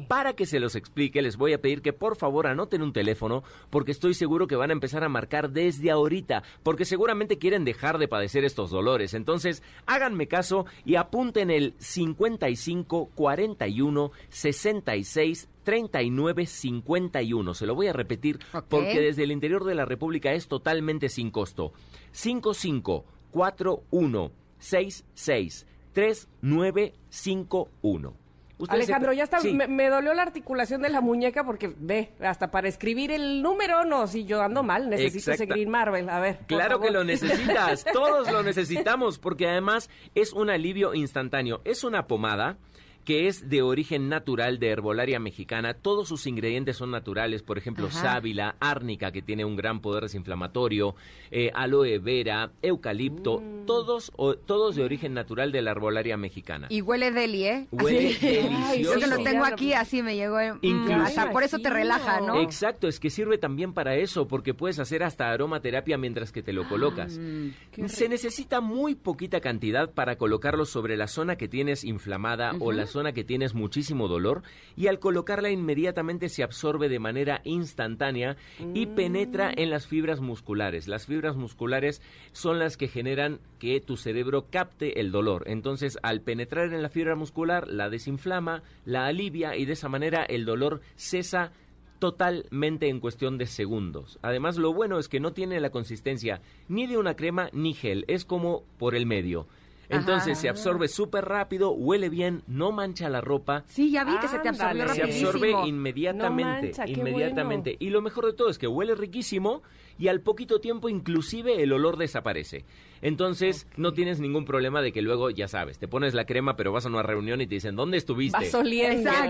para 0.07 0.33
que 0.33 0.45
se 0.45 0.59
los 0.59 0.75
explique, 0.75 1.21
les 1.21 1.37
voy 1.37 1.53
a 1.53 1.61
pedir 1.61 1.81
que 1.81 1.93
por 1.93 2.15
favor 2.15 2.47
anoten 2.47 2.81
un 2.81 2.93
teléfono, 2.93 3.43
porque 3.69 3.91
estoy 3.91 4.13
seguro 4.13 4.47
que 4.47 4.55
van 4.55 4.69
a 4.69 4.73
empezar 4.73 5.03
a 5.03 5.09
marcar 5.09 5.51
desde 5.51 5.91
ahorita, 5.91 6.43
porque 6.63 6.85
seguramente 6.85 7.37
quieren 7.37 7.65
dejar 7.65 7.97
de 7.97 8.07
padecer 8.07 8.43
estos 8.43 8.69
dolores. 8.69 9.13
Entonces, 9.13 9.63
háganme 9.85 10.27
caso 10.27 10.65
y 10.85 10.95
apunten 10.95 11.49
el 11.51 11.73
55 11.77 13.11
41 13.15 14.11
66 14.29 15.49
39 15.63 16.45
51. 16.45 17.53
Se 17.53 17.65
lo 17.65 17.75
voy 17.75 17.87
a 17.87 17.93
repetir 17.93 18.39
porque 18.69 18.99
desde 18.99 19.23
el 19.23 19.31
interior 19.31 19.63
de 19.63 19.75
la 19.75 19.85
República 19.85 20.33
es 20.33 20.47
totalmente 20.47 21.09
sin 21.09 21.31
costo. 21.31 21.73
55 22.11 23.05
41 23.31 24.31
66 24.59 25.65
3951. 25.93 28.13
Ustedes 28.57 28.85
se- 28.85 28.93
Alejandro, 28.93 29.13
ya 29.13 29.23
está, 29.23 29.39
Sí. 29.39 29.53
me, 29.53 29.67
me 29.67 29.89
dolió 29.89 30.13
la 30.13 30.21
articulación 30.21 30.83
de 30.83 30.89
la 30.89 31.01
muñeca 31.01 31.43
porque 31.43 31.73
ve, 31.79 32.11
hasta 32.21 32.51
para 32.51 32.67
escribir 32.67 33.11
el 33.11 33.41
número, 33.41 33.85
no, 33.85 34.05
si 34.05 34.23
yo 34.25 34.43
ando 34.43 34.61
mal, 34.61 34.87
necesito 34.87 35.31
ese 35.31 35.45
Exacta- 35.45 35.55
Green 35.55 35.69
Marvel, 35.71 36.07
a 36.09 36.19
ver. 36.19 36.39
Claro 36.45 36.79
que 36.79 36.91
lo 36.91 37.03
necesitas, 37.03 37.83
todos 37.93 38.31
lo 38.31 38.43
necesitamos, 38.43 39.17
porque 39.17 39.47
además 39.47 39.89
es 40.13 40.31
un 40.33 40.51
alivio 40.51 40.93
instantáneo. 40.93 41.61
Es 41.65 41.83
una 41.83 42.05
pomada 42.05 42.57
que 43.05 43.27
es 43.27 43.49
de 43.49 43.61
origen 43.61 44.09
natural 44.09 44.59
de 44.59 44.69
herbolaria 44.69 45.19
mexicana. 45.19 45.73
Todos 45.73 46.07
sus 46.07 46.27
ingredientes 46.27 46.77
son 46.77 46.91
naturales, 46.91 47.41
por 47.43 47.57
ejemplo, 47.57 47.87
Ajá. 47.87 48.01
sábila, 48.01 48.55
árnica, 48.59 49.11
que 49.11 49.21
tiene 49.21 49.43
un 49.45 49.55
gran 49.55 49.79
poder 49.81 50.03
desinflamatorio, 50.03 50.95
eh, 51.31 51.51
aloe 51.53 51.99
vera, 51.99 52.51
eucalipto, 52.61 53.39
Mm. 53.41 53.65
todos, 53.65 54.11
o- 54.15 54.35
todos 54.35 54.75
de 54.75 54.83
origen 54.83 55.13
natural 55.13 55.51
de 55.51 55.61
la 55.61 55.71
herbolaria 55.71 56.17
mexicana. 56.17 56.67
Y 56.69 56.81
huele 56.81 57.11
deli, 57.11 57.45
¿eh? 57.45 57.67
Huele 57.71 58.09
Así. 58.09 58.25
delicioso. 58.27 58.93
Yo 58.95 58.99
que 58.99 59.07
lo 59.07 59.15
Sí, 59.17 59.23
tengo 59.23 59.45
aquí, 59.45 59.73
así 59.73 60.01
me 60.03 60.15
llegó. 60.15 60.37
Incluso- 60.61 61.01
hasta 61.01 61.31
por 61.31 61.43
eso 61.43 61.59
te 61.59 61.69
relaja, 61.69 62.21
¿no? 62.21 62.39
Exacto, 62.41 62.87
es 62.87 62.99
que 62.99 63.09
sirve 63.09 63.37
también 63.37 63.73
para 63.73 63.95
eso, 63.95 64.27
porque 64.27 64.53
puedes 64.53 64.79
hacer 64.79 65.03
hasta 65.03 65.31
aromaterapia 65.31 65.97
mientras 65.97 66.31
que 66.31 66.41
te 66.43 66.53
lo 66.53 66.67
colocas. 66.67 67.17
Mm, 67.17 67.49
Se 67.87 68.07
necesita 68.09 68.61
muy 68.61 68.95
poquita 68.95 69.41
cantidad 69.41 69.91
para 69.91 70.17
colocarlo 70.17 70.65
sobre 70.65 70.97
la 70.97 71.07
zona 71.07 71.35
que 71.35 71.47
tienes 71.47 71.83
inflamada 71.83 72.53
o 72.59 72.71
la 72.71 72.85
que 73.13 73.23
tienes 73.23 73.53
muchísimo 73.53 74.07
dolor 74.07 74.43
y 74.75 74.87
al 74.87 74.99
colocarla 74.99 75.49
inmediatamente 75.49 76.29
se 76.29 76.43
absorbe 76.43 76.89
de 76.89 76.99
manera 76.99 77.41
instantánea 77.43 78.37
y 78.73 78.85
penetra 78.87 79.51
en 79.55 79.69
las 79.69 79.87
fibras 79.87 80.19
musculares. 80.19 80.87
Las 80.87 81.05
fibras 81.05 81.35
musculares 81.35 82.01
son 82.31 82.59
las 82.59 82.77
que 82.77 82.87
generan 82.87 83.39
que 83.59 83.79
tu 83.79 83.97
cerebro 83.97 84.47
capte 84.49 84.99
el 84.99 85.11
dolor. 85.11 85.43
Entonces, 85.47 85.97
al 86.03 86.21
penetrar 86.21 86.73
en 86.73 86.81
la 86.81 86.89
fibra 86.89 87.15
muscular, 87.15 87.67
la 87.67 87.89
desinflama, 87.89 88.63
la 88.85 89.05
alivia 89.05 89.55
y 89.55 89.65
de 89.65 89.73
esa 89.73 89.89
manera 89.89 90.23
el 90.23 90.45
dolor 90.45 90.81
cesa 90.95 91.51
totalmente 91.99 92.89
en 92.89 92.99
cuestión 92.99 93.37
de 93.37 93.45
segundos. 93.45 94.17
Además, 94.23 94.57
lo 94.57 94.73
bueno 94.73 94.97
es 94.97 95.07
que 95.07 95.19
no 95.19 95.33
tiene 95.33 95.59
la 95.59 95.69
consistencia 95.69 96.41
ni 96.67 96.87
de 96.87 96.97
una 96.97 97.15
crema 97.15 97.49
ni 97.53 97.73
gel, 97.73 98.05
es 98.07 98.25
como 98.25 98.63
por 98.79 98.95
el 98.95 99.05
medio. 99.05 99.47
Entonces 99.91 100.33
Ajá. 100.33 100.41
se 100.41 100.49
absorbe 100.49 100.87
súper 100.87 101.25
rápido, 101.25 101.71
huele 101.71 102.09
bien, 102.09 102.43
no 102.47 102.71
mancha 102.71 103.09
la 103.09 103.21
ropa, 103.21 103.63
Sí, 103.67 103.91
ya 103.91 104.03
vi 104.03 104.17
que 104.19 104.27
se 104.27 104.39
te 104.39 104.49
absorbió 104.49 104.83
Ándale. 104.83 104.93
se 105.11 105.25
absorbe 105.25 105.51
inmediatamente, 105.67 106.43
No 106.51 106.61
mancha, 106.61 106.85
qué 106.85 106.91
inmediatamente. 106.93 107.71
bueno. 107.71 107.77
Y 107.87 107.89
lo 107.89 108.01
mejor 108.01 108.25
de 108.25 108.33
todo 108.33 108.49
es 108.49 108.57
que 108.57 108.67
huele 108.67 108.95
riquísimo 108.95 109.61
y 109.97 110.07
al 110.07 110.21
poquito 110.21 110.61
tiempo 110.61 110.89
inclusive 110.89 111.61
el 111.61 111.73
olor 111.73 111.97
desaparece. 111.97 112.65
Entonces 113.01 113.67
no 113.77 113.93
tienes 113.93 114.19
ningún 114.19 114.45
problema 114.45 114.81
de 114.81 114.91
que 114.91 115.01
luego, 115.01 115.29
ya 115.29 115.47
sabes, 115.47 115.79
te 115.79 115.87
pones 115.87 116.13
la 116.13 116.25
crema 116.25 116.55
pero 116.55 116.71
vas 116.71 116.85
a 116.85 116.89
una 116.89 117.03
reunión 117.03 117.41
y 117.41 117.47
te 117.47 117.55
dicen, 117.55 117.75
¿dónde 117.75 117.97
estuviste? 117.97 118.37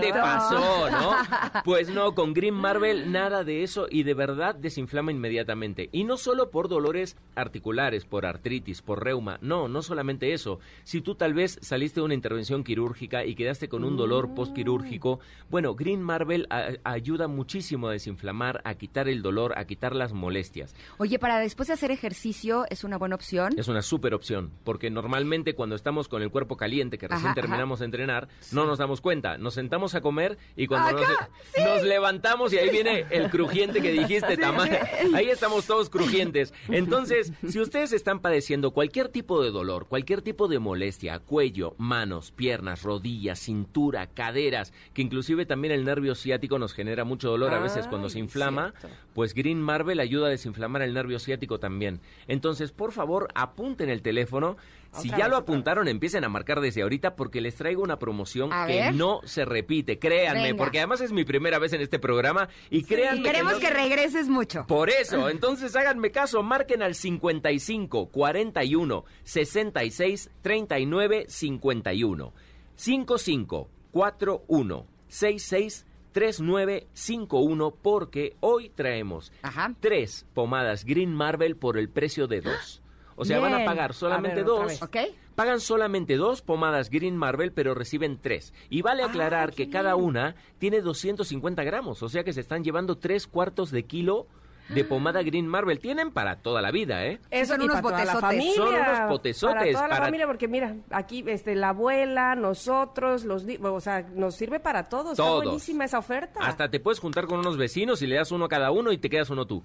te 0.00 0.12
pasó, 0.12 0.90
no? 0.90 1.12
Pues 1.64 1.88
no, 1.90 2.14
con 2.14 2.34
Green 2.34 2.54
Marvel 2.54 3.12
nada 3.12 3.44
de 3.44 3.62
eso 3.62 3.86
y 3.90 4.02
de 4.02 4.14
verdad 4.14 4.54
desinflama 4.54 5.12
inmediatamente. 5.12 5.88
Y 5.92 6.04
no 6.04 6.16
solo 6.16 6.50
por 6.50 6.68
dolores 6.68 7.16
articulares, 7.34 8.04
por 8.04 8.26
artritis, 8.26 8.82
por 8.82 9.02
reuma, 9.04 9.38
no, 9.42 9.68
no 9.68 9.82
solamente 9.82 10.32
eso. 10.32 10.58
Si 10.84 11.00
tú 11.00 11.14
tal 11.14 11.34
vez 11.34 11.58
saliste 11.62 12.00
de 12.00 12.04
una 12.04 12.14
intervención 12.14 12.64
quirúrgica 12.64 13.24
y 13.24 13.34
quedaste 13.34 13.68
con 13.68 13.84
un 13.84 13.96
dolor 13.96 14.34
postquirúrgico, 14.34 15.20
bueno, 15.50 15.74
Green 15.74 16.02
Marvel 16.02 16.46
a- 16.50 16.72
ayuda 16.84 17.28
muchísimo 17.28 17.88
a 17.88 17.92
desinflamar, 17.92 18.60
a 18.64 18.74
quitar 18.74 19.08
el 19.08 19.22
dolor, 19.22 19.54
a 19.56 19.64
quitar 19.64 19.94
las 19.94 20.12
molestias. 20.12 20.74
Oye, 20.98 21.18
para 21.18 21.38
después 21.38 21.68
de 21.68 21.74
hacer 21.74 21.90
ejercicio, 21.90 22.64
¿es 22.70 22.84
una 22.84 22.98
buena 22.98 23.14
opción? 23.14 23.52
Es 23.62 23.68
una 23.68 23.82
súper 23.82 24.12
opción, 24.12 24.50
porque 24.64 24.90
normalmente 24.90 25.54
cuando 25.54 25.76
estamos 25.76 26.08
con 26.08 26.20
el 26.20 26.32
cuerpo 26.32 26.56
caliente, 26.56 26.98
que 26.98 27.06
recién 27.06 27.26
Ajá, 27.28 27.34
terminamos 27.36 27.78
de 27.78 27.84
entrenar, 27.84 28.26
no 28.50 28.66
nos 28.66 28.78
damos 28.78 29.00
cuenta. 29.00 29.38
Nos 29.38 29.54
sentamos 29.54 29.94
a 29.94 30.00
comer 30.00 30.36
y 30.56 30.66
cuando 30.66 30.98
nos, 30.98 31.06
sí. 31.54 31.86
levantamos 31.86 32.52
y 32.52 32.58
ahí 32.58 32.70
viene 32.70 33.06
el 33.10 33.30
crujiente 33.30 33.80
que 33.80 33.92
dijiste, 33.92 34.36
Tamara. 34.36 34.84
Ahí 35.14 35.28
estamos 35.28 35.64
todos 35.64 35.90
crujientes. 35.90 36.52
Entonces, 36.66 37.32
si 37.48 37.60
ustedes 37.60 37.92
están 37.92 38.18
padeciendo 38.18 38.72
cualquier 38.72 39.08
tipo 39.10 39.40
de 39.40 39.52
dolor, 39.52 39.86
cualquier 39.86 40.22
tipo 40.22 40.48
de 40.48 40.58
molestia, 40.58 41.20
cuello, 41.20 41.76
manos, 41.78 42.32
piernas, 42.32 42.82
rodillas, 42.82 43.38
cintura, 43.38 44.08
caderas, 44.08 44.72
que 44.92 45.02
inclusive 45.02 45.46
también 45.46 45.72
el 45.72 45.84
nervio 45.84 46.16
ciático 46.16 46.58
nos 46.58 46.74
genera 46.74 47.04
mucho 47.04 47.30
dolor 47.30 47.54
a 47.54 47.60
veces 47.60 47.86
cuando 47.86 48.10
se 48.10 48.18
inflama, 48.18 48.74
cierto. 48.80 48.96
pues 49.14 49.34
Green 49.34 49.62
Marvel 49.62 50.00
ayuda 50.00 50.26
a 50.26 50.30
desinflamar 50.30 50.82
el 50.82 50.94
nervio 50.94 51.20
ciático 51.20 51.60
también. 51.60 52.00
Entonces, 52.26 52.72
por 52.72 52.90
favor, 52.90 53.28
apunten 53.52 53.88
el 53.90 54.02
teléfono. 54.02 54.56
Si 54.92 55.08
Otra 55.08 55.18
ya 55.18 55.24
vez, 55.24 55.30
lo 55.30 55.36
apuntaron, 55.38 55.88
empiecen 55.88 56.22
a 56.24 56.28
marcar 56.28 56.60
desde 56.60 56.82
ahorita 56.82 57.16
porque 57.16 57.40
les 57.40 57.54
traigo 57.54 57.82
una 57.82 57.98
promoción 57.98 58.52
A 58.52 58.66
que 58.66 58.74
ver. 58.74 58.94
no 58.94 59.20
se 59.24 59.46
repite. 59.46 59.98
Créanme, 59.98 60.42
Venga. 60.42 60.58
porque 60.58 60.78
además 60.80 61.00
es 61.00 61.12
mi 61.12 61.24
primera 61.24 61.58
vez 61.58 61.72
en 61.72 61.80
este 61.80 61.98
programa 61.98 62.48
y 62.68 62.82
créanme 62.84 63.20
Y 63.20 63.22
queremos 63.22 63.54
no- 63.54 63.58
que 63.60 63.70
regreses 63.70 64.28
mucho. 64.28 64.66
por 64.66 64.90
eso, 64.90 65.30
entonces 65.30 65.74
háganme 65.76 66.10
caso, 66.10 66.42
marquen 66.42 66.82
al 66.82 66.94
55 66.94 68.10
41 68.10 69.04
66 69.24 70.30
39 70.42 71.24
51. 71.26 72.32
55 72.76 73.70
41 73.92 74.86
66 75.08 75.86
3951 76.12 77.70
porque 77.80 78.36
hoy 78.40 78.68
traemos 78.68 79.32
Ajá. 79.42 79.74
tres 79.80 80.26
pomadas 80.34 80.84
Green 80.84 81.14
Marvel 81.14 81.56
por 81.56 81.78
el 81.78 81.88
precio 81.88 82.26
de 82.26 82.42
dos. 82.42 82.81
O 83.16 83.24
sea, 83.24 83.38
van 83.40 83.54
a 83.54 83.64
pagar 83.64 83.94
solamente 83.94 84.40
A 84.40 84.44
ver, 84.44 84.50
otra 84.50 84.78
dos. 84.78 84.88
Pagan 85.34 85.60
solamente 85.60 86.16
dos 86.16 86.42
pomadas 86.42 86.90
Green 86.90 87.16
Marvel, 87.16 87.52
pero 87.52 87.74
reciben 87.74 88.18
tres. 88.20 88.52
Y 88.68 88.82
vale 88.82 89.02
aclarar 89.02 89.52
que 89.52 89.70
cada 89.70 89.96
una 89.96 90.34
tiene 90.58 90.82
250 90.82 91.64
gramos, 91.64 92.02
o 92.02 92.08
sea 92.08 92.22
que 92.22 92.32
se 92.32 92.40
están 92.40 92.64
llevando 92.64 92.98
tres 92.98 93.26
cuartos 93.26 93.70
de 93.70 93.84
kilo 93.84 94.26
de 94.68 94.84
pomada 94.84 95.22
Green 95.22 95.46
Marvel. 95.46 95.78
Tienen 95.80 96.10
para 96.12 96.36
toda 96.36 96.62
la 96.62 96.70
vida, 96.70 97.04
¿eh? 97.06 97.20
Eso 97.30 97.54
son 97.54 97.62
unos 97.62 97.82
botezotes. 97.82 98.20
familia, 98.20 98.54
Son 98.54 98.68
unos 98.68 99.08
botezotes 99.08 99.54
Para 99.56 99.72
toda 99.72 99.82
la 99.88 99.94
para- 99.94 100.04
familia, 100.06 100.26
porque 100.26 100.48
mira, 100.48 100.74
aquí 100.90 101.24
este, 101.26 101.54
la 101.54 101.70
abuela, 101.70 102.34
nosotros, 102.34 103.24
los 103.24 103.44
o 103.62 103.80
sea, 103.80 104.02
nos 104.14 104.34
sirve 104.34 104.60
para 104.60 104.88
todos. 104.88 105.16
Todos. 105.16 105.38
Está 105.40 105.44
buenísima 105.50 105.84
esa 105.84 105.98
oferta. 105.98 106.40
Hasta 106.40 106.70
te 106.70 106.80
puedes 106.80 107.00
juntar 107.00 107.26
con 107.26 107.38
unos 107.40 107.56
vecinos 107.56 108.00
y 108.02 108.06
le 108.06 108.16
das 108.16 108.30
uno 108.32 108.44
a 108.46 108.48
cada 108.48 108.70
uno 108.70 108.92
y 108.92 108.98
te 108.98 109.10
quedas 109.10 109.30
uno 109.30 109.46
tú. 109.46 109.62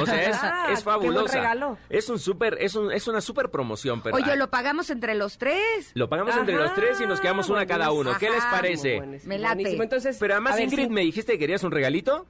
O 0.00 0.06
sea, 0.06 0.22
es, 0.30 0.36
Ah, 0.42 0.68
es 0.70 0.78
qué 0.78 0.84
fabulosa. 0.84 1.34
regalo. 1.34 1.78
Es 1.88 2.08
un 2.08 2.18
súper, 2.18 2.58
es, 2.60 2.74
un, 2.76 2.92
es 2.92 3.08
una 3.08 3.20
súper 3.20 3.50
promoción, 3.50 4.00
pero 4.02 4.16
Oye, 4.16 4.32
ah, 4.32 4.36
lo 4.36 4.48
pagamos 4.50 4.90
entre 4.90 5.14
los 5.14 5.38
tres. 5.38 5.90
lo 5.94 6.08
pagamos 6.08 6.36
entre 6.36 6.54
Ajá, 6.54 6.64
los 6.64 6.74
tres 6.74 7.00
y 7.00 7.06
nos 7.06 7.20
quedamos 7.20 7.48
una 7.48 7.62
a 7.62 7.66
cada 7.66 7.90
uno. 7.92 8.12
¿Qué 8.18 8.30
les 8.30 8.40
Ajá. 8.42 8.50
parece? 8.56 9.00
Me 9.24 9.38
late. 9.38 9.76
Entonces, 9.76 10.16
Pero 10.20 10.34
además, 10.34 10.54
ver, 10.54 10.64
Ingrid, 10.64 10.84
sí- 10.84 10.90
me 10.90 11.00
dijiste 11.02 11.32
que 11.32 11.38
querías 11.38 11.62
un 11.64 11.70
regalito. 11.72 12.26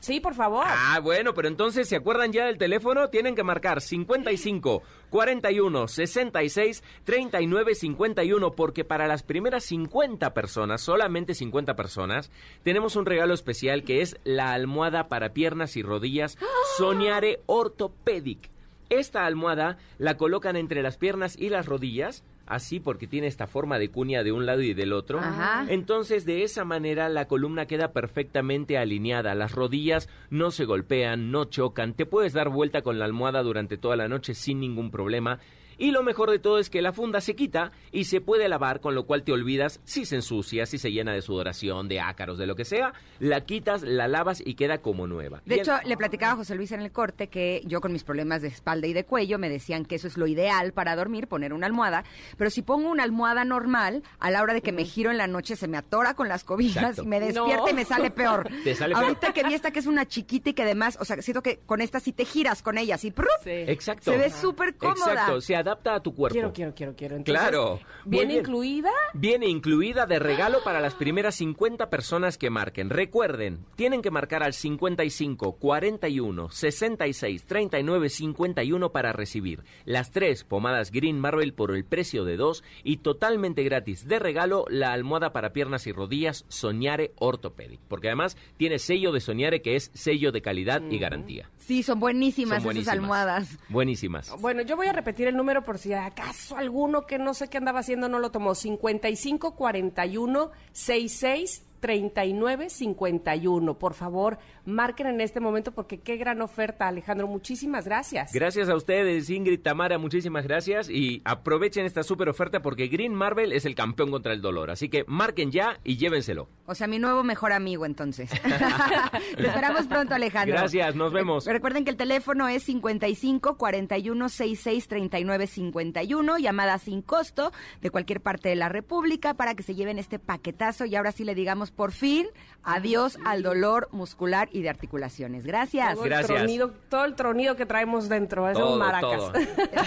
Sí, 0.00 0.18
por 0.18 0.34
favor. 0.34 0.64
Ah, 0.66 0.98
bueno, 1.02 1.34
pero 1.34 1.48
entonces, 1.48 1.88
¿se 1.88 1.96
acuerdan 1.96 2.32
ya 2.32 2.46
del 2.46 2.56
teléfono? 2.56 3.08
Tienen 3.08 3.34
que 3.34 3.42
marcar 3.42 3.80
55 3.80 4.82
41 5.10 5.88
66 5.88 6.82
39 7.04 7.74
51 7.74 8.52
porque 8.52 8.84
para 8.84 9.06
las 9.06 9.22
primeras 9.22 9.64
50 9.64 10.32
personas, 10.32 10.80
solamente 10.80 11.34
50 11.34 11.76
personas, 11.76 12.30
tenemos 12.62 12.96
un 12.96 13.06
regalo 13.06 13.34
especial 13.34 13.84
que 13.84 14.00
es 14.00 14.16
la 14.24 14.52
almohada 14.52 15.08
para 15.08 15.34
piernas 15.34 15.76
y 15.76 15.82
rodillas 15.82 16.38
Soñare 16.78 17.40
Orthopedic. 17.46 18.50
Esta 18.88 19.26
almohada 19.26 19.78
la 19.98 20.16
colocan 20.16 20.56
entre 20.56 20.82
las 20.82 20.96
piernas 20.96 21.36
y 21.38 21.50
las 21.50 21.66
rodillas, 21.66 22.24
así 22.50 22.80
porque 22.80 23.06
tiene 23.06 23.28
esta 23.28 23.46
forma 23.46 23.78
de 23.78 23.90
cuña 23.90 24.22
de 24.22 24.32
un 24.32 24.44
lado 24.44 24.60
y 24.60 24.74
del 24.74 24.92
otro. 24.92 25.20
Ajá. 25.20 25.64
Entonces, 25.68 26.26
de 26.26 26.42
esa 26.42 26.64
manera 26.64 27.08
la 27.08 27.26
columna 27.26 27.66
queda 27.66 27.92
perfectamente 27.92 28.76
alineada. 28.76 29.34
Las 29.34 29.52
rodillas 29.52 30.08
no 30.28 30.50
se 30.50 30.64
golpean, 30.64 31.30
no 31.30 31.44
chocan. 31.44 31.94
Te 31.94 32.06
puedes 32.06 32.32
dar 32.32 32.48
vuelta 32.50 32.82
con 32.82 32.98
la 32.98 33.04
almohada 33.04 33.42
durante 33.42 33.78
toda 33.78 33.96
la 33.96 34.08
noche 34.08 34.34
sin 34.34 34.60
ningún 34.60 34.90
problema. 34.90 35.38
Y 35.80 35.90
lo 35.92 36.02
mejor 36.04 36.30
de 36.30 36.38
todo 36.38 36.58
es 36.58 36.70
que 36.70 36.82
la 36.82 36.92
funda 36.92 37.20
se 37.20 37.34
quita 37.34 37.72
y 37.90 38.04
se 38.04 38.20
puede 38.20 38.48
lavar, 38.48 38.80
con 38.80 38.94
lo 38.94 39.06
cual 39.06 39.24
te 39.24 39.32
olvidas 39.32 39.80
si 39.84 40.04
se 40.04 40.16
ensucia, 40.16 40.66
si 40.66 40.76
se 40.78 40.92
llena 40.92 41.12
de 41.12 41.22
sudoración, 41.22 41.88
de 41.88 42.00
ácaros, 42.00 42.36
de 42.38 42.46
lo 42.46 42.54
que 42.54 42.64
sea. 42.64 42.92
La 43.18 43.40
quitas, 43.46 43.82
la 43.82 44.06
lavas 44.06 44.42
y 44.44 44.54
queda 44.54 44.78
como 44.82 45.06
nueva. 45.06 45.40
De 45.46 45.56
Y 45.56 45.58
el- 45.58 45.62
hecho, 45.62 45.72
le 45.86 45.96
platicaba 45.96 46.34
a 46.34 46.36
José 46.36 46.54
Luis 46.54 46.70
en 46.72 46.80
el 46.82 46.92
corte 46.92 47.28
que 47.28 47.62
yo 47.64 47.80
con 47.80 47.92
mis 47.92 48.04
problemas 48.04 48.42
de 48.42 48.48
espalda 48.48 48.86
y 48.86 48.92
de 48.92 49.04
cuello 49.04 49.38
me 49.38 49.48
decían 49.48 49.84
que 49.86 49.94
eso 49.96 50.06
es 50.06 50.16
lo 50.18 50.26
ideal 50.26 50.72
para 50.74 50.94
dormir, 50.94 51.26
poner 51.28 51.52
una 51.54 51.66
almohada. 51.66 52.04
Pero 52.36 52.50
si 52.50 52.60
pongo 52.62 52.90
una 52.90 53.02
almohada 53.04 53.44
normal, 53.46 54.02
a 54.18 54.30
la 54.30 54.42
hora 54.42 54.52
de 54.52 54.60
que 54.60 54.72
me 54.72 54.84
giro 54.84 55.10
en 55.10 55.16
la 55.16 55.26
noche 55.28 55.56
se 55.56 55.66
me 55.66 55.78
atora 55.78 56.12
con 56.14 56.28
las 56.28 56.44
cobijas 56.44 56.82
Exacto. 56.82 57.02
y 57.04 57.06
me 57.06 57.20
despierta 57.20 57.56
No. 57.64 57.68
y 57.70 57.72
me 57.72 57.84
sale 57.86 58.10
peor. 58.10 58.48
Te 58.64 58.74
sale 58.74 58.92
peor. 58.94 59.04
Ahorita 59.04 59.32
que 59.32 59.44
vi 59.44 59.54
esta 59.54 59.70
que 59.70 59.78
es 59.78 59.86
una 59.86 60.06
chiquita 60.06 60.50
y 60.50 60.52
que 60.52 60.62
además, 60.62 60.98
o 61.00 61.06
sea, 61.06 61.20
siento 61.22 61.42
que 61.42 61.58
con 61.64 61.80
esta 61.80 62.00
sí 62.00 62.12
te 62.12 62.26
giras 62.26 62.60
con 62.62 62.76
ella, 62.76 62.96
así. 62.96 63.10
Sí. 63.42 63.50
Exacto. 63.50 64.12
Se 64.12 64.18
ve 64.18 64.30
súper 64.30 64.74
cómoda. 64.76 65.12
Exacto, 65.12 65.40
se 65.40 65.56
adapta 65.70 65.94
a 65.94 66.00
tu 66.00 66.14
cuerpo. 66.14 66.34
Quiero, 66.34 66.52
quiero, 66.52 66.74
quiero, 66.74 66.94
quiero. 66.96 67.16
Entonces, 67.16 67.40
Claro. 67.40 67.80
¿Viene 68.04 68.26
bien. 68.34 68.40
incluida? 68.40 68.90
Viene 69.14 69.46
incluida 69.46 70.06
de 70.06 70.18
regalo 70.18 70.58
para 70.64 70.80
las 70.80 70.94
primeras 70.94 71.34
50 71.36 71.88
personas 71.90 72.38
que 72.38 72.50
marquen. 72.50 72.90
Recuerden, 72.90 73.64
tienen 73.76 74.02
que 74.02 74.10
marcar 74.10 74.42
al 74.42 74.52
55 74.52 75.52
41 75.56 76.50
66 76.50 77.44
39 77.46 78.08
51 78.08 78.92
para 78.92 79.12
recibir 79.12 79.62
las 79.84 80.10
tres 80.10 80.44
pomadas 80.44 80.90
Green 80.90 81.18
Marvel 81.20 81.54
por 81.54 81.74
el 81.74 81.84
precio 81.84 82.24
de 82.24 82.36
dos 82.36 82.64
y 82.84 82.98
totalmente 82.98 83.62
gratis 83.62 84.06
de 84.08 84.18
regalo 84.18 84.64
la 84.68 84.92
almohada 84.92 85.32
para 85.32 85.52
piernas 85.52 85.86
y 85.86 85.92
rodillas 85.92 86.44
Soñare 86.48 87.12
Orthopedic. 87.16 87.80
Porque 87.88 88.08
además 88.08 88.36
tiene 88.56 88.78
sello 88.78 89.12
de 89.12 89.20
Soñare 89.20 89.62
que 89.62 89.76
es 89.76 89.90
sello 89.94 90.32
de 90.32 90.42
calidad 90.42 90.82
y 90.90 90.98
garantía. 90.98 91.50
Sí, 91.56 91.82
son 91.82 92.00
buenísimas 92.00 92.56
Son 92.58 92.64
buenísimas. 92.64 92.94
esas 92.94 93.02
almohadas. 93.02 93.58
Buenísimas. 93.68 94.34
Bueno, 94.40 94.62
yo 94.62 94.76
voy 94.76 94.86
a 94.88 94.92
repetir 94.92 95.28
el 95.28 95.36
número 95.36 95.59
por 95.62 95.78
si 95.78 95.92
acaso 95.92 96.56
alguno 96.56 97.06
que 97.06 97.18
no 97.18 97.34
sé 97.34 97.48
qué 97.48 97.58
andaba 97.58 97.80
haciendo 97.80 98.08
no 98.08 98.18
lo 98.18 98.30
tomó. 98.30 98.54
55 98.54 99.56
41 99.56 100.50
66 100.72 101.64
39 101.80 102.68
51. 102.70 103.78
Por 103.78 103.94
favor, 103.94 104.38
marquen 104.64 105.06
en 105.06 105.20
este 105.20 105.40
momento 105.40 105.72
porque 105.72 105.98
qué 106.00 106.16
gran 106.16 106.42
oferta, 106.42 106.86
Alejandro. 106.88 107.26
Muchísimas 107.26 107.84
gracias. 107.86 108.32
Gracias 108.32 108.68
a 108.68 108.74
ustedes, 108.76 109.30
Ingrid 109.30 109.60
Tamara, 109.60 109.98
muchísimas 109.98 110.44
gracias 110.44 110.88
y 110.90 111.22
aprovechen 111.24 111.86
esta 111.86 112.02
super 112.02 112.28
oferta 112.28 112.60
porque 112.60 112.88
Green 112.88 113.14
Marvel 113.14 113.52
es 113.52 113.64
el 113.64 113.74
campeón 113.74 114.10
contra 114.10 114.32
el 114.32 114.40
dolor, 114.42 114.70
así 114.70 114.88
que 114.88 115.04
marquen 115.06 115.50
ya 115.50 115.78
y 115.84 115.96
llévenselo. 115.96 116.48
O 116.66 116.74
sea, 116.74 116.86
mi 116.86 116.98
nuevo 116.98 117.22
mejor 117.24 117.52
amigo, 117.52 117.86
entonces. 117.86 118.30
Te 119.36 119.46
esperamos 119.46 119.86
pronto, 119.86 120.14
Alejandro. 120.14 120.54
Gracias, 120.56 120.94
nos 120.94 121.12
vemos. 121.12 121.46
Re- 121.46 121.60
Recuerden 121.60 121.84
que 121.84 121.90
el 121.90 121.96
teléfono 121.96 122.48
es 122.48 122.62
55 122.64 123.56
41 123.56 124.28
66 124.28 124.88
39 124.88 125.46
51, 125.46 126.38
llamada 126.38 126.78
sin 126.78 127.02
costo 127.02 127.52
de 127.80 127.90
cualquier 127.90 128.20
parte 128.20 128.48
de 128.48 128.56
la 128.56 128.68
República 128.68 129.34
para 129.34 129.54
que 129.54 129.62
se 129.62 129.74
lleven 129.74 129.98
este 129.98 130.18
paquetazo 130.18 130.84
y 130.86 130.96
ahora 130.96 131.12
sí 131.12 131.24
le 131.24 131.34
digamos 131.34 131.69
por 131.76 131.92
fin 131.92 132.26
adiós 132.62 133.18
al 133.24 133.42
dolor 133.42 133.88
muscular 133.90 134.48
y 134.52 134.60
de 134.62 134.68
articulaciones. 134.68 135.46
Gracias. 135.46 135.94
todo, 135.94 136.04
el 136.04 136.26
tronido, 136.26 136.70
todo 136.90 137.04
el 137.06 137.14
tronido 137.14 137.56
que 137.56 137.64
traemos 137.66 138.08
dentro, 138.08 138.48
es 138.48 138.56
Todo, 138.58 138.74
un 138.74 138.78
maracas. 138.78 139.16
todo. 139.18 139.32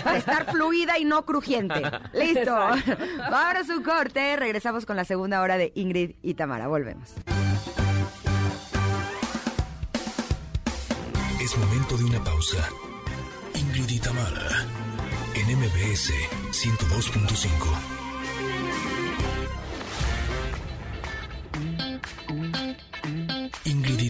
Para 0.03 0.17
estar 0.17 0.51
fluida 0.51 0.97
y 0.97 1.05
no 1.05 1.23
crujiente. 1.25 1.81
Listo. 2.13 2.55
Ahora 2.55 3.63
su 3.63 3.83
corte. 3.83 4.35
Regresamos 4.37 4.85
con 4.85 4.95
la 4.95 5.05
segunda 5.05 5.41
hora 5.41 5.57
de 5.57 5.71
Ingrid 5.75 6.15
y 6.23 6.33
Tamara. 6.33 6.67
Volvemos. 6.67 7.13
Es 11.41 11.57
momento 11.57 11.97
de 11.97 12.05
una 12.05 12.23
pausa. 12.23 12.69
Ingrid 13.55 13.89
y 13.89 13.99
Tamara, 13.99 14.47
en 15.35 15.57
MBS 15.59 16.11
102.5. 16.51 18.02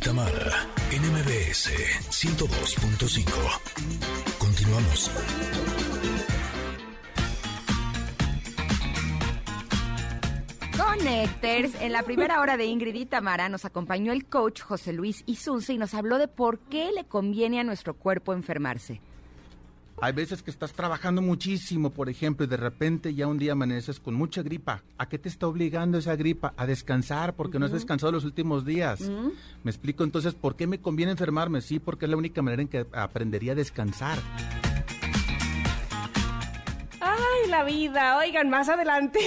Tamara, 0.03 0.67
en 0.91 1.01
MBS 1.13 1.13
MBS 1.13 1.69
102.5. 2.09 3.23
Continuamos. 4.37 5.09
Connectors, 10.77 11.81
en 11.81 11.93
la 11.93 12.03
primera 12.03 12.41
hora 12.41 12.57
de 12.57 12.65
Ingrid 12.65 12.95
y 12.95 13.05
Tamara 13.05 13.47
nos 13.47 13.63
acompañó 13.63 14.11
el 14.11 14.25
coach 14.25 14.61
José 14.61 14.91
Luis 14.91 15.23
Isunce 15.25 15.71
y 15.71 15.77
nos 15.77 15.93
habló 15.93 16.17
de 16.17 16.27
por 16.27 16.59
qué 16.59 16.91
le 16.91 17.05
conviene 17.05 17.61
a 17.61 17.63
nuestro 17.63 17.93
cuerpo 17.93 18.33
enfermarse. 18.33 18.99
Hay 20.03 20.11
veces 20.11 20.43
que 20.43 20.51
estás 20.51 20.73
trabajando 20.73 21.21
muchísimo, 21.21 21.89
por 21.89 22.09
ejemplo, 22.09 22.45
y 22.45 22.49
de 22.49 22.57
repente 22.57 23.13
ya 23.13 23.25
un 23.25 23.37
día 23.37 23.53
amaneces 23.53 24.01
con 24.01 24.15
mucha 24.15 24.43
gripa. 24.43 24.83
¿A 24.97 25.07
qué 25.07 25.17
te 25.17 25.29
está 25.29 25.47
obligando 25.47 25.97
esa 25.97 26.17
gripa? 26.17 26.53
A 26.57 26.65
descansar, 26.65 27.37
porque 27.37 27.57
no 27.57 27.67
has 27.67 27.71
descansado 27.71 28.11
los 28.11 28.25
últimos 28.25 28.65
días. 28.65 29.09
Me 29.63 29.71
explico 29.71 30.03
entonces 30.03 30.33
por 30.33 30.57
qué 30.57 30.67
me 30.67 30.81
conviene 30.81 31.13
enfermarme. 31.13 31.61
Sí, 31.61 31.79
porque 31.79 32.03
es 32.03 32.11
la 32.11 32.17
única 32.17 32.41
manera 32.41 32.63
en 32.63 32.67
que 32.67 32.85
aprendería 32.91 33.53
a 33.53 33.55
descansar. 33.55 34.19
Ay, 37.23 37.49
la 37.49 37.63
vida. 37.63 38.17
Oigan, 38.17 38.49
más 38.49 38.69
adelante. 38.69 39.19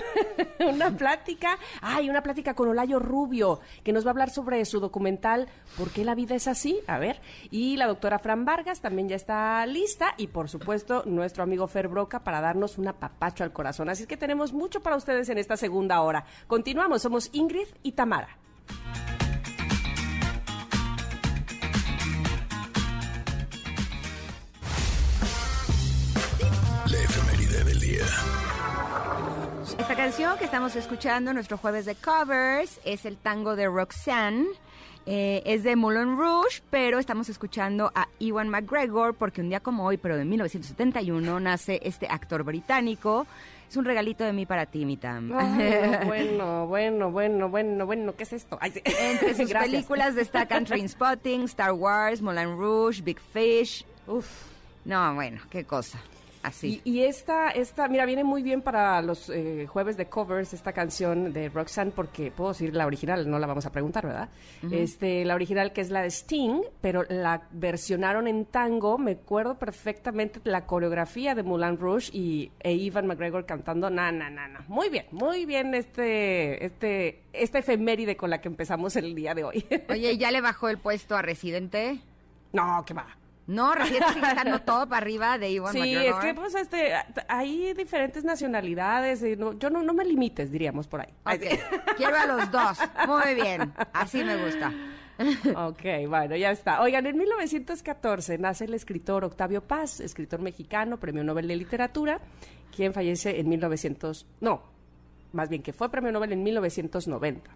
una 0.60 0.90
plática. 0.96 1.58
Ay, 1.80 2.10
una 2.10 2.22
plática 2.22 2.54
con 2.54 2.68
Olayo 2.68 2.98
Rubio, 2.98 3.60
que 3.84 3.92
nos 3.92 4.04
va 4.04 4.10
a 4.10 4.12
hablar 4.12 4.30
sobre 4.30 4.64
su 4.64 4.80
documental 4.80 5.48
¿Por 5.76 5.90
qué 5.90 6.04
la 6.04 6.14
vida 6.14 6.34
es 6.34 6.48
así? 6.48 6.80
A 6.86 6.98
ver. 6.98 7.20
Y 7.50 7.76
la 7.76 7.86
doctora 7.86 8.18
Fran 8.18 8.44
Vargas 8.44 8.80
también 8.80 9.08
ya 9.08 9.16
está 9.16 9.64
lista. 9.66 10.14
Y 10.16 10.28
por 10.28 10.48
supuesto, 10.48 11.02
nuestro 11.06 11.42
amigo 11.42 11.68
Fer 11.68 11.88
Broca 11.88 12.24
para 12.24 12.40
darnos 12.40 12.78
un 12.78 12.88
apapacho 12.88 13.44
al 13.44 13.52
corazón. 13.52 13.88
Así 13.88 14.02
es 14.02 14.08
que 14.08 14.16
tenemos 14.16 14.52
mucho 14.52 14.80
para 14.80 14.96
ustedes 14.96 15.28
en 15.28 15.38
esta 15.38 15.56
segunda 15.56 16.00
hora. 16.00 16.24
Continuamos. 16.46 17.02
Somos 17.02 17.30
Ingrid 17.32 17.68
y 17.82 17.92
Tamara. 17.92 18.36
Esta 29.78 29.94
canción 29.96 30.38
que 30.38 30.44
estamos 30.44 30.76
escuchando 30.76 31.32
nuestro 31.32 31.56
jueves 31.58 31.84
de 31.84 31.94
covers 31.94 32.80
es 32.84 33.04
el 33.04 33.16
tango 33.16 33.56
de 33.56 33.66
Roxanne. 33.66 34.46
Eh, 35.06 35.42
es 35.46 35.62
de 35.62 35.74
Moulin 35.74 36.16
Rouge, 36.18 36.62
pero 36.70 36.98
estamos 36.98 37.28
escuchando 37.30 37.90
a 37.94 38.08
Ewan 38.20 38.48
McGregor 38.50 39.14
porque 39.14 39.40
un 39.40 39.48
día 39.48 39.60
como 39.60 39.86
hoy, 39.86 39.96
pero 39.96 40.18
de 40.18 40.24
1971, 40.26 41.40
nace 41.40 41.80
este 41.82 42.06
actor 42.06 42.42
británico. 42.44 43.26
Es 43.70 43.76
un 43.76 43.84
regalito 43.86 44.24
de 44.24 44.32
mí 44.34 44.44
para 44.44 44.66
ti, 44.66 44.84
mi 44.84 44.96
Tam. 44.98 45.32
Ay, 45.32 45.98
bueno, 46.06 46.66
bueno, 46.66 47.10
bueno, 47.10 47.48
bueno, 47.48 47.86
bueno, 47.86 48.14
¿qué 48.16 48.24
es 48.24 48.32
esto? 48.34 48.58
Ay, 48.60 48.72
sí. 48.72 48.82
Entre 48.84 49.34
sus 49.34 49.48
Gracias. 49.48 49.72
películas 49.72 50.14
destacan 50.14 50.64
Trainspotting, 50.66 51.42
Star 51.44 51.72
Wars, 51.72 52.20
Moulin 52.20 52.56
Rouge, 52.58 53.00
Big 53.02 53.20
Fish. 53.20 53.84
Uf. 54.06 54.26
No, 54.84 55.14
bueno, 55.14 55.40
qué 55.50 55.64
cosa. 55.64 55.98
Así. 56.48 56.82
Y, 56.84 56.98
y 56.98 57.04
esta, 57.04 57.50
esta, 57.50 57.88
mira, 57.88 58.06
viene 58.06 58.24
muy 58.24 58.42
bien 58.42 58.62
para 58.62 59.00
los 59.02 59.30
eh, 59.30 59.66
jueves 59.66 59.96
de 59.96 60.06
covers 60.06 60.54
esta 60.54 60.72
canción 60.72 61.32
de 61.32 61.48
Roxanne, 61.48 61.92
porque 61.94 62.30
puedo 62.30 62.50
decir 62.50 62.74
la 62.74 62.86
original, 62.86 63.28
no 63.28 63.38
la 63.38 63.46
vamos 63.46 63.66
a 63.66 63.72
preguntar, 63.72 64.06
¿verdad? 64.06 64.28
Este, 64.70 65.24
la 65.24 65.34
original 65.34 65.72
que 65.72 65.80
es 65.80 65.90
la 65.90 66.02
de 66.02 66.10
Sting, 66.10 66.62
pero 66.80 67.04
la 67.08 67.42
versionaron 67.50 68.26
en 68.26 68.46
tango. 68.46 68.98
Me 68.98 69.12
acuerdo 69.12 69.58
perfectamente 69.58 70.40
la 70.44 70.66
coreografía 70.66 71.34
de 71.34 71.42
Moulin 71.42 71.78
Rouge 71.78 72.10
y 72.12 72.50
e 72.60 72.72
Ivan 72.72 73.06
McGregor 73.06 73.46
cantando 73.46 73.90
na 73.90 74.10
na 74.10 74.30
na 74.30 74.48
na. 74.48 74.64
Muy 74.68 74.88
bien, 74.88 75.06
muy 75.10 75.46
bien 75.46 75.74
este, 75.74 76.64
este, 76.64 77.22
esta 77.32 77.58
efeméride 77.58 78.16
con 78.16 78.30
la 78.30 78.40
que 78.40 78.48
empezamos 78.48 78.96
el 78.96 79.14
día 79.14 79.34
de 79.34 79.44
hoy. 79.44 79.64
Oye, 79.88 80.16
¿ya 80.16 80.30
le 80.32 80.40
bajó 80.40 80.68
el 80.68 80.78
puesto 80.78 81.16
a 81.16 81.22
Residente? 81.22 82.00
no, 82.52 82.82
que 82.84 82.94
va. 82.94 83.06
No, 83.48 83.74
Residente 83.74 84.12
sigue 84.12 84.26
estando 84.28 84.58
todo 84.64 84.88
para 84.88 84.98
arriba 84.98 85.38
de 85.38 85.50
Iwan 85.50 85.72
Sí, 85.72 85.80
McGregor. 85.80 86.20
es 86.20 86.24
que 86.26 86.34
pues 86.34 86.54
este, 86.54 86.92
hay 87.28 87.72
diferentes 87.74 88.22
nacionalidades, 88.22 89.22
y 89.24 89.36
no, 89.36 89.54
yo 89.58 89.70
no, 89.70 89.82
no 89.82 89.94
me 89.94 90.04
limites, 90.04 90.52
diríamos 90.52 90.86
por 90.86 91.00
ahí. 91.00 91.12
Ok, 91.24 91.96
quiero 91.96 92.16
a 92.16 92.26
los 92.26 92.50
dos. 92.52 92.78
Muy 93.08 93.34
bien, 93.34 93.72
así 93.92 94.22
me 94.22 94.36
gusta. 94.44 94.72
Ok, 95.56 95.82
bueno, 96.08 96.36
ya 96.36 96.52
está. 96.52 96.80
Oigan, 96.80 97.04
en 97.06 97.18
1914 97.18 98.38
nace 98.38 98.66
el 98.66 98.74
escritor 98.74 99.24
Octavio 99.24 99.62
Paz, 99.66 99.98
escritor 99.98 100.40
mexicano, 100.40 101.00
premio 101.00 101.24
Nobel 101.24 101.48
de 101.48 101.56
Literatura, 101.56 102.20
quien 102.76 102.92
fallece 102.94 103.40
en 103.40 103.48
1900, 103.48 104.26
no, 104.40 104.62
más 105.32 105.48
bien 105.48 105.60
que 105.64 105.72
fue 105.72 105.90
premio 105.90 106.12
Nobel 106.12 106.32
en 106.34 106.44
1990. 106.44 107.50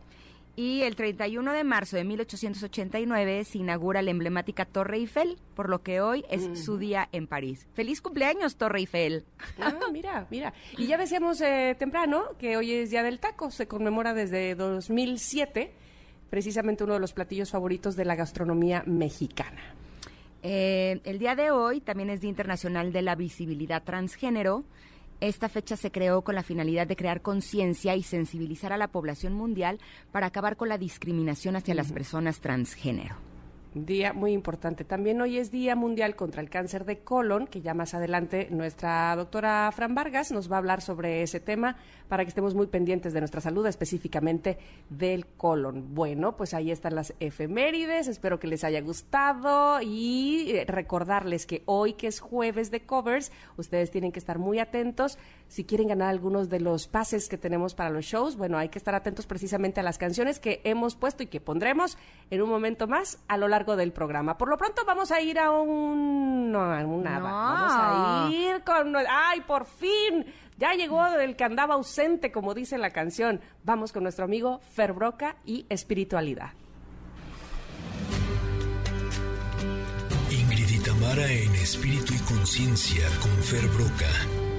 Y 0.55 0.83
el 0.83 0.97
31 0.97 1.53
de 1.53 1.65
marzo 1.65 1.97
de 1.97 2.05
1889 2.05 3.45
se 3.45 3.59
inaugura 3.59 4.03
la 4.03 4.11
emblemática 4.11 4.67
Torre 4.67 4.99
Eiffel, 4.99 5.39
por 5.55 5.71
lo 5.71 5.83
que 5.83 6.03
hoy 6.03 6.27
es 6.29 6.63
su 6.63 6.77
día 6.77 7.09
en 7.13 7.27
París. 7.27 7.67
¡Feliz 7.73 8.03
cumpleaños, 8.03 8.57
Torre 8.57 8.81
Eiffel! 8.81 9.25
Ah, 9.59 9.75
mira, 9.91 10.27
mira. 10.31 10.53
Y 10.77 10.87
ya 10.87 10.99
decíamos 10.99 11.41
eh, 11.41 11.75
temprano 11.79 12.25
que 12.39 12.59
hoy 12.59 12.73
es 12.73 12.91
Día 12.91 13.03
del 13.03 13.19
Taco, 13.19 13.51
se 13.51 13.67
conmemora 13.67 14.13
desde 14.13 14.55
2007, 14.55 15.73
precisamente 16.29 16.85
uno 16.85 16.95
de 16.95 17.01
los 17.01 17.15
platillos 17.15 17.51
favoritos 17.51 17.97
de 17.97 18.05
la 18.05 18.15
gastronomía 18.15 18.83
mexicana. 18.87 19.75
Eh, 20.43 21.01
el 21.05 21.19
día 21.19 21.35
de 21.35 21.51
hoy 21.51 21.81
también 21.81 22.11
es 22.11 22.21
Día 22.21 22.31
Internacional 22.31 22.93
de 22.93 23.01
la 23.01 23.15
Visibilidad 23.15 23.83
Transgénero. 23.85 24.65
Esta 25.23 25.49
fecha 25.49 25.77
se 25.77 25.93
creó 25.93 26.23
con 26.23 26.35
la 26.35 26.43
finalidad 26.43 26.89
de 26.89 26.97
crear 26.97 27.23
conciencia 27.23 27.95
y 27.95 28.03
sensibilizar 28.03 28.73
a 28.73 28.77
la 28.77 28.89
población 28.89 29.35
mundial 29.35 29.79
para 30.11 30.27
acabar 30.27 30.57
con 30.57 30.69
la 30.69 30.79
discriminación 30.79 31.55
hacia 31.55 31.77
las 31.77 31.93
personas 31.93 32.41
transgénero. 32.41 33.32
Día 33.75 34.13
muy 34.13 34.33
importante. 34.33 34.85
También 34.85 35.19
hoy 35.23 35.39
es 35.39 35.51
Día 35.51 35.75
Mundial 35.75 36.15
contra 36.15 36.43
el 36.43 36.51
Cáncer 36.51 36.85
de 36.85 36.99
Colon, 36.99 37.47
que 37.47 37.63
ya 37.63 37.73
más 37.73 37.95
adelante 37.95 38.49
nuestra 38.51 39.17
doctora 39.17 39.73
Fran 39.75 39.95
Vargas 39.95 40.31
nos 40.31 40.53
va 40.53 40.57
a 40.57 40.59
hablar 40.59 40.83
sobre 40.83 41.23
ese 41.23 41.41
tema 41.41 41.77
para 42.07 42.23
que 42.23 42.29
estemos 42.29 42.55
muy 42.55 42.67
pendientes 42.67 43.15
de 43.15 43.21
nuestra 43.21 43.41
salud, 43.41 43.67
específicamente 43.67 44.59
del 44.91 45.25
colon. 45.25 45.95
Bueno, 45.95 46.37
pues 46.37 46.53
ahí 46.53 46.71
están 46.71 46.95
las 46.95 47.15
efemérides. 47.19 48.09
Espero 48.09 48.39
que 48.39 48.47
les 48.47 48.63
haya 48.63 48.83
gustado 48.83 49.81
y 49.81 50.51
eh, 50.51 50.67
recordarles 50.67 51.47
que 51.47 51.63
hoy, 51.65 51.95
que 51.95 52.09
es 52.09 52.21
jueves 52.21 52.71
de 52.71 52.83
covers, 52.83 53.33
ustedes 53.57 53.91
tienen 53.91 54.13
que 54.13 54.19
estar 54.19 54.39
muy 54.39 54.59
atentos. 54.59 55.17
Si 55.49 55.65
quieren 55.65 55.89
ganar 55.89 56.11
algunos 56.11 56.51
de 56.51 56.61
los 56.61 56.89
pases 56.89 57.31
que 57.31 57.39
tenemos 57.39 57.75
para 57.75 57.89
los 57.89 58.05
shows, 58.05 58.37
bueno, 58.37 58.59
hay 58.59 58.69
que 58.69 58.79
estar 58.79 58.95
atentos 58.95 59.25
precisamente 59.25 59.81
a 59.81 59.83
las 59.83 59.97
canciones 59.97 60.39
que 60.39 60.61
hemos 60.65 60.95
puesto 60.95 61.23
y 61.23 61.27
que 61.27 61.41
pondremos 61.41 61.97
en 62.31 62.43
un 62.43 62.51
momento 62.51 62.87
más 62.87 63.19
a 63.29 63.39
lo 63.39 63.49
largo 63.49 63.62
del 63.65 63.93
programa. 63.93 64.37
Por 64.37 64.49
lo 64.49 64.57
pronto 64.57 64.85
vamos 64.85 65.11
a 65.13 65.21
ir 65.21 65.39
a 65.39 65.51
un... 65.51 66.51
No, 66.51 66.61
a 66.61 66.85
un 66.85 67.03
nada. 67.03 67.21
No. 67.21 67.25
Vamos 67.25 67.73
a 67.73 68.29
ir 68.31 68.63
con... 68.65 68.95
¡Ay, 69.09 69.41
por 69.43 69.65
fin! 69.65 70.27
Ya 70.59 70.75
llegó 70.75 71.05
el 71.07 71.37
que 71.37 71.45
andaba 71.45 71.75
ausente, 71.75 72.31
como 72.31 72.55
dice 72.55 72.79
la 72.79 72.91
canción. 72.91 73.41
Vamos 73.65 73.93
con 73.93 74.03
nuestro 74.03 74.25
amigo 74.25 74.61
Fer 74.73 74.93
Broca 74.93 75.37
y 75.45 75.67
Espiritualidad. 75.69 76.51
Ingrid 80.31 80.69
y 80.69 80.79
Tamara 80.79 81.31
en 81.31 81.55
espíritu 81.55 82.15
y 82.15 82.19
conciencia 82.19 83.07
con 83.21 83.31
Fer 83.43 83.67
Broca. 83.69 84.52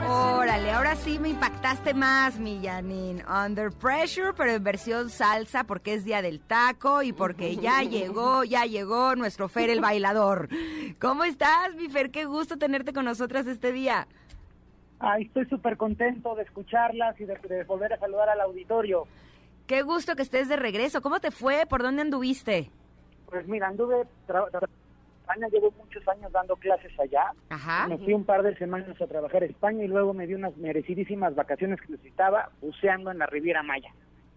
Órale, 0.00 0.70
ahora 0.70 0.96
sí 0.96 1.18
me 1.18 1.28
impactaste 1.28 1.94
más, 1.94 2.38
mi 2.38 2.60
Janine. 2.64 3.24
Under 3.26 3.70
Pressure, 3.70 4.32
pero 4.36 4.52
en 4.52 4.64
versión 4.64 5.10
salsa 5.10 5.64
porque 5.64 5.94
es 5.94 6.04
día 6.04 6.22
del 6.22 6.40
taco 6.40 7.02
y 7.02 7.12
porque 7.12 7.56
ya 7.56 7.82
llegó, 7.82 8.44
ya 8.44 8.64
llegó 8.64 9.14
nuestro 9.16 9.48
Fer 9.48 9.70
el 9.70 9.80
bailador. 9.80 10.48
¿Cómo 11.00 11.24
estás, 11.24 11.74
mi 11.76 11.88
Fer? 11.88 12.10
Qué 12.10 12.24
gusto 12.24 12.56
tenerte 12.56 12.92
con 12.92 13.04
nosotras 13.04 13.46
este 13.46 13.72
día. 13.72 14.06
Ay, 14.98 15.24
estoy 15.24 15.46
súper 15.46 15.76
contento 15.76 16.34
de 16.36 16.42
escucharlas 16.44 17.20
y 17.20 17.24
de, 17.24 17.36
de 17.48 17.64
volver 17.64 17.92
a 17.92 17.98
saludar 17.98 18.28
al 18.28 18.40
auditorio. 18.40 19.06
Qué 19.66 19.82
gusto 19.82 20.16
que 20.16 20.22
estés 20.22 20.48
de 20.48 20.56
regreso. 20.56 21.02
¿Cómo 21.02 21.20
te 21.20 21.30
fue? 21.30 21.66
¿Por 21.66 21.82
dónde 21.82 22.02
anduviste? 22.02 22.70
Pues 23.26 23.46
mira, 23.48 23.68
anduve 23.68 24.04
tra- 24.28 24.48
tra- 24.50 24.68
España, 25.22 25.48
llevo 25.48 25.72
muchos 25.78 26.06
años 26.08 26.32
dando 26.32 26.56
clases 26.56 26.92
allá. 26.98 27.32
Ajá. 27.48 27.86
Me 27.88 27.98
fui 27.98 28.12
un 28.12 28.24
par 28.24 28.42
de 28.42 28.56
semanas 28.56 29.00
a 29.00 29.06
trabajar 29.06 29.42
a 29.42 29.46
España 29.46 29.84
y 29.84 29.88
luego 29.88 30.12
me 30.12 30.26
di 30.26 30.34
unas 30.34 30.56
merecidísimas 30.56 31.34
vacaciones 31.34 31.80
que 31.80 31.92
necesitaba 31.92 32.50
buceando 32.60 33.10
en 33.10 33.18
la 33.18 33.26
Riviera 33.26 33.62
Maya. 33.62 33.90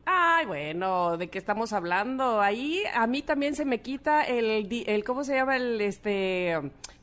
Ay, 0.05 0.45
bueno, 0.45 1.17
¿de 1.17 1.29
qué 1.29 1.39
estamos 1.39 1.73
hablando? 1.73 2.39
Ahí 2.39 2.83
a 2.93 3.07
mí 3.07 3.23
también 3.23 3.55
se 3.55 3.65
me 3.65 3.79
quita 3.79 4.23
el, 4.23 4.67
el 4.87 5.03
¿cómo 5.03 5.23
se 5.23 5.35
llama? 5.35 5.55
El, 5.57 5.81
este, 5.81 6.53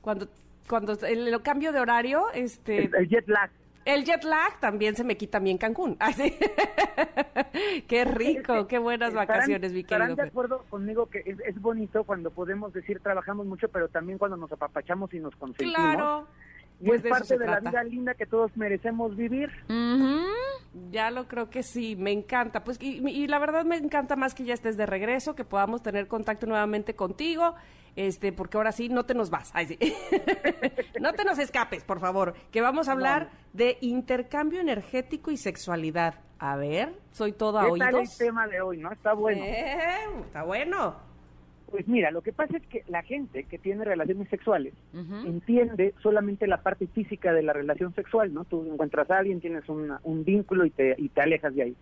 cuando, 0.01 0.29
cuando, 0.69 0.93
el, 1.07 1.27
el 1.27 1.43
cambio 1.43 1.73
de 1.73 1.81
horario, 1.81 2.27
este, 2.33 2.85
El, 2.85 2.95
el 2.95 3.09
jet 3.09 3.27
lag. 3.27 3.51
El 3.85 4.05
jet 4.05 4.25
lag 4.25 4.59
también 4.61 4.95
se 4.97 5.05
me 5.05 5.17
quita 5.17 5.39
a 5.39 5.41
mí 5.41 5.51
en 5.51 5.59
Cancún. 5.59 5.97
Ay, 6.01 6.13
sí. 6.15 6.37
qué 7.89 8.05
rico, 8.05 8.67
qué 8.67 8.79
buenas 8.79 9.11
Estarán- 9.11 9.27
vacaciones, 9.27 9.73
mi 9.73 9.81
Estarán 9.81 10.09
querido. 10.09 10.17
de 10.17 10.23
Fer. 10.23 10.31
acuerdo 10.31 10.65
conmigo 10.71 11.07
que 11.07 11.23
es, 11.25 11.39
es 11.41 11.61
bonito 11.61 12.05
cuando 12.05 12.31
podemos 12.31 12.73
decir 12.73 13.01
trabajamos 13.01 13.47
mucho, 13.47 13.69
pero 13.69 13.89
también 13.89 14.19
cuando 14.19 14.37
nos 14.37 14.51
apapachamos 14.53 15.13
y 15.15 15.21
nos 15.21 15.35
consentimos. 15.37 15.75
Claro. 15.75 16.27
Y 16.83 16.91
es 16.91 17.03
parte 17.03 17.39
de 17.39 17.47
la 17.47 17.61
vida 17.61 17.85
linda 17.85 18.15
que 18.15 18.27
todos 18.27 18.57
merecemos 18.57 19.17
vivir. 19.17 19.51
Ya 20.91 21.11
lo 21.11 21.29
creo 21.29 21.49
que 21.49 21.63
sí, 21.63 21.95
me 21.97 22.11
encanta. 22.11 22.65
Pues 22.65 22.79
y, 22.81 23.27
la 23.29 23.39
verdad 23.39 23.65
me 23.65 23.77
encanta 23.77 24.17
más 24.17 24.35
que 24.35 24.45
ya 24.45 24.55
estés 24.55 24.77
de 24.77 24.87
regreso, 24.87 25.35
que 25.35 25.45
podamos 25.45 25.83
tener 25.83 26.09
contacto 26.09 26.47
nuevamente 26.47 26.95
contigo, 26.95 27.55
este, 27.95 28.33
porque 28.33 28.57
ahora 28.57 28.73
sí 28.73 28.89
no 28.89 29.05
te 29.05 29.15
nos 29.15 29.31
vas. 29.31 29.51
Ay, 29.55 29.67
sí. 29.67 29.79
no 31.01 31.13
te 31.13 31.25
nos 31.25 31.39
escapes, 31.39 31.85
por 31.85 32.01
favor. 32.01 32.35
Que 32.51 32.61
vamos 32.61 32.89
a 32.89 32.93
hablar 32.93 33.31
de 33.53 33.79
intercambio 33.81 34.61
energético 34.61 35.31
y 35.31 35.37
sexualidad. 35.37 36.17
A 36.41 36.57
ver, 36.57 36.99
soy 37.13 37.33
todo 37.33 37.61
a 37.61 37.69
oídos. 37.69 38.19
el 38.21 38.27
tema 38.27 38.49
de 38.49 38.61
hoy, 38.61 38.79
no? 38.79 38.91
Está 38.91 39.13
bueno. 39.13 39.45
Eh, 39.45 40.07
está 40.25 40.43
bueno. 40.43 41.12
Pues 41.73 41.89
mira, 41.89 42.11
lo 42.11 42.21
que 42.21 42.35
pasa 42.35 42.59
es 42.59 42.67
que 42.67 42.85
la 42.87 43.03
gente 43.03 43.45
que 43.45 43.57
tiene 43.57 43.83
relaciones 43.83 44.29
sexuales 44.29 44.75
entiende 45.25 45.95
solamente 46.03 46.47
la 46.47 46.63
parte 46.63 46.87
física 46.87 47.33
de 47.33 47.43
la 47.43 47.55
relación 47.55 47.95
sexual, 47.95 48.35
¿no? 48.35 48.45
Tú 48.45 48.71
encuentras 48.71 49.11
a 49.11 49.17
alguien, 49.17 49.41
tienes 49.41 49.65
un 49.71 50.25
vínculo 50.25 50.67
y 50.67 50.71
te, 50.71 50.95
y 50.99 51.09
te 51.09 51.23
alejas 51.23 51.55
de 51.55 51.63
ahí. 51.63 51.77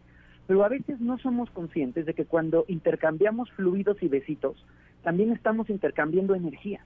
Pero 0.46 0.64
a 0.64 0.68
veces 0.68 1.00
no 1.00 1.18
somos 1.18 1.50
conscientes 1.50 2.06
de 2.06 2.14
que 2.14 2.24
cuando 2.24 2.64
intercambiamos 2.68 3.50
fluidos 3.50 4.00
y 4.00 4.06
besitos, 4.06 4.64
también 5.02 5.32
estamos 5.32 5.68
intercambiando 5.68 6.36
energía. 6.36 6.84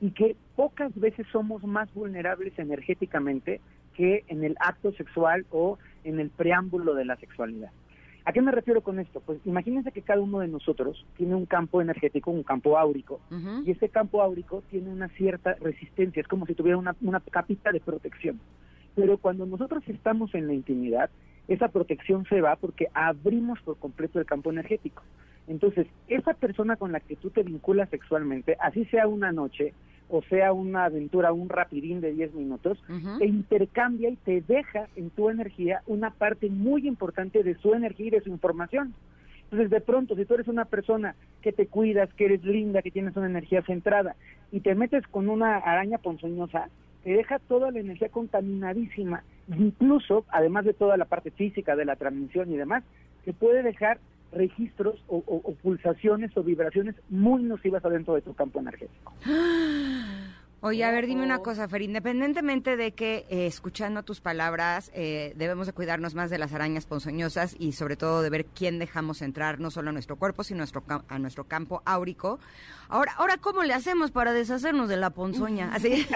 Y 0.00 0.10
que 0.10 0.34
pocas 0.56 0.92
veces 0.98 1.28
somos 1.30 1.62
más 1.62 1.94
vulnerables 1.94 2.58
energéticamente 2.58 3.60
que 3.94 4.24
en 4.26 4.42
el 4.42 4.56
acto 4.58 4.90
sexual 4.94 5.46
o 5.50 5.78
en 6.02 6.18
el 6.18 6.30
preámbulo 6.30 6.94
de 6.94 7.04
la 7.04 7.14
sexualidad. 7.14 7.70
¿A 8.30 8.32
qué 8.32 8.42
me 8.42 8.52
refiero 8.52 8.80
con 8.80 9.00
esto? 9.00 9.18
Pues 9.18 9.40
imagínense 9.44 9.90
que 9.90 10.02
cada 10.02 10.20
uno 10.20 10.38
de 10.38 10.46
nosotros 10.46 11.04
tiene 11.16 11.34
un 11.34 11.46
campo 11.46 11.80
energético, 11.80 12.30
un 12.30 12.44
campo 12.44 12.78
áurico, 12.78 13.20
y 13.66 13.72
ese 13.72 13.88
campo 13.88 14.22
áurico 14.22 14.62
tiene 14.70 14.88
una 14.88 15.08
cierta 15.08 15.54
resistencia, 15.54 16.20
es 16.20 16.28
como 16.28 16.46
si 16.46 16.54
tuviera 16.54 16.78
una, 16.78 16.94
una 17.00 17.18
capita 17.18 17.72
de 17.72 17.80
protección. 17.80 18.38
Pero 18.94 19.18
cuando 19.18 19.46
nosotros 19.46 19.82
estamos 19.88 20.32
en 20.36 20.46
la 20.46 20.54
intimidad, 20.54 21.10
esa 21.48 21.66
protección 21.70 22.24
se 22.26 22.40
va 22.40 22.54
porque 22.54 22.86
abrimos 22.94 23.60
por 23.62 23.76
completo 23.78 24.20
el 24.20 24.26
campo 24.26 24.52
energético. 24.52 25.02
Entonces, 25.48 25.88
esa 26.06 26.32
persona 26.34 26.76
con 26.76 26.92
la 26.92 27.00
que 27.00 27.16
tú 27.16 27.30
te 27.30 27.42
vinculas 27.42 27.90
sexualmente, 27.90 28.56
así 28.60 28.84
sea 28.84 29.08
una 29.08 29.32
noche, 29.32 29.74
o 30.10 30.22
sea 30.22 30.52
una 30.52 30.84
aventura, 30.84 31.32
un 31.32 31.48
rapidín 31.48 32.00
de 32.00 32.12
10 32.12 32.34
minutos, 32.34 32.82
te 33.18 33.26
intercambia 33.26 34.10
y 34.10 34.16
te 34.16 34.40
deja 34.40 34.88
en 34.96 35.10
tu 35.10 35.30
energía 35.30 35.82
una 35.86 36.10
parte 36.10 36.48
muy 36.50 36.86
importante 36.86 37.42
de 37.42 37.54
su 37.56 37.74
energía 37.74 38.06
y 38.06 38.10
de 38.10 38.20
su 38.20 38.30
información. 38.30 38.94
Entonces, 39.44 39.70
de 39.70 39.80
pronto, 39.80 40.14
si 40.14 40.24
tú 40.24 40.34
eres 40.34 40.46
una 40.46 40.64
persona 40.64 41.16
que 41.42 41.52
te 41.52 41.66
cuidas, 41.66 42.12
que 42.14 42.26
eres 42.26 42.44
linda, 42.44 42.82
que 42.82 42.92
tienes 42.92 43.16
una 43.16 43.26
energía 43.26 43.62
centrada, 43.62 44.14
y 44.52 44.60
te 44.60 44.74
metes 44.76 45.06
con 45.08 45.28
una 45.28 45.56
araña 45.56 45.98
ponzoñosa, 45.98 46.68
te 47.02 47.10
deja 47.10 47.38
toda 47.40 47.72
la 47.72 47.80
energía 47.80 48.10
contaminadísima, 48.10 49.24
incluso, 49.48 50.24
además 50.28 50.66
de 50.66 50.74
toda 50.74 50.96
la 50.96 51.06
parte 51.06 51.32
física 51.32 51.74
de 51.74 51.84
la 51.84 51.96
transmisión 51.96 52.52
y 52.52 52.56
demás, 52.56 52.84
te 53.24 53.32
puede 53.32 53.62
dejar 53.62 53.98
registros 54.32 55.02
o, 55.08 55.22
pulsaciones 55.60 56.36
o 56.36 56.44
vibraciones 56.44 56.94
muy 57.08 57.42
nocivas 57.42 57.84
adentro 57.84 58.14
de 58.14 58.22
tu 58.22 58.34
campo 58.34 58.60
energético. 58.60 59.12
Oye, 60.62 60.84
a 60.84 60.90
ver, 60.90 61.06
dime 61.06 61.22
una 61.22 61.38
cosa, 61.38 61.66
Fer, 61.68 61.80
independientemente 61.80 62.76
de 62.76 62.92
que 62.92 63.24
eh, 63.30 63.46
escuchando 63.46 64.02
tus 64.02 64.20
palabras 64.20 64.90
eh, 64.92 65.32
debemos 65.34 65.66
de 65.66 65.72
cuidarnos 65.72 66.14
más 66.14 66.28
de 66.28 66.36
las 66.36 66.52
arañas 66.52 66.84
ponzoñosas 66.84 67.56
y 67.58 67.72
sobre 67.72 67.96
todo 67.96 68.20
de 68.20 68.28
ver 68.28 68.44
quién 68.44 68.78
dejamos 68.78 69.22
entrar 69.22 69.58
no 69.58 69.70
solo 69.70 69.88
a 69.88 69.92
nuestro 69.94 70.16
cuerpo, 70.16 70.44
sino 70.44 70.58
a 70.58 70.60
nuestro, 70.60 70.84
a 71.08 71.18
nuestro 71.18 71.44
campo 71.44 71.80
áurico. 71.86 72.40
Ahora, 72.90 73.12
ahora 73.16 73.38
¿cómo 73.38 73.62
le 73.62 73.72
hacemos 73.72 74.10
para 74.10 74.34
deshacernos 74.34 74.90
de 74.90 74.98
la 74.98 75.08
ponzoña? 75.08 75.70
Así. 75.72 76.06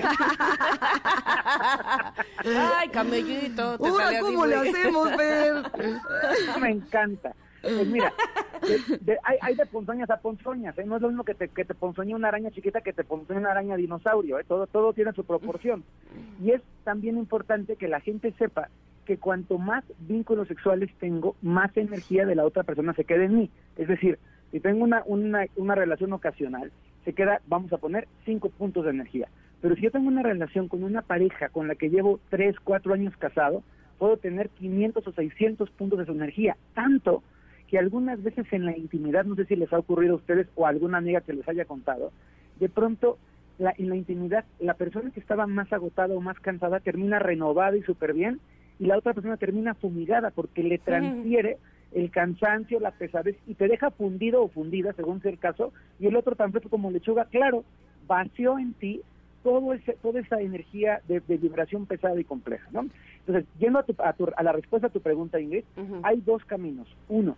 Ay, 2.45 2.88
camellito. 2.90 3.78
Ahora, 3.80 4.20
¿cómo 4.20 4.45
le 4.45 4.57
hacemos, 4.57 5.09
Fer? 5.16 5.70
Me 6.61 6.68
encanta. 6.70 7.34
Pues 7.65 7.87
mira, 7.87 8.12
hay, 9.41 9.55
de 9.55 9.67
ponzoñas 9.67 10.11
a 10.11 10.19
ponzoñas, 10.19 10.77
¿eh? 10.79 10.85
no 10.85 10.97
es 10.97 11.03
lo 11.03 11.09
mismo 11.09 11.25
que 11.25 11.35
te, 11.35 11.49
que 11.49 11.65
te 11.65 11.75
ponzoñe 11.75 12.15
una 12.15 12.29
araña 12.29 12.51
chiquita 12.51 12.83
que 12.83 12.93
te 12.93 13.05
ponzoñe 13.05 13.41
una 13.41 13.53
araña 13.53 13.77
dinosaurio, 13.77 14.39
¿eh? 14.39 14.45
todo, 14.47 14.67
todo 14.67 14.93
tiene 14.93 15.12
su 15.12 15.25
proporción. 15.25 15.85
Y 16.43 16.51
es 16.51 16.62
también 16.85 17.17
importante 17.17 17.77
que 17.77 17.89
la 17.89 18.01
gente 18.01 18.33
sepa 18.39 18.69
que 19.07 19.19
cuanto 19.19 19.59
más 19.59 19.85
vínculos 20.01 20.49
sexuales 20.49 20.91
tengo, 20.99 21.37
más 21.43 21.77
energía 21.77 22.27
de 22.27 22.35
la 22.35 22.45
otra 22.45 22.62
persona 22.62 22.95
se 22.95 23.05
queda 23.05 23.25
en 23.25 23.37
mí. 23.37 23.51
Es 23.77 23.89
decir, 23.89 24.19
si 24.51 24.61
tengo 24.61 24.85
una, 24.85 25.03
una, 25.07 25.47
una 25.57 25.75
relación 25.75 26.12
ocasional, 26.12 26.71
se 27.05 27.12
queda, 27.12 27.41
vamos 27.47 27.73
a 27.73 27.79
poner, 27.79 28.09
cinco 28.25 28.49
puntos 28.49 28.85
de 28.85 28.91
energía. 28.91 29.29
Pero 29.61 29.75
si 29.77 29.83
yo 29.83 29.91
tengo 29.91 30.09
una 30.09 30.23
relación 30.23 30.69
con 30.69 30.85
una 30.85 31.03
pareja 31.03 31.49
con 31.49 31.69
la 31.69 31.75
que 31.75 31.91
llevo 31.91 32.21
tres, 32.31 32.57
cuatro 32.62 32.95
años 32.95 33.17
casado, 33.17 33.62
puedo 33.99 34.17
tener 34.17 34.49
500 34.51 35.07
o 35.07 35.12
600 35.12 35.71
puntos 35.71 35.99
de 35.99 36.07
su 36.07 36.12
energía, 36.12 36.57
tanto 36.75 37.23
que 37.75 37.79
algunas 37.81 38.22
veces 38.22 38.47
en 38.53 38.66
la 38.66 38.79
intimidad, 38.79 39.25
no 39.25 39.35
sé 39.35 39.47
si 39.47 39.57
les 39.57 39.72
ha 39.72 39.81
ocurrido 39.81 40.12
a 40.12 40.18
ustedes 40.18 40.47
o 40.55 40.64
a 40.64 40.68
alguna 40.68 40.99
amiga 40.99 41.22
que 41.22 41.33
les 41.33 41.49
haya 41.49 41.64
contado, 41.64 42.12
de 42.61 42.68
pronto 42.68 43.18
la, 43.59 43.75
en 43.77 43.89
la 43.89 43.97
intimidad 43.97 44.45
la 44.61 44.75
persona 44.75 45.11
que 45.11 45.18
estaba 45.18 45.49
más 45.49 45.72
agotada 45.72 46.14
o 46.14 46.20
más 46.20 46.39
cansada 46.39 46.79
termina 46.79 47.18
renovada 47.18 47.77
y 47.77 47.83
súper 47.83 48.12
bien 48.12 48.39
y 48.79 48.87
la 48.87 48.97
otra 48.97 49.12
persona 49.12 49.39
termina 49.39 49.75
fumigada 49.75 50.31
porque 50.31 50.62
le 50.62 50.79
transfiere 50.79 51.59
el 51.91 52.12
cansancio, 52.12 52.79
la 52.79 52.93
pesadez 52.93 53.37
y 53.49 53.55
te 53.55 53.66
deja 53.66 53.91
fundido 53.91 54.45
o 54.45 54.49
fundida 54.49 54.93
según 54.93 55.20
sea 55.20 55.33
el 55.33 55.41
caso 55.41 55.72
y 55.99 56.07
el 56.07 56.14
otro 56.14 56.37
tan 56.37 56.53
fresco 56.53 56.68
como 56.68 56.93
lechuga, 56.93 57.25
claro, 57.25 57.64
vació 58.07 58.57
en 58.57 58.75
ti 58.75 59.01
todo 59.43 59.75
ese, 59.75 59.95
toda 60.01 60.20
esa 60.20 60.41
energía 60.41 61.01
de, 61.09 61.18
vibración 61.27 61.87
pesada 61.87 62.20
y 62.20 62.25
compleja, 62.25 62.68
¿no? 62.70 62.87
Entonces, 63.27 63.47
yendo 63.59 63.81
a, 63.81 64.14
a, 64.37 64.43
la 64.45 64.53
respuesta 64.53 64.87
a 64.87 64.91
tu 64.91 65.01
pregunta, 65.01 65.41
Ingrid, 65.41 65.64
hay 66.05 66.20
dos 66.20 66.45
caminos. 66.45 66.87
Uno, 67.09 67.37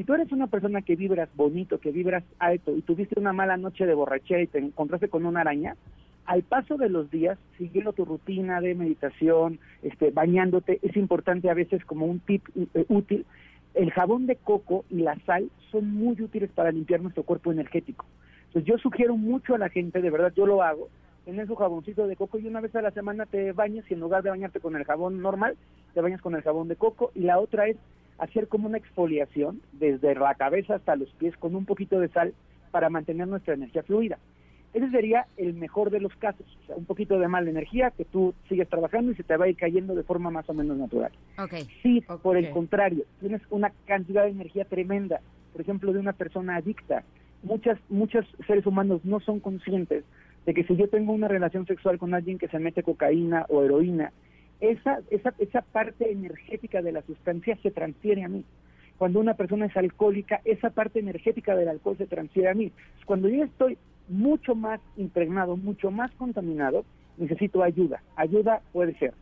si 0.00 0.04
tú 0.04 0.14
eres 0.14 0.32
una 0.32 0.46
persona 0.46 0.80
que 0.80 0.96
vibras 0.96 1.28
bonito, 1.36 1.78
que 1.78 1.92
vibras 1.92 2.24
alto 2.38 2.74
y 2.74 2.80
tuviste 2.80 3.20
una 3.20 3.34
mala 3.34 3.58
noche 3.58 3.84
de 3.84 3.92
borrachera 3.92 4.40
y 4.40 4.46
te 4.46 4.56
encontraste 4.56 5.10
con 5.10 5.26
una 5.26 5.42
araña, 5.42 5.76
al 6.24 6.42
paso 6.42 6.78
de 6.78 6.88
los 6.88 7.10
días, 7.10 7.38
siguiendo 7.58 7.92
tu 7.92 8.06
rutina 8.06 8.62
de 8.62 8.74
meditación, 8.74 9.58
este, 9.82 10.10
bañándote, 10.10 10.78
es 10.80 10.96
importante 10.96 11.50
a 11.50 11.54
veces 11.54 11.84
como 11.84 12.06
un 12.06 12.18
tip 12.20 12.42
eh, 12.56 12.86
útil, 12.88 13.26
el 13.74 13.90
jabón 13.90 14.24
de 14.24 14.36
coco 14.36 14.86
y 14.88 15.02
la 15.02 15.18
sal 15.26 15.50
son 15.70 15.92
muy 15.92 16.18
útiles 16.22 16.50
para 16.50 16.72
limpiar 16.72 17.02
nuestro 17.02 17.24
cuerpo 17.24 17.52
energético. 17.52 18.06
Entonces 18.46 18.64
yo 18.64 18.78
sugiero 18.78 19.18
mucho 19.18 19.54
a 19.54 19.58
la 19.58 19.68
gente, 19.68 20.00
de 20.00 20.08
verdad 20.08 20.32
yo 20.34 20.46
lo 20.46 20.62
hago, 20.62 20.88
tener 21.26 21.46
su 21.46 21.56
jaboncito 21.56 22.06
de 22.06 22.16
coco 22.16 22.38
y 22.38 22.46
una 22.46 22.62
vez 22.62 22.74
a 22.74 22.80
la 22.80 22.90
semana 22.92 23.26
te 23.26 23.52
bañas 23.52 23.84
y 23.90 23.92
en 23.92 24.00
lugar 24.00 24.22
de 24.22 24.30
bañarte 24.30 24.60
con 24.60 24.76
el 24.76 24.84
jabón 24.84 25.20
normal, 25.20 25.58
te 25.92 26.00
bañas 26.00 26.22
con 26.22 26.34
el 26.36 26.42
jabón 26.42 26.68
de 26.68 26.76
coco 26.76 27.12
y 27.14 27.20
la 27.20 27.38
otra 27.38 27.68
es 27.68 27.76
hacer 28.20 28.48
como 28.48 28.68
una 28.68 28.78
exfoliación 28.78 29.60
desde 29.72 30.14
la 30.14 30.34
cabeza 30.34 30.76
hasta 30.76 30.94
los 30.94 31.08
pies 31.14 31.36
con 31.38 31.56
un 31.56 31.64
poquito 31.64 31.98
de 31.98 32.08
sal 32.08 32.34
para 32.70 32.90
mantener 32.90 33.26
nuestra 33.26 33.54
energía 33.54 33.82
fluida. 33.82 34.18
Ese 34.72 34.88
sería 34.90 35.26
el 35.36 35.54
mejor 35.54 35.90
de 35.90 35.98
los 35.98 36.14
casos, 36.16 36.46
o 36.62 36.66
sea, 36.66 36.76
un 36.76 36.84
poquito 36.84 37.18
de 37.18 37.26
mala 37.26 37.50
energía 37.50 37.90
que 37.90 38.04
tú 38.04 38.34
sigues 38.48 38.68
trabajando 38.68 39.10
y 39.10 39.16
se 39.16 39.24
te 39.24 39.36
va 39.36 39.46
a 39.46 39.48
ir 39.48 39.56
cayendo 39.56 39.96
de 39.96 40.04
forma 40.04 40.30
más 40.30 40.48
o 40.48 40.54
menos 40.54 40.76
natural. 40.76 41.10
Okay. 41.38 41.66
Si 41.82 42.02
por 42.22 42.36
el 42.36 42.50
contrario 42.50 43.04
tienes 43.18 43.40
una 43.50 43.72
cantidad 43.86 44.24
de 44.24 44.30
energía 44.30 44.64
tremenda, 44.66 45.20
por 45.52 45.62
ejemplo 45.62 45.92
de 45.92 45.98
una 45.98 46.12
persona 46.12 46.56
adicta, 46.56 47.02
muchas 47.42 47.78
muchos 47.88 48.24
seres 48.46 48.64
humanos 48.66 49.00
no 49.02 49.18
son 49.20 49.40
conscientes 49.40 50.04
de 50.46 50.54
que 50.54 50.64
si 50.64 50.76
yo 50.76 50.88
tengo 50.88 51.12
una 51.14 51.26
relación 51.26 51.66
sexual 51.66 51.98
con 51.98 52.14
alguien 52.14 52.38
que 52.38 52.48
se 52.48 52.58
mete 52.58 52.82
cocaína 52.82 53.46
o 53.48 53.64
heroína 53.64 54.12
esa, 54.60 55.00
esa, 55.10 55.34
esa 55.38 55.62
parte 55.62 56.10
energética 56.10 56.82
de 56.82 56.92
la 56.92 57.02
sustancia 57.02 57.56
se 57.62 57.70
transfiere 57.70 58.24
a 58.24 58.28
mí. 58.28 58.44
Cuando 58.98 59.20
una 59.20 59.34
persona 59.34 59.66
es 59.66 59.76
alcohólica, 59.76 60.40
esa 60.44 60.70
parte 60.70 60.98
energética 60.98 61.56
del 61.56 61.68
alcohol 61.68 61.96
se 61.96 62.06
transfiere 62.06 62.50
a 62.50 62.54
mí. 62.54 62.70
Cuando 63.06 63.28
yo 63.28 63.44
estoy 63.44 63.78
mucho 64.08 64.54
más 64.54 64.80
impregnado, 64.96 65.56
mucho 65.56 65.90
más 65.90 66.10
contaminado, 66.12 66.84
necesito 67.16 67.62
ayuda. 67.62 68.02
Ayuda 68.16 68.60
puede 68.72 68.94
ser 68.98 69.14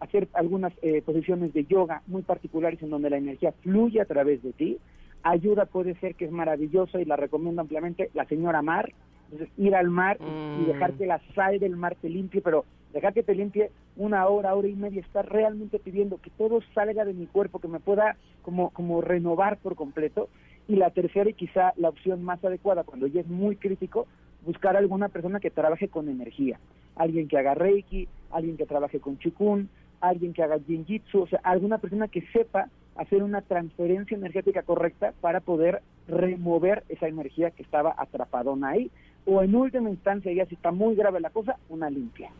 hacer 0.00 0.28
algunas 0.32 0.72
eh, 0.82 1.02
posiciones 1.02 1.52
de 1.52 1.66
yoga 1.66 2.02
muy 2.06 2.22
particulares 2.22 2.82
en 2.82 2.90
donde 2.90 3.10
la 3.10 3.18
energía 3.18 3.52
fluye 3.62 4.00
a 4.00 4.06
través 4.06 4.42
de 4.42 4.52
ti. 4.52 4.78
Ayuda 5.22 5.66
puede 5.66 5.94
ser 6.00 6.14
que 6.14 6.24
es 6.24 6.32
maravillosa 6.32 7.00
y 7.00 7.04
la 7.04 7.16
recomiendo 7.16 7.60
ampliamente 7.60 8.10
la 8.14 8.24
señora 8.24 8.62
Mar. 8.62 8.92
Entonces, 9.30 9.56
ir 9.58 9.76
al 9.76 9.90
mar 9.90 10.18
y, 10.18 10.62
y 10.62 10.64
dejar 10.64 10.94
mm. 10.94 10.98
que 10.98 11.06
la 11.06 11.20
sal 11.36 11.60
del 11.60 11.76
mar 11.76 11.96
te 12.00 12.08
limpie, 12.08 12.40
pero 12.40 12.64
dejar 12.92 13.14
que 13.14 13.22
te 13.22 13.34
limpie 13.34 13.70
una 13.96 14.26
hora, 14.26 14.54
hora 14.54 14.68
y 14.68 14.74
media, 14.74 15.00
estar 15.00 15.28
realmente 15.28 15.78
pidiendo 15.78 16.18
que 16.18 16.30
todo 16.30 16.60
salga 16.74 17.04
de 17.04 17.14
mi 17.14 17.26
cuerpo, 17.26 17.60
que 17.60 17.68
me 17.68 17.80
pueda 17.80 18.16
como, 18.42 18.70
como 18.70 19.00
renovar 19.00 19.58
por 19.58 19.76
completo. 19.76 20.28
Y 20.68 20.76
la 20.76 20.90
tercera 20.90 21.28
y 21.28 21.34
quizá 21.34 21.72
la 21.76 21.88
opción 21.88 22.22
más 22.22 22.44
adecuada, 22.44 22.84
cuando 22.84 23.06
ya 23.06 23.20
es 23.20 23.26
muy 23.26 23.56
crítico, 23.56 24.06
buscar 24.44 24.76
alguna 24.76 25.08
persona 25.08 25.40
que 25.40 25.50
trabaje 25.50 25.88
con 25.88 26.08
energía. 26.08 26.58
Alguien 26.96 27.28
que 27.28 27.38
haga 27.38 27.54
Reiki, 27.54 28.08
alguien 28.30 28.56
que 28.56 28.66
trabaje 28.66 29.00
con 29.00 29.18
Chikun, 29.18 29.68
alguien 30.00 30.32
que 30.32 30.42
haga 30.42 30.58
Jinjitsu, 30.58 31.22
o 31.22 31.26
sea, 31.26 31.40
alguna 31.42 31.78
persona 31.78 32.08
que 32.08 32.22
sepa 32.32 32.68
hacer 32.96 33.22
una 33.22 33.42
transferencia 33.42 34.16
energética 34.16 34.62
correcta 34.62 35.12
para 35.20 35.40
poder 35.40 35.82
remover 36.06 36.84
esa 36.88 37.08
energía 37.08 37.50
que 37.50 37.62
estaba 37.62 37.94
atrapadona 37.96 38.70
ahí. 38.70 38.90
O 39.26 39.42
en 39.42 39.54
última 39.54 39.90
instancia, 39.90 40.32
ya 40.32 40.46
si 40.46 40.54
está 40.54 40.70
muy 40.70 40.94
grave 40.94 41.20
la 41.20 41.30
cosa, 41.30 41.56
una 41.68 41.90
limpia. 41.90 42.30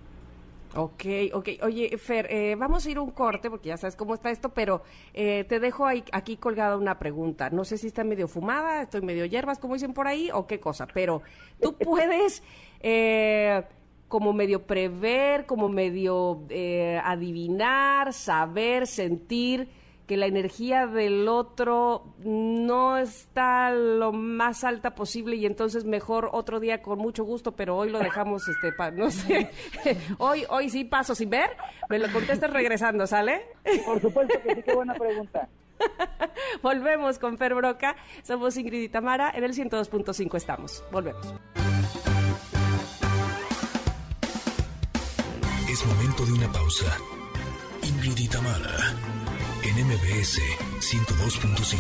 Ok, 0.76 1.04
ok. 1.32 1.48
Oye, 1.64 1.98
Fer, 1.98 2.28
eh, 2.30 2.54
vamos 2.56 2.86
a 2.86 2.90
ir 2.90 2.98
un 3.00 3.10
corte 3.10 3.50
porque 3.50 3.68
ya 3.70 3.76
sabes 3.76 3.96
cómo 3.96 4.14
está 4.14 4.30
esto, 4.30 4.50
pero 4.50 4.82
eh, 5.14 5.44
te 5.48 5.58
dejo 5.58 5.84
ahí, 5.84 6.04
aquí 6.12 6.36
colgada 6.36 6.76
una 6.76 6.98
pregunta. 6.98 7.50
No 7.50 7.64
sé 7.64 7.76
si 7.76 7.88
está 7.88 8.04
medio 8.04 8.28
fumada, 8.28 8.82
estoy 8.82 9.02
medio 9.02 9.24
hierbas, 9.24 9.58
como 9.58 9.74
dicen 9.74 9.92
por 9.92 10.06
ahí, 10.06 10.30
o 10.32 10.46
qué 10.46 10.60
cosa, 10.60 10.86
pero 10.86 11.22
tú 11.60 11.74
puedes 11.78 12.44
eh, 12.80 13.64
como 14.06 14.32
medio 14.32 14.62
prever, 14.62 15.44
como 15.46 15.68
medio 15.68 16.44
eh, 16.50 17.00
adivinar, 17.04 18.12
saber, 18.12 18.86
sentir 18.86 19.68
que 20.10 20.16
la 20.16 20.26
energía 20.26 20.88
del 20.88 21.28
otro 21.28 22.02
no 22.18 22.98
está 22.98 23.70
lo 23.70 24.10
más 24.10 24.64
alta 24.64 24.96
posible 24.96 25.36
y 25.36 25.46
entonces 25.46 25.84
mejor 25.84 26.30
otro 26.32 26.58
día 26.58 26.82
con 26.82 26.98
mucho 26.98 27.22
gusto, 27.22 27.52
pero 27.52 27.76
hoy 27.76 27.90
lo 27.90 28.00
dejamos, 28.00 28.42
este, 28.48 28.72
pa- 28.72 28.90
no 28.90 29.08
sé, 29.12 29.52
hoy, 30.18 30.44
hoy 30.48 30.68
sí 30.68 30.82
paso 30.82 31.14
sin 31.14 31.30
ver, 31.30 31.50
me 31.88 32.00
lo 32.00 32.10
contestas 32.12 32.50
regresando, 32.52 33.06
¿sale? 33.06 33.40
Por 33.86 34.00
supuesto 34.00 34.34
que 34.42 34.52
sí, 34.56 34.62
qué 34.64 34.74
buena 34.74 34.94
pregunta. 34.94 35.48
Volvemos 36.60 37.20
con 37.20 37.38
Fer 37.38 37.54
Broca, 37.54 37.94
somos 38.24 38.56
Ingrid 38.56 38.82
y 38.82 38.88
Tamara, 38.88 39.30
en 39.32 39.44
el 39.44 39.52
102.5 39.54 40.36
estamos, 40.36 40.82
volvemos. 40.90 41.32
Es 45.70 45.86
momento 45.86 46.26
de 46.26 46.32
una 46.32 46.50
pausa. 46.50 46.98
Ingrid 47.82 48.18
y 48.18 48.28
Tamara, 48.28 48.76
en 49.70 49.86
MBS 49.86 50.40
102.5. 50.80 51.78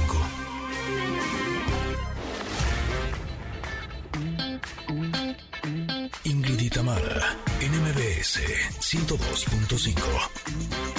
Ingrid 6.24 6.60
y 6.60 6.70
Tamara, 6.70 7.36
en 7.60 7.72
MBS 7.82 8.38
102.5. 8.78 10.00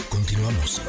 Continuamos. 0.10 0.82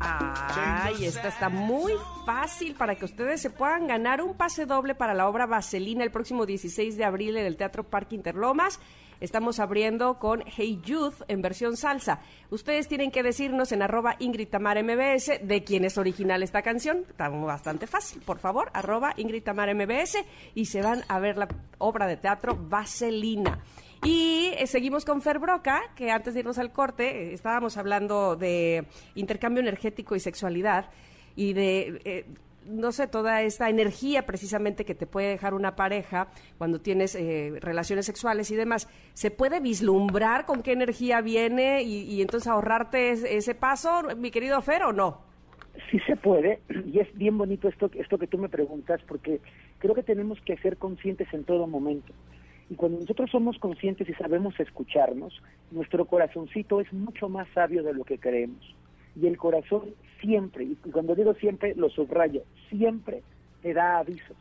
Ay, 0.00 1.04
esta 1.04 1.28
está 1.28 1.50
muy 1.50 1.92
fácil 2.24 2.74
para 2.76 2.94
que 2.94 3.04
ustedes 3.04 3.42
se 3.42 3.50
puedan 3.50 3.86
ganar 3.86 4.22
un 4.22 4.34
pase 4.34 4.64
doble 4.64 4.94
para 4.94 5.12
la 5.12 5.28
obra 5.28 5.44
Vaselina 5.44 6.04
el 6.04 6.10
próximo 6.10 6.46
16 6.46 6.96
de 6.96 7.04
abril 7.04 7.36
en 7.36 7.44
el 7.44 7.58
Teatro 7.58 7.84
Parque 7.84 8.14
Interlomas. 8.14 8.80
Estamos 9.20 9.60
abriendo 9.60 10.18
con 10.18 10.42
Hey 10.46 10.80
Youth 10.84 11.22
en 11.28 11.42
versión 11.42 11.76
salsa. 11.76 12.20
Ustedes 12.50 12.88
tienen 12.88 13.10
que 13.10 13.22
decirnos 13.22 13.72
en 13.72 13.82
arroba 13.82 14.16
Ingrid 14.18 14.48
Tamara 14.48 14.82
MBS 14.82 15.40
de 15.42 15.64
quién 15.64 15.84
es 15.84 15.98
original 15.98 16.42
esta 16.42 16.62
canción. 16.62 17.04
Está 17.08 17.28
bastante 17.28 17.86
fácil. 17.86 18.22
Por 18.22 18.38
favor, 18.38 18.70
arroba 18.74 19.14
Ingrid 19.16 19.42
Tamara 19.42 19.74
MBS 19.74 20.18
y 20.54 20.66
se 20.66 20.82
van 20.82 21.02
a 21.08 21.18
ver 21.18 21.36
la 21.36 21.48
obra 21.78 22.06
de 22.06 22.16
teatro 22.16 22.56
Vaselina. 22.56 23.60
Y 24.04 24.50
eh, 24.58 24.66
seguimos 24.66 25.06
con 25.06 25.22
Fer 25.22 25.38
Broca, 25.38 25.80
que 25.96 26.10
antes 26.10 26.34
de 26.34 26.40
irnos 26.40 26.58
al 26.58 26.72
corte, 26.72 27.30
eh, 27.30 27.32
estábamos 27.32 27.78
hablando 27.78 28.36
de 28.36 28.86
intercambio 29.14 29.62
energético 29.62 30.14
y 30.14 30.20
sexualidad 30.20 30.90
y 31.36 31.54
de, 31.54 32.00
eh, 32.04 32.26
no 32.66 32.92
sé, 32.92 33.06
toda 33.06 33.42
esta 33.42 33.68
energía 33.68 34.26
precisamente 34.26 34.84
que 34.84 34.94
te 34.94 35.06
puede 35.06 35.28
dejar 35.28 35.54
una 35.54 35.76
pareja 35.76 36.28
cuando 36.58 36.80
tienes 36.80 37.14
eh, 37.14 37.52
relaciones 37.60 38.06
sexuales 38.06 38.50
y 38.50 38.56
demás. 38.56 38.88
¿Se 39.12 39.30
puede 39.30 39.60
vislumbrar 39.60 40.46
con 40.46 40.62
qué 40.62 40.72
energía 40.72 41.20
viene 41.20 41.82
y, 41.82 42.20
entonces 42.22 42.48
ahorrarte 42.48 43.10
es- 43.10 43.24
ese 43.24 43.54
paso, 43.54 44.02
mi 44.16 44.30
querido 44.30 44.60
Fer, 44.62 44.82
o 44.84 44.92
no? 44.92 45.22
Sí 45.90 45.98
se 46.06 46.16
puede, 46.16 46.60
y 46.86 47.00
es 47.00 47.12
bien 47.16 47.36
bonito 47.36 47.68
esto, 47.68 47.90
esto 47.94 48.16
que 48.18 48.26
tú 48.28 48.38
me 48.38 48.48
preguntas, 48.48 49.00
porque 49.08 49.40
creo 49.78 49.94
que 49.94 50.02
tenemos 50.04 50.40
que 50.42 50.56
ser 50.58 50.76
conscientes 50.76 51.26
en 51.34 51.44
todo 51.44 51.66
momento. 51.66 52.12
Y 52.70 52.76
cuando 52.76 52.98
nosotros 53.00 53.30
somos 53.30 53.58
conscientes 53.58 54.08
y 54.08 54.14
sabemos 54.14 54.58
escucharnos, 54.58 55.42
nuestro 55.70 56.04
corazoncito 56.06 56.80
es 56.80 56.90
mucho 56.92 57.28
más 57.28 57.46
sabio 57.54 57.82
de 57.82 57.92
lo 57.92 58.04
que 58.04 58.18
creemos. 58.18 58.74
Y 59.20 59.26
el 59.26 59.36
corazón 59.38 59.94
siempre, 60.20 60.64
y 60.64 60.74
cuando 60.90 61.14
digo 61.14 61.34
siempre, 61.34 61.74
lo 61.74 61.88
subrayo, 61.90 62.42
siempre 62.68 63.22
te 63.62 63.72
da 63.74 63.98
avisos. 63.98 64.36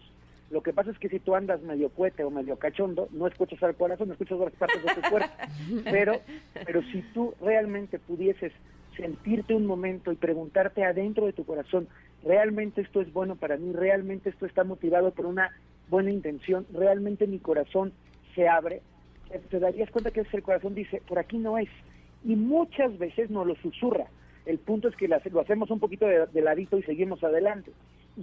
Lo 0.50 0.62
que 0.62 0.74
pasa 0.74 0.92
es 0.92 1.00
que 1.00 1.10
si 1.10 1.20
tú 1.20 1.36
andas 1.36 1.62
medio 1.62 1.90
cuete 1.90 2.24
o 2.24 2.30
medio 2.30 2.58
cachondo, 2.58 3.08
no 3.12 3.28
escuchas 3.28 3.62
al 3.64 3.76
corazón, 3.76 4.08
no 4.08 4.14
escuchas 4.14 4.38
otras 4.40 4.54
partes 4.54 4.84
de 4.84 5.02
tu 5.02 5.10
cuerpo. 5.10 5.30
Pero, 5.86 6.20
pero 6.66 6.82
si 6.92 7.02
tú 7.14 7.34
realmente 7.42 7.98
pudieses 8.00 8.52
sentirte 8.96 9.56
un 9.56 9.66
momento 9.66 10.12
y 10.12 10.16
preguntarte 10.16 10.84
adentro 10.84 11.26
de 11.26 11.34
tu 11.34 11.46
corazón, 11.46 11.88
realmente 12.24 12.82
esto 12.82 13.02
es 13.02 13.12
bueno 13.12 13.36
para 13.36 13.58
mí, 13.58 13.72
realmente 13.74 14.30
esto 14.30 14.46
está 14.46 14.64
motivado 14.64 15.12
por 15.12 15.26
una 15.26 15.52
buena 15.90 16.12
intención, 16.12 16.66
realmente 16.72 17.26
mi 17.28 17.40
corazón 17.40 17.92
se 18.36 18.48
abre, 18.48 18.82
te- 19.50 19.60
darías 19.60 19.90
cuenta 19.90 20.12
que 20.12 20.22
el 20.32 20.44
corazón 20.44 20.76
dice, 20.76 21.02
por 21.08 21.18
aquí 21.20 21.38
no 21.38 21.58
es. 21.58 21.70
Y 22.24 22.36
muchas 22.36 22.96
veces 23.00 23.30
nos 23.32 23.48
lo 23.48 23.56
susurra. 23.56 24.06
El 24.46 24.60
punto 24.60 24.88
es 24.90 24.96
que 24.96 25.08
lo 25.08 25.16
hace- 25.16 25.30
lo 25.30 25.42
hacemos 25.42 25.72
un 25.72 25.80
poquito 25.80 26.06
de, 26.06 26.42
ladito 26.42 26.78
y 26.78 26.84
seguimos 26.84 27.24
adelante. 27.24 27.72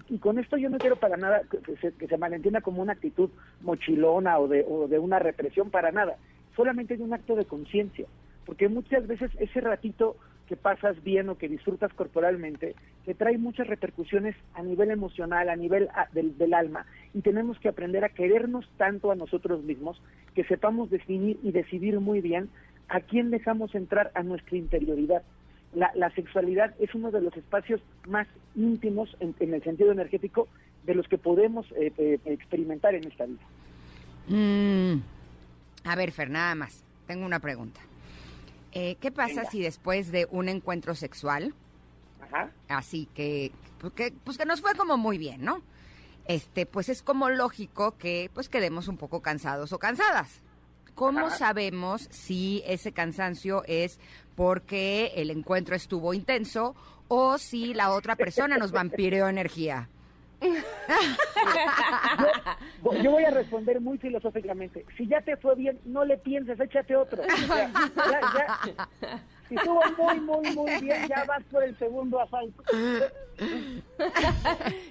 Y, 0.09 0.19
con 0.19 0.39
esto 0.39 0.57
yo 0.57 0.71
no 0.71 0.79
quiero 0.79 0.97
para 0.97 1.17
nada 1.17 1.43
que, 1.51 1.59
que 1.59 1.77
se, 1.77 1.93
que 1.93 2.07
se 2.07 2.17
malentienda 2.17 2.61
como 2.61 2.83
una 2.83 2.93
actitud 2.93 3.31
mochilona 3.63 4.39
o 4.39 4.47
de, 4.47 4.65
o 4.69 4.87
de 4.87 4.99
una 4.99 5.19
represión, 5.19 5.71
para 5.71 5.91
nada. 5.91 6.17
Solamente 6.55 6.97
de 6.97 7.03
un 7.03 7.13
acto 7.13 7.35
de 7.35 7.45
conciencia. 7.45 8.07
Porque 8.47 8.69
muchas 8.69 9.07
veces 9.07 9.31
ese 9.39 9.61
ratito 9.61 10.17
que 10.51 10.57
pasas 10.57 11.01
bien 11.05 11.29
o 11.29 11.39
que 11.39 11.49
disfrutas 11.49 11.93
corporalmente, 11.95 12.75
te 13.05 13.15
trae 13.15 13.39
muchas 13.39 13.69
repercusiones 13.69 14.35
a 14.55 14.63
nivel 14.65 14.91
emocional, 14.91 15.49
a 15.49 15.55
nivel 15.55 15.89
ah, 15.95 16.09
del 16.13 16.53
alma, 16.55 16.87
y 17.15 17.21
tenemos 17.21 17.57
que 17.61 17.69
aprender 17.69 18.05
a 18.05 18.09
querernos 18.09 18.69
tanto 18.77 19.13
a 19.13 19.15
nosotros 19.15 19.63
mismos 19.63 20.03
que 20.35 20.43
sepamos 20.43 20.91
definir 20.91 21.39
y 21.45 21.53
decidir 21.53 22.01
muy 22.01 22.21
bien 22.21 22.49
a 22.89 22.99
quién 22.99 23.31
dejamos 23.31 23.77
entrar 23.77 24.11
a 24.15 24.25
nuestra 24.25 24.57
interioridad. 24.57 25.23
La, 25.73 25.91
la 25.95 26.11
sexualidad 26.11 26.75
es 26.81 26.95
uno 26.95 27.11
de 27.11 27.21
los 27.21 27.37
espacios 27.37 27.81
más 28.09 28.27
íntimos 28.57 29.17
en, 29.21 29.35
en 29.39 29.55
el 29.55 29.63
sentido 29.63 29.93
energético 29.93 30.49
de 30.85 30.95
los 30.95 31.07
que 31.09 31.19
podemos 31.19 31.67
eh, 31.73 31.93
eh, 31.97 32.19
experimentar 32.25 32.95
en 32.95 33.07
esta 33.07 33.27
vida. 33.27 33.43
Mm. 34.29 35.03
A 35.85 35.97
ver, 35.97 36.13
Fer, 36.13 36.31
nada 36.31 36.55
más. 36.55 36.85
Tengo 37.07 37.25
una 37.27 37.41
pregunta. 37.41 37.81
Eh, 38.73 38.97
¿Qué 39.01 39.11
pasa 39.11 39.41
Venga. 39.41 39.51
si 39.51 39.63
después 39.63 40.13
de 40.13 40.29
un 40.31 40.49
encuentro 40.49 40.95
sexual, 40.95 41.55
Ajá. 42.21 42.51
así 42.69 43.09
que, 43.15 43.51
pues 43.79 43.93
que, 43.95 44.13
pues 44.25 44.39
que 44.39 44.45
nos 44.45 44.61
fue 44.61 44.75
como 44.75 44.97
muy 44.97 45.19
bien, 45.19 45.45
¿no? 45.45 45.63
Este, 46.27 46.67
pues 46.67 46.89
es 46.89 47.03
como 47.03 47.31
lógico 47.31 47.97
que 47.99 48.31
pues 48.33 48.49
quedemos 48.49 48.87
un 48.87 48.97
poco 48.97 49.23
cansados 49.23 49.73
o 49.73 49.79
cansadas. 49.79 50.41
¿Cómo 50.95 51.27
Ajá. 51.27 51.37
sabemos 51.37 52.07
si 52.11 52.63
ese 52.67 52.93
cansancio 52.93 53.65
es 53.67 53.99
porque 54.41 55.13
el 55.17 55.29
encuentro 55.31 55.77
estuvo 55.77 56.15
intenso 56.15 56.75
o 57.09 57.37
si 57.37 57.75
la 57.75 57.91
otra 57.93 58.17
persona 58.17 58.57
nos 58.57 58.73
vampireó 58.73 59.29
energía? 59.29 59.91
Yo, 63.03 63.11
voy 63.11 63.25
a 63.25 63.31
responder 63.33 63.83
muy 63.83 63.99
filosóficamente. 63.99 64.87
Si 64.97 65.07
ya 65.07 65.21
te 65.21 65.37
fue 65.37 65.57
bien, 65.57 65.79
no 65.85 66.07
le 66.07 66.17
pienses, 66.17 66.59
échate 66.59 66.97
otro. 66.97 67.23
Ya- 67.49 67.71
ya- 68.01 69.23
si 69.51 69.55
estuvo 69.57 69.83
muy, 69.99 70.21
muy, 70.21 70.51
muy 70.57 70.81
bien, 70.81 71.07
ya 71.09 71.25
vas 71.25 71.43
por 71.51 71.63
el 71.63 71.77
segundo 71.79 72.19
asalto. 72.21 72.63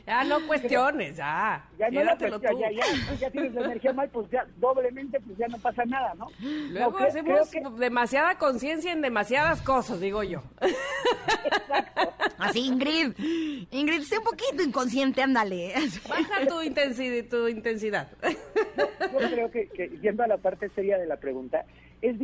Ya 0.08 0.24
no 0.24 0.40
cuestiones, 0.48 1.18
ya. 1.18 1.64
Ya 1.78 1.90
no 1.92 2.04
la 2.04 2.18
cuestión, 2.18 2.58
ya, 2.60 2.72
ya, 2.72 3.16
ya 3.20 3.30
tienes 3.30 3.54
la 3.54 3.62
energía 3.66 3.94
mal, 3.94 4.10
pues 4.10 4.28
ya 4.32 4.46
doblemente, 4.58 5.20
pues 5.20 5.38
ya 5.38 5.48
no 5.48 5.58
pasa 5.60 5.86
nada, 5.86 6.16
¿no? 6.16 6.28
Luego 6.40 7.00
No, 7.00 7.06
hacemos 7.06 7.48
creo 7.52 7.74
que- 7.76 7.80
demasiada 7.80 8.38
conciencia 8.40 8.92
en 8.92 9.02
demasiadas 9.02 9.62
cosas, 9.62 10.00
digo 10.00 10.24
yo. 10.24 10.42
Así, 12.40 12.62
Ingrid. 12.68 13.14
Ingrid, 13.72 14.02
sé 14.02 14.18
un 14.18 14.24
poquito 14.24 14.64
inconsciente, 14.64 15.22
ándale. 15.22 15.74
Baja 16.08 16.48
tu 16.48 16.62
intensidad. 16.64 17.26
Tu 17.30 17.48
intensidad. 17.50 18.08
yo 19.14 19.30
creo 19.30 19.52
que, 19.52 19.68
que 19.68 19.90
yendo 20.02 20.24
a 20.24 20.28
la 20.28 20.38
parte 20.38 20.70
seria 20.70 20.98
de 20.98 21.06
la 21.06 21.18
pregunta, 21.18 21.66
es 22.02 22.16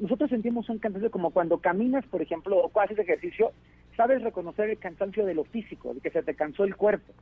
nosotros 0.00 0.30
sentimos 0.30 0.68
un 0.68 0.78
cansancio 0.78 1.10
como 1.10 1.30
cuando 1.30 1.58
caminas, 1.58 2.04
por 2.06 2.22
ejemplo, 2.22 2.56
o 2.72 2.80
haces 2.80 2.98
ejercicio, 2.98 3.52
sabes 3.96 4.22
reconocer 4.22 4.70
el 4.70 4.78
cansancio 4.78 5.24
de 5.26 5.34
lo 5.34 5.44
físico, 5.44 5.94
de 5.94 6.00
que 6.00 6.10
se 6.10 6.22
te 6.22 6.34
cansó 6.34 6.64
el 6.64 6.76
cuerpo. 6.76 7.12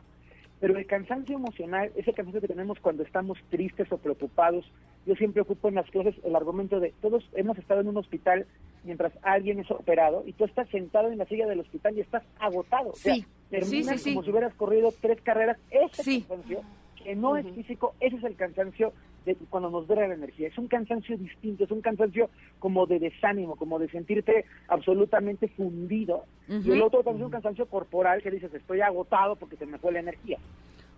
Pero 0.60 0.78
el 0.78 0.86
cansancio 0.86 1.36
emocional, 1.36 1.90
ese 1.96 2.12
cansancio 2.12 2.40
que 2.40 2.46
tenemos 2.46 2.78
cuando 2.78 3.02
estamos 3.02 3.36
tristes 3.50 3.90
o 3.90 3.98
preocupados, 3.98 4.64
yo 5.06 5.16
siempre 5.16 5.42
ocupo 5.42 5.68
en 5.68 5.74
las 5.74 5.90
clases 5.90 6.14
el 6.24 6.36
argumento 6.36 6.78
de 6.78 6.94
todos 7.02 7.28
hemos 7.34 7.58
estado 7.58 7.80
en 7.80 7.88
un 7.88 7.96
hospital 7.96 8.46
mientras 8.84 9.12
alguien 9.22 9.58
es 9.58 9.68
operado 9.72 10.22
y 10.24 10.32
tú 10.34 10.44
estás 10.44 10.68
sentado 10.68 11.10
en 11.10 11.18
la 11.18 11.26
silla 11.26 11.46
del 11.48 11.58
hospital 11.60 11.96
y 11.96 12.00
estás 12.00 12.22
agotado. 12.38 12.90
O 12.90 12.94
sea, 12.94 13.14
Sí. 13.16 13.26
terminas 13.50 13.70
Sí, 13.70 13.98
sí, 13.98 13.98
sí. 13.98 14.10
como 14.14 14.22
si 14.24 14.30
hubieras 14.30 14.54
corrido 14.54 14.92
tres 15.00 15.20
carreras. 15.22 15.58
Ese 15.70 16.02
Sí. 16.04 16.20
cansancio, 16.22 16.60
que 17.02 17.16
no 17.16 17.36
es 17.36 17.46
físico, 17.54 17.94
ese 17.98 18.16
es 18.16 18.22
el 18.24 18.36
cansancio 18.36 18.92
de 19.24 19.36
cuando 19.50 19.70
nos 19.70 19.86
dura 19.86 20.06
la 20.08 20.14
energía. 20.14 20.48
Es 20.48 20.58
un 20.58 20.68
cansancio 20.68 21.16
distinto, 21.16 21.64
es 21.64 21.70
un 21.70 21.80
cansancio 21.80 22.30
como 22.58 22.86
de 22.86 22.98
desánimo, 22.98 23.56
como 23.56 23.78
de 23.78 23.88
sentirte 23.88 24.44
absolutamente 24.68 25.48
fundido. 25.48 26.24
Y 26.48 26.70
el 26.70 26.82
otro 26.82 27.02
también 27.02 27.22
es 27.22 27.26
un 27.26 27.32
cansancio 27.32 27.66
corporal 27.66 28.22
que 28.22 28.30
dices, 28.30 28.52
estoy 28.52 28.80
agotado 28.80 29.36
porque 29.36 29.56
se 29.56 29.66
me 29.66 29.78
fue 29.78 29.92
la 29.92 30.00
energía. 30.00 30.38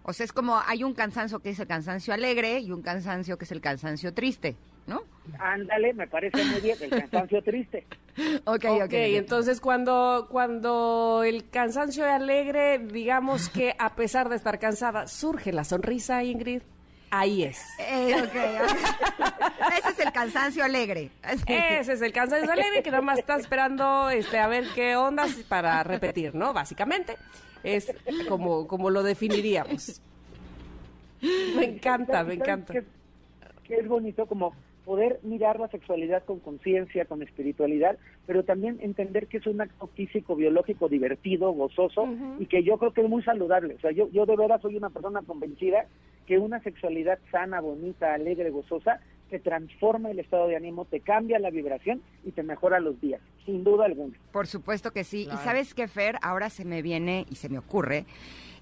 O 0.06 0.12
sea, 0.12 0.24
es 0.24 0.32
como 0.32 0.60
hay 0.66 0.84
un 0.84 0.92
cansancio 0.92 1.40
que 1.40 1.50
es 1.50 1.58
el 1.58 1.66
cansancio 1.66 2.12
alegre 2.12 2.58
y 2.60 2.70
un 2.72 2.82
cansancio 2.82 3.38
que 3.38 3.46
es 3.46 3.52
el 3.52 3.62
cansancio 3.62 4.12
triste, 4.12 4.54
¿no? 4.86 5.02
Ándale, 5.38 5.94
me 5.94 6.06
parece 6.06 6.44
muy 6.44 6.60
bien, 6.60 6.76
el 6.80 6.90
cansancio 6.90 7.42
triste. 7.42 7.86
Ok, 8.44 8.64
ok. 8.66 8.82
Ok, 8.84 8.92
entonces 8.92 9.60
cuando, 9.60 10.28
cuando 10.30 11.24
el 11.24 11.50
cansancio 11.50 12.04
alegre, 12.04 12.78
digamos 12.78 13.48
que 13.48 13.74
a 13.76 13.96
pesar 13.96 14.28
de 14.28 14.36
estar 14.36 14.60
cansada, 14.60 15.08
surge 15.08 15.52
la 15.52 15.64
sonrisa, 15.64 16.22
Ingrid, 16.22 16.62
ahí 17.18 17.42
es. 17.44 17.60
Eh. 17.78 18.14
Ese 19.78 19.88
es 19.90 19.98
el 19.98 20.12
cansancio 20.12 20.64
alegre. 20.64 21.10
Ese 21.22 21.92
es 21.92 22.02
el 22.02 22.12
cansancio 22.12 22.50
alegre 22.52 22.82
que 22.82 22.90
nada 22.90 23.02
más 23.02 23.18
está 23.18 23.36
esperando 23.36 24.10
este, 24.10 24.38
a 24.38 24.46
ver 24.46 24.66
qué 24.74 24.96
ondas 24.96 25.32
para 25.48 25.82
repetir, 25.82 26.34
¿no? 26.34 26.52
Básicamente 26.52 27.16
es 27.62 27.92
como, 28.28 28.66
como 28.66 28.90
lo 28.90 29.02
definiríamos. 29.02 30.00
Me 31.56 31.64
encanta, 31.64 32.22
me 32.24 32.34
¿Sabes 32.34 32.36
encanta. 32.40 32.72
qué- 32.74 32.84
qué 33.64 33.76
es 33.76 33.88
bonito 33.88 34.26
como 34.26 34.54
poder 34.84 35.18
mirar 35.22 35.58
la 35.58 35.68
sexualidad 35.68 36.24
con 36.24 36.40
conciencia, 36.40 37.04
con 37.06 37.22
espiritualidad, 37.22 37.98
pero 38.26 38.44
también 38.44 38.78
entender 38.80 39.26
que 39.26 39.38
es 39.38 39.46
un 39.46 39.60
acto 39.60 39.86
físico, 39.88 40.36
biológico, 40.36 40.88
divertido, 40.88 41.52
gozoso, 41.52 42.08
y 42.38 42.46
que 42.46 42.62
yo 42.62 42.78
creo 42.78 42.92
que 42.92 43.02
es 43.02 43.08
muy 43.08 43.22
saludable. 43.22 43.74
O 43.74 43.80
sea, 43.80 43.92
yo, 43.92 44.08
yo 44.10 44.26
de 44.26 44.36
verdad 44.36 44.60
soy 44.60 44.76
una 44.76 44.90
persona 44.90 45.22
convencida 45.22 45.86
que 46.26 46.38
una 46.38 46.60
sexualidad 46.60 47.18
sana, 47.30 47.60
bonita, 47.60 48.14
alegre, 48.14 48.50
gozosa, 48.50 49.00
te 49.30 49.38
transforma 49.38 50.10
el 50.10 50.18
estado 50.18 50.48
de 50.48 50.56
ánimo, 50.56 50.84
te 50.84 51.00
cambia 51.00 51.38
la 51.38 51.50
vibración 51.50 52.02
y 52.24 52.30
te 52.32 52.42
mejora 52.42 52.78
los 52.80 53.00
días, 53.00 53.20
sin 53.44 53.64
duda 53.64 53.86
alguna. 53.86 54.16
Por 54.32 54.46
supuesto 54.46 54.92
que 54.92 55.04
sí. 55.04 55.26
Y 55.32 55.36
sabes 55.38 55.74
qué, 55.74 55.88
Fer, 55.88 56.16
ahora 56.22 56.50
se 56.50 56.64
me 56.64 56.82
viene 56.82 57.26
y 57.30 57.36
se 57.36 57.48
me 57.48 57.58
ocurre 57.58 58.04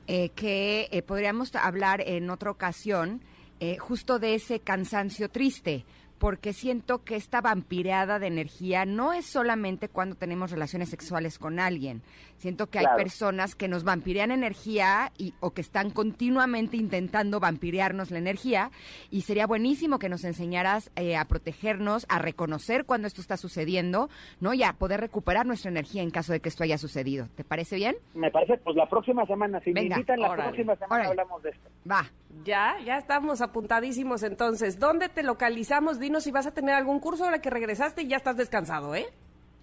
eh, 0.07 0.31
que 0.31 0.89
eh, 0.91 1.03
podríamos 1.03 1.55
hablar 1.55 2.03
en 2.07 2.31
otra 2.31 2.51
ocasión 2.51 3.21
eh, 3.61 3.77
justo 3.79 4.19
de 4.19 4.35
ese 4.35 4.61
cansancio 4.61 5.29
triste. 5.29 5.85
Porque 6.23 6.53
siento 6.53 7.03
que 7.03 7.17
esta 7.17 7.41
vampireada 7.41 8.21
de 8.21 8.29
energía 8.29 8.85
no 8.85 9.13
es 9.13 9.27
solamente 9.27 9.89
cuando 9.89 10.15
tenemos 10.15 10.53
relaciones 10.53 10.89
sexuales 10.89 11.37
con 11.37 11.59
alguien. 11.59 12.01
Siento 12.37 12.69
que 12.71 12.79
hay 12.79 12.85
Claro. 12.85 12.99
personas 12.99 13.57
que 13.57 13.67
nos 13.67 13.83
vampirean 13.83 14.31
energía 14.31 15.11
y, 15.19 15.35
o 15.41 15.51
que 15.51 15.61
están 15.63 15.91
continuamente 15.91 16.77
intentando 16.77 17.41
vampirearnos 17.41 18.13
la 18.13 18.19
energía. 18.19 18.71
Y 19.11 19.23
sería 19.23 19.49
buenísimo 19.49 19.99
que 19.99 20.09
nos 20.09 20.23
enseñaras 20.23 20.93
eh, 20.95 21.17
a 21.17 21.25
protegernos, 21.25 22.07
a 22.09 22.21
reconocer 22.21 22.85
cuando 22.85 23.09
esto 23.09 23.21
está 23.21 23.37
sucediendo, 23.37 24.09
¿no? 24.39 24.55
Y 24.55 24.63
a 24.63 24.75
poder 24.75 25.01
recuperar 25.01 25.45
nuestra 25.45 25.73
energía 25.73 26.03
en 26.03 26.11
caso 26.11 26.33
de 26.33 26.39
que 26.39 26.51
esto 26.51 26.63
haya 26.63 26.79
sucedido. 26.79 27.27
¿Te 27.35 27.43
parece 27.43 27.75
bien? 27.75 27.97
Me 28.15 28.31
parece, 28.31 28.59
pues 28.59 28.77
la 28.77 28.89
próxima 28.89 29.27
semana, 29.27 29.59
si 29.59 29.73
Venga, 29.73 29.97
me 29.97 30.01
invitan, 30.03 30.21
la 30.21 30.31
órale, 30.31 30.51
próxima 30.51 30.77
semana 30.77 30.95
órale. 30.95 31.09
hablamos 31.11 31.43
de 31.43 31.51
esto. 31.51 31.69
Va. 31.91 32.07
Ya, 32.45 32.77
ya 32.85 32.99
estamos 32.99 33.41
apuntadísimos 33.41 34.23
entonces. 34.23 34.79
¿Dónde 34.79 35.09
te 35.09 35.23
localizamos? 35.23 36.01
Dinos 36.01 36.25
si 36.25 36.33
vas 36.33 36.47
a 36.47 36.55
tener 36.55 36.75
algún 36.75 36.99
curso 36.99 37.25
ahora 37.25 37.41
que 37.41 37.51
regresaste 37.51 38.03
y 38.03 38.09
ya 38.09 38.17
estás 38.17 38.37
descansado, 38.37 38.95
¿eh? 38.95 39.07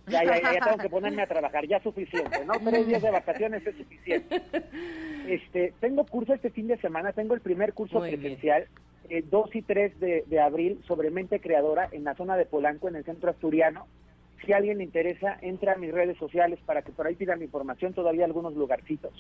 Ya, 0.07 0.24
ya, 0.24 0.41
ya, 0.41 0.53
ya 0.53 0.59
tengo 0.61 0.78
que 0.78 0.89
ponerme 0.89 1.22
a 1.22 1.28
trabajar, 1.28 1.67
ya 1.67 1.80
suficiente, 1.82 2.45
¿no? 2.45 2.53
Tres 2.63 2.88
días 2.88 3.01
de 3.01 3.11
vacaciones 3.11 3.65
es 3.65 3.76
suficiente. 3.76 4.41
Este, 5.28 5.74
tengo 5.80 6.05
curso 6.05 6.34
este 6.34 6.49
fin 6.49 6.67
de 6.67 6.78
semana, 6.78 7.11
tengo 7.13 7.36
el 7.36 7.41
primer 7.41 7.74
curso 7.74 7.99
Muy 7.99 8.09
presencial, 8.09 8.67
eh, 9.09 9.24
2 9.30 9.55
y 9.55 9.61
3 9.61 9.99
de, 9.99 10.24
de 10.26 10.39
abril, 10.39 10.82
sobre 10.88 11.11
mente 11.11 11.39
creadora 11.39 11.89
en 11.91 12.03
la 12.03 12.15
zona 12.15 12.38
de 12.38 12.45
Polanco, 12.45 12.88
en 12.88 12.95
el 12.95 13.03
centro 13.03 13.30
asturiano. 13.30 13.88
Si 14.45 14.53
a 14.53 14.57
alguien 14.57 14.77
le 14.77 14.83
interesa, 14.83 15.37
entra 15.41 15.73
a 15.73 15.77
mis 15.77 15.91
redes 15.91 16.17
sociales 16.17 16.59
para 16.65 16.81
que 16.81 16.91
por 16.91 17.07
ahí 17.07 17.15
pidan 17.15 17.41
información, 17.41 17.93
todavía 17.93 18.25
algunos 18.25 18.55
lugarcitos. 18.55 19.13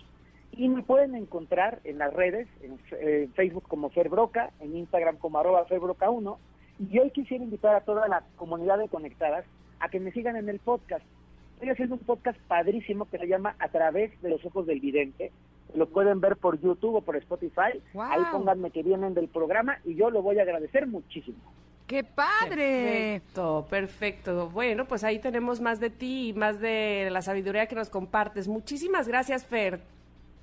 Y 0.51 0.67
me 0.69 0.83
pueden 0.83 1.15
encontrar 1.15 1.79
en 1.83 1.97
las 1.97 2.13
redes, 2.13 2.47
en 2.61 2.79
eh, 2.91 3.29
Facebook 3.35 3.67
como 3.67 3.89
Fer 3.89 4.09
Broca, 4.09 4.51
en 4.59 4.75
Instagram 4.75 5.17
como 5.17 5.39
arroba 5.39 5.67
ferbroca1. 5.67 6.37
Y 6.89 6.99
hoy 6.99 7.11
quisiera 7.11 7.43
invitar 7.43 7.75
a 7.75 7.81
toda 7.81 8.07
la 8.07 8.23
comunidad 8.35 8.77
de 8.77 8.87
conectadas 8.87 9.45
a 9.79 9.89
que 9.89 9.99
me 9.99 10.11
sigan 10.11 10.35
en 10.35 10.49
el 10.49 10.59
podcast. 10.59 11.05
Estoy 11.53 11.69
haciendo 11.69 11.95
un 11.95 12.01
podcast 12.01 12.39
padrísimo 12.47 13.05
que 13.05 13.17
se 13.17 13.27
llama 13.27 13.55
A 13.59 13.67
través 13.67 14.19
de 14.21 14.29
los 14.29 14.43
ojos 14.45 14.65
del 14.65 14.79
vidente. 14.79 15.31
Lo 15.75 15.87
pueden 15.89 16.19
ver 16.19 16.37
por 16.37 16.59
YouTube 16.59 16.95
o 16.95 17.01
por 17.01 17.15
Spotify. 17.17 17.81
Ahí 17.99 18.21
pónganme 18.31 18.71
que 18.71 18.81
vienen 18.81 19.13
del 19.13 19.27
programa 19.27 19.79
y 19.83 19.95
yo 19.95 20.09
lo 20.09 20.21
voy 20.21 20.39
a 20.39 20.43
agradecer 20.43 20.87
muchísimo. 20.87 21.37
¡Qué 21.89 22.03
padre! 22.03 23.19
Perfecto, 23.23 23.65
perfecto. 23.67 24.49
Bueno, 24.51 24.85
pues 24.85 25.03
ahí 25.03 25.17
tenemos 25.17 25.59
más 25.59 25.79
de 25.79 25.89
ti 25.89 26.29
y 26.29 26.33
más 26.33 26.59
de 26.59 27.09
la 27.11 27.23
sabiduría 27.23 27.65
que 27.65 27.73
nos 27.73 27.89
compartes. 27.89 28.47
Muchísimas 28.47 29.07
gracias, 29.07 29.43
Fer. 29.47 29.81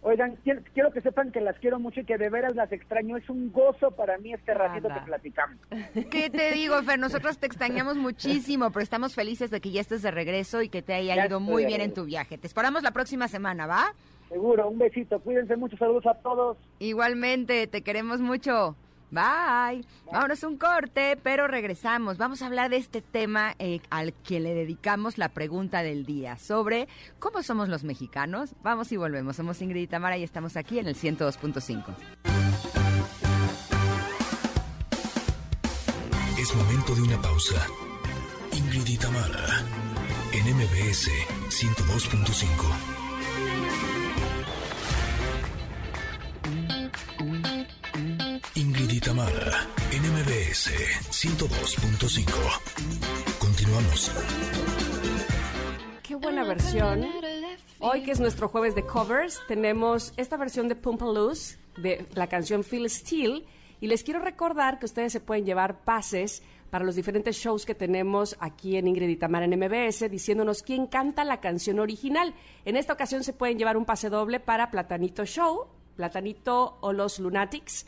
Oigan, 0.02 0.34
quiero, 0.42 0.60
quiero 0.74 0.90
que 0.90 1.00
sepan 1.02 1.30
que 1.30 1.40
las 1.40 1.56
quiero 1.60 1.78
mucho 1.78 2.00
y 2.00 2.04
que 2.04 2.18
de 2.18 2.30
veras 2.30 2.56
las 2.56 2.72
extraño. 2.72 3.16
Es 3.16 3.30
un 3.30 3.52
gozo 3.52 3.92
para 3.92 4.18
mí 4.18 4.32
este 4.32 4.54
ratito 4.54 4.88
Nada. 4.88 5.00
que 5.00 5.06
platicamos. 5.06 5.56
¿Qué 6.10 6.30
te 6.30 6.50
digo, 6.50 6.82
Fer? 6.82 6.98
Nosotros 6.98 7.38
te 7.38 7.46
extrañamos 7.46 7.96
muchísimo, 7.96 8.72
pero 8.72 8.82
estamos 8.82 9.14
felices 9.14 9.52
de 9.52 9.60
que 9.60 9.70
ya 9.70 9.80
estés 9.80 10.02
de 10.02 10.10
regreso 10.10 10.62
y 10.62 10.68
que 10.68 10.82
te 10.82 10.94
haya 10.94 11.14
Ya 11.14 11.26
ido 11.26 11.38
muy 11.38 11.64
bien 11.64 11.80
en 11.80 11.94
tu 11.94 12.06
viaje. 12.06 12.38
Te 12.38 12.48
esperamos 12.48 12.82
la 12.82 12.90
próxima 12.90 13.28
semana, 13.28 13.68
¿va? 13.68 13.94
Seguro, 14.28 14.68
un 14.68 14.78
besito. 14.78 15.20
Cuídense 15.20 15.54
mucho. 15.54 15.76
Saludos 15.76 16.06
a 16.06 16.14
todos. 16.14 16.56
Igualmente, 16.80 17.68
te 17.68 17.82
queremos 17.82 18.20
mucho. 18.20 18.74
Bye. 19.10 19.84
Vámonos 20.10 20.42
un 20.42 20.56
corte, 20.56 21.18
pero 21.22 21.46
regresamos. 21.46 22.18
Vamos 22.18 22.42
a 22.42 22.46
hablar 22.46 22.70
de 22.70 22.76
este 22.76 23.00
tema 23.00 23.54
eh, 23.58 23.80
al 23.90 24.12
que 24.12 24.40
le 24.40 24.54
dedicamos 24.54 25.18
la 25.18 25.28
pregunta 25.28 25.82
del 25.82 26.04
día 26.04 26.36
sobre 26.38 26.88
cómo 27.18 27.42
somos 27.42 27.68
los 27.68 27.84
mexicanos. 27.84 28.50
Vamos 28.62 28.90
y 28.92 28.96
volvemos. 28.96 29.36
Somos 29.36 29.60
Ingrid 29.62 29.82
y 29.82 29.86
Tamara 29.86 30.18
y 30.18 30.22
estamos 30.22 30.56
aquí 30.56 30.78
en 30.78 30.88
el 30.88 30.96
102.5. 30.96 31.84
Es 36.38 36.54
momento 36.54 36.94
de 36.94 37.02
una 37.02 37.20
pausa. 37.20 37.66
Ingrid 38.52 38.86
y 38.86 38.96
Tamara, 38.96 39.64
en 40.32 40.56
MBS 40.56 41.10
102.5. 41.48 42.95
Ingrid 48.56 48.90
y 48.90 49.00
Tamara, 49.00 49.68
en 49.92 50.02
MBS 50.02 50.70
102.5. 51.10 53.38
Continuamos. 53.38 54.10
Qué 56.02 56.14
buena 56.14 56.42
versión. 56.42 57.06
Hoy 57.80 58.02
que 58.02 58.12
es 58.12 58.20
nuestro 58.20 58.48
jueves 58.48 58.74
de 58.74 58.86
covers, 58.86 59.42
tenemos 59.46 60.14
esta 60.16 60.38
versión 60.38 60.68
de 60.68 60.74
Pumpaloose 60.74 61.58
de 61.76 62.06
la 62.14 62.28
canción 62.28 62.64
Feel 62.64 62.88
Steel 62.88 63.44
y 63.78 63.88
les 63.88 64.02
quiero 64.02 64.20
recordar 64.20 64.78
que 64.78 64.86
ustedes 64.86 65.12
se 65.12 65.20
pueden 65.20 65.44
llevar 65.44 65.84
pases 65.84 66.42
para 66.70 66.86
los 66.86 66.94
diferentes 66.94 67.36
shows 67.36 67.66
que 67.66 67.74
tenemos 67.74 68.38
aquí 68.40 68.78
en 68.78 68.88
Ingrid 68.88 69.10
y 69.10 69.16
Tamara 69.16 69.44
en 69.44 69.58
MBS, 69.58 70.10
diciéndonos 70.10 70.62
quién 70.62 70.86
canta 70.86 71.24
la 71.24 71.40
canción 71.40 71.78
original. 71.78 72.32
En 72.64 72.76
esta 72.76 72.94
ocasión 72.94 73.22
se 73.22 73.34
pueden 73.34 73.58
llevar 73.58 73.76
un 73.76 73.84
pase 73.84 74.08
doble 74.08 74.40
para 74.40 74.70
Platanito 74.70 75.26
Show, 75.26 75.66
Platanito 75.94 76.78
o 76.80 76.94
Los 76.94 77.18
Lunatics, 77.18 77.84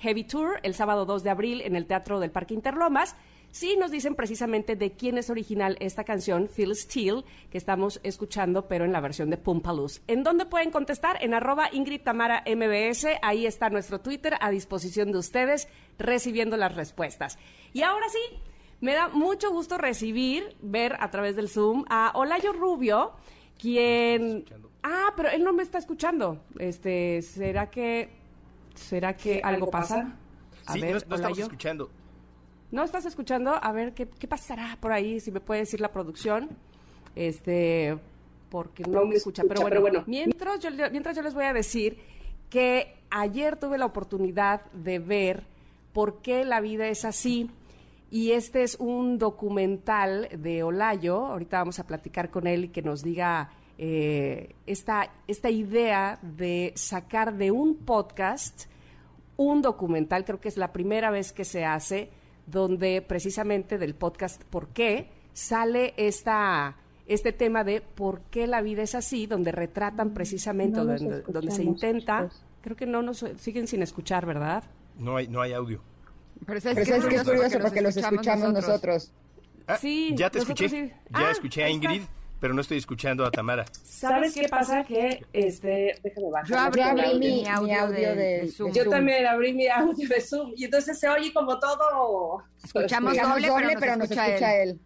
Heavy 0.00 0.24
Tour 0.24 0.60
el 0.62 0.74
sábado 0.74 1.04
2 1.06 1.22
de 1.22 1.30
abril 1.30 1.60
en 1.60 1.76
el 1.76 1.86
Teatro 1.86 2.20
del 2.20 2.30
Parque 2.30 2.54
Interlomas. 2.54 3.16
Sí, 3.52 3.76
nos 3.76 3.90
dicen 3.90 4.14
precisamente 4.14 4.76
de 4.76 4.92
quién 4.92 5.18
es 5.18 5.28
original 5.28 5.76
esta 5.80 6.04
canción, 6.04 6.48
Feel 6.48 6.74
Steel, 6.76 7.24
que 7.50 7.58
estamos 7.58 8.00
escuchando, 8.04 8.68
pero 8.68 8.84
en 8.84 8.92
la 8.92 9.00
versión 9.00 9.28
de 9.28 9.38
Pumpaluz. 9.38 10.02
¿En 10.06 10.22
dónde 10.22 10.46
pueden 10.46 10.70
contestar? 10.70 11.18
En 11.20 11.34
arroba 11.34 11.68
Ingrid 11.72 12.02
Tamara 12.02 12.44
MBS. 12.46 13.06
Ahí 13.22 13.46
está 13.46 13.68
nuestro 13.68 14.00
Twitter 14.00 14.34
a 14.40 14.50
disposición 14.50 15.10
de 15.10 15.18
ustedes, 15.18 15.68
recibiendo 15.98 16.56
las 16.56 16.76
respuestas. 16.76 17.38
Y 17.72 17.82
ahora 17.82 18.06
sí, 18.08 18.38
me 18.80 18.94
da 18.94 19.08
mucho 19.08 19.50
gusto 19.50 19.78
recibir, 19.78 20.56
ver 20.62 20.96
a 21.00 21.10
través 21.10 21.34
del 21.34 21.48
Zoom 21.48 21.84
a 21.90 22.12
Olayo 22.14 22.52
Rubio, 22.52 23.12
quien... 23.58 24.44
Ah, 24.82 25.12
pero 25.16 25.28
él 25.28 25.42
no 25.42 25.52
me 25.52 25.64
está 25.64 25.78
escuchando. 25.78 26.40
Este, 26.58 27.20
¿será 27.20 27.68
que... 27.68 28.19
¿Será 28.74 29.16
que 29.16 29.40
algo 29.42 29.70
pasa? 29.70 30.14
A 30.66 30.72
Sí, 30.74 30.80
ver, 30.80 30.94
no, 30.94 31.00
no 31.08 31.14
estamos 31.16 31.38
escuchando. 31.38 31.90
¿No 32.70 32.84
estás 32.84 33.04
escuchando? 33.06 33.52
A 33.60 33.72
ver, 33.72 33.94
¿qué, 33.94 34.06
qué 34.08 34.28
pasará 34.28 34.76
por 34.80 34.92
ahí? 34.92 35.18
Si 35.20 35.30
me 35.32 35.40
puede 35.40 35.60
decir 35.60 35.80
la 35.80 35.90
producción. 35.92 36.48
Este, 37.16 37.98
porque 38.50 38.84
no 38.84 39.04
me 39.04 39.16
escucha. 39.16 39.42
Pero 39.48 39.80
bueno, 39.80 40.04
Mientras, 40.06 40.60
yo, 40.60 40.70
mientras 40.90 41.16
yo 41.16 41.22
les 41.22 41.34
voy 41.34 41.44
a 41.44 41.52
decir 41.52 41.98
que 42.48 42.94
ayer 43.10 43.56
tuve 43.56 43.78
la 43.78 43.86
oportunidad 43.86 44.62
de 44.72 44.98
ver 44.98 45.44
por 45.92 46.20
qué 46.22 46.44
la 46.44 46.60
vida 46.60 46.86
es 46.88 47.04
así. 47.04 47.50
Y 48.12 48.32
este 48.32 48.62
es 48.64 48.76
un 48.80 49.18
documental 49.18 50.28
de 50.36 50.62
Olayo. 50.64 51.26
Ahorita 51.26 51.58
vamos 51.58 51.78
a 51.78 51.86
platicar 51.86 52.30
con 52.30 52.46
él 52.46 52.64
y 52.64 52.68
que 52.68 52.82
nos 52.82 53.02
diga 53.02 53.50
eh, 53.82 54.56
esta, 54.66 55.10
esta 55.26 55.48
idea 55.48 56.18
de 56.20 56.74
sacar 56.76 57.34
de 57.38 57.50
un 57.50 57.76
podcast 57.76 58.66
un 59.38 59.62
documental, 59.62 60.26
creo 60.26 60.38
que 60.38 60.48
es 60.48 60.58
la 60.58 60.70
primera 60.70 61.10
vez 61.10 61.32
que 61.32 61.46
se 61.46 61.64
hace, 61.64 62.10
donde 62.46 63.00
precisamente 63.00 63.78
del 63.78 63.94
podcast 63.94 64.44
¿Por 64.44 64.68
qué? 64.68 65.08
sale 65.32 65.94
esta, 65.96 66.76
este 67.06 67.32
tema 67.32 67.64
de 67.64 67.80
por 67.80 68.20
qué 68.24 68.46
la 68.46 68.60
vida 68.60 68.82
es 68.82 68.94
así, 68.94 69.26
donde 69.26 69.50
retratan 69.50 70.12
precisamente, 70.12 70.76
No 70.76 70.84
los 70.84 71.00
donde, 71.00 71.22
donde 71.22 71.50
se 71.50 71.62
intenta, 71.62 72.28
creo 72.60 72.76
que 72.76 72.84
no 72.84 73.00
nos 73.00 73.24
siguen 73.38 73.66
sin 73.66 73.80
escuchar, 73.80 74.26
¿verdad? 74.26 74.62
No 74.98 75.16
hay, 75.16 75.26
no 75.26 75.40
hay 75.40 75.54
audio. 75.54 75.80
Pero 76.44 76.58
es, 76.58 76.64
que 76.64 76.70
es 76.72 77.24
curioso 77.24 77.58
porque, 77.62 77.80
los 77.80 77.96
escuchamos 77.96 78.52
nosotros. 78.52 79.10
Ah, 79.66 79.78
sí, 79.78 80.12
ya 80.14 80.28
te 80.28 80.40
escuché. 80.40 80.68
Ya 80.68 80.94
ah, 81.12 81.30
escuché 81.30 81.64
a 81.64 81.70
Ingrid, 81.70 82.02
pero 82.40 82.54
no 82.54 82.62
estoy 82.62 82.78
escuchando 82.78 83.24
a 83.24 83.30
Tamara. 83.30 83.66
¿Sabes 83.82 84.34
qué 84.34 84.48
pasa? 84.48 84.82
Que, 84.82 85.24
este, 85.32 85.94
déjame 86.02 86.30
bajar. 86.30 86.48
Yo 86.48 86.58
abrí, 86.58 87.18
mi, 87.18 87.46
audio, 87.46 87.88
de, 87.88 88.50
Zoom. 88.50 88.72
Yo 88.72 88.88
también 88.88 89.26
abrí 89.26 89.52
mi 89.52 89.68
audio 89.68 90.08
de 90.08 90.20
Zoom 90.20 90.54
y 90.56 90.64
entonces 90.64 90.98
se 90.98 91.08
oye 91.08 91.32
como 91.32 91.58
todo. 91.58 92.42
Escuchamos 92.64 93.14
doble, 93.14 93.76
pero, 93.78 93.96
nos, 93.96 94.10
escucha, 94.10 94.62
él. 94.62 94.80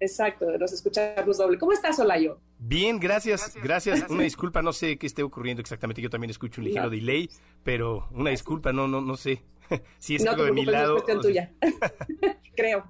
Exacto, 0.00 0.58
nos 0.58 0.72
escuchamos 0.72 1.38
doble. 1.38 1.56
¿Cómo 1.58 1.72
estás, 1.72 1.98
Olayo? 2.00 2.40
Bien, 2.58 2.98
gracias, 2.98 3.54
gracias. 3.62 4.04
Una 4.08 4.24
disculpa, 4.24 4.60
no 4.62 4.72
sé 4.72 4.98
qué 4.98 5.06
esté 5.06 5.22
ocurriendo 5.22 5.60
exactamente. 5.60 6.02
Yo 6.02 6.10
también 6.10 6.30
escucho 6.30 6.60
un 6.60 6.66
ligero 6.66 6.90
delay, 6.90 7.30
pero 7.62 8.08
una 8.10 8.30
disculpa, 8.30 8.72
no, 8.72 8.88
no, 8.88 9.00
no 9.00 9.16
sé 9.16 9.44
si 9.98 10.16
es 10.16 10.26
algo 10.26 10.44
de 10.44 10.52
mi 10.52 10.64
lado. 10.64 10.96
Es 10.96 11.04
cuestión 11.04 11.22
tuya. 11.22 11.52
Creo. 12.56 12.84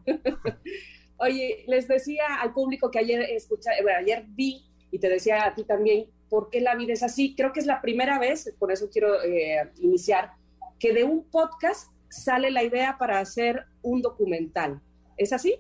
Oye, 1.23 1.65
les 1.69 1.87
decía 1.87 2.41
al 2.41 2.53
público 2.53 2.91
que 2.91 2.99
ayer 2.99 3.21
escuché, 3.31 3.71
bueno, 3.83 4.01
ayer 4.01 4.25
vi 4.29 4.65
y 4.91 4.99
te 4.99 5.09
decía 5.09 5.47
a 5.47 5.55
ti 5.55 5.63
también 5.63 6.07
por 6.29 6.51
qué 6.51 6.61
la 6.61 6.75
vida 6.75 6.95
es 6.95 7.05
así. 7.05 7.37
Creo 7.37 7.53
que 7.53 7.61
es 7.61 7.67
la 7.67 7.81
primera 7.81 8.19
vez, 8.19 8.53
por 8.59 8.73
eso 8.73 8.91
quiero 8.91 9.23
eh, 9.23 9.71
iniciar, 9.81 10.33
que 10.81 10.93
de 10.93 11.05
un 11.05 11.31
podcast 11.31 11.93
sale 12.11 12.51
la 12.51 12.65
idea 12.65 12.99
para 12.99 13.21
hacer 13.21 13.67
un 13.83 14.03
documental. 14.03 14.81
¿Es 15.17 15.33
así? 15.33 15.55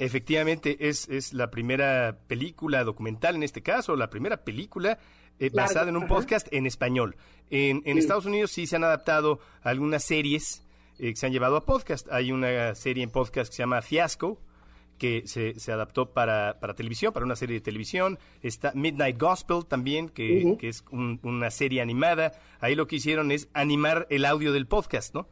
Efectivamente, 0.00 0.88
es, 0.88 1.08
es 1.08 1.32
la 1.32 1.52
primera 1.52 2.18
película 2.26 2.82
documental 2.82 3.36
en 3.36 3.44
este 3.44 3.62
caso, 3.62 3.94
la 3.94 4.10
primera 4.10 4.44
película 4.44 4.98
eh, 5.38 5.50
basada 5.52 5.88
en 5.88 5.96
un 5.96 6.08
podcast 6.08 6.48
en 6.50 6.66
español. 6.66 7.16
En, 7.50 7.82
Estados 7.96 8.26
Unidos 8.26 8.50
sí 8.50 8.66
se 8.66 8.74
han 8.74 8.84
adaptado 8.84 9.38
algunas 9.62 10.02
series 10.02 10.64
eh, 10.98 11.10
que 11.10 11.16
se 11.16 11.26
han 11.26 11.32
llevado 11.32 11.56
a 11.56 11.64
podcast. 11.64 12.10
Hay 12.10 12.32
una 12.32 12.74
serie 12.74 13.04
en 13.04 13.10
podcast 13.10 13.50
que 13.50 13.56
se 13.56 13.62
llama 13.62 13.82
Fiasco, 13.82 14.40
que 14.98 15.22
se, 15.26 15.58
se 15.58 15.72
adaptó 15.72 16.12
para, 16.12 16.58
para, 16.60 16.74
televisión, 16.74 17.12
para 17.12 17.26
una 17.26 17.36
serie 17.36 17.54
de 17.54 17.60
televisión. 17.60 18.18
Está 18.42 18.72
Midnight 18.74 19.20
Gospel 19.20 19.66
también, 19.66 20.08
que, 20.08 20.56
que 20.58 20.68
es 20.68 20.84
una 20.90 21.50
serie 21.50 21.82
animada. 21.82 22.32
Ahí 22.60 22.74
lo 22.74 22.86
que 22.86 22.96
hicieron 22.96 23.30
es 23.30 23.48
animar 23.52 24.06
el 24.10 24.24
audio 24.24 24.52
del 24.52 24.66
podcast, 24.66 25.14
¿no? 25.14 25.28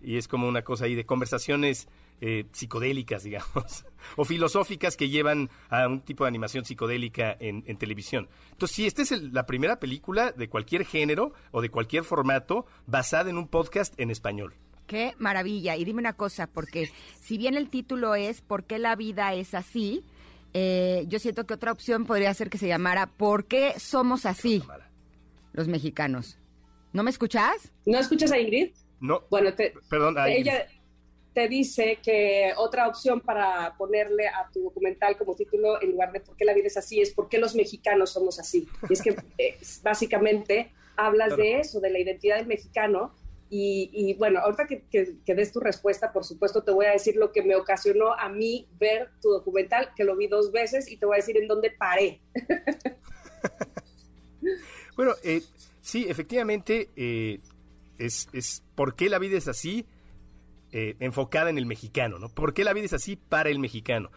Y 0.00 0.16
es 0.16 0.28
como 0.28 0.46
una 0.46 0.62
cosa 0.62 0.84
ahí 0.84 0.94
de 0.94 1.04
conversaciones 1.04 1.88
eh, 2.20 2.46
psicodélicas, 2.52 3.22
digamos, 3.24 3.84
o 4.16 4.24
filosóficas 4.24 4.96
que 4.96 5.08
llevan 5.08 5.50
a 5.68 5.86
un 5.86 6.00
tipo 6.00 6.24
de 6.24 6.28
animación 6.28 6.64
psicodélica 6.64 7.36
en, 7.38 7.64
en 7.66 7.76
televisión. 7.76 8.28
Entonces, 8.52 8.74
sí, 8.74 8.86
esta 8.86 9.02
es 9.02 9.10
la 9.10 9.46
primera 9.46 9.78
película 9.78 10.32
de 10.32 10.48
cualquier 10.48 10.84
género 10.84 11.32
o 11.50 11.62
de 11.62 11.70
cualquier 11.70 12.04
formato 12.04 12.66
basada 12.86 13.30
en 13.30 13.38
un 13.38 13.48
podcast 13.48 13.98
en 13.98 14.10
español. 14.10 14.54
Qué 14.88 15.14
maravilla. 15.18 15.76
Y 15.76 15.84
dime 15.84 16.00
una 16.00 16.14
cosa, 16.14 16.46
porque 16.46 16.90
si 17.20 17.36
bien 17.36 17.56
el 17.56 17.68
título 17.68 18.14
es 18.14 18.40
¿Por 18.40 18.64
qué 18.64 18.78
la 18.78 18.96
vida 18.96 19.34
es 19.34 19.54
así? 19.54 20.02
Eh, 20.54 21.04
yo 21.08 21.18
siento 21.18 21.46
que 21.46 21.52
otra 21.52 21.72
opción 21.72 22.06
podría 22.06 22.32
ser 22.32 22.48
que 22.48 22.56
se 22.56 22.66
llamara 22.66 23.06
¿Por 23.06 23.44
qué 23.44 23.74
somos 23.78 24.24
así 24.24 24.64
los 25.52 25.68
mexicanos? 25.68 26.38
¿No 26.94 27.02
me 27.02 27.10
escuchas? 27.10 27.70
¿No 27.84 27.98
escuchas 27.98 28.32
a 28.32 28.38
Ingrid? 28.38 28.72
No. 28.98 29.24
Bueno, 29.28 29.50
perdón. 29.90 30.16
ella 30.26 30.66
te 31.34 31.48
dice 31.48 31.98
que 32.02 32.54
otra 32.56 32.88
opción 32.88 33.20
para 33.20 33.76
ponerle 33.76 34.26
a 34.26 34.48
tu 34.50 34.62
documental 34.62 35.18
como 35.18 35.36
título, 35.36 35.82
en 35.82 35.90
lugar 35.90 36.12
de 36.12 36.20
¿Por 36.20 36.34
qué 36.34 36.46
la 36.46 36.54
vida 36.54 36.68
es 36.68 36.78
así? 36.78 37.02
es 37.02 37.12
¿Por 37.12 37.28
qué 37.28 37.36
los 37.36 37.54
mexicanos 37.54 38.10
somos 38.10 38.40
así? 38.40 38.66
Y 38.88 38.94
es 38.94 39.02
que 39.02 39.10
eh, 39.36 39.58
básicamente 39.82 40.72
hablas 40.96 41.36
de 41.36 41.60
eso, 41.60 41.78
de 41.78 41.90
la 41.90 41.98
identidad 41.98 42.38
del 42.38 42.46
mexicano 42.46 43.12
y, 43.50 44.14
bueno, 44.14 44.40
ahorita 44.40 44.66
que, 44.66 44.84
que, 44.90 45.34
des 45.34 45.52
tu 45.52 45.60
respuesta, 45.60 46.12
por 46.12 46.24
supuesto, 46.24 46.62
te 46.62 46.70
voy 46.70 46.86
a 46.86 46.92
decir 46.92 47.16
lo 47.16 47.32
que 47.32 47.42
me 47.42 47.56
ocasionó 47.56 48.12
a 48.12 48.28
mí 48.28 48.68
ver 48.78 49.10
tu 49.22 49.30
documental, 49.30 49.90
que 49.96 50.04
lo 50.04 50.16
vi 50.16 50.26
dos 50.26 50.52
veces, 50.52 50.90
y 50.90 50.98
te 50.98 51.06
voy 51.06 51.14
a 51.14 51.16
decir 51.16 51.36
en 51.38 51.48
dónde 51.48 51.70
paré. 51.70 52.20
bueno, 54.96 55.14
eh, 55.22 55.42
sí, 55.80 56.06
efectivamente, 56.08 56.90
eh, 56.96 57.40
es, 57.98 58.28
es 58.32 58.62
por 58.74 58.94
qué 58.94 59.08
la 59.08 59.18
vida 59.18 59.38
es 59.38 59.48
así, 59.48 59.86
eh, 60.70 60.96
enfocada 61.00 61.48
en 61.48 61.56
el 61.56 61.64
mexicano, 61.64 62.18
¿no? 62.18 62.28
¿Por 62.28 62.52
qué 62.52 62.62
la 62.62 62.74
vida 62.74 62.84
es 62.84 62.92
así 62.92 63.16
para 63.16 63.50
el 63.50 63.58
mexicano? 63.58 64.10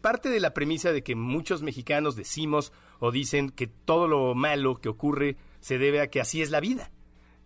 parte 0.00 0.30
de 0.30 0.40
la 0.40 0.52
premisa 0.52 0.90
de 0.90 1.02
que 1.02 1.14
muchos 1.14 1.62
mexicanos 1.62 2.16
decimos 2.16 2.72
o 2.98 3.12
dicen 3.12 3.50
que 3.50 3.68
todo 3.68 4.08
lo 4.08 4.34
malo 4.34 4.80
que 4.80 4.88
ocurre 4.88 5.36
se 5.60 5.78
debe 5.78 6.00
a 6.00 6.08
que 6.08 6.20
así 6.20 6.42
es 6.42 6.50
la 6.50 6.58
vida. 6.58 6.90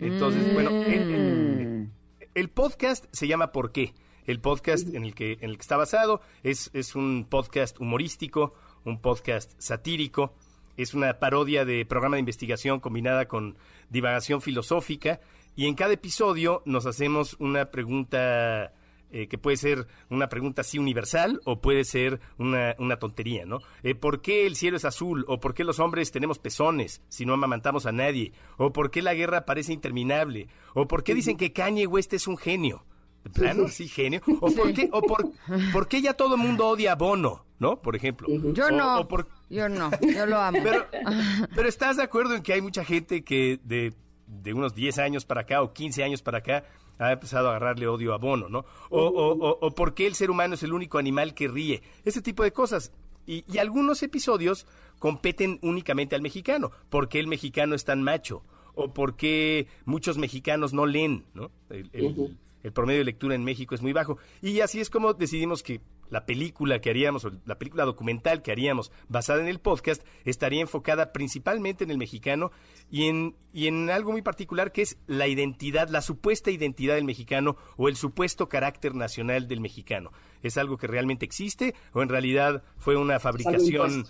Entonces, 0.01 0.53
bueno, 0.55 0.70
mm. 0.70 1.90
el, 2.34 2.48
podcast 2.48 3.05
se 3.12 3.28
llama 3.28 3.53
¿Por 3.53 3.70
qué? 3.70 3.92
El 4.26 4.40
podcast 4.40 4.88
en 4.94 5.05
el 5.05 5.14
que, 5.14 5.32
en 5.40 5.51
el 5.51 5.57
que 5.57 5.62
está 5.62 5.76
basado 5.76 6.22
es, 6.42 6.70
es 6.72 6.94
un 6.94 7.26
podcast 7.28 7.78
humorístico, 7.80 8.55
un 8.84 9.01
podcast 9.01 9.53
satírico, 9.59 10.34
es 10.76 10.94
una 10.94 11.18
parodia 11.18 11.64
de 11.64 11.84
programa 11.84 12.16
de 12.16 12.20
investigación 12.20 12.80
combinada 12.80 13.28
con 13.28 13.57
divagación 13.90 14.40
filosófica 14.40 15.20
y 15.55 15.66
en 15.66 15.74
cada 15.74 15.92
episodio 15.92 16.62
nos 16.64 16.86
hacemos 16.86 17.36
una 17.38 17.70
pregunta 17.70 18.72
eh, 19.13 19.27
que 19.29 19.39
puede 19.39 19.57
ser 19.57 19.87
una 20.09 20.29
pregunta 20.29 20.61
así 20.61 20.79
universal 20.79 21.41
o 21.45 21.61
puede 21.61 21.85
ser 21.85 22.21
una, 22.39 22.77
una 22.79 22.99
tontería, 22.99 23.45
¿no? 23.45 23.59
Eh, 23.83 23.95
¿Por 23.95 24.21
qué 24.21 24.47
el 24.47 24.57
cielo 24.57 24.77
es 24.77 24.85
azul? 24.85 25.25
¿O 25.27 25.41
por 25.41 25.55
qué 25.55 25.65
los 25.65 25.81
hombres 25.81 26.13
tenemos 26.13 26.39
pezones 26.39 27.03
si 27.09 27.27
no 27.27 27.35
amamantamos 27.35 27.87
a 27.87 27.93
nadie? 27.93 28.33
¿O 28.57 28.73
por 28.73 28.91
qué 28.91 29.03
la 29.03 29.15
guerra 29.15 29.45
parece 29.47 29.73
interminable? 29.73 30.49
¿O 30.75 30.87
por 30.87 31.03
qué 31.03 31.15
dicen 31.15 31.37
que 31.37 31.53
Kanye 31.53 31.87
West 31.87 32.13
es 32.13 32.29
un 32.29 32.37
genio? 32.37 32.85
¿De 33.25 33.31
plano? 33.31 33.69
Sí, 33.69 33.89
genio. 33.89 34.21
¿O 34.41 34.51
por 34.51 34.73
qué, 34.73 34.89
o 34.93 35.03
por, 35.03 35.29
por 35.73 35.89
qué 35.89 36.01
ya 36.01 36.15
todo 36.15 36.37
el 36.37 36.41
mundo 36.41 36.69
odia 36.69 36.93
a 36.93 36.95
Bono? 36.95 37.45
¿No? 37.59 37.83
Por 37.83 37.95
ejemplo. 37.95 38.29
Yo 38.55 38.71
no. 38.71 39.07
Yo 39.51 39.69
no. 39.69 39.91
Yo 40.01 40.25
lo 40.25 40.39
amo. 40.39 40.59
Pero, 40.63 40.87
pero 41.55 41.69
¿estás 41.69 41.99
de 41.99 42.05
acuerdo 42.05 42.35
en 42.35 42.43
que 42.43 42.55
hay 42.55 42.63
mucha 42.63 42.85
gente 42.85 43.23
que 43.23 43.61
de, 43.65 43.93
de 44.27 44.55
unos 44.55 44.75
10 44.75 44.99
años 44.99 45.27
para 45.27 45.43
acá 45.43 45.61
o 45.63 45.73
15 45.75 46.03
años 46.03 46.23
para 46.23 46.39
acá 46.39 46.65
ha 47.01 47.12
empezado 47.12 47.48
a 47.48 47.51
agarrarle 47.51 47.88
odio 47.88 48.12
a 48.12 48.18
Bono, 48.18 48.48
¿no? 48.48 48.64
O, 48.90 49.01
o, 49.01 49.59
o, 49.61 49.74
por 49.74 49.94
qué 49.94 50.07
el 50.07 50.14
ser 50.14 50.30
humano 50.30 50.55
es 50.55 50.62
el 50.62 50.72
único 50.72 50.98
animal 50.98 51.34
que 51.34 51.48
ríe. 51.48 51.82
Ese 52.05 52.20
tipo 52.20 52.42
de 52.42 52.53
cosas. 52.53 52.92
Y, 53.26 53.44
y 53.51 53.59
algunos 53.59 54.03
episodios 54.03 54.66
competen 54.98 55.59
únicamente 55.62 56.14
al 56.14 56.22
mexicano. 56.22 56.72
¿Por 56.90 57.09
qué 57.09 57.18
el 57.18 57.26
mexicano 57.26 57.74
es 57.74 57.84
tan 57.84 58.03
macho? 58.03 58.42
O 58.74 58.92
por 58.92 59.16
qué 59.16 59.66
muchos 59.86 60.18
mexicanos 60.18 60.72
no 60.72 60.86
leen, 60.86 61.24
¿no? 61.34 61.51
el 61.70 62.40
promedio 62.73 63.01
de 63.01 63.05
lectura 63.05 63.35
en 63.35 63.45
México 63.45 63.75
es 63.75 63.83
muy 63.83 63.93
bajo. 63.93 64.19
Y 64.43 64.61
así 64.61 64.81
es 64.81 64.91
como 64.91 65.15
decidimos 65.15 65.63
que 65.63 65.81
la 66.11 66.27
película 66.27 66.81
que 66.81 66.91
haríamos, 66.91 67.25
o 67.25 67.33
la 67.47 67.59
película 67.59 67.85
documental 67.85 68.43
que 68.43 68.53
haríamos 68.53 68.93
basada 69.09 69.41
en 69.41 69.49
el 69.49 69.61
podcast, 69.61 70.03
estaría 70.25 70.61
enfocada 70.61 71.13
principalmente 71.13 71.85
en 71.85 71.91
el 71.91 71.99
mexicano 71.99 72.51
y 72.91 73.05
en, 73.05 73.37
y 73.53 73.69
en 73.69 73.91
algo 73.91 74.13
muy 74.13 74.23
particular 74.23 74.73
que 74.73 74.83
es 74.83 74.99
la 75.07 75.29
identidad, 75.29 75.89
la 75.89 76.03
supuesta 76.03 76.51
identidad 76.51 76.97
del 76.97 77.05
mexicano 77.05 77.57
o 77.77 77.89
el 77.89 77.97
supuesto 77.97 78.49
carácter 78.49 78.95
nacional 78.95 79.49
del 79.49 79.61
mexicano. 79.61 80.13
¿Es 80.43 80.59
algo 80.59 80.77
que 80.77 80.87
realmente 80.87 81.25
existe 81.25 81.75
o 81.93 82.03
en 82.03 82.09
realidad 82.09 82.63
fue 82.77 82.97
una 82.97 83.21
fabricación... 83.21 84.07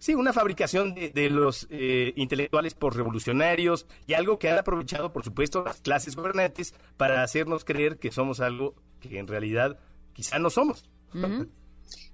Sí, 0.00 0.14
una 0.14 0.32
fabricación 0.32 0.94
de, 0.94 1.28
los 1.28 1.66
eh, 1.68 2.14
intelectuales 2.16 2.74
revolucionarios 2.80 3.86
y 4.06 4.14
algo 4.14 4.38
que 4.38 4.48
han 4.48 4.58
aprovechado, 4.58 5.12
por 5.12 5.22
supuesto, 5.22 5.62
las 5.62 5.82
clases 5.82 6.16
gobernantes 6.16 6.72
para 6.96 7.22
hacernos 7.22 7.66
creer 7.66 7.98
que 7.98 8.10
somos 8.10 8.40
algo 8.40 8.74
que 8.98 9.18
en 9.18 9.26
realidad 9.26 9.78
quizá 10.14 10.38
no 10.38 10.48
somos. 10.48 10.90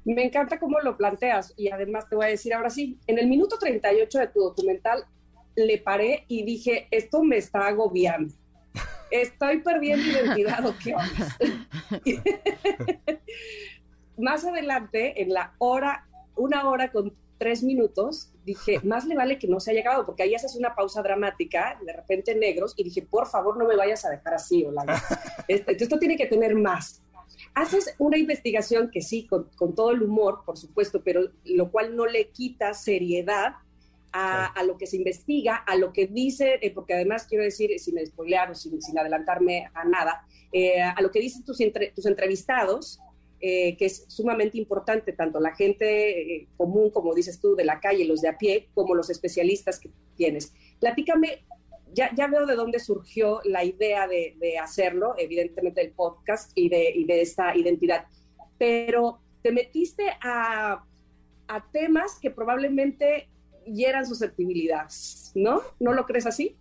Me 0.05 0.25
encanta 0.25 0.59
cómo 0.59 0.81
lo 0.81 0.97
planteas 0.97 1.55
y 1.57 1.71
además 1.71 2.09
te 2.09 2.17
voy 2.17 2.27
a 2.27 2.31
decir 2.31 2.55
ahora 2.55 2.71
sí, 2.71 2.99
en 3.07 3.21
el 3.21 3.29
minuto 3.29 3.57
38 3.57 4.19
de 4.19 4.27
tu 4.27 4.41
documental 4.41 5.05
le 5.55 5.79
paré 5.79 6.25
y 6.27 6.43
dije, 6.43 6.89
esto 6.91 7.23
me 7.23 7.37
está 7.37 7.69
agobiando. 7.69 8.35
Estoy 9.13 9.61
perdiendo 9.61 10.05
identidad 10.05 10.67
o 10.67 10.75
qué 10.83 10.93
Más 14.19 14.45
adelante, 14.45 15.23
en 15.23 15.33
la 15.33 15.55
hora, 15.59 16.09
una 16.35 16.69
hora 16.69 16.91
con 16.91 17.15
tres 17.39 17.63
minutos, 17.63 18.33
dije, 18.45 18.81
más 18.85 19.07
le 19.07 19.15
vale 19.15 19.39
que 19.39 19.49
no 19.49 19.61
se 19.61 19.71
haya 19.71 19.81
acabado, 19.81 20.07
porque 20.07 20.23
ahí 20.23 20.35
haces 20.35 20.57
una 20.57 20.75
pausa 20.75 21.03
dramática, 21.03 21.79
de 21.85 21.93
repente 21.93 22.35
negros, 22.35 22.75
y 22.77 22.85
dije, 22.85 23.03
por 23.03 23.27
favor, 23.27 23.57
no 23.57 23.67
me 23.67 23.77
vayas 23.77 24.05
a 24.05 24.11
dejar 24.11 24.35
así. 24.35 24.67
Este, 25.49 25.77
esto 25.81 25.99
tiene 25.99 26.17
que 26.17 26.27
tener 26.27 26.57
más 26.57 27.03
haces 27.55 27.95
una 27.99 28.19
investigación 28.19 28.91
que 28.91 29.01
sí, 29.01 29.27
con, 29.27 29.75
todo 29.75 29.91
el 29.91 30.03
humor, 30.03 30.43
por 30.45 30.59
supuesto, 30.59 31.03
pero 31.03 31.23
lo 31.45 31.71
cual 31.71 31.97
no 31.97 32.07
le 32.07 32.29
quita 32.29 32.75
seriedad 32.75 33.55
a, 34.13 34.63
lo 34.65 34.79
que 34.79 34.87
se 34.87 34.97
investiga, 34.97 35.57
a 35.57 35.77
lo 35.77 35.93
que 35.93 36.07
dice, 36.07 36.59
eh, 36.63 36.71
porque 36.71 36.95
además 36.95 37.27
quiero 37.29 37.45
decir, 37.45 37.79
sin 37.79 37.99
spoilear 38.07 38.51
o 38.51 38.55
sin, 38.55 38.79
adelantarme 38.99 39.69
a 39.75 39.85
nada, 39.85 40.27
eh, 40.53 40.81
a 40.81 41.01
lo 41.03 41.11
que 41.11 41.21
dicen 41.21 41.45
tus, 41.45 41.59
tus 41.95 42.07
entrevistados, 42.07 42.99
eh, 43.41 43.77
que 43.77 43.87
es 43.87 44.05
sumamente 44.09 44.59
importante, 44.59 45.13
tanto 45.13 45.41
la 45.41 45.55
gente 45.55 46.49
común, 46.57 46.91
como 46.91 47.15
dices 47.15 47.41
tú, 47.41 47.55
de 47.55 47.65
la 47.65 47.81
calle, 47.81 48.05
los 48.05 48.21
de 48.21 48.29
a 48.29 48.39
pie, 48.39 48.69
como 48.75 48.95
los 48.95 49.11
especialistas 49.11 49.79
que 49.79 49.91
tienes. 50.17 50.53
Platícame 50.81 51.45
ya, 51.93 52.15
ya 52.15 52.27
veo 52.27 52.47
de 52.47 52.57
dónde 52.57 52.79
surgió 52.79 53.41
la 53.45 53.65
idea 53.65 54.07
de, 54.07 54.59
hacerlo, 54.63 55.15
evidentemente 55.19 55.81
el 55.81 55.93
podcast 55.93 56.53
y 56.55 56.69
de, 56.69 56.91
y 56.95 57.05
de 57.05 57.23
esta 57.23 57.57
identidad, 57.57 58.07
pero 58.59 59.21
te 59.43 59.53
metiste 59.53 60.05
a, 60.23 60.85
a 61.49 61.71
temas 61.71 62.19
que 62.21 62.31
probablemente 62.31 63.29
hieran 63.67 64.07
susceptibilidades, 64.07 65.33
¿no? 65.35 65.63
¿No 65.81 65.93
lo 65.93 66.05
crees 66.07 66.27
así? 66.27 66.57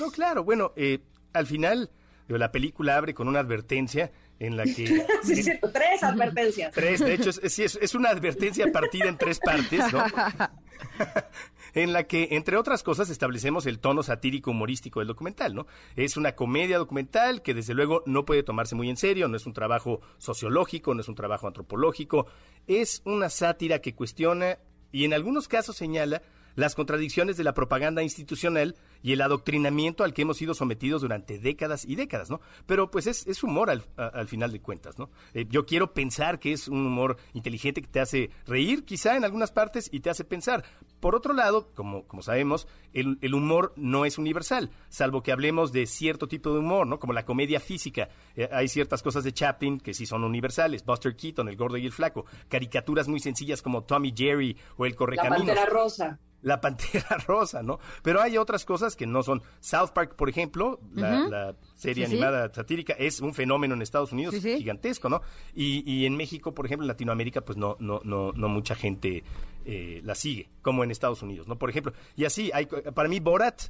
No, 0.00 0.10
claro, 0.10 0.44
bueno, 0.44 0.72
eh, 0.76 0.98
al 1.32 1.46
final 1.46 1.90
la 2.28 2.50
película 2.52 2.96
abre 2.96 3.14
con 3.14 3.28
una 3.28 3.40
advertencia 3.40 4.10
en 4.46 4.56
la 4.56 4.64
que... 4.76 5.06
sí, 5.22 5.42
sí, 5.42 5.52
tres 5.72 6.02
advertencias. 6.02 6.72
Tres, 6.72 7.00
de 7.00 7.14
hecho, 7.14 7.30
es, 7.30 7.58
es, 7.58 7.78
es, 7.80 7.94
una 7.94 8.10
advertencia 8.10 8.70
partida 8.72 9.06
en 9.06 9.18
tres 9.18 9.40
partes, 9.40 9.92
¿no? 9.92 10.04
en 11.74 11.92
la 11.92 12.04
que, 12.04 12.28
entre 12.32 12.56
otras 12.56 12.82
cosas, 12.82 13.10
establecemos 13.10 13.66
el 13.66 13.78
tono 13.78 14.02
satírico 14.02 14.50
humorístico 14.50 15.00
del 15.00 15.08
documental, 15.08 15.54
¿no? 15.54 15.66
Es 15.96 16.16
una 16.16 16.34
comedia 16.34 16.78
documental 16.78 17.42
que, 17.42 17.54
desde 17.54 17.74
luego, 17.74 18.02
no 18.06 18.24
puede 18.24 18.42
tomarse 18.42 18.74
muy 18.74 18.90
en 18.90 18.96
serio, 18.96 19.28
no 19.28 19.36
es 19.36 19.46
un 19.46 19.52
trabajo 19.52 20.00
sociológico, 20.18 20.94
no 20.94 21.00
es 21.00 21.08
un 21.08 21.14
trabajo 21.14 21.46
antropológico, 21.46 22.26
es 22.66 23.02
una 23.04 23.28
sátira 23.28 23.80
que 23.80 23.94
cuestiona 23.94 24.58
y 24.92 25.04
en 25.04 25.12
algunos 25.12 25.48
casos 25.48 25.76
señala 25.76 26.22
las 26.54 26.74
contradicciones 26.74 27.36
de 27.36 27.44
la 27.44 27.54
propaganda 27.54 28.02
institucional 28.02 28.76
y 29.02 29.12
el 29.12 29.20
adoctrinamiento 29.20 30.04
al 30.04 30.14
que 30.14 30.22
hemos 30.22 30.38
sido 30.38 30.54
sometidos 30.54 31.02
durante 31.02 31.38
décadas 31.38 31.84
y 31.84 31.96
décadas, 31.96 32.30
¿no? 32.30 32.40
Pero 32.66 32.90
pues 32.90 33.06
es, 33.06 33.42
humor 33.42 33.70
al, 33.70 34.28
final 34.28 34.52
de 34.52 34.60
cuentas, 34.60 34.98
¿no? 34.98 35.10
Eh, 35.34 35.46
yo 35.48 35.66
quiero 35.66 35.92
pensar 35.92 36.38
que 36.38 36.52
es 36.52 36.68
un 36.68 36.86
humor 36.86 37.18
inteligente 37.34 37.82
que 37.82 37.88
te 37.88 38.00
hace 38.00 38.30
reír 38.46 38.84
quizá 38.84 39.16
en 39.16 39.24
algunas 39.24 39.52
partes 39.52 39.88
y 39.92 40.00
te 40.00 40.10
hace 40.10 40.24
pensar. 40.24 40.64
Por 41.04 41.14
otro 41.14 41.34
lado, 41.34 41.68
como, 41.74 42.06
como 42.06 42.22
sabemos, 42.22 42.66
el, 42.94 43.34
humor 43.34 43.74
no 43.76 44.06
es 44.06 44.16
universal, 44.16 44.70
salvo 44.88 45.22
que 45.22 45.32
hablemos 45.32 45.70
de 45.70 45.84
cierto 45.84 46.28
tipo 46.28 46.50
de 46.54 46.60
humor, 46.60 46.86
¿no? 46.86 46.98
Como 46.98 47.12
la 47.12 47.26
comedia 47.26 47.60
física. 47.60 48.08
Eh, 48.34 48.48
hay 48.50 48.68
ciertas 48.68 49.02
cosas 49.02 49.22
de 49.22 49.34
Chaplin 49.34 49.80
que 49.80 49.92
sí 49.92 50.06
son 50.06 50.24
universales. 50.24 50.82
Buster 50.82 51.14
Keaton, 51.14 51.50
el 51.50 51.58
gordo 51.58 51.76
y 51.76 51.84
el 51.84 51.92
flaco. 51.92 52.24
Caricaturas 52.48 53.06
muy 53.06 53.20
sencillas 53.20 53.60
como 53.60 53.84
Tommy 53.84 54.14
Jerry 54.16 54.56
o 54.78 54.86
el 54.86 54.96
Correcaminos. 54.96 55.46
La 55.46 55.54
Pantera 55.54 55.66
Rosa 55.66 56.18
la 56.44 56.60
Pantera 56.60 57.18
Rosa, 57.26 57.62
¿no? 57.62 57.80
Pero 58.02 58.22
hay 58.22 58.38
otras 58.38 58.64
cosas 58.64 58.96
que 58.96 59.06
no 59.06 59.22
son. 59.22 59.42
South 59.60 59.90
Park, 59.94 60.14
por 60.14 60.28
ejemplo, 60.28 60.78
la, 60.94 61.56
serie 61.84 62.06
animada 62.06 62.52
satírica, 62.52 62.94
es 62.94 63.20
un 63.20 63.34
fenómeno 63.34 63.74
en 63.74 63.82
Estados 63.82 64.12
Unidos 64.12 64.34
gigantesco, 64.34 65.08
¿no? 65.08 65.22
Y, 65.54 65.82
y 65.90 66.06
en 66.06 66.16
México, 66.16 66.54
por 66.54 66.66
ejemplo, 66.66 66.84
en 66.84 66.88
Latinoamérica, 66.88 67.42
pues 67.42 67.58
no, 67.58 67.76
no, 67.80 68.00
no, 68.04 68.32
no 68.32 68.48
mucha 68.48 68.74
gente 68.74 69.22
eh, 69.66 70.02
la 70.04 70.14
sigue, 70.14 70.50
como 70.60 70.84
en 70.84 70.90
Estados 70.90 71.22
Unidos, 71.22 71.48
¿no? 71.48 71.56
Por 71.56 71.70
ejemplo, 71.70 71.94
y 72.16 72.26
así, 72.26 72.50
hay, 72.52 72.66
para 72.66 73.08
mí 73.08 73.18
Borat, 73.18 73.62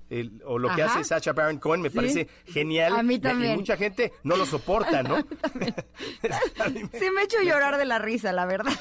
o 0.45 0.59
lo 0.59 0.75
que 0.75 0.83
hace 0.83 1.05
Sacha 1.05 1.33
Baron 1.33 1.59
Cohen, 1.59 1.83
me 1.83 1.91
parece 1.91 2.27
genial. 2.47 2.97
A 2.97 3.03
mí 3.05 3.21
también. 3.21 3.55
mucha 3.55 3.77
gente 3.77 4.13
no 4.25 4.37
lo 4.37 4.45
soporta, 4.45 5.05
¿no? 5.05 5.19
sí, 6.99 7.11
me 7.15 7.21
he 7.21 7.25
hecho 7.25 7.41
llorar 7.43 7.79
de 7.79 7.85
la 7.85 8.01
risa, 8.01 8.33
la 8.33 8.45
verdad. 8.45 8.73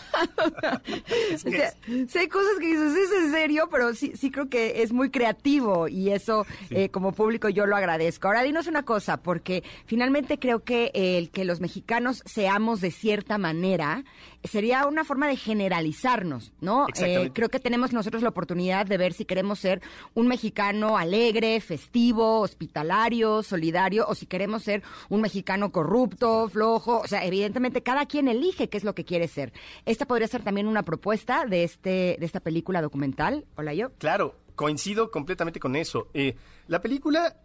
sí 1.38 2.18
hay 2.18 2.28
cosas 2.30 2.58
que 2.60 2.66
dices, 2.66 2.96
es 2.96 3.12
en 3.12 3.32
serio, 3.32 3.70
pero 3.70 3.94
sí, 3.94 4.14
sí 4.16 4.32
creo 4.32 4.50
que 4.50 4.82
es 4.82 4.92
muy 4.92 5.12
creativo 5.12 5.88
y 5.88 6.10
eso, 6.10 6.48
eh, 6.72 6.90
como 6.90 7.12
público, 7.12 7.48
yo 7.48 7.68
lo 7.68 7.76
agradezco. 7.76 8.28
Ahora, 8.28 8.42
dinos 8.42 8.66
una 8.66 8.86
cosa, 8.86 9.18
porque 9.24 9.64
finalmente 9.86 10.38
creo 10.38 10.64
que 10.64 10.92
el 10.94 11.32
que 11.32 11.46
los 11.46 11.60
mexicanos 11.60 12.22
seamos 12.26 12.82
de 12.82 12.92
cierta 12.92 13.38
manera 13.38 14.04
sería 14.44 14.86
una 14.86 15.04
forma 15.04 15.28
de 15.28 15.38
generalizarnos, 15.38 16.52
¿no? 16.62 16.88
Eh, 17.00 17.32
creo 17.34 17.50
que 17.50 17.60
tenemos 17.60 17.94
nosotros 17.94 18.22
la 18.22 18.30
oportunidad 18.30 18.86
de 18.86 18.98
ver 18.98 19.14
si 19.14 19.26
queremos 19.26 19.60
ser 19.60 19.82
un 20.14 20.28
mexicano 20.28 20.98
alegre, 20.98 21.60
festivo, 21.62 22.42
hospitalario, 22.42 23.42
solidario, 23.42 24.06
o 24.08 24.16
si 24.16 24.26
queremos 24.26 24.64
ser 24.64 24.84
un 25.10 25.22
mexicano 25.22 25.72
corrupto, 25.72 26.50
flojo. 26.50 27.00
O 27.00 27.08
sea, 27.08 27.26
evidentemente 27.26 27.82
cada 27.82 28.06
quien 28.06 28.28
elige 28.28 28.70
qué 28.70 28.78
es 28.78 28.84
lo 28.84 28.94
que 28.94 29.06
quiere 29.06 29.28
ser. 29.28 29.54
Esta 29.86 30.06
podría 30.06 30.28
ser 30.28 30.44
también 30.44 30.68
una 30.68 30.84
propuesta 30.84 31.46
de 31.46 31.64
este 31.64 32.18
de 32.20 32.26
esta 32.26 32.40
película 32.40 32.82
documental. 32.82 33.46
Hola 33.56 33.74
yo. 33.74 33.92
Claro, 33.98 34.36
coincido 34.56 35.12
completamente 35.12 35.60
con 35.60 35.76
eso. 35.76 36.10
Eh, 36.14 36.36
la 36.68 36.82
película 36.82 37.38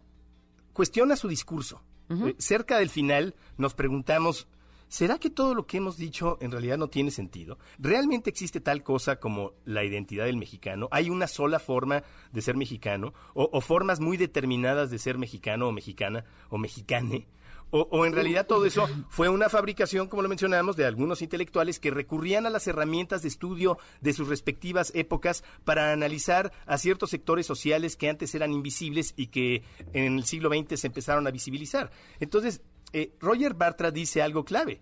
cuestiona 0.79 1.17
su 1.17 1.27
discurso. 1.27 1.83
Eh, 2.09 2.35
cerca 2.37 2.77
del 2.77 2.89
final 2.89 3.35
nos 3.57 3.73
preguntamos 3.73 4.47
¿Será 4.87 5.19
que 5.19 5.29
todo 5.29 5.53
lo 5.53 5.67
que 5.67 5.75
hemos 5.75 5.97
dicho 5.97 6.37
en 6.39 6.51
realidad 6.51 6.77
no 6.77 6.87
tiene 6.87 7.11
sentido? 7.11 7.59
¿Realmente 7.77 8.29
existe 8.29 8.61
tal 8.61 8.81
cosa 8.81 9.19
como 9.19 9.51
la 9.65 9.83
identidad 9.83 10.25
del 10.25 10.37
mexicano? 10.37 10.87
¿Hay 10.89 11.09
una 11.09 11.27
sola 11.27 11.59
forma 11.59 12.01
de 12.31 12.41
ser 12.41 12.55
mexicano? 12.55 13.13
¿O, 13.33 13.59
formas 13.59 13.99
muy 13.99 14.15
determinadas 14.15 14.89
de 14.89 14.97
ser 14.97 15.17
mexicano 15.17 15.67
o 15.67 15.71
mexicana 15.73 16.23
o 16.49 16.57
mexicane? 16.57 17.27
O, 17.71 18.05
en 18.05 18.13
realidad 18.13 18.47
todo 18.47 18.65
eso 18.65 18.87
fue 19.09 19.29
una 19.29 19.47
fabricación, 19.47 20.07
como 20.07 20.23
lo 20.23 20.29
mencionamos, 20.29 20.75
de 20.75 20.85
algunos 20.85 21.21
intelectuales 21.21 21.79
que 21.79 21.91
recurrían 21.91 22.47
a 22.47 22.49
las 22.49 22.67
herramientas 22.67 23.21
de 23.21 23.27
estudio 23.27 23.77
de 24.01 24.13
sus 24.13 24.27
respectivas 24.27 24.91
épocas 24.95 25.43
para 25.65 25.91
analizar 25.91 26.51
a 26.65 26.77
ciertos 26.79 27.11
sectores 27.11 27.45
sociales 27.45 27.95
que 27.95 28.09
antes 28.09 28.33
eran 28.33 28.53
invisibles 28.53 29.13
y 29.15 29.27
que 29.27 29.63
en 29.93 30.17
el 30.17 30.25
siglo 30.25 30.49
XX 30.49 30.79
se 30.79 30.87
empezaron 30.87 31.27
a 31.27 31.31
visibilizar. 31.31 31.91
Entonces, 32.19 32.61
eh, 32.91 33.13
Roger 33.19 33.53
Bartra 33.53 33.91
dice 33.91 34.21
algo 34.21 34.43
clave. 34.43 34.81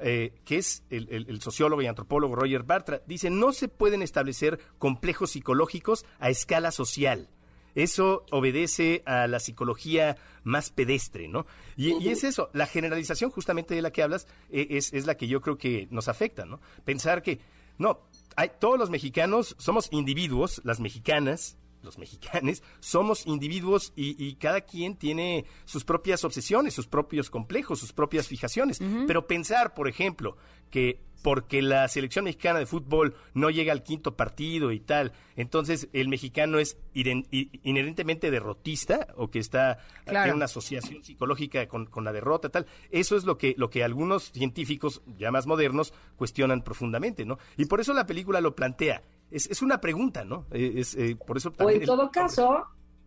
Eh, 0.00 0.34
que 0.44 0.56
es 0.56 0.82
el, 0.90 1.40
sociólogo 1.40 1.80
y 1.80 1.86
antropólogo 1.86 2.34
Roger 2.34 2.64
Bartra, 2.64 3.00
dice, 3.06 3.30
no 3.30 3.52
se 3.52 3.68
pueden 3.68 4.02
establecer 4.02 4.58
complejos 4.78 5.30
psicológicos 5.30 6.04
a 6.18 6.30
escala 6.30 6.72
social. 6.72 7.28
Eso 7.74 8.24
obedece 8.30 9.02
a 9.06 9.26
la 9.26 9.40
psicología 9.40 10.16
más 10.42 10.70
pedestre, 10.70 11.28
¿no? 11.28 11.46
Y, 11.76 12.08
es 12.08 12.24
eso, 12.24 12.50
la 12.52 12.66
generalización 12.66 13.30
justamente 13.30 13.74
de 13.74 13.82
la 13.82 13.90
que 13.90 14.02
hablas 14.02 14.26
es, 14.50 14.92
es, 14.92 15.06
la 15.06 15.16
que 15.16 15.26
yo 15.26 15.40
creo 15.40 15.58
que 15.58 15.88
nos 15.90 16.08
afecta, 16.08 16.44
¿no? 16.44 16.60
Pensar 16.84 17.22
que, 17.22 17.40
no, 17.78 18.00
hay, 18.36 18.50
todos 18.60 18.78
los 18.78 18.90
mexicanos 18.90 19.56
somos 19.58 19.88
individuos, 19.90 20.60
las 20.64 20.80
mexicanas, 20.80 21.56
los 21.84 21.98
mexicanos, 21.98 22.62
somos 22.80 23.26
individuos 23.26 23.92
y, 23.94 24.34
cada 24.36 24.62
quien 24.62 24.96
tiene 24.96 25.44
sus 25.64 25.84
propias 25.84 26.24
obsesiones, 26.24 26.74
sus 26.74 26.86
propios 26.86 27.30
complejos, 27.30 27.78
sus 27.78 27.92
propias 27.92 28.26
fijaciones. 28.26 28.80
Pero 29.06 29.26
pensar, 29.26 29.74
por 29.74 29.88
ejemplo, 29.88 30.36
que 30.70 31.00
porque 31.24 31.62
la 31.62 31.88
selección 31.88 32.26
mexicana 32.26 32.58
de 32.58 32.66
fútbol 32.66 33.16
no 33.32 33.48
llega 33.48 33.72
al 33.72 33.82
quinto 33.82 34.14
partido 34.14 34.72
y 34.72 34.78
tal, 34.78 35.12
entonces 35.36 35.88
el 35.94 36.08
mexicano 36.08 36.58
es 36.58 36.76
inherentemente 36.92 38.30
derrotista 38.30 39.08
o 39.16 39.30
que 39.30 39.38
está 39.38 39.78
en 40.04 40.34
una 40.34 40.44
asociación 40.44 41.02
psicológica 41.02 41.66
con, 41.66 41.88
la 42.04 42.12
derrota 42.12 42.50
tal. 42.50 42.66
Eso 42.90 43.16
es 43.16 43.24
lo 43.24 43.38
que 43.38 43.54
lo 43.56 43.70
que 43.70 43.82
algunos 43.82 44.32
científicos 44.32 45.00
ya 45.16 45.30
más 45.30 45.46
modernos 45.46 45.94
cuestionan 46.16 46.60
profundamente, 46.60 47.24
¿no? 47.24 47.38
Y 47.56 47.64
por 47.64 47.80
eso 47.80 47.94
la 47.94 48.04
película 48.04 48.42
lo 48.42 48.54
plantea 48.54 49.02
es, 49.30 49.50
es 49.50 49.62
una 49.62 49.80
pregunta, 49.80 50.26
¿no? 50.26 50.44
Eh, 50.52 50.74
es, 50.76 50.94
eh, 50.94 51.16
por 51.16 51.38
eso 51.38 51.54
o 51.58 51.70
en 51.70 51.86
todo 51.86 52.10
caso, 52.10 52.66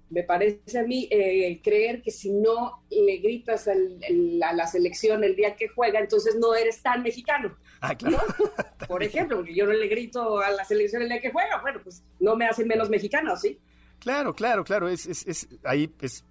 me 0.09 0.23
parece 0.23 0.79
a 0.79 0.83
mí 0.83 1.07
eh, 1.11 1.61
creer 1.63 2.01
que 2.01 2.09
si 2.09 2.31
no 2.31 2.83
le 2.89 3.17
gritas 3.17 3.67
a 3.67 3.75
la 4.53 4.65
selección 4.65 5.23
el 5.23 5.35
día 5.35 5.55
que 5.55 5.67
juega, 5.67 5.99
entonces 5.99 6.35
no 6.39 6.55
eres 6.55 6.81
tan 6.81 7.03
mexicano. 7.03 7.55
Ah, 7.81 7.95
claro. 7.95 8.19
Por 8.87 9.03
ejemplo, 9.03 9.37
porque 9.37 9.55
yo 9.55 9.65
no 9.65 9.73
le 9.73 9.87
grito 9.87 10.39
a 10.39 10.49
la 10.51 10.63
selección 10.65 11.01
el 11.01 11.09
día 11.09 11.19
que 11.19 11.31
juega, 11.31 11.61
bueno, 11.61 11.79
pues 11.83 12.03
no 12.19 12.35
me 12.35 12.47
hace 12.47 12.65
menos 12.65 12.89
mexicano, 12.89 13.35
¿sí? 13.35 13.59
Claro, 13.99 14.33
claro, 14.33 14.63
claro. 14.63 14.87
Es, 14.87 15.05
es, 15.05 15.25
es 15.27 15.47
ahí 15.63 15.93
es, 16.01 16.23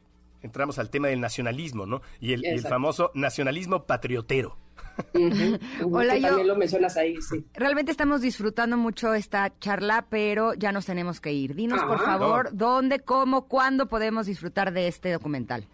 entramos 0.42 0.78
al 0.78 0.90
tema 0.90 1.08
del 1.08 1.20
nacionalismo, 1.20 1.86
¿no? 1.86 2.02
Y 2.20 2.32
el, 2.32 2.44
el 2.44 2.60
famoso 2.62 3.10
nacionalismo 3.14 3.84
patriotero. 3.84 4.56
Hola, 5.84 6.16
yo. 6.16 6.28
También 6.28 6.48
lo 6.48 6.56
mencionas 6.56 6.96
ahí, 6.96 7.20
sí. 7.20 7.44
Realmente 7.54 7.90
estamos 7.90 8.20
disfrutando 8.22 8.76
mucho 8.76 9.14
esta 9.14 9.52
charla, 9.58 10.06
pero 10.08 10.54
ya 10.54 10.72
nos 10.72 10.86
tenemos 10.86 11.20
que 11.20 11.32
ir. 11.32 11.54
Dinos, 11.54 11.82
por 11.84 12.02
favor, 12.02 12.50
dónde, 12.52 13.00
cómo, 13.00 13.46
cuándo 13.46 13.86
podemos 13.86 14.26
disfrutar 14.26 14.72
de 14.72 14.88
este 14.88 15.12
documental. 15.12 15.66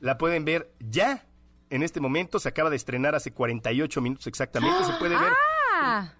La 0.00 0.18
pueden 0.18 0.44
ver 0.44 0.70
ya. 0.80 1.24
En 1.72 1.82
este 1.82 1.98
momento 2.00 2.38
se 2.38 2.48
acaba 2.50 2.68
de 2.68 2.76
estrenar 2.76 3.14
hace 3.14 3.32
48 3.32 4.02
minutos 4.02 4.26
exactamente. 4.26 4.84
Se 4.84 4.92
puede 4.98 5.18
ver 5.18 5.32
ah. 5.72 6.12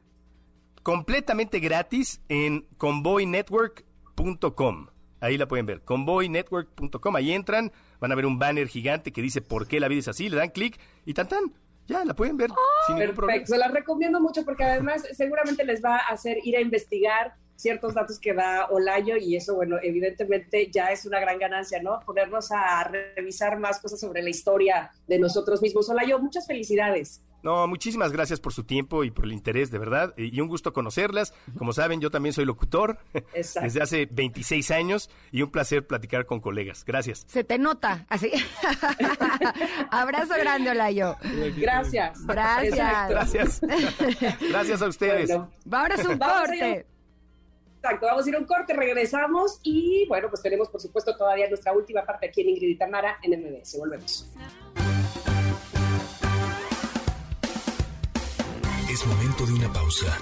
completamente 0.82 1.60
gratis 1.60 2.22
en 2.30 2.66
convoynetwork.com. 2.78 4.86
Ahí 5.20 5.36
la 5.36 5.46
pueden 5.46 5.66
ver, 5.66 5.82
convoynetwork.com. 5.82 7.16
Ahí 7.16 7.32
entran, 7.32 7.70
van 8.00 8.12
a 8.12 8.14
ver 8.14 8.24
un 8.24 8.38
banner 8.38 8.66
gigante 8.66 9.12
que 9.12 9.20
dice 9.20 9.42
¿Por 9.42 9.68
qué 9.68 9.78
la 9.78 9.88
vida 9.88 10.00
es 10.00 10.08
así? 10.08 10.30
Le 10.30 10.36
dan 10.36 10.48
clic 10.48 10.80
y 11.04 11.12
tan 11.12 11.28
tan 11.28 11.52
ya, 11.86 12.02
la 12.06 12.14
pueden 12.14 12.38
ver 12.38 12.48
sin 12.86 12.96
ningún 12.96 13.14
problema. 13.14 13.44
Se 13.44 13.58
la 13.58 13.68
recomiendo 13.68 14.20
mucho 14.20 14.46
porque 14.46 14.64
además 14.64 15.06
seguramente 15.12 15.66
les 15.66 15.84
va 15.84 15.96
a 15.96 16.14
hacer 16.14 16.38
ir 16.44 16.56
a 16.56 16.62
investigar 16.62 17.34
ciertos 17.62 17.94
datos 17.94 18.18
que 18.18 18.34
da 18.34 18.66
Olayo 18.70 19.16
y 19.16 19.36
eso, 19.36 19.54
bueno, 19.54 19.76
evidentemente 19.82 20.68
ya 20.70 20.88
es 20.88 21.06
una 21.06 21.20
gran 21.20 21.38
ganancia, 21.38 21.80
¿no? 21.80 22.00
Ponernos 22.00 22.50
a 22.50 22.84
revisar 22.84 23.58
más 23.58 23.80
cosas 23.80 24.00
sobre 24.00 24.22
la 24.22 24.30
historia 24.30 24.90
de 25.06 25.18
nosotros 25.18 25.62
mismos. 25.62 25.88
Olayo, 25.88 26.18
muchas 26.18 26.46
felicidades. 26.46 27.22
No, 27.42 27.66
muchísimas 27.66 28.12
gracias 28.12 28.38
por 28.38 28.52
su 28.52 28.64
tiempo 28.64 29.02
y 29.02 29.10
por 29.10 29.24
el 29.24 29.32
interés, 29.32 29.70
de 29.70 29.78
verdad. 29.78 30.14
Y 30.16 30.40
un 30.40 30.48
gusto 30.48 30.72
conocerlas. 30.72 31.34
Como 31.58 31.72
saben, 31.72 32.00
yo 32.00 32.10
también 32.10 32.32
soy 32.32 32.44
locutor 32.44 32.98
desde 33.34 33.82
hace 33.82 34.08
26 34.10 34.70
años 34.70 35.10
y 35.32 35.42
un 35.42 35.50
placer 35.50 35.86
platicar 35.86 36.26
con 36.26 36.40
colegas. 36.40 36.84
Gracias. 36.84 37.24
Se 37.26 37.42
te 37.42 37.58
nota, 37.58 38.06
así. 38.08 38.30
Abrazo 39.90 40.34
grande, 40.38 40.70
Olayo. 40.70 41.16
Gracias. 41.56 42.24
Gracias. 42.26 43.08
Gracias. 43.08 43.60
Gracias 44.48 44.82
a 44.82 44.86
ustedes. 44.86 45.28
Bueno, 45.28 45.50
ahora 45.72 45.94
es 45.96 46.04
un 46.04 46.18
corte. 46.18 46.86
Exacto, 47.82 48.06
vamos 48.06 48.24
a 48.24 48.28
ir 48.28 48.36
a 48.36 48.38
un 48.38 48.44
corte, 48.44 48.74
regresamos 48.74 49.58
y 49.64 50.06
bueno, 50.06 50.28
pues 50.30 50.40
tenemos 50.40 50.68
por 50.68 50.80
supuesto 50.80 51.16
todavía 51.16 51.48
nuestra 51.48 51.72
última 51.72 52.06
parte 52.06 52.28
aquí 52.28 52.42
en 52.42 52.50
Ingrid 52.50 52.68
y 52.68 52.76
Tamara 52.76 53.18
en 53.24 53.40
MBS. 53.40 53.76
Volvemos. 53.76 54.30
Es 58.88 59.04
momento 59.04 59.44
de 59.46 59.54
una 59.54 59.72
pausa. 59.72 60.16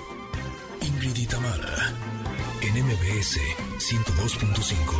Ingrid 0.80 1.14
y 1.14 1.26
Tamara 1.26 1.92
en 2.62 2.82
MBS 2.82 3.38
102.5. 3.76 4.94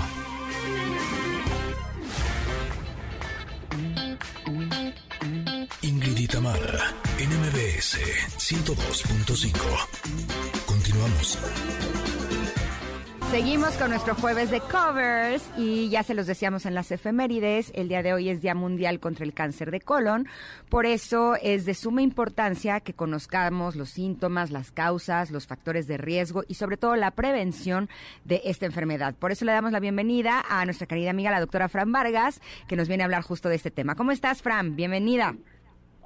Ingrid 5.81 6.19
y 6.19 6.28
Tamara 6.28 6.95
en 7.19 7.31
MBS 7.31 7.97
102.5. 8.37 10.66
Continuamos. 10.66 11.39
Seguimos 13.31 13.77
con 13.77 13.90
nuestro 13.90 14.16
jueves 14.16 14.51
de 14.51 14.61
covers 14.61 15.48
y 15.57 15.89
ya 15.89 16.02
se 16.02 16.15
los 16.15 16.27
decíamos 16.27 16.66
en 16.66 16.74
las 16.74 16.90
efemérides, 16.90 17.70
el 17.77 17.89
día 17.89 18.02
de 18.02 18.12
hoy 18.12 18.28
es 18.28 18.43
Día 18.43 18.57
Mundial 18.57 18.98
contra 18.98 19.24
el 19.24 19.32
Cáncer 19.35 19.70
de 19.70 19.81
Colon, 19.81 20.27
por 20.69 20.85
eso 20.85 21.36
es 21.40 21.65
de 21.65 21.74
suma 21.74 22.02
importancia 22.02 22.81
que 22.81 22.93
conozcamos 22.93 23.77
los 23.77 23.90
síntomas, 23.90 24.51
las 24.51 24.73
causas, 24.73 25.31
los 25.31 25.47
factores 25.47 25.86
de 25.86 25.97
riesgo 25.97 26.43
y 26.48 26.55
sobre 26.55 26.77
todo 26.77 26.97
la 26.97 27.12
prevención 27.12 27.89
de 28.24 28.43
esta 28.47 28.66
enfermedad. 28.66 29.15
Por 29.15 29.31
eso 29.31 29.44
le 29.44 29.52
damos 29.52 29.70
la 29.70 29.78
bienvenida 29.78 30.44
a 30.48 30.65
nuestra 30.65 30.89
querida 30.89 31.11
amiga 31.11 31.31
la 31.31 31.39
doctora 31.39 31.69
Fran 31.69 31.93
Vargas, 31.93 32.40
que 32.66 32.74
nos 32.74 32.89
viene 32.89 33.05
a 33.05 33.07
hablar 33.07 33.23
justo 33.23 33.48
de 33.48 33.55
este 33.55 33.70
tema. 33.70 33.94
¿Cómo 33.94 34.11
estás, 34.11 34.43
Fran? 34.43 34.74
Bienvenida. 34.74 35.36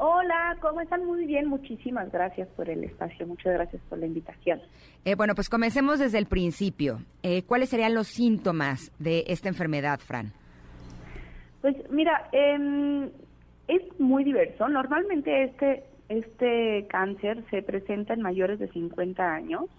Hola, 0.06 0.58
¿cómo 0.60 0.82
están? 0.82 1.06
Muy 1.06 1.24
bien, 1.24 1.48
muchísimas 1.48 2.12
gracias 2.12 2.46
por 2.48 2.68
el 2.68 2.84
espacio, 2.84 3.26
muchas 3.26 3.54
gracias 3.54 3.80
por 3.88 3.98
la 3.98 4.04
invitación. 4.04 4.60
Eh, 5.06 5.14
bueno, 5.14 5.34
pues 5.34 5.48
comencemos 5.48 5.98
desde 5.98 6.18
el 6.18 6.26
principio. 6.26 6.98
Eh, 7.22 7.42
¿Cuáles 7.44 7.70
serían 7.70 7.94
los 7.94 8.08
síntomas 8.08 8.92
de 8.98 9.24
esta 9.28 9.48
enfermedad, 9.48 9.98
Fran? 10.00 10.34
Pues 11.62 11.74
mira, 11.88 12.28
eh, 12.32 13.10
es 13.66 13.98
muy 13.98 14.24
diverso. 14.24 14.68
Normalmente 14.68 15.44
este, 15.44 15.84
este 16.10 16.86
cáncer 16.90 17.42
se 17.50 17.62
presenta 17.62 18.12
en 18.12 18.20
mayores 18.20 18.58
de 18.58 18.68
50 18.68 19.34
años 19.34 19.70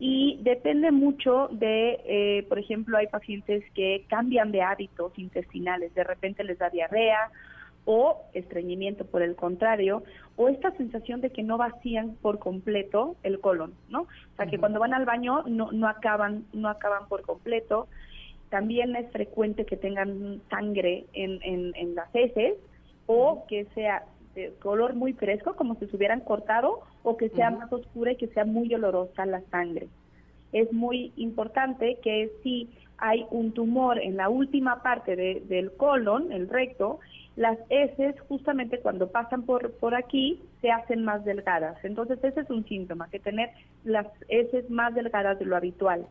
y 0.00 0.40
depende 0.42 0.90
mucho 0.90 1.50
de, 1.52 2.00
eh, 2.04 2.46
por 2.48 2.58
ejemplo, 2.58 2.98
hay 2.98 3.06
pacientes 3.06 3.62
que 3.76 4.06
cambian 4.08 4.50
de 4.50 4.62
hábitos 4.62 5.16
intestinales, 5.16 5.94
de 5.94 6.02
repente 6.02 6.42
les 6.42 6.58
da 6.58 6.68
diarrea 6.68 7.30
o 7.86 8.20
estreñimiento 8.34 9.06
por 9.06 9.22
el 9.22 9.36
contrario, 9.36 10.02
o 10.36 10.48
esta 10.48 10.72
sensación 10.72 11.20
de 11.20 11.30
que 11.30 11.42
no 11.42 11.56
vacían 11.56 12.16
por 12.20 12.38
completo 12.38 13.16
el 13.22 13.40
colon, 13.40 13.74
¿no? 13.88 14.02
O 14.02 14.36
sea, 14.36 14.46
que 14.46 14.58
cuando 14.58 14.80
van 14.80 14.92
al 14.92 15.06
baño 15.06 15.44
no, 15.46 15.72
no 15.72 15.88
acaban 15.88 16.44
no 16.52 16.68
acaban 16.68 17.08
por 17.08 17.22
completo. 17.22 17.88
También 18.50 18.94
es 18.96 19.10
frecuente 19.12 19.64
que 19.64 19.76
tengan 19.76 20.40
sangre 20.50 21.06
en, 21.14 21.40
en, 21.42 21.94
las 21.94 22.14
heces 22.14 22.54
o 23.06 23.44
que 23.48 23.66
sea 23.74 24.04
de 24.34 24.52
color 24.60 24.94
muy 24.94 25.14
fresco, 25.14 25.54
como 25.54 25.76
si 25.76 25.86
se 25.86 25.96
hubieran 25.96 26.20
cortado, 26.20 26.80
o 27.02 27.16
que 27.16 27.28
sea 27.30 27.50
más 27.50 27.72
oscura 27.72 28.12
y 28.12 28.16
que 28.16 28.28
sea 28.28 28.44
muy 28.44 28.72
olorosa 28.74 29.26
la 29.26 29.40
sangre. 29.50 29.88
Es 30.52 30.72
muy 30.72 31.12
importante 31.16 31.98
que 32.02 32.30
si 32.42 32.68
hay 32.98 33.26
un 33.30 33.52
tumor 33.52 33.98
en 33.98 34.16
la 34.16 34.28
última 34.28 34.82
parte 34.82 35.16
del 35.16 35.72
colon, 35.72 36.32
el 36.32 36.48
recto, 36.48 37.00
las 37.36 37.58
heces 37.68 38.18
justamente 38.28 38.80
cuando 38.80 39.08
pasan 39.08 39.42
por, 39.42 39.72
por 39.72 39.94
aquí 39.94 40.40
se 40.62 40.70
hacen 40.70 41.04
más 41.04 41.24
delgadas. 41.24 41.76
Entonces 41.84 42.18
ese 42.24 42.40
es 42.40 42.50
un 42.50 42.64
síntoma, 42.64 43.10
que 43.10 43.18
tener 43.18 43.50
las 43.84 44.06
heces 44.28 44.68
más 44.70 44.94
delgadas 44.94 45.38
de 45.38 45.44
lo 45.44 45.56
habitual. 45.56 46.06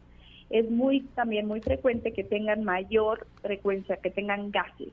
Es 0.51 0.69
muy 0.69 1.01
también 1.15 1.47
muy 1.47 1.61
frecuente 1.61 2.13
que 2.13 2.23
tengan 2.23 2.63
mayor 2.63 3.25
frecuencia, 3.41 3.97
que 3.97 4.11
tengan 4.11 4.51
gases, 4.51 4.89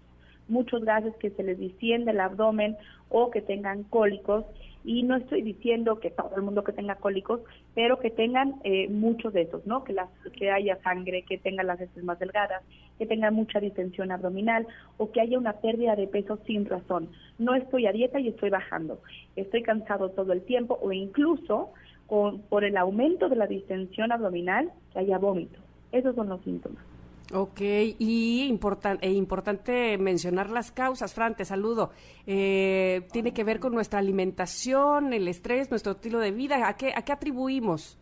muchos 0.49 0.83
gases 0.85 1.15
que 1.17 1.31
se 1.31 1.43
les 1.43 1.59
distiende 1.59 2.13
el 2.13 2.21
abdomen 2.21 2.77
o 3.11 3.31
que 3.31 3.43
tengan 3.43 3.83
cólicos 3.85 4.47
y 4.85 5.03
no 5.03 5.17
estoy 5.17 5.43
diciendo 5.43 6.01
que 6.01 6.11
todo 6.11 6.35
el 6.37 6.43
mundo 6.43 6.65
que 6.65 6.73
tenga 6.73 6.97
cólicos, 6.97 7.41
pero 7.75 7.99
que 7.99 8.11
tengan 8.11 8.57
eh, 8.65 8.89
muchos 8.89 9.33
de 9.33 9.43
esos, 9.43 9.67
¿no? 9.67 9.85
Que, 9.85 9.93
las, 9.93 10.09
que 10.37 10.51
haya 10.51 10.81
sangre, 10.83 11.23
que 11.23 11.39
tengan 11.39 11.67
las 11.67 11.81
heces 11.81 12.03
más 12.03 12.19
delgadas, 12.19 12.63
que 12.99 13.07
tengan 13.07 13.35
mucha 13.35 13.61
distensión 13.61 14.11
abdominal 14.11 14.67
o 14.97 15.13
que 15.13 15.21
haya 15.21 15.39
una 15.39 15.55
pérdida 15.55 15.97
de 15.97 16.07
peso 16.07 16.39
sin 16.47 16.65
razón. 16.67 17.09
No 17.39 17.55
estoy 17.55 17.87
a 17.87 17.93
dieta 17.93 18.21
y 18.21 18.29
estoy 18.29 18.51
bajando, 18.51 19.01
estoy 19.37 19.63
cansado 19.63 20.11
todo 20.11 20.33
el 20.33 20.43
tiempo 20.43 20.79
o 20.83 20.93
incluso 20.93 21.71
con, 22.07 22.43
por 22.43 22.65
el 22.65 22.77
aumento 22.77 23.29
de 23.29 23.37
la 23.37 23.47
distensión 23.47 24.13
abdominal 24.13 24.71
que 24.93 24.99
haya 25.01 25.19
vómito. 25.19 25.59
Esos 25.93 26.15
son 26.15 26.29
los 26.29 26.43
síntomas. 26.43 26.92
Ok, 27.35 27.61
y 27.99 28.43
e 28.43 29.11
importante 29.11 29.97
mencionar 29.97 30.51
las 30.51 30.71
causas, 30.71 31.15
Fran, 31.15 31.35
te 31.35 31.47
saludo. 31.47 31.91
Eh, 32.27 33.09
tiene 33.11 33.33
que 33.33 33.43
ver 33.43 33.59
con 33.59 33.73
nuestra 33.73 34.01
alimentación, 34.01 35.15
el 35.15 35.27
estrés, 35.29 35.71
nuestro 35.71 35.93
estilo 35.93 36.19
de 36.19 36.31
vida. 36.31 36.69
¿A 36.69 36.77
qué, 36.77 36.93
a 36.95 37.03
qué 37.03 37.13
atribuimos? 37.13 37.99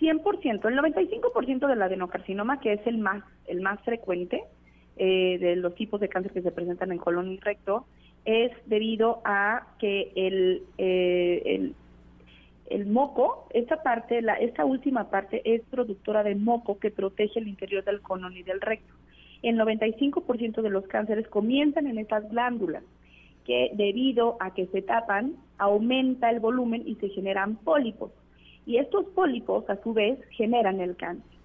100%, 0.00 0.68
el 0.68 0.78
95% 0.78 1.66
del 1.66 1.82
adenocarcinoma, 1.82 2.60
que 2.60 2.74
es 2.74 2.86
el 2.86 2.98
más, 2.98 3.24
el 3.46 3.62
más 3.62 3.80
frecuente 3.82 4.44
eh, 4.96 5.38
de 5.40 5.56
los 5.56 5.74
tipos 5.74 6.00
de 6.00 6.08
cáncer 6.08 6.32
que 6.32 6.42
se 6.42 6.52
presentan 6.52 6.92
en 6.92 6.98
colon 6.98 7.32
y 7.32 7.38
recto, 7.38 7.86
es 8.24 8.52
debido 8.66 9.22
a 9.24 9.66
que 9.78 10.12
el, 10.14 10.62
eh, 10.78 11.42
el 11.46 11.74
el 12.70 12.86
moco, 12.86 13.46
esta 13.50 13.82
parte, 13.82 14.22
la, 14.22 14.34
esta 14.34 14.64
última 14.64 15.10
parte 15.10 15.42
es 15.44 15.62
productora 15.70 16.22
de 16.22 16.34
moco 16.34 16.78
que 16.78 16.90
protege 16.90 17.40
el 17.40 17.48
interior 17.48 17.84
del 17.84 18.00
colon 18.00 18.36
y 18.36 18.42
del 18.42 18.60
recto. 18.60 18.92
El 19.42 19.58
95% 19.58 20.62
de 20.62 20.70
los 20.70 20.86
cánceres 20.86 21.28
comienzan 21.28 21.86
en 21.86 21.98
estas 21.98 22.28
glándulas, 22.30 22.82
que 23.44 23.70
debido 23.74 24.36
a 24.40 24.54
que 24.54 24.66
se 24.66 24.82
tapan, 24.82 25.36
aumenta 25.58 26.30
el 26.30 26.40
volumen 26.40 26.82
y 26.86 26.96
se 26.96 27.08
generan 27.10 27.56
pólipos. 27.56 28.10
Y 28.66 28.78
estos 28.78 29.06
pólipos, 29.06 29.68
a 29.70 29.80
su 29.82 29.92
vez, 29.92 30.18
generan 30.30 30.80
el 30.80 30.96
cáncer. 30.96 31.38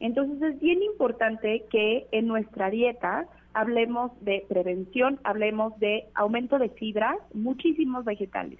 Entonces 0.00 0.42
es 0.42 0.60
bien 0.60 0.82
importante 0.82 1.64
que 1.70 2.06
en 2.10 2.26
nuestra 2.26 2.70
dieta 2.70 3.26
hablemos 3.52 4.10
de 4.24 4.44
prevención, 4.48 5.20
hablemos 5.22 5.78
de 5.78 6.06
aumento 6.14 6.58
de 6.58 6.70
fibras, 6.70 7.16
muchísimos 7.32 8.04
vegetales 8.04 8.58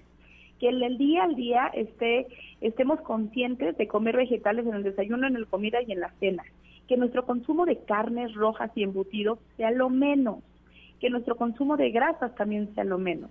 que 0.59 0.69
en 0.69 0.81
el 0.81 0.97
día 0.97 1.23
al 1.23 1.35
día 1.35 1.67
esté, 1.73 2.27
estemos 2.61 3.01
conscientes 3.01 3.77
de 3.77 3.87
comer 3.87 4.15
vegetales 4.15 4.65
en 4.65 4.75
el 4.75 4.83
desayuno, 4.83 5.27
en 5.27 5.35
el 5.35 5.47
comida 5.47 5.81
y 5.81 5.91
en 5.91 5.99
la 5.99 6.13
cena, 6.19 6.43
que 6.87 6.97
nuestro 6.97 7.25
consumo 7.25 7.65
de 7.65 7.79
carnes 7.79 8.33
rojas 8.33 8.71
y 8.75 8.83
embutidos 8.83 9.39
sea 9.57 9.71
lo 9.71 9.89
menos, 9.89 10.39
que 10.99 11.09
nuestro 11.09 11.35
consumo 11.35 11.77
de 11.77 11.91
grasas 11.91 12.33
también 12.35 12.73
sea 12.73 12.83
lo 12.83 12.97
menos. 12.97 13.29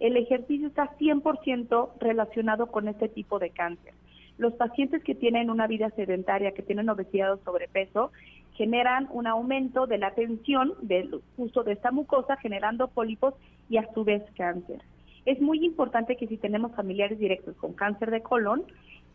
El 0.00 0.16
ejercicio 0.16 0.66
está 0.66 0.96
100% 0.98 1.90
relacionado 2.00 2.66
con 2.66 2.88
este 2.88 3.08
tipo 3.08 3.38
de 3.38 3.50
cáncer. 3.50 3.94
Los 4.36 4.52
pacientes 4.54 5.04
que 5.04 5.14
tienen 5.14 5.48
una 5.48 5.68
vida 5.68 5.90
sedentaria, 5.90 6.52
que 6.52 6.62
tienen 6.62 6.88
obesidad 6.88 7.32
o 7.32 7.36
sobrepeso, 7.44 8.10
generan 8.54 9.08
un 9.12 9.28
aumento 9.28 9.86
de 9.86 9.98
la 9.98 10.12
tensión 10.12 10.74
del 10.82 11.20
uso 11.36 11.62
de 11.62 11.72
esta 11.72 11.92
mucosa, 11.92 12.36
generando 12.36 12.88
pólipos 12.88 13.34
y 13.70 13.76
a 13.76 13.88
su 13.94 14.02
vez 14.02 14.24
cáncer 14.36 14.80
es 15.24 15.40
muy 15.40 15.64
importante 15.64 16.16
que 16.16 16.26
si 16.26 16.36
tenemos 16.36 16.74
familiares 16.74 17.18
directos 17.18 17.56
con 17.56 17.72
cáncer 17.72 18.10
de 18.10 18.22
colon, 18.22 18.64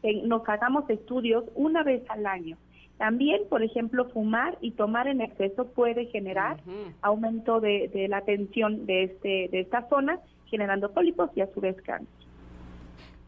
eh, 0.03 0.21
nos 0.25 0.47
hagamos 0.47 0.89
estudios 0.89 1.45
una 1.55 1.83
vez 1.83 2.03
al 2.09 2.25
año. 2.25 2.57
También, 2.97 3.43
por 3.49 3.63
ejemplo, 3.63 4.09
fumar 4.09 4.57
y 4.59 4.71
tomar 4.71 5.07
en 5.07 5.21
exceso 5.21 5.67
puede 5.67 6.07
generar 6.07 6.59
aumento 7.01 7.61
de, 7.61 8.07
la 8.09 8.21
tensión 8.21 8.85
de, 8.85 9.03
este, 9.03 9.47
de 9.51 9.61
esta 9.61 9.87
zona, 9.87 10.19
generando 10.47 10.91
pólipos 10.91 11.29
y 11.35 11.41
a 11.41 11.53
su 11.53 11.61
vez 11.61 11.81
cáncer. 11.81 12.07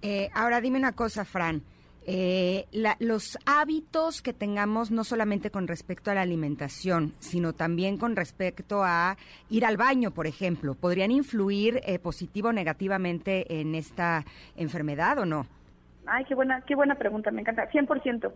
Eh, 0.01 0.29
ahora 0.33 0.59
dime 0.59 0.77
una 0.77 0.91
cosa, 0.91 1.23
Fran 1.23 1.61
eh, 2.03 2.65
los 2.99 3.37
hábitos 3.45 4.23
que 4.23 4.33
tengamos 4.33 4.89
no 4.89 5.03
solamente 5.03 5.51
con 5.51 5.67
respecto 5.67 6.09
a 6.09 6.15
la 6.15 6.21
alimentación, 6.21 7.13
sino 7.19 7.53
también 7.53 7.97
con 7.97 8.15
respecto 8.15 8.83
a 8.83 9.17
ir 9.49 9.65
al 9.65 9.77
baño, 9.77 10.11
por 10.11 10.25
ejemplo, 10.25 10.73
¿podrían 10.73 11.11
influir 11.11 11.79
eh, 11.85 11.99
positivo 11.99 12.49
o 12.49 12.53
negativamente 12.53 13.59
en 13.61 13.75
esta 13.75 14.25
enfermedad 14.55 15.19
o 15.19 15.25
no? 15.25 15.45
Ay, 16.07 16.25
qué 16.25 16.33
buena, 16.33 16.61
qué 16.61 16.75
buena 16.75 16.95
pregunta, 16.95 17.29
me 17.29 17.41
encanta, 17.41 17.69
100%. 17.69 18.31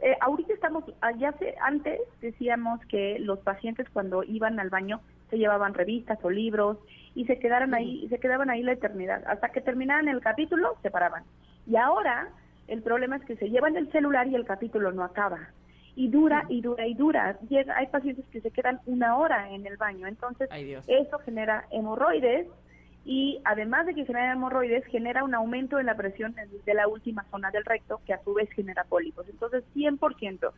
Eh, 0.00 0.16
ahorita 0.20 0.54
estamos, 0.54 0.84
ya 1.18 1.34
antes 1.60 2.00
decíamos 2.22 2.80
que 2.86 3.18
los 3.18 3.38
pacientes 3.40 3.88
cuando 3.90 4.22
iban 4.22 4.58
al 4.58 4.70
baño 4.70 5.00
se 5.28 5.36
llevaban 5.36 5.74
revistas 5.74 6.18
o 6.22 6.30
libros 6.30 6.78
y 7.14 7.26
se 7.26 7.38
quedaron 7.38 7.74
ahí, 7.74 8.04
y 8.04 8.08
se 8.08 8.18
quedaban 8.18 8.48
ahí 8.48 8.62
la 8.62 8.72
eternidad. 8.72 9.22
Hasta 9.26 9.50
que 9.50 9.60
terminaban 9.60 10.08
el 10.08 10.20
capítulo, 10.20 10.76
se 10.82 10.90
paraban. 10.90 11.24
Y 11.66 11.76
ahora 11.76 12.30
el 12.72 12.82
problema 12.82 13.16
es 13.16 13.24
que 13.24 13.36
se 13.36 13.50
llevan 13.50 13.76
el 13.76 13.92
celular 13.92 14.26
y 14.28 14.34
el 14.34 14.46
capítulo 14.46 14.92
no 14.92 15.04
acaba. 15.04 15.50
Y 15.94 16.08
dura 16.08 16.46
y 16.48 16.62
dura 16.62 16.86
y 16.86 16.94
dura. 16.94 17.38
Llega, 17.50 17.76
hay 17.76 17.86
pacientes 17.88 18.24
que 18.32 18.40
se 18.40 18.50
quedan 18.50 18.80
una 18.86 19.16
hora 19.18 19.50
en 19.50 19.66
el 19.66 19.76
baño. 19.76 20.06
Entonces, 20.06 20.48
eso 20.86 21.18
genera 21.18 21.66
hemorroides 21.70 22.46
y 23.04 23.40
además 23.44 23.84
de 23.84 23.94
que 23.94 24.06
genera 24.06 24.32
hemorroides, 24.32 24.86
genera 24.86 25.22
un 25.22 25.34
aumento 25.34 25.78
en 25.78 25.86
la 25.86 25.96
presión 25.96 26.34
de 26.64 26.74
la 26.74 26.88
última 26.88 27.24
zona 27.30 27.50
del 27.50 27.64
recto, 27.66 28.00
que 28.06 28.14
a 28.14 28.22
su 28.24 28.32
vez 28.32 28.48
genera 28.52 28.84
pólipos. 28.84 29.28
Entonces, 29.28 29.64
100%. 29.74 30.50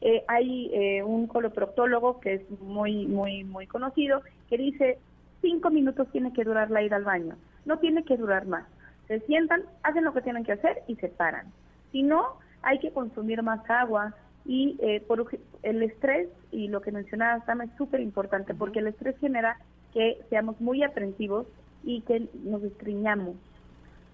Eh, 0.00 0.24
hay 0.26 0.70
eh, 0.72 1.02
un 1.04 1.28
coloproctólogo 1.28 2.18
que 2.18 2.34
es 2.34 2.60
muy, 2.60 3.06
muy, 3.06 3.44
muy 3.44 3.68
conocido, 3.68 4.22
que 4.48 4.58
dice, 4.58 4.98
cinco 5.40 5.70
minutos 5.70 6.08
tiene 6.10 6.32
que 6.32 6.42
durar 6.42 6.70
la 6.70 6.82
ida 6.82 6.96
al 6.96 7.04
baño, 7.04 7.36
no 7.64 7.78
tiene 7.78 8.02
que 8.02 8.16
durar 8.16 8.46
más. 8.46 8.66
Se 9.10 9.18
sientan, 9.26 9.64
hacen 9.82 10.04
lo 10.04 10.14
que 10.14 10.22
tienen 10.22 10.44
que 10.44 10.52
hacer 10.52 10.84
y 10.86 10.94
se 10.94 11.08
paran. 11.08 11.46
Si 11.90 12.04
no, 12.04 12.38
hay 12.62 12.78
que 12.78 12.92
consumir 12.92 13.42
más 13.42 13.68
agua 13.68 14.14
y 14.44 14.78
eh, 14.80 15.00
por 15.00 15.26
el 15.64 15.82
estrés 15.82 16.28
y 16.52 16.68
lo 16.68 16.80
que 16.80 16.92
mencionaba 16.92 17.44
Sam 17.44 17.62
es 17.62 17.70
súper 17.76 17.98
importante 18.02 18.54
porque 18.54 18.78
el 18.78 18.86
estrés 18.86 19.18
genera 19.18 19.58
que 19.92 20.22
seamos 20.30 20.60
muy 20.60 20.84
aprensivos 20.84 21.48
y 21.82 22.02
que 22.02 22.28
nos 22.44 22.62
estreñamos. 22.62 23.34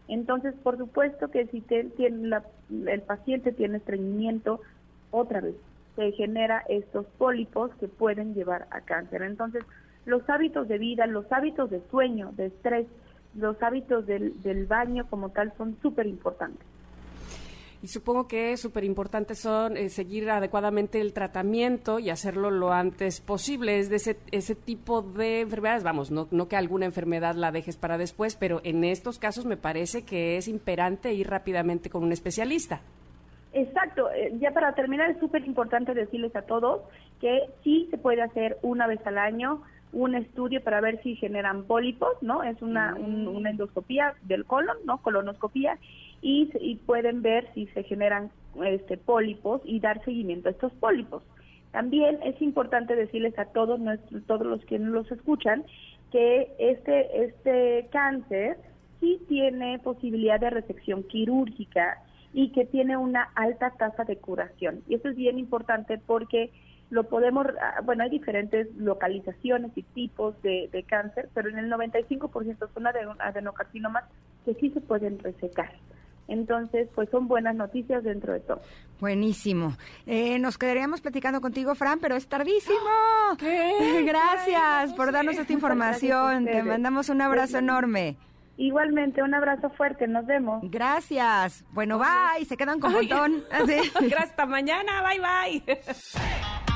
Entonces, 0.09 0.55
por 0.63 0.79
supuesto 0.79 1.29
que 1.29 1.47
si 1.49 1.61
te, 1.61 1.85
tiene 1.85 2.35
el 2.71 3.03
paciente 3.03 3.53
tiene 3.53 3.77
estreñimiento, 3.77 4.63
otra 5.11 5.43
vez 5.43 5.57
se 5.95 6.11
genera 6.13 6.65
estos 6.71 7.05
pólipos 7.19 7.71
que 7.75 7.89
pueden 7.89 8.33
llevar 8.33 8.67
a 8.71 8.81
cáncer. 8.81 9.21
Entonces, 9.21 9.63
los 10.07 10.27
hábitos 10.31 10.69
de 10.69 10.79
vida, 10.79 11.07
los 11.07 11.31
hábitos 11.31 11.69
de 11.69 11.83
sueño, 11.91 12.33
de 12.33 12.47
estrés, 12.47 12.87
los 13.37 13.63
hábitos 13.63 14.07
del, 14.07 14.41
del 14.43 14.67
baño 14.67 15.07
como 15.09 15.31
tal 15.31 15.53
son 15.57 15.77
súper 15.83 16.07
importantes. 16.07 16.67
Y 17.83 17.89
supongo 17.89 18.27
que 18.27 18.57
súper 18.57 18.85
importante 18.85 19.35
son 19.35 19.77
eh, 19.77 19.91
seguir 19.91 20.29
adecuadamente 20.31 21.01
el 21.01 21.13
tratamiento 21.13 21.99
y 21.99 22.11
hacerlo 22.11 22.51
lo 22.51 22.73
antes 22.73 23.21
posible. 23.21 23.79
Es 23.79 23.91
de 23.91 23.97
ese, 23.97 24.17
ese 24.33 24.55
tipo 24.55 25.03
de 25.03 25.43
enfermedades, 25.43 25.85
vamos, 25.85 26.11
no, 26.11 26.27
no 26.31 26.49
que 26.49 26.57
alguna 26.57 26.87
enfermedad 26.87 27.35
la 27.35 27.53
dejes 27.53 27.77
para 27.77 27.99
después, 27.99 28.35
pero 28.35 28.61
en 28.65 28.83
estos 28.83 29.19
casos 29.19 29.45
me 29.45 29.57
parece 29.57 30.05
que 30.05 30.37
es 30.37 30.49
imperante 30.49 31.13
ir 31.13 31.29
rápidamente 31.29 31.91
con 31.91 32.03
un 32.03 32.13
especialista. 32.13 32.81
Exacto, 33.53 34.11
eh, 34.11 34.33
ya 34.41 34.51
para 34.51 34.75
terminar 34.75 35.11
es 35.11 35.19
súper 35.19 35.47
importante 35.47 35.95
decirles 35.95 36.35
a 36.35 36.43
todos 36.43 36.83
que 37.21 37.49
sí 37.63 37.89
se 37.91 37.99
puede 37.99 38.23
hacer 38.23 38.59
una 38.63 38.87
vez 38.87 39.07
al 39.07 39.19
año 39.19 39.63
un 39.93 40.15
estudio 40.15 40.63
para 40.63 40.81
ver 40.81 41.03
si 41.03 41.17
generan 41.17 41.65
pólipos, 41.65 42.11
¿no? 42.21 42.43
Es 42.43 42.61
una, 42.61 42.95
una 42.95 43.51
endoscopía 43.51 44.15
del 44.23 44.45
colon, 44.45 44.77
¿no? 44.85 44.99
Colonoscopía 44.99 45.79
y, 46.21 46.77
pueden 46.87 47.23
ver 47.23 47.49
si 47.55 47.67
se 47.69 47.83
generan 47.85 48.31
este, 48.65 48.97
pólipos 48.97 49.61
y 49.65 49.81
dar 49.81 50.05
seguimiento 50.05 50.49
a 50.49 50.53
estos 50.53 50.73
pólipos. 50.75 51.23
También 51.73 52.19
es 52.25 52.41
importante 52.41 52.97
decirles 52.97 53.39
a 53.39 53.47
todos 53.47 53.81
todos 54.27 54.47
los 54.47 54.65
que 54.65 54.79
nos 54.79 55.11
escuchan 55.13 55.65
que 56.11 56.53
este 56.59 57.25
este 57.25 57.89
cáncer 57.91 58.57
sí 59.01 59.21
tiene 59.29 59.79
posibilidad 59.81 60.41
de 60.41 60.51
resección 60.51 61.03
quirúrgica 61.03 62.03
y 62.33 62.51
que 62.51 62.65
tiene 62.65 62.97
una 62.97 63.29
alta 63.35 63.71
tasa 63.79 64.05
de 64.05 64.17
curación. 64.17 64.83
Y 64.89 64.95
eso 64.95 65.09
es 65.09 65.17
bien 65.17 65.39
importante 65.39 65.99
porque 65.99 66.51
lo 66.91 67.05
podemos, 67.05 67.47
ah, 67.61 67.81
bueno, 67.85 68.05
hay 68.05 68.11
diferentes 68.11 68.75
localizaciones 68.77 69.73
y 69.77 69.83
tipos 69.83 70.41
de, 70.43 70.69
de 70.73 70.83
cáncer, 70.85 71.29
pero 71.35 71.49
en 71.49 71.59
el 71.59 71.71
95% 71.71 72.69
son 72.73 72.87
adenocarcinomas 73.21 74.05
que 74.45 74.55
sí 74.55 74.71
se 74.71 74.81
pueden 74.81 75.19
resecar. 75.19 75.73
Entonces, 76.29 76.89
pues 76.95 77.09
son 77.11 77.29
buenas 77.29 77.55
noticias 77.55 78.03
dentro 78.03 78.33
de 78.33 78.41
todo. 78.41 78.61
Buenísimo. 79.01 79.77
Eh, 80.07 80.39
nos 80.39 80.59
quedaríamos 80.59 81.01
platicando 81.01 81.41
contigo, 81.41 81.75
Fran, 81.75 82.01
pero 82.01 82.17
es 82.17 82.27
tardísimo. 82.29 82.79
¿Qué? 83.39 84.03
Gracias 84.07 84.93
por 84.95 85.13
darnos 85.13 85.37
esta 85.39 85.53
información. 85.53 86.45
Te 86.47 86.63
mandamos 86.63 87.09
un 87.09 87.21
abrazo 87.21 87.59
enorme. 87.59 88.17
Igualmente, 88.59 89.23
un 89.23 89.35
abrazo 89.35 89.69
fuerte, 89.71 90.07
nos 90.09 90.25
vemos. 90.27 90.63
Gracias. 90.63 91.65
Bueno, 91.73 91.99
bye, 91.99 92.45
se 92.47 92.57
quedan 92.57 92.81
con 92.81 92.93
botón. 92.93 93.45
Gracias, 93.51 93.95
hasta 94.19 94.47
mañana, 94.47 95.03
bye 95.03 95.21
bye. 95.21 96.76